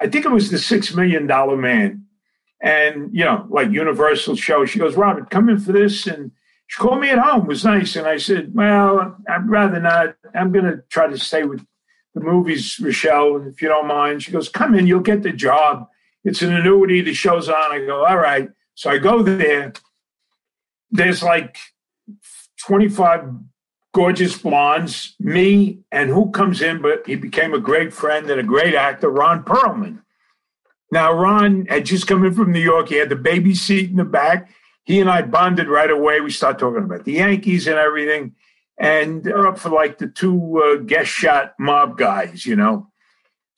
I 0.00 0.08
think 0.08 0.24
it 0.24 0.30
was 0.30 0.50
the 0.50 0.58
Six 0.58 0.94
Million 0.94 1.26
Dollar 1.26 1.56
Man, 1.56 2.06
and 2.62 3.10
you 3.12 3.24
know, 3.24 3.46
like 3.50 3.70
Universal 3.70 4.36
show. 4.36 4.64
She 4.64 4.78
goes, 4.78 4.96
Robert, 4.96 5.28
come 5.28 5.50
in 5.50 5.58
for 5.58 5.72
this, 5.72 6.06
and 6.06 6.30
she 6.68 6.80
called 6.80 7.00
me 7.00 7.10
at 7.10 7.18
home. 7.18 7.42
It 7.42 7.48
was 7.48 7.64
nice, 7.64 7.96
and 7.96 8.06
I 8.06 8.16
said, 8.16 8.54
Well, 8.54 9.16
I'd 9.28 9.48
rather 9.48 9.80
not. 9.80 10.14
I'm 10.34 10.52
going 10.52 10.64
to 10.64 10.82
try 10.88 11.08
to 11.08 11.18
stay 11.18 11.42
with 11.42 11.66
the 12.14 12.20
movies, 12.20 12.78
Rochelle, 12.80 13.46
if 13.46 13.60
you 13.60 13.68
don't 13.68 13.88
mind. 13.88 14.22
She 14.22 14.32
goes, 14.32 14.48
Come 14.48 14.74
in, 14.74 14.86
you'll 14.86 15.00
get 15.00 15.22
the 15.22 15.32
job. 15.32 15.86
It's 16.24 16.42
an 16.42 16.54
annuity. 16.54 17.00
The 17.00 17.14
show's 17.14 17.48
on. 17.48 17.72
I 17.72 17.84
go, 17.84 18.04
All 18.04 18.18
right. 18.18 18.48
So 18.74 18.90
I 18.90 18.98
go 18.98 19.22
there. 19.22 19.72
There's 20.90 21.22
like 21.22 21.56
25 22.66 23.34
gorgeous 23.92 24.38
blondes, 24.38 25.14
me, 25.18 25.80
and 25.90 26.10
who 26.10 26.30
comes 26.30 26.62
in, 26.62 26.80
but 26.80 27.06
he 27.06 27.16
became 27.16 27.54
a 27.54 27.58
great 27.58 27.92
friend 27.92 28.30
and 28.30 28.40
a 28.40 28.44
great 28.44 28.74
actor, 28.74 29.10
Ron 29.10 29.44
Perlman. 29.44 30.02
Now, 30.92 31.12
Ron 31.12 31.66
had 31.66 31.86
just 31.86 32.06
come 32.06 32.24
in 32.24 32.34
from 32.34 32.52
New 32.52 32.60
York. 32.60 32.88
He 32.88 32.96
had 32.96 33.08
the 33.08 33.16
baby 33.16 33.54
seat 33.54 33.90
in 33.90 33.96
the 33.96 34.04
back. 34.04 34.50
He 34.84 35.00
and 35.00 35.10
I 35.10 35.22
bonded 35.22 35.68
right 35.68 35.90
away. 35.90 36.20
We 36.20 36.30
start 36.30 36.58
talking 36.58 36.82
about 36.82 37.04
the 37.04 37.12
Yankees 37.12 37.66
and 37.66 37.78
everything. 37.78 38.34
And 38.78 39.22
they're 39.22 39.46
up 39.46 39.58
for 39.58 39.68
like 39.68 39.98
the 39.98 40.08
two 40.08 40.60
uh, 40.62 40.76
guest 40.82 41.10
shot 41.10 41.54
mob 41.58 41.98
guys, 41.98 42.46
you 42.46 42.56
know. 42.56 42.89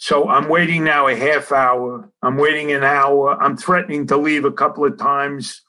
So 0.02 0.28
I'm 0.28 0.48
waiting 0.48 0.82
now 0.82 1.06
a 1.06 1.14
half 1.14 1.52
hour. 1.52 2.10
I'm 2.22 2.36
waiting 2.36 2.72
an 2.72 2.82
hour. 2.82 3.40
I'm 3.40 3.56
threatening 3.56 4.04
to 4.08 4.16
leave 4.16 4.44
a 4.44 4.50
couple 4.50 4.84
of 4.84 4.98
times. 4.98 5.62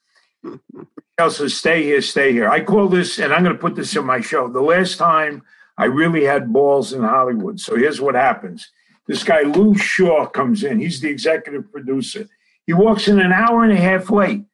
Elsa, 1.20 1.52
stay 1.52 1.84
here, 1.84 2.02
stay 2.02 2.32
here. 2.32 2.50
I 2.50 2.64
call 2.64 2.88
this, 2.88 3.20
and 3.20 3.32
I'm 3.32 3.44
going 3.44 3.56
to 3.56 3.62
put 3.62 3.76
this 3.76 3.96
in 3.96 4.04
my 4.08 4.22
show. 4.22 4.48
The 4.48 4.60
last 4.60 4.98
time 4.98 5.44
I 5.78 5.86
really 5.86 6.24
had 6.24 6.52
balls 6.52 6.94
in 6.94 7.04
Hollywood. 7.04 7.60
So 7.60 7.76
here's 7.76 8.02
what 8.02 8.16
happens. 8.16 8.68
This 9.06 9.24
guy, 9.24 9.42
Lou 9.42 9.78
Shaw, 9.78 10.26
comes 10.26 10.64
in. 10.64 10.80
He's 10.80 11.00
the 11.00 11.10
executive 11.10 11.72
producer. 11.72 12.28
He 12.66 12.74
walks 12.74 13.08
in 13.08 13.20
an 13.20 13.34
hour 13.34 13.64
and 13.64 13.72
a 13.72 13.80
half 13.80 14.10
late. 14.10 14.46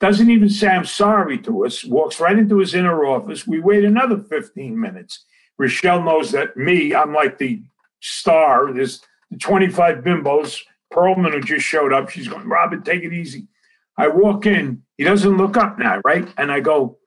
Doesn't 0.00 0.28
even 0.28 0.48
say 0.48 0.66
I'm 0.66 0.86
sorry 0.86 1.38
to 1.38 1.66
us. 1.66 1.84
Walks 1.84 2.18
right 2.18 2.36
into 2.36 2.58
his 2.58 2.74
inner 2.74 3.04
office. 3.04 3.46
We 3.46 3.60
wait 3.60 3.84
another 3.84 4.18
15 4.18 4.80
minutes. 4.80 5.24
Rochelle 5.56 6.02
knows 6.02 6.32
that 6.32 6.56
me, 6.56 6.96
I'm 6.96 7.14
like 7.14 7.38
the 7.38 7.62
star. 8.04 8.72
There's 8.72 9.00
the 9.30 9.38
25 9.38 9.98
bimbos. 9.98 10.60
Perlman, 10.92 11.32
who 11.32 11.40
just 11.40 11.66
showed 11.66 11.92
up, 11.92 12.08
she's 12.08 12.28
going, 12.28 12.48
Robert, 12.48 12.84
take 12.84 13.02
it 13.02 13.12
easy. 13.12 13.48
I 13.96 14.08
walk 14.08 14.46
in, 14.46 14.82
he 14.96 15.04
doesn't 15.04 15.36
look 15.36 15.56
up 15.56 15.78
now, 15.78 16.00
right? 16.04 16.28
And 16.36 16.52
I 16.52 16.60
go, 16.60 16.98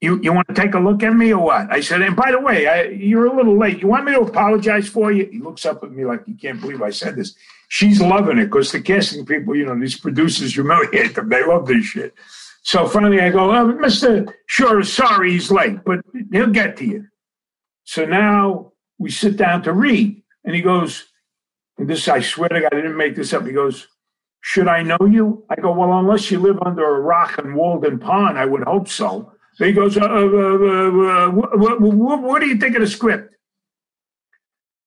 you, 0.00 0.20
you 0.22 0.32
want 0.32 0.46
to 0.48 0.54
take 0.54 0.74
a 0.74 0.78
look 0.78 1.02
at 1.02 1.14
me 1.14 1.32
or 1.32 1.42
what? 1.42 1.72
I 1.72 1.80
said, 1.80 2.02
and 2.02 2.14
by 2.14 2.30
the 2.30 2.40
way, 2.40 2.66
I, 2.66 2.82
you're 2.82 3.26
a 3.26 3.34
little 3.34 3.58
late. 3.58 3.80
You 3.80 3.88
want 3.88 4.04
me 4.04 4.12
to 4.12 4.20
apologize 4.20 4.88
for 4.88 5.10
you? 5.10 5.26
He 5.26 5.38
looks 5.38 5.64
up 5.64 5.82
at 5.82 5.92
me 5.92 6.04
like 6.04 6.26
he 6.26 6.34
can't 6.34 6.60
believe 6.60 6.82
I 6.82 6.90
said 6.90 7.16
this. 7.16 7.34
She's 7.68 8.00
loving 8.00 8.38
it 8.38 8.46
because 8.46 8.70
the 8.70 8.80
casting 8.80 9.24
people, 9.24 9.56
you 9.56 9.64
know, 9.64 9.78
these 9.78 9.98
producers 9.98 10.54
humiliate 10.54 11.14
them. 11.14 11.28
They 11.28 11.44
love 11.44 11.66
this 11.66 11.84
shit. 11.84 12.14
So 12.62 12.86
finally 12.86 13.20
I 13.20 13.30
go, 13.30 13.50
oh, 13.50 13.72
Mr. 13.74 14.32
Shaw, 14.46 14.82
sorry 14.82 15.32
he's 15.32 15.50
late, 15.50 15.84
but 15.84 16.00
he'll 16.32 16.50
get 16.50 16.76
to 16.78 16.84
you. 16.84 17.06
So 17.84 18.04
now 18.04 18.72
we 18.98 19.10
sit 19.10 19.36
down 19.36 19.62
to 19.62 19.72
read. 19.72 20.22
And 20.44 20.54
he 20.54 20.62
goes, 20.62 21.06
and 21.78 21.88
this, 21.88 22.06
I 22.08 22.20
swear 22.20 22.48
to 22.48 22.60
God, 22.60 22.72
I 22.72 22.76
didn't 22.76 22.96
make 22.96 23.16
this 23.16 23.32
up. 23.32 23.46
He 23.46 23.52
goes, 23.52 23.88
should 24.40 24.68
I 24.68 24.82
know 24.82 24.98
you? 25.00 25.44
I 25.48 25.56
go, 25.56 25.72
well, 25.72 25.98
unless 25.98 26.30
you 26.30 26.38
live 26.38 26.58
under 26.64 26.84
a 26.84 27.00
rock 27.00 27.38
in 27.38 27.54
Walden 27.54 27.98
Pond, 27.98 28.38
I 28.38 28.44
would 28.44 28.62
hope 28.62 28.88
so. 28.88 29.32
He 29.58 29.72
goes, 29.72 29.96
uh, 29.96 30.02
uh, 30.02 30.06
uh, 30.06 31.30
what, 31.30 31.80
what, 31.80 32.22
what 32.22 32.40
do 32.40 32.46
you 32.46 32.58
think 32.58 32.74
of 32.76 32.82
the 32.82 32.88
script? 32.88 33.34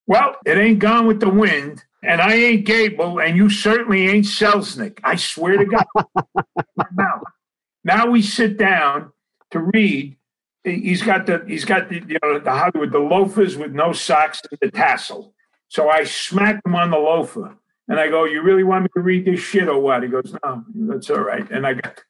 Well, 0.06 0.36
it 0.46 0.56
ain't 0.56 0.78
gone 0.78 1.06
with 1.06 1.20
the 1.20 1.28
wind, 1.28 1.84
and 2.02 2.20
I 2.20 2.34
ain't 2.34 2.64
Gable, 2.64 3.20
and 3.20 3.36
you 3.36 3.50
certainly 3.50 4.08
ain't 4.08 4.24
Selznick. 4.26 5.00
I 5.04 5.16
swear 5.16 5.58
to 5.58 5.64
God. 5.64 5.84
now, 6.96 7.22
now 7.84 8.06
we 8.06 8.22
sit 8.22 8.58
down 8.58 9.12
to 9.50 9.58
read. 9.60 10.16
He's 10.64 11.02
got 11.02 11.26
the 11.26 11.44
he's 11.46 11.64
got 11.64 11.88
the 11.88 11.96
you 12.06 12.18
know 12.22 12.38
the 12.38 12.50
Hollywood 12.50 12.92
the 12.92 12.98
loafers 12.98 13.56
with 13.56 13.72
no 13.72 13.92
socks 13.92 14.42
and 14.50 14.58
the 14.60 14.70
tassel. 14.70 15.34
So 15.68 15.88
I 15.90 16.04
smacked 16.04 16.66
him 16.66 16.74
on 16.74 16.90
the 16.90 16.98
loafer. 16.98 17.56
And 17.88 17.98
I 17.98 18.08
go, 18.08 18.24
You 18.24 18.42
really 18.42 18.64
want 18.64 18.84
me 18.84 18.88
to 18.94 19.00
read 19.00 19.24
this 19.24 19.40
shit 19.40 19.68
or 19.68 19.80
what? 19.80 20.02
He 20.02 20.08
goes, 20.08 20.34
No, 20.44 20.64
that's 20.74 21.10
all 21.10 21.20
right. 21.20 21.48
And 21.50 21.66
I 21.66 21.74
got 21.74 22.00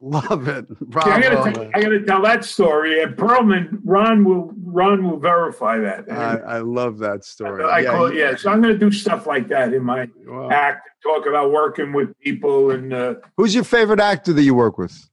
Love 0.00 0.46
it. 0.46 0.68
Bravo. 0.78 1.10
I 1.10 1.20
gotta, 1.20 1.52
tell, 1.52 1.70
I 1.74 1.82
gotta 1.82 2.04
tell 2.04 2.22
that 2.22 2.44
story. 2.44 3.02
And 3.02 3.16
Perlman, 3.16 3.80
Ron 3.84 4.24
will 4.24 4.52
Ron 4.62 5.02
will 5.02 5.18
verify 5.18 5.78
that. 5.78 6.10
I, 6.10 6.36
I 6.36 6.58
love 6.60 6.98
that 6.98 7.24
story. 7.24 7.64
I, 7.64 7.80
yeah, 7.80 7.90
call 7.90 8.06
it, 8.06 8.14
yeah. 8.14 8.36
So 8.36 8.50
I'm 8.50 8.62
gonna 8.62 8.78
do 8.78 8.92
stuff 8.92 9.26
like 9.26 9.48
that 9.48 9.74
in 9.74 9.82
my 9.82 10.08
wow. 10.24 10.50
act, 10.50 10.88
talk 11.02 11.26
about 11.26 11.50
working 11.50 11.92
with 11.92 12.16
people 12.20 12.70
and 12.70 12.92
uh, 12.92 13.14
who's 13.36 13.56
your 13.56 13.64
favorite 13.64 13.98
actor 13.98 14.32
that 14.32 14.42
you 14.42 14.54
work 14.54 14.78
with? 14.78 15.10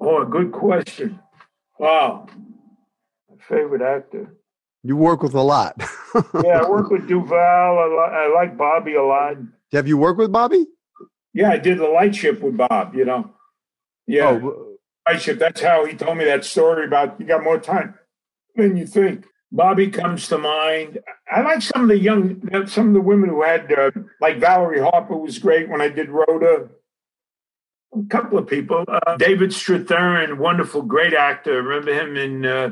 Oh, 0.00 0.24
good 0.24 0.50
question. 0.50 1.20
Wow. 1.78 2.26
My 3.28 3.36
favorite 3.48 3.82
actor. 3.82 4.34
You 4.82 4.96
work 4.96 5.22
with 5.22 5.34
a 5.34 5.42
lot. 5.42 5.76
yeah, 6.42 6.62
I 6.62 6.68
work 6.68 6.90
with 6.90 7.06
Duvall. 7.06 7.34
I, 7.36 7.86
li- 7.86 8.16
I, 8.16 8.34
like 8.34 8.56
Bobby 8.56 8.94
a 8.94 9.02
lot. 9.02 9.36
Have 9.72 9.86
you 9.86 9.98
worked 9.98 10.18
with 10.18 10.32
Bobby? 10.32 10.66
Yeah, 11.34 11.50
I 11.50 11.58
did 11.58 11.78
the 11.78 11.86
light 11.86 12.14
ship 12.14 12.40
with 12.40 12.56
Bob. 12.56 12.94
You 12.94 13.04
know, 13.04 13.30
yeah, 14.06 14.40
oh. 14.42 14.76
light 15.06 15.20
ship. 15.20 15.38
That's 15.38 15.60
how 15.60 15.84
he 15.84 15.94
told 15.94 16.16
me 16.16 16.24
that 16.24 16.44
story 16.44 16.86
about 16.86 17.20
you 17.20 17.26
got 17.26 17.44
more 17.44 17.58
time 17.58 17.94
than 18.56 18.76
you 18.76 18.86
think. 18.86 19.26
Bobby 19.52 19.90
comes 19.90 20.28
to 20.28 20.38
mind. 20.38 20.98
I 21.30 21.42
like 21.42 21.60
some 21.60 21.82
of 21.82 21.88
the 21.88 21.98
young, 21.98 22.66
some 22.66 22.88
of 22.88 22.94
the 22.94 23.00
women 23.00 23.30
who 23.30 23.42
had, 23.42 23.72
uh, 23.72 23.90
like 24.20 24.38
Valerie 24.38 24.80
Harper 24.80 25.16
was 25.16 25.38
great 25.38 25.68
when 25.68 25.80
I 25.80 25.88
did 25.88 26.08
Rhoda. 26.08 26.68
A 27.92 28.08
couple 28.08 28.38
of 28.38 28.46
people. 28.46 28.84
Uh, 28.86 29.16
David 29.16 29.50
Strathairn, 29.50 30.38
wonderful, 30.38 30.82
great 30.82 31.12
actor. 31.12 31.60
Remember 31.60 31.92
him 31.92 32.16
in 32.16 32.46
uh, 32.46 32.70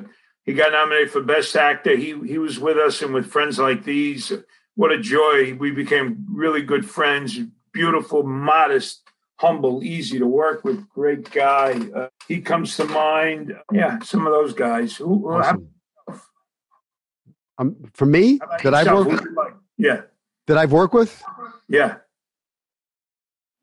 he 0.48 0.54
got 0.54 0.72
nominated 0.72 1.10
for 1.10 1.20
Best 1.20 1.54
Actor. 1.54 1.94
He 1.96 2.18
he 2.26 2.38
was 2.38 2.58
with 2.58 2.78
us 2.78 3.02
and 3.02 3.12
with 3.12 3.26
friends 3.26 3.58
like 3.58 3.84
these. 3.84 4.32
What 4.76 4.90
a 4.90 4.98
joy! 4.98 5.54
We 5.60 5.72
became 5.72 6.24
really 6.26 6.62
good 6.62 6.88
friends. 6.88 7.38
Beautiful, 7.74 8.22
modest, 8.22 9.02
humble, 9.36 9.84
easy 9.84 10.18
to 10.18 10.26
work 10.26 10.64
with. 10.64 10.88
Great 10.88 11.30
guy. 11.30 11.78
Uh, 11.94 12.08
he 12.28 12.40
comes 12.40 12.78
to 12.78 12.86
mind. 12.86 13.58
Yeah, 13.70 13.98
some 13.98 14.26
of 14.26 14.32
those 14.32 14.54
guys. 14.54 14.96
Who? 14.96 15.30
Awesome. 15.30 15.68
um, 17.58 17.76
for 17.92 18.06
me, 18.06 18.40
that 18.62 18.72
I've 18.72 18.90
worked. 18.90 19.10
With, 19.10 19.52
yeah. 19.76 20.00
That 20.46 20.56
I've 20.56 20.72
worked 20.72 20.94
with. 20.94 21.22
Yeah. 21.68 21.96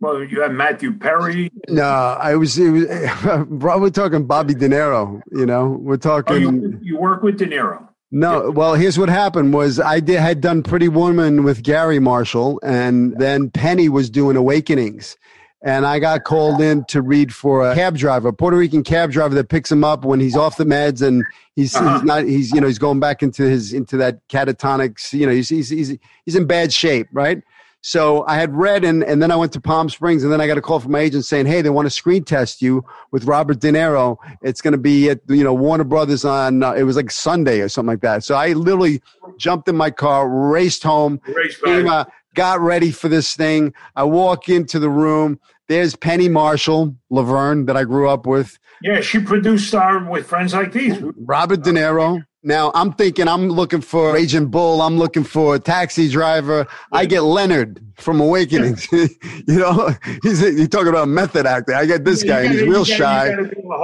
Well, 0.02 0.24
you 0.24 0.42
have 0.42 0.52
Matthew 0.52 0.98
Perry. 0.98 1.52
No, 1.70 1.84
I 1.84 2.36
was. 2.36 2.58
It 2.58 2.70
was 2.70 2.86
we're 3.50 3.90
talking 3.90 4.26
Bobby 4.26 4.54
De 4.54 4.68
Niro. 4.68 5.22
You 5.32 5.46
know, 5.46 5.70
we're 5.70 5.98
talking. 5.98 6.36
Oh, 6.36 6.40
you, 6.40 6.80
you 6.82 6.98
work 6.98 7.24
with 7.24 7.38
De 7.38 7.46
Niro. 7.46 7.88
No, 8.12 8.52
well, 8.52 8.76
here's 8.76 8.98
what 8.98 9.10
happened 9.10 9.54
was 9.54 9.80
I 9.80 10.00
did, 10.00 10.20
had 10.20 10.40
done 10.40 10.64
Pretty 10.64 10.88
Woman 10.88 11.44
with 11.44 11.64
Garry 11.64 12.00
Marshall, 12.00 12.60
and 12.64 13.18
then 13.18 13.50
Penny 13.50 13.90
was 13.90 14.10
doing 14.10 14.38
Awakenings. 14.38 15.18
And 15.64 15.86
I 15.86 15.98
got 15.98 16.26
called 16.26 16.62
in 16.62 16.86
to 16.86 17.02
read 17.02 17.34
for 17.34 17.70
a 17.70 17.74
cab 17.74 17.98
driver, 17.98 18.28
a 18.28 18.34
Puerto 18.34 18.56
Rican 18.56 18.84
cab 18.84 19.12
driver 19.12 19.34
that 19.34 19.50
picks 19.50 19.72
him 19.72 19.84
up 19.84 20.06
when 20.06 20.20
he's 20.20 20.36
off 20.36 20.58
the 20.58 20.64
meds 20.64 21.02
and 21.02 21.24
he's, 21.56 21.76
uh-huh. 21.76 21.94
he's 21.94 22.04
not 22.04 22.24
he's 22.26 22.52
you 22.52 22.62
know 22.62 22.68
he's 22.68 22.78
going 22.78 23.00
back 23.00 23.24
into 23.24 23.44
his 23.44 23.74
into 23.74 23.98
that 23.98 24.20
catatonic, 24.28 25.12
you 25.12 25.26
know 25.26 25.32
he's 25.32 25.50
he's 25.50 25.70
he's, 25.70 25.98
he's 26.24 26.36
in 26.36 26.46
bad 26.46 26.72
shape 26.72 27.08
right 27.12 27.42
so 27.88 28.26
I 28.28 28.34
had 28.34 28.56
read, 28.56 28.84
and, 28.84 29.04
and 29.04 29.22
then 29.22 29.30
I 29.30 29.36
went 29.36 29.54
to 29.54 29.62
Palm 29.62 29.90
Springs, 29.90 30.24
and 30.24 30.34
then 30.34 30.42
I 30.42 30.48
got 30.48 30.58
a 30.58 30.62
call 30.62 30.80
from 30.80 30.94
my 30.94 31.02
agent 31.02 31.24
saying, 31.24 31.46
"Hey, 31.46 31.62
they 31.62 31.70
want 31.70 31.86
to 31.86 31.92
screen 31.92 32.24
test 32.24 32.60
you 32.60 32.84
with 33.12 33.26
Robert 33.26 33.60
De 33.60 33.72
Niro. 33.72 34.18
It's 34.42 34.60
going 34.60 34.72
to 34.72 34.80
be 34.80 35.12
at 35.12 35.20
you 35.28 35.44
know 35.44 35.54
Warner 35.54 35.84
Brothers 35.84 36.26
on 36.26 36.64
uh, 36.64 36.74
it 36.74 36.82
was 36.82 36.96
like 36.96 37.12
Sunday 37.12 37.62
or 37.62 37.70
something 37.70 37.94
like 37.94 38.02
that." 38.02 38.24
So 38.24 38.34
I 38.34 38.54
literally 38.54 39.04
jumped 39.38 39.68
in 39.68 39.78
my 39.78 39.92
car, 39.92 40.28
raced 40.28 40.82
home, 40.82 41.22
raced 41.28 41.62
came, 41.64 41.88
uh, 41.88 42.06
got 42.34 42.60
ready 42.60 42.90
for 42.90 43.08
this 43.08 43.36
thing. 43.36 43.72
I 43.96 44.04
walk 44.04 44.50
into 44.50 44.80
the 44.80 44.90
room. 44.90 45.40
There's 45.68 45.96
Penny 45.96 46.28
Marshall, 46.28 46.96
Laverne, 47.12 47.68
that 47.68 47.78
I 47.78 47.84
grew 47.84 48.10
up 48.10 48.26
with. 48.26 48.58
Yeah, 48.82 49.02
she 49.02 49.20
produced 49.20 49.68
Star 49.68 50.04
with 50.10 50.26
Friends 50.26 50.56
Like 50.56 50.72
These. 50.72 51.04
Robert 51.18 51.62
De 51.62 51.70
Niro. 51.70 52.26
Now 52.46 52.72
I'm 52.76 52.94
thinking 52.94 53.28
I'm 53.28 53.50
looking 53.50 53.82
for 53.82 54.14
Raging 54.14 54.50
Bull. 54.50 54.84
I'm 54.84 55.00
looking 55.00 55.24
for 55.24 55.56
a 55.56 55.60
taxi 55.60 56.08
driver. 56.08 56.68
I 56.92 57.08
get 57.08 57.22
Leonard 57.22 57.84
from 57.96 58.22
Awakenings. 58.22 58.88
you 58.92 59.10
know, 59.48 59.90
he's 60.22 60.42
he's 60.42 60.70
talking 60.70 60.90
about 60.90 61.08
method 61.08 61.48
acting. 61.48 61.74
I 61.74 61.88
get 61.88 62.06
this 62.06 62.22
guy, 62.22 62.42
and 62.42 62.54
he's 62.54 62.62
real 62.62 62.86
shy. 62.86 63.36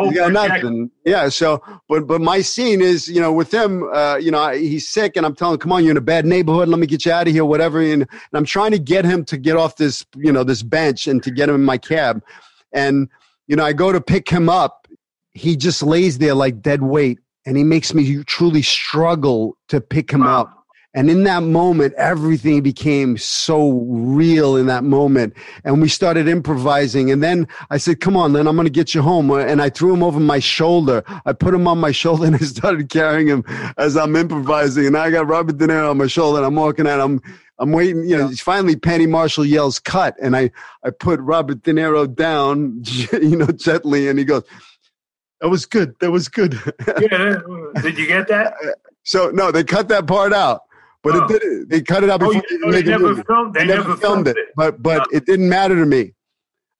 He 0.03 0.14
got 0.14 0.32
nothing. 0.32 0.91
Yeah. 1.03 1.30
So, 1.30 1.59
but 1.89 2.05
but 2.05 2.22
my 2.22 2.41
scene 2.41 2.82
is, 2.82 3.07
you 3.07 3.20
know, 3.20 3.34
with 3.34 3.51
him. 3.51 3.89
Uh, 3.91 4.18
you 4.18 4.30
know, 4.30 4.49
he's 4.51 4.88
sick, 4.88 5.18
and 5.18 5.26
I'm 5.26 5.34
telling 5.34 5.55
him, 5.55 5.59
"Come 5.62 5.72
on, 5.72 5.84
you're 5.84 5.91
in 5.91 5.97
a 5.97 6.01
bad 6.01 6.28
neighborhood. 6.28 6.70
Let 6.70 6.80
me 6.80 6.86
get 6.86 7.03
you 7.03 7.12
out 7.12 7.28
of 7.28 7.34
here, 7.34 7.43
whatever." 7.43 7.82
And, 7.82 8.03
and 8.03 8.09
I'm 8.34 8.45
trying 8.45 8.72
to 8.72 8.80
get 8.80 9.05
him 9.05 9.26
to 9.26 9.38
get 9.38 9.57
off 9.57 9.78
this, 9.78 10.05
you 10.16 10.32
know, 10.32 10.43
this 10.43 10.62
bench 10.62 11.07
and 11.07 11.24
to 11.24 11.32
get 11.32 11.49
him 11.49 11.55
in 11.55 11.64
my 11.64 11.80
cab. 11.80 12.24
And 12.72 13.09
you 13.47 13.55
know, 13.55 13.66
I 13.66 13.74
go 13.74 13.91
to 13.91 13.99
pick 13.99 14.30
him 14.30 14.49
up. 14.49 14.88
He 15.34 15.57
just 15.57 15.82
lays 15.82 16.20
there 16.20 16.36
like 16.36 16.62
dead 16.62 16.84
weight 16.84 17.18
and 17.45 17.57
he 17.57 17.63
makes 17.63 17.93
me 17.93 18.23
truly 18.23 18.61
struggle 18.61 19.57
to 19.69 19.81
pick 19.81 20.11
him 20.11 20.21
wow. 20.21 20.41
up. 20.41 20.61
And 20.93 21.09
in 21.09 21.23
that 21.23 21.41
moment, 21.43 21.93
everything 21.93 22.61
became 22.61 23.17
so 23.17 23.79
real 23.87 24.57
in 24.57 24.65
that 24.65 24.83
moment. 24.83 25.33
And 25.63 25.81
we 25.81 25.87
started 25.87 26.27
improvising. 26.27 27.09
And 27.09 27.23
then 27.23 27.47
I 27.69 27.77
said, 27.77 28.01
come 28.01 28.17
on, 28.17 28.33
then 28.33 28.45
I'm 28.45 28.55
going 28.55 28.65
to 28.65 28.71
get 28.71 28.93
you 28.93 29.01
home. 29.01 29.31
And 29.31 29.61
I 29.61 29.69
threw 29.69 29.93
him 29.93 30.03
over 30.03 30.19
my 30.19 30.39
shoulder. 30.39 31.01
I 31.25 31.31
put 31.31 31.53
him 31.53 31.65
on 31.65 31.77
my 31.77 31.93
shoulder 31.93 32.25
and 32.27 32.35
I 32.35 32.39
started 32.39 32.89
carrying 32.89 33.27
him 33.27 33.45
as 33.77 33.95
I'm 33.95 34.17
improvising. 34.17 34.85
And 34.85 34.97
I 34.97 35.11
got 35.11 35.27
Robert 35.27 35.57
De 35.57 35.67
Niro 35.67 35.91
on 35.91 35.97
my 35.97 36.07
shoulder 36.07 36.39
and 36.39 36.45
I'm 36.45 36.55
walking 36.55 36.87
out. 36.87 36.99
I'm, 36.99 37.21
I'm 37.57 37.71
waiting, 37.71 38.03
you 38.03 38.17
know, 38.17 38.29
finally 38.31 38.75
Penny 38.75 39.07
Marshall 39.07 39.45
yells 39.45 39.79
cut. 39.79 40.17
And 40.21 40.35
I, 40.35 40.51
I 40.83 40.89
put 40.89 41.21
Robert 41.21 41.63
De 41.63 41.71
Niro 41.71 42.13
down, 42.13 42.81
you 43.13 43.37
know, 43.37 43.47
gently. 43.47 44.09
And 44.09 44.19
he 44.19 44.25
goes, 44.25 44.43
that 45.41 45.49
was 45.49 45.65
good. 45.65 45.95
That 45.99 46.11
was 46.11 46.27
good. 46.29 46.53
yeah. 47.01 47.39
Did 47.81 47.97
you 47.97 48.07
get 48.07 48.27
that? 48.29 48.53
So 49.03 49.31
no, 49.31 49.51
they 49.51 49.63
cut 49.63 49.87
that 49.87 50.05
part 50.05 50.31
out. 50.31 50.61
But 51.01 51.15
oh. 51.15 51.25
it 51.25 51.41
did. 51.41 51.69
They 51.71 51.81
cut 51.81 52.03
it 52.03 52.11
out 52.11 52.21
oh, 52.21 52.27
before 52.27 52.43
oh, 52.65 52.71
they, 52.71 52.83
never 52.83 53.15
filmed, 53.23 53.55
they, 53.55 53.61
they 53.61 53.65
never, 53.65 53.83
filmed, 53.83 54.01
filmed 54.01 54.27
it. 54.27 54.37
it. 54.37 54.49
But 54.55 54.83
but 54.83 54.97
no. 55.11 55.17
it 55.17 55.25
didn't 55.25 55.49
matter 55.49 55.75
to 55.75 55.87
me. 55.87 56.13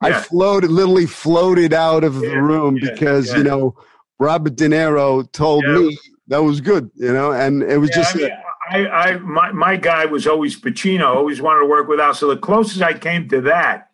Yeah. 0.02 0.08
I 0.08 0.12
floated, 0.12 0.70
literally 0.70 1.06
floated 1.06 1.72
out 1.72 2.04
of 2.04 2.14
yeah, 2.14 2.28
the 2.28 2.40
room 2.40 2.76
yeah, 2.76 2.92
because 2.92 3.34
you 3.34 3.42
know 3.42 3.74
Robert 4.20 4.54
De 4.54 4.68
Niro 4.68 5.30
told 5.32 5.64
me 5.64 5.98
that 6.28 6.44
was 6.44 6.60
good. 6.60 6.92
You 6.94 7.12
know, 7.12 7.32
and 7.32 7.64
it 7.64 7.78
was 7.78 7.90
just. 7.90 8.14
I, 8.14 8.18
mean, 8.18 8.30
I, 8.70 8.86
I, 8.86 9.16
my, 9.18 9.50
my 9.50 9.76
guy 9.76 10.04
was 10.04 10.28
always 10.28 10.58
Pacino. 10.58 11.16
Always 11.16 11.42
wanted 11.42 11.60
to 11.60 11.66
work 11.66 11.88
with 11.88 11.98
Al. 11.98 12.14
So 12.14 12.28
the 12.28 12.36
closest 12.36 12.82
I 12.82 12.94
came 12.94 13.28
to 13.30 13.40
that 13.40 13.88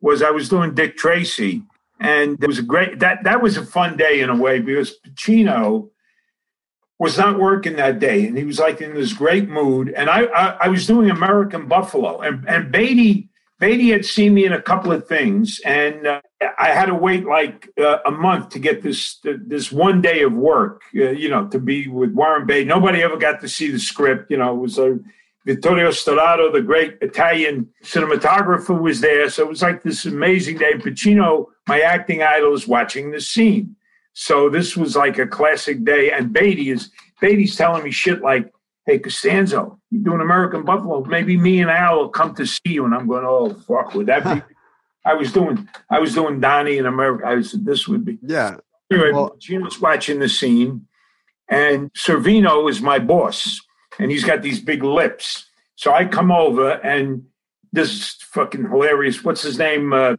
was 0.00 0.22
I 0.22 0.30
was 0.30 0.48
doing 0.48 0.74
Dick 0.74 0.96
Tracy, 0.96 1.64
and 2.02 2.42
it 2.42 2.46
was 2.46 2.58
a 2.58 2.62
great 2.62 2.98
that 3.00 3.24
that 3.24 3.42
was 3.42 3.56
a 3.56 3.64
fun 3.64 3.96
day 3.96 4.20
in 4.20 4.28
a 4.28 4.36
way 4.36 4.60
because 4.60 4.98
Pacino 5.06 5.90
was 6.98 7.18
not 7.18 7.38
working 7.38 7.76
that 7.76 7.98
day, 7.98 8.26
and 8.26 8.36
he 8.36 8.44
was 8.44 8.58
like 8.58 8.80
in 8.80 8.94
this 8.94 9.12
great 9.12 9.48
mood. 9.48 9.92
And 9.96 10.10
I 10.10 10.24
I, 10.24 10.56
I 10.62 10.68
was 10.68 10.86
doing 10.86 11.10
American 11.10 11.68
Buffalo, 11.68 12.20
and 12.20 12.48
and 12.48 12.70
Beatty 12.72 13.30
Beatty 13.62 13.90
had 13.90 14.04
seen 14.04 14.34
me 14.34 14.44
in 14.44 14.52
a 14.52 14.60
couple 14.60 14.90
of 14.90 15.06
things, 15.06 15.60
and 15.64 16.04
uh, 16.04 16.20
I 16.58 16.70
had 16.70 16.86
to 16.86 16.96
wait 16.96 17.24
like 17.24 17.68
uh, 17.80 17.98
a 18.04 18.10
month 18.10 18.48
to 18.50 18.58
get 18.58 18.82
this 18.82 19.20
this 19.22 19.70
one 19.70 20.02
day 20.02 20.22
of 20.22 20.32
work. 20.32 20.82
Uh, 20.96 21.10
you 21.10 21.28
know, 21.28 21.46
to 21.46 21.60
be 21.60 21.86
with 21.86 22.12
Warren 22.12 22.44
Beatty. 22.44 22.64
Nobody 22.64 23.02
ever 23.02 23.16
got 23.16 23.40
to 23.40 23.48
see 23.48 23.70
the 23.70 23.78
script. 23.78 24.32
You 24.32 24.38
know, 24.38 24.52
it 24.52 24.58
was 24.58 24.78
a 24.78 24.98
Vittorio 25.44 25.88
Storaro, 25.90 26.52
the 26.52 26.62
great 26.62 26.98
Italian 27.00 27.68
cinematographer, 27.82 28.80
was 28.80 29.00
there. 29.00 29.28
So 29.28 29.42
it 29.42 29.48
was 29.48 29.62
like 29.62 29.82
this 29.82 30.04
amazing 30.04 30.58
day. 30.58 30.74
Pacino, 30.74 31.46
my 31.66 31.80
acting 31.80 32.22
idol, 32.22 32.54
is 32.54 32.68
watching 32.68 33.10
the 33.10 33.20
scene. 33.20 33.74
So 34.12 34.48
this 34.48 34.76
was 34.76 34.94
like 34.94 35.18
a 35.18 35.26
classic 35.26 35.84
day. 35.84 36.12
And 36.12 36.32
Beatty 36.32 36.70
is 36.70 36.90
Beatty's 37.20 37.56
telling 37.56 37.82
me 37.82 37.90
shit 37.90 38.22
like, 38.22 38.52
"Hey 38.86 38.98
Costanzo, 38.98 39.80
you're 39.90 40.02
doing 40.02 40.20
American 40.20 40.64
Buffalo. 40.64 41.04
Maybe 41.04 41.36
me 41.36 41.60
and 41.60 41.70
Al 41.70 41.98
will 41.98 42.08
come 42.08 42.34
to 42.36 42.46
see 42.46 42.60
you." 42.74 42.84
And 42.84 42.94
I'm 42.94 43.08
going, 43.08 43.24
"Oh 43.26 43.54
fuck, 43.54 43.94
would 43.94 44.06
that 44.06 44.24
be?" 44.24 44.42
I 45.04 45.14
was 45.14 45.32
doing 45.32 45.68
I 45.90 45.98
was 45.98 46.14
doing 46.14 46.38
Donnie 46.38 46.78
in 46.78 46.86
America. 46.86 47.26
I 47.26 47.42
said 47.42 47.64
this 47.64 47.88
would 47.88 48.04
be 48.04 48.18
yeah. 48.22 48.58
Anyway, 48.92 49.10
well, 49.10 49.36
Pacino's 49.40 49.80
watching 49.80 50.20
the 50.20 50.28
scene, 50.28 50.86
and 51.48 51.92
Sorvino 51.94 52.70
is 52.70 52.80
my 52.80 53.00
boss 53.00 53.60
and 53.98 54.10
he's 54.10 54.24
got 54.24 54.42
these 54.42 54.60
big 54.60 54.82
lips. 54.82 55.46
So 55.76 55.92
I 55.92 56.04
come 56.04 56.30
over 56.30 56.72
and 56.84 57.24
this 57.72 57.90
is 57.90 58.16
fucking 58.22 58.68
hilarious. 58.68 59.24
What's 59.24 59.42
his 59.42 59.58
name? 59.58 59.92
Uh, 59.92 60.16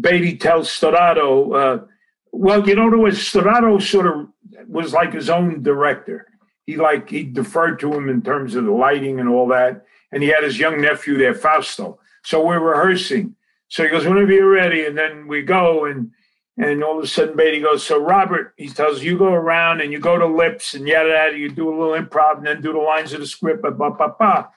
Beatty 0.00 0.36
tells 0.36 0.68
Storaro, 0.68 1.54
uh, 1.54 1.84
well, 2.32 2.68
you 2.68 2.74
know, 2.74 2.90
there 2.90 2.98
was 2.98 3.26
sort 3.26 4.06
of 4.06 4.28
was 4.68 4.92
like 4.92 5.12
his 5.12 5.30
own 5.30 5.62
director. 5.62 6.26
He 6.66 6.76
like 6.76 7.08
he 7.08 7.22
deferred 7.22 7.78
to 7.80 7.92
him 7.92 8.08
in 8.08 8.22
terms 8.22 8.54
of 8.54 8.64
the 8.64 8.72
lighting 8.72 9.20
and 9.20 9.28
all 9.28 9.48
that. 9.48 9.84
And 10.12 10.22
he 10.22 10.28
had 10.28 10.44
his 10.44 10.58
young 10.58 10.80
nephew 10.80 11.16
there, 11.16 11.34
Fausto. 11.34 11.98
So 12.24 12.44
we're 12.44 12.60
rehearsing. 12.60 13.36
So 13.68 13.82
he 13.82 13.88
goes, 13.88 14.06
whenever 14.06 14.32
you're 14.32 14.50
ready, 14.50 14.84
and 14.84 14.96
then 14.96 15.26
we 15.26 15.42
go 15.42 15.84
and 15.84 16.10
and 16.58 16.82
all 16.82 16.98
of 16.98 17.04
a 17.04 17.06
sudden, 17.06 17.36
Beatty 17.36 17.60
goes, 17.60 17.84
So, 17.84 18.02
Robert, 18.02 18.54
he 18.56 18.68
tells 18.68 19.02
you 19.02 19.18
go 19.18 19.32
around 19.32 19.82
and 19.82 19.92
you 19.92 19.98
go 19.98 20.16
to 20.16 20.26
lips 20.26 20.72
and 20.74 20.88
yada, 20.88 21.10
yada, 21.10 21.36
you 21.36 21.50
do 21.50 21.68
a 21.68 21.76
little 21.76 22.02
improv 22.02 22.38
and 22.38 22.46
then 22.46 22.62
do 22.62 22.72
the 22.72 22.78
lines 22.78 23.12
of 23.12 23.20
the 23.20 23.26
script, 23.26 23.62
ba, 23.62 23.70
ba, 23.70 23.90
ba, 23.90 24.14
ba. 24.18 24.48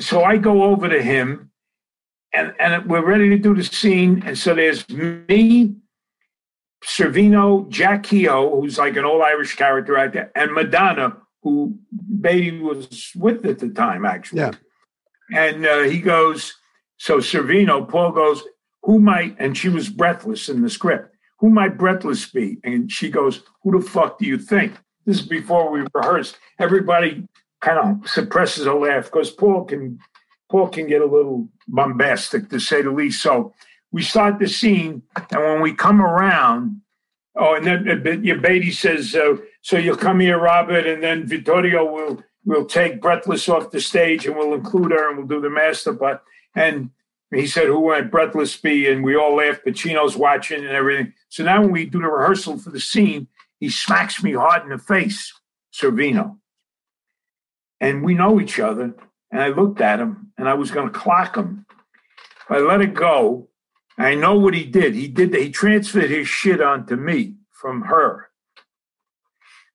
So 0.00 0.24
I 0.24 0.36
go 0.36 0.64
over 0.64 0.88
to 0.88 1.00
him 1.00 1.52
and, 2.32 2.54
and 2.58 2.90
we're 2.90 3.04
ready 3.04 3.28
to 3.30 3.38
do 3.38 3.54
the 3.54 3.62
scene. 3.62 4.24
And 4.26 4.36
so 4.36 4.54
there's 4.54 4.88
me, 4.88 5.76
Sorvino, 6.84 7.68
Jack 7.68 8.02
Kehoe, 8.02 8.60
who's 8.60 8.76
like 8.76 8.96
an 8.96 9.04
old 9.04 9.22
Irish 9.22 9.54
character 9.54 9.94
there, 10.10 10.32
and 10.34 10.52
Madonna, 10.52 11.18
who 11.42 11.78
Beatty 12.20 12.58
was 12.58 13.12
with 13.14 13.46
at 13.46 13.60
the 13.60 13.68
time, 13.68 14.04
actually. 14.04 14.40
Yeah. 14.40 14.52
And 15.32 15.64
uh, 15.64 15.82
he 15.82 16.00
goes, 16.00 16.52
So, 16.96 17.18
Sorvino, 17.18 17.88
Paul 17.88 18.10
goes, 18.10 18.42
Who 18.82 18.98
might, 18.98 19.36
and 19.38 19.56
she 19.56 19.68
was 19.68 19.88
breathless 19.88 20.48
in 20.48 20.60
the 20.62 20.68
script 20.68 21.13
who 21.44 21.50
might 21.50 21.76
Breathless 21.76 22.24
be? 22.30 22.56
And 22.64 22.90
she 22.90 23.10
goes, 23.10 23.42
who 23.62 23.78
the 23.78 23.86
fuck 23.86 24.18
do 24.18 24.24
you 24.24 24.38
think? 24.38 24.72
This 25.04 25.20
is 25.20 25.26
before 25.26 25.70
we 25.70 25.84
rehearse. 25.94 26.34
Everybody 26.58 27.28
kind 27.60 27.78
of 27.78 28.08
suppresses 28.08 28.64
a 28.64 28.72
laugh 28.72 29.04
because 29.04 29.30
Paul 29.30 29.66
can 29.66 29.98
Paul 30.50 30.68
can 30.68 30.86
get 30.86 31.02
a 31.02 31.06
little 31.06 31.50
bombastic 31.68 32.48
to 32.48 32.58
say 32.58 32.80
the 32.80 32.90
least. 32.90 33.20
So 33.20 33.52
we 33.92 34.00
start 34.00 34.38
the 34.38 34.48
scene, 34.48 35.02
and 35.32 35.42
when 35.42 35.60
we 35.60 35.74
come 35.74 36.00
around, 36.00 36.80
oh, 37.36 37.56
and 37.56 37.66
then 37.66 38.06
uh, 38.06 38.10
your 38.22 38.38
Beatty 38.38 38.72
says, 38.72 39.14
uh, 39.14 39.36
"So 39.60 39.76
you'll 39.76 39.96
come 39.96 40.20
here, 40.20 40.38
Robert," 40.38 40.86
and 40.86 41.02
then 41.02 41.26
Vittorio 41.26 41.84
will 41.84 42.22
will 42.46 42.64
take 42.64 43.02
Breathless 43.02 43.50
off 43.50 43.70
the 43.70 43.82
stage, 43.82 44.24
and 44.24 44.34
we'll 44.34 44.54
include 44.54 44.92
her, 44.92 45.10
and 45.10 45.18
we'll 45.18 45.26
do 45.26 45.42
the 45.42 45.50
master 45.50 45.92
part. 45.92 46.22
And 46.54 46.88
he 47.34 47.46
said, 47.46 47.66
Who 47.66 47.80
went 47.80 48.10
breathless 48.10 48.56
be? 48.56 48.88
And 48.88 49.02
we 49.02 49.16
all 49.16 49.36
laughed. 49.36 49.64
Pacino's 49.64 50.16
watching 50.16 50.60
and 50.60 50.68
everything. 50.68 51.12
So 51.28 51.44
now 51.44 51.62
when 51.62 51.72
we 51.72 51.86
do 51.86 52.00
the 52.00 52.08
rehearsal 52.08 52.58
for 52.58 52.70
the 52.70 52.80
scene, 52.80 53.28
he 53.60 53.70
smacks 53.70 54.22
me 54.22 54.32
hard 54.32 54.62
in 54.62 54.70
the 54.70 54.78
face, 54.78 55.32
Sorvino. 55.72 56.38
And 57.80 58.04
we 58.04 58.14
know 58.14 58.40
each 58.40 58.60
other. 58.60 58.94
And 59.30 59.42
I 59.42 59.48
looked 59.48 59.80
at 59.80 60.00
him 60.00 60.32
and 60.38 60.48
I 60.48 60.54
was 60.54 60.70
going 60.70 60.86
to 60.86 60.98
clock 60.98 61.36
him. 61.36 61.66
But 62.48 62.58
I 62.58 62.60
let 62.60 62.80
it 62.80 62.94
go. 62.94 63.48
I 63.96 64.14
know 64.14 64.36
what 64.38 64.54
he 64.54 64.64
did. 64.64 64.94
He 64.94 65.08
did 65.08 65.32
that. 65.32 65.40
He 65.40 65.50
transferred 65.50 66.10
his 66.10 66.28
shit 66.28 66.60
onto 66.60 66.96
me 66.96 67.34
from 67.50 67.82
her. 67.82 68.28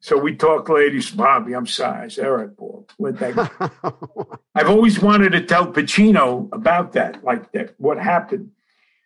So 0.01 0.17
we 0.17 0.35
talk, 0.35 0.69
ladies. 0.69 1.11
Bobby, 1.11 1.53
I'm 1.53 1.67
sorry. 1.67 2.05
I 2.05 2.07
said, 2.07 2.25
all 2.25 2.37
right, 2.37 2.55
Paul, 2.55 2.87
let 2.99 3.19
that. 3.19 3.71
I've 4.55 4.69
always 4.69 5.01
wanted 5.01 5.33
to 5.33 5.41
tell 5.41 5.71
Pacino 5.71 6.47
about 6.53 6.93
that, 6.93 7.23
like 7.23 7.51
that, 7.51 7.73
what 7.77 7.97
happened. 7.97 8.51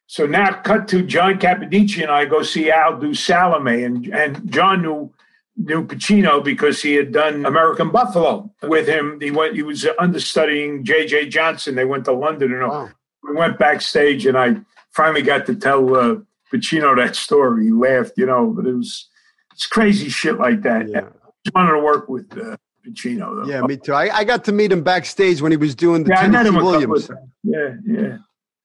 So 0.05 0.27
now, 0.27 0.53
cut 0.61 0.87
to 0.89 1.01
John 1.01 1.39
Capodice 1.39 2.01
and 2.01 2.11
I 2.11 2.25
go 2.25 2.43
see 2.43 2.69
Al 2.69 2.99
do 2.99 3.15
Salome, 3.15 3.83
and 3.83 4.05
and 4.07 4.51
John 4.51 4.83
knew 4.83 5.11
knew 5.57 5.85
Pacino 5.87 6.43
because 6.43 6.81
he 6.81 6.93
had 6.93 7.11
done 7.11 7.45
American 7.45 7.89
Buffalo 7.89 8.51
with 8.61 8.87
him. 8.87 9.19
He 9.19 9.31
went. 9.31 9.55
He 9.55 9.63
was 9.63 9.87
understudying 9.97 10.83
J.J. 10.83 11.29
Johnson. 11.29 11.75
They 11.75 11.85
went 11.85 12.05
to 12.05 12.11
London, 12.11 12.53
and 12.53 12.67
wow. 12.67 12.89
we 13.23 13.33
went 13.33 13.57
backstage, 13.57 14.27
and 14.27 14.37
I 14.37 14.57
finally 14.91 15.23
got 15.23 15.47
to 15.47 15.55
tell 15.55 15.95
uh, 15.95 16.17
Pacino 16.51 16.95
that 16.97 17.15
story. 17.15 17.65
He 17.65 17.71
laughed, 17.71 18.13
you 18.17 18.27
know, 18.27 18.47
but 18.55 18.67
it 18.67 18.73
was 18.73 19.07
it's 19.53 19.67
crazy 19.67 20.09
shit 20.09 20.37
like 20.37 20.61
that. 20.63 20.89
Yeah. 20.89 20.99
I 20.99 21.29
just 21.45 21.55
wanted 21.55 21.73
to 21.73 21.79
work 21.79 22.09
with 22.09 22.31
uh, 22.37 22.57
Pacino. 22.85 23.45
Though. 23.45 23.49
Yeah, 23.49 23.61
me 23.61 23.77
too. 23.77 23.93
I, 23.93 24.17
I, 24.17 24.23
got 24.23 24.43
to 24.45 24.51
meet 24.51 24.71
him 24.71 24.83
backstage 24.83 25.41
when 25.41 25.51
he 25.51 25.57
was 25.57 25.75
doing 25.75 26.03
the 26.03 26.09
yeah, 26.09 26.21
Tennessee 26.21 26.49
Williams. 26.55 27.09
Yeah, 27.43 27.75
yeah. 27.85 28.17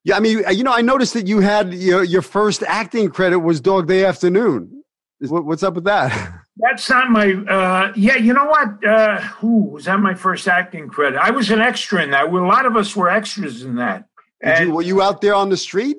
Yeah, 0.04 0.16
I 0.16 0.20
mean, 0.20 0.42
you 0.50 0.64
know, 0.64 0.72
I 0.72 0.80
noticed 0.80 1.14
that 1.14 1.26
you 1.26 1.40
had 1.40 1.74
your 1.74 2.02
your 2.02 2.22
first 2.22 2.62
acting 2.62 3.10
credit 3.10 3.40
was 3.40 3.60
Dog 3.60 3.88
Day 3.88 4.04
Afternoon. 4.04 4.82
What's 5.20 5.62
up 5.62 5.74
with 5.74 5.84
that? 5.84 6.12
That's 6.56 6.88
not 6.88 7.10
my. 7.10 7.32
Uh, 7.32 7.92
yeah, 7.94 8.16
you 8.16 8.32
know 8.32 8.46
what? 8.46 8.84
Uh, 8.86 9.20
who 9.20 9.64
was 9.64 9.84
that? 9.84 9.98
My 10.00 10.14
first 10.14 10.48
acting 10.48 10.88
credit. 10.88 11.18
I 11.18 11.30
was 11.30 11.50
an 11.50 11.60
extra 11.60 12.02
in 12.02 12.12
that. 12.12 12.26
A 12.26 12.30
lot 12.30 12.64
of 12.64 12.76
us 12.76 12.96
were 12.96 13.10
extras 13.10 13.64
in 13.64 13.76
that. 13.76 14.06
You, 14.60 14.72
were 14.72 14.82
you 14.82 15.02
out 15.02 15.20
there 15.20 15.34
on 15.34 15.50
the 15.50 15.56
street 15.56 15.96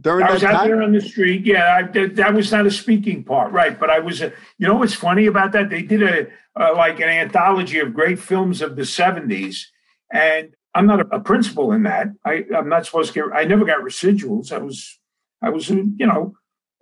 during 0.00 0.26
I 0.26 0.32
was 0.32 0.44
out 0.44 0.66
there 0.66 0.82
on 0.82 0.92
the 0.92 1.00
street. 1.00 1.44
Yeah, 1.44 1.76
I, 1.76 2.06
that 2.06 2.34
was 2.34 2.52
not 2.52 2.66
a 2.66 2.70
speaking 2.70 3.24
part, 3.24 3.52
right? 3.52 3.78
But 3.78 3.90
I 3.90 3.98
was. 3.98 4.20
A, 4.22 4.32
you 4.58 4.66
know 4.66 4.76
what's 4.76 4.94
funny 4.94 5.26
about 5.26 5.52
that? 5.52 5.70
They 5.70 5.82
did 5.82 6.02
a 6.02 6.26
uh, 6.60 6.74
like 6.76 7.00
an 7.00 7.08
anthology 7.08 7.78
of 7.78 7.94
great 7.94 8.18
films 8.18 8.62
of 8.62 8.76
the 8.76 8.82
'70s, 8.82 9.64
and 10.12 10.54
I'm 10.74 10.86
not 10.86 11.00
a, 11.00 11.16
a 11.16 11.20
principal 11.20 11.72
in 11.72 11.84
that. 11.84 12.08
I, 12.24 12.44
I'm 12.54 12.68
not 12.68 12.86
supposed 12.86 13.12
to 13.12 13.20
get. 13.20 13.36
I 13.36 13.44
never 13.44 13.64
got 13.64 13.80
residuals. 13.80 14.52
I 14.52 14.58
was. 14.58 14.98
I 15.42 15.50
was. 15.50 15.68
You 15.70 16.06
know, 16.06 16.34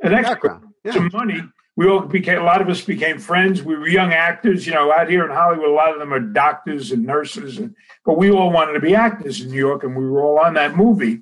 an 0.03 0.15
extra. 0.15 0.61
Yeah. 0.85 0.93
Some 0.93 1.11
money 1.13 1.43
we 1.79 1.87
all 1.87 2.01
became 2.01 2.41
a 2.41 2.45
lot 2.45 2.61
of 2.61 2.69
us 2.69 2.81
became 2.81 3.21
friends. 3.21 3.63
We 3.63 3.77
were 3.77 3.87
young 3.87 4.13
actors, 4.13 4.67
you 4.67 4.75
know, 4.75 4.93
out 4.93 5.09
here 5.09 5.25
in 5.25 5.31
Hollywood. 5.31 5.69
A 5.69 5.73
lot 5.73 5.93
of 5.93 6.01
them 6.01 6.13
are 6.13 6.19
doctors 6.19 6.91
and 6.91 7.05
nurses, 7.05 7.57
and 7.57 7.73
but 8.05 8.19
we 8.19 8.33
all 8.33 8.51
wanted 8.51 8.73
to 8.73 8.81
be 8.81 8.97
actors 8.97 9.41
in 9.41 9.53
New 9.53 9.59
York, 9.59 9.85
and 9.85 9.97
we 9.97 10.05
were 10.05 10.25
all 10.25 10.41
on 10.41 10.55
that 10.55 10.75
movie. 10.75 11.21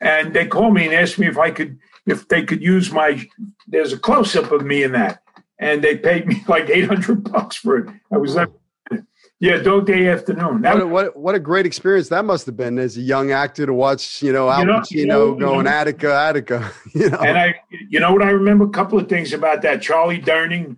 And 0.00 0.34
they 0.34 0.46
called 0.46 0.74
me 0.74 0.84
and 0.86 0.94
asked 0.94 1.18
me 1.18 1.26
if 1.26 1.38
I 1.38 1.50
could, 1.50 1.78
if 2.06 2.28
they 2.28 2.44
could 2.44 2.62
use 2.62 2.92
my. 2.92 3.26
There's 3.66 3.92
a 3.92 3.98
close 3.98 4.36
up 4.36 4.50
of 4.52 4.64
me 4.64 4.82
in 4.82 4.92
that, 4.92 5.22
and 5.58 5.82
they 5.82 5.96
paid 5.96 6.26
me 6.26 6.42
like 6.48 6.68
eight 6.68 6.86
hundred 6.86 7.24
bucks 7.30 7.56
for 7.56 7.78
it. 7.78 7.88
I 8.12 8.18
was 8.18 8.34
like 8.34 8.50
yeah, 9.40 9.58
Dog 9.58 9.86
Day 9.86 10.08
Afternoon. 10.08 10.62
That, 10.62 10.74
what, 10.74 10.82
a, 10.82 10.86
what, 10.86 11.16
what 11.16 11.34
a 11.34 11.38
great 11.38 11.66
experience 11.66 12.08
that 12.08 12.24
must 12.24 12.46
have 12.46 12.56
been 12.56 12.78
as 12.78 12.96
a 12.96 13.00
young 13.00 13.32
actor 13.32 13.66
to 13.66 13.74
watch, 13.74 14.22
you 14.22 14.32
know, 14.32 14.48
Al 14.48 14.60
you 14.60 14.66
know, 14.66 14.80
Pacino 14.80 14.96
you 14.96 15.06
know, 15.06 15.34
going 15.34 15.66
Attica, 15.66 16.14
Attica. 16.14 16.72
You 16.94 17.10
know, 17.10 17.18
and 17.18 17.36
I, 17.36 17.54
you 17.90 17.98
know 17.98 18.12
what 18.12 18.22
I 18.22 18.30
remember 18.30 18.64
a 18.64 18.70
couple 18.70 18.98
of 18.98 19.08
things 19.08 19.32
about 19.32 19.62
that. 19.62 19.82
Charlie 19.82 20.20
Durning, 20.20 20.76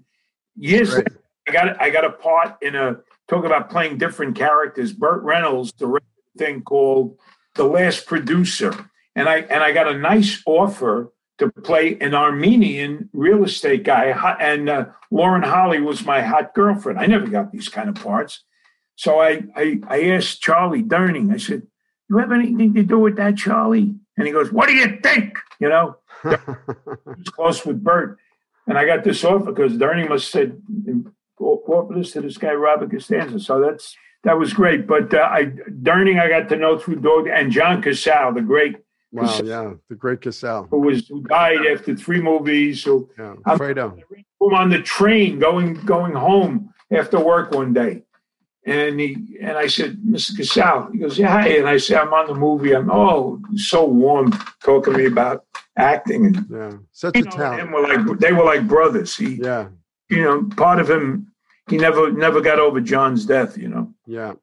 years 0.56 0.94
right. 0.94 1.06
I 1.46 1.52
got 1.52 1.80
I 1.80 1.90
got 1.90 2.04
a 2.04 2.10
part 2.10 2.56
in 2.62 2.74
a 2.74 2.96
talk 3.28 3.44
about 3.44 3.70
playing 3.70 3.98
different 3.98 4.34
characters. 4.34 4.94
Burt 4.94 5.22
Reynolds 5.22 5.72
directed 5.72 6.08
a 6.34 6.38
thing 6.38 6.62
called 6.62 7.18
The 7.54 7.64
Last 7.64 8.06
Producer, 8.06 8.90
and 9.16 9.28
I 9.28 9.38
and 9.38 9.64
I 9.64 9.72
got 9.72 9.88
a 9.88 9.98
nice 9.98 10.42
offer 10.46 11.12
to 11.38 11.50
play 11.50 11.98
an 12.00 12.14
Armenian 12.14 13.10
real 13.12 13.42
estate 13.44 13.82
guy, 13.82 14.06
and 14.40 14.68
uh, 14.68 14.86
Lauren 15.10 15.42
Holly 15.42 15.80
was 15.80 16.04
my 16.04 16.22
hot 16.22 16.54
girlfriend. 16.54 16.98
I 16.98 17.06
never 17.06 17.26
got 17.26 17.50
these 17.50 17.68
kind 17.68 17.88
of 17.88 17.96
parts. 17.96 18.44
So 18.96 19.20
I, 19.20 19.42
I, 19.54 19.80
I 19.88 20.02
asked 20.10 20.40
Charlie 20.40 20.82
Durning, 20.82 21.32
I 21.32 21.36
said, 21.36 21.62
You 22.08 22.16
have 22.18 22.32
anything 22.32 22.74
to 22.74 22.82
do 22.82 22.98
with 22.98 23.16
that, 23.16 23.36
Charlie? 23.36 23.94
And 24.16 24.26
he 24.26 24.32
goes, 24.32 24.50
What 24.50 24.68
do 24.68 24.74
you 24.74 24.98
think? 25.02 25.38
You 25.60 25.68
know, 25.68 25.96
he's 26.22 27.28
close 27.28 27.64
with 27.64 27.84
Burt, 27.84 28.18
And 28.66 28.78
I 28.78 28.86
got 28.86 29.04
this 29.04 29.22
offer 29.24 29.52
because 29.52 29.74
Durning 29.74 30.08
must 30.08 30.32
have 30.32 30.50
said, 30.50 31.12
offer 31.38 31.94
this 31.94 32.12
to 32.12 32.22
this 32.22 32.38
guy, 32.38 32.52
Robert 32.52 32.90
Costanzo. 32.90 33.38
So 33.38 33.60
that's 33.60 33.94
that 34.24 34.38
was 34.38 34.54
great. 34.54 34.86
But 34.86 35.12
uh, 35.12 35.28
I 35.30 35.44
Durning, 35.44 36.20
I 36.20 36.28
got 36.28 36.48
to 36.48 36.56
know 36.56 36.78
through 36.78 36.96
Dog 36.96 37.28
and 37.28 37.52
John 37.52 37.82
Cazale, 37.82 38.34
the 38.34 38.42
great. 38.42 38.76
Wow, 39.12 39.40
yeah, 39.44 39.72
the 39.88 39.94
great 39.94 40.20
Cazale, 40.20 40.68
who 40.68 40.80
was 40.80 41.08
who 41.08 41.22
died 41.22 41.64
after 41.66 41.94
three 41.94 42.20
movies. 42.20 42.82
So 42.82 43.08
yeah, 43.18 43.34
Fredo. 43.46 43.98
I'm 44.42 44.54
on 44.54 44.70
the 44.70 44.82
train 44.82 45.38
going 45.38 45.74
going 45.84 46.12
home 46.12 46.72
after 46.90 47.18
work 47.18 47.52
one 47.52 47.72
day, 47.72 48.02
and 48.66 48.98
he 48.98 49.38
and 49.40 49.56
I 49.56 49.68
said, 49.68 49.98
Mr. 49.98 50.32
Cazale, 50.32 50.92
he 50.92 50.98
goes, 50.98 51.18
Yeah, 51.18 51.28
hi. 51.28 51.48
And 51.48 51.68
I 51.68 51.78
said, 51.78 51.98
I'm 51.98 52.12
on 52.12 52.26
the 52.26 52.34
movie. 52.34 52.74
I'm 52.74 52.90
oh, 52.90 53.40
so 53.54 53.86
warm 53.86 54.32
talking 54.62 54.92
to 54.92 54.98
me 54.98 55.06
about 55.06 55.44
acting. 55.76 56.26
And 56.26 56.46
yeah, 56.50 56.72
such 56.90 57.16
a 57.16 57.22
talent. 57.22 57.70
Were 57.70 57.82
like 57.82 58.18
they 58.18 58.32
were 58.32 58.44
like 58.44 58.66
brothers. 58.66 59.16
He 59.16 59.36
yeah. 59.36 59.68
You 60.08 60.22
know, 60.22 60.48
part 60.56 60.80
of 60.80 60.90
him 60.90 61.32
he 61.68 61.76
never 61.76 62.10
never 62.12 62.40
got 62.40 62.58
over 62.58 62.80
John's 62.80 63.24
death, 63.24 63.56
you 63.56 63.68
know. 63.68 63.92
Yeah. 64.06 64.34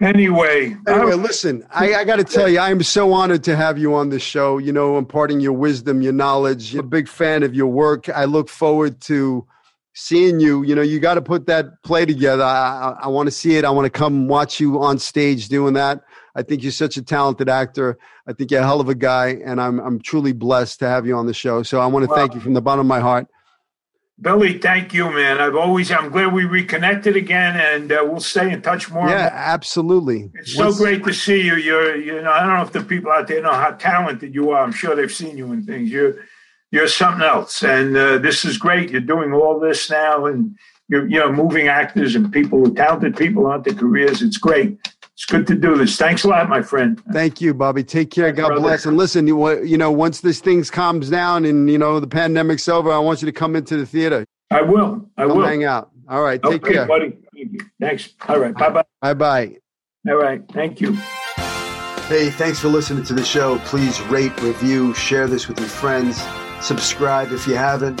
Anyway, 0.00 0.74
anyway, 0.88 1.14
listen, 1.14 1.62
I, 1.70 1.94
I 1.94 2.04
got 2.04 2.16
to 2.16 2.24
tell 2.24 2.48
you, 2.48 2.58
I 2.58 2.70
am 2.70 2.82
so 2.82 3.12
honored 3.12 3.44
to 3.44 3.54
have 3.54 3.76
you 3.76 3.94
on 3.94 4.08
the 4.08 4.18
show. 4.18 4.56
You 4.56 4.72
know, 4.72 4.96
imparting 4.96 5.40
your 5.40 5.52
wisdom, 5.52 6.00
your 6.00 6.14
knowledge. 6.14 6.72
I'm 6.72 6.80
a 6.80 6.82
big 6.84 7.06
fan 7.06 7.42
of 7.42 7.54
your 7.54 7.66
work. 7.66 8.08
I 8.08 8.24
look 8.24 8.48
forward 8.48 9.00
to 9.02 9.46
seeing 9.92 10.40
you, 10.40 10.62
you 10.62 10.74
know, 10.74 10.82
you 10.82 11.00
got 11.00 11.14
to 11.14 11.22
put 11.22 11.46
that 11.46 11.82
play 11.82 12.06
together. 12.06 12.42
I, 12.42 12.96
I, 13.00 13.04
I 13.04 13.08
want 13.08 13.26
to 13.26 13.30
see 13.30 13.56
it. 13.56 13.64
I 13.64 13.70
want 13.70 13.84
to 13.84 13.90
come 13.90 14.26
watch 14.26 14.58
you 14.58 14.80
on 14.82 14.98
stage 14.98 15.48
doing 15.48 15.74
that. 15.74 16.02
I 16.34 16.42
think 16.42 16.62
you're 16.62 16.72
such 16.72 16.96
a 16.96 17.02
talented 17.02 17.48
actor. 17.48 17.98
I 18.26 18.32
think 18.32 18.50
you're 18.50 18.60
a 18.60 18.64
hell 18.64 18.80
of 18.80 18.88
a 18.88 18.94
guy, 18.94 19.38
and 19.44 19.60
I'm 19.60 19.80
I'm 19.80 20.00
truly 20.00 20.32
blessed 20.32 20.78
to 20.78 20.88
have 20.88 21.06
you 21.06 21.16
on 21.16 21.26
the 21.26 21.34
show. 21.34 21.62
So 21.62 21.80
I 21.80 21.86
want 21.86 22.04
to 22.04 22.08
well, 22.08 22.18
thank 22.18 22.34
you 22.34 22.40
from 22.40 22.54
the 22.54 22.62
bottom 22.62 22.80
of 22.80 22.86
my 22.86 23.00
heart. 23.00 23.26
Billy, 24.20 24.58
thank 24.58 24.92
you, 24.92 25.10
man. 25.10 25.40
I've 25.40 25.56
always 25.56 25.90
I'm 25.90 26.10
glad 26.10 26.34
we 26.34 26.44
reconnected 26.44 27.16
again, 27.16 27.56
and 27.56 27.90
uh, 27.90 28.04
we'll 28.06 28.20
stay 28.20 28.52
in 28.52 28.60
touch 28.60 28.90
more. 28.90 29.08
Yeah, 29.08 29.30
absolutely. 29.32 30.30
It's 30.34 30.54
so 30.54 30.74
great 30.74 31.04
to 31.04 31.14
see 31.14 31.40
you. 31.40 31.54
You're, 31.54 31.96
you 31.96 32.20
know, 32.20 32.30
I 32.30 32.40
don't 32.40 32.54
know 32.54 32.62
if 32.62 32.72
the 32.72 32.82
people 32.82 33.10
out 33.10 33.28
there 33.28 33.42
know 33.42 33.54
how 33.54 33.70
talented 33.70 34.34
you 34.34 34.50
are. 34.50 34.62
I'm 34.62 34.72
sure 34.72 34.94
they've 34.94 35.10
seen 35.10 35.38
you 35.38 35.50
in 35.52 35.64
things. 35.64 35.90
You're 35.90 36.16
you're 36.70 36.88
something 36.88 37.26
else. 37.26 37.62
And 37.62 37.96
uh, 37.96 38.18
this 38.18 38.44
is 38.44 38.58
great. 38.58 38.90
You're 38.90 39.00
doing 39.00 39.32
all 39.32 39.58
this 39.58 39.88
now, 39.88 40.26
and 40.26 40.54
you're 40.88 41.08
you 41.08 41.18
know 41.18 41.32
moving 41.32 41.68
actors 41.68 42.14
and 42.14 42.30
people, 42.30 42.74
talented 42.74 43.16
people 43.16 43.46
onto 43.46 43.74
careers. 43.74 44.20
It's 44.20 44.38
great. 44.38 44.78
It's 45.20 45.26
good 45.26 45.46
to 45.48 45.54
do 45.54 45.76
this. 45.76 45.98
Thanks 45.98 46.24
a 46.24 46.28
lot, 46.28 46.48
my 46.48 46.62
friend. 46.62 46.98
Thank 47.12 47.42
you, 47.42 47.52
Bobby. 47.52 47.84
Take 47.84 48.10
care. 48.10 48.32
God 48.32 48.46
brother. 48.46 48.62
bless. 48.62 48.86
And 48.86 48.96
listen, 48.96 49.26
you, 49.26 49.62
you 49.62 49.76
know, 49.76 49.92
once 49.92 50.22
this 50.22 50.40
thing 50.40 50.64
calms 50.64 51.10
down 51.10 51.44
and 51.44 51.68
you 51.68 51.76
know 51.76 52.00
the 52.00 52.06
pandemic's 52.06 52.66
over, 52.70 52.90
I 52.90 52.98
want 52.98 53.20
you 53.20 53.26
to 53.26 53.32
come 53.32 53.54
into 53.54 53.76
the 53.76 53.84
theater. 53.84 54.24
I 54.50 54.62
will. 54.62 55.06
I 55.18 55.26
come 55.26 55.36
will 55.36 55.46
hang 55.46 55.64
out. 55.64 55.90
All 56.08 56.22
right. 56.22 56.42
Take 56.42 56.64
okay, 56.64 56.72
care, 56.72 56.86
buddy. 56.86 57.18
Thanks. 57.78 58.14
All 58.28 58.38
right. 58.38 58.54
Bye 58.54 58.70
bye. 58.70 58.84
Bye 59.02 59.14
bye. 59.14 59.56
All 60.08 60.16
right. 60.16 60.42
Thank 60.52 60.80
you. 60.80 60.94
Hey, 62.08 62.30
thanks 62.30 62.58
for 62.58 62.68
listening 62.68 63.04
to 63.04 63.12
the 63.12 63.24
show. 63.24 63.58
Please 63.66 64.00
rate, 64.06 64.32
review, 64.40 64.94
share 64.94 65.26
this 65.26 65.48
with 65.48 65.60
your 65.60 65.68
friends 65.68 66.18
subscribe 66.60 67.32
if 67.32 67.46
you 67.46 67.54
haven't. 67.54 68.00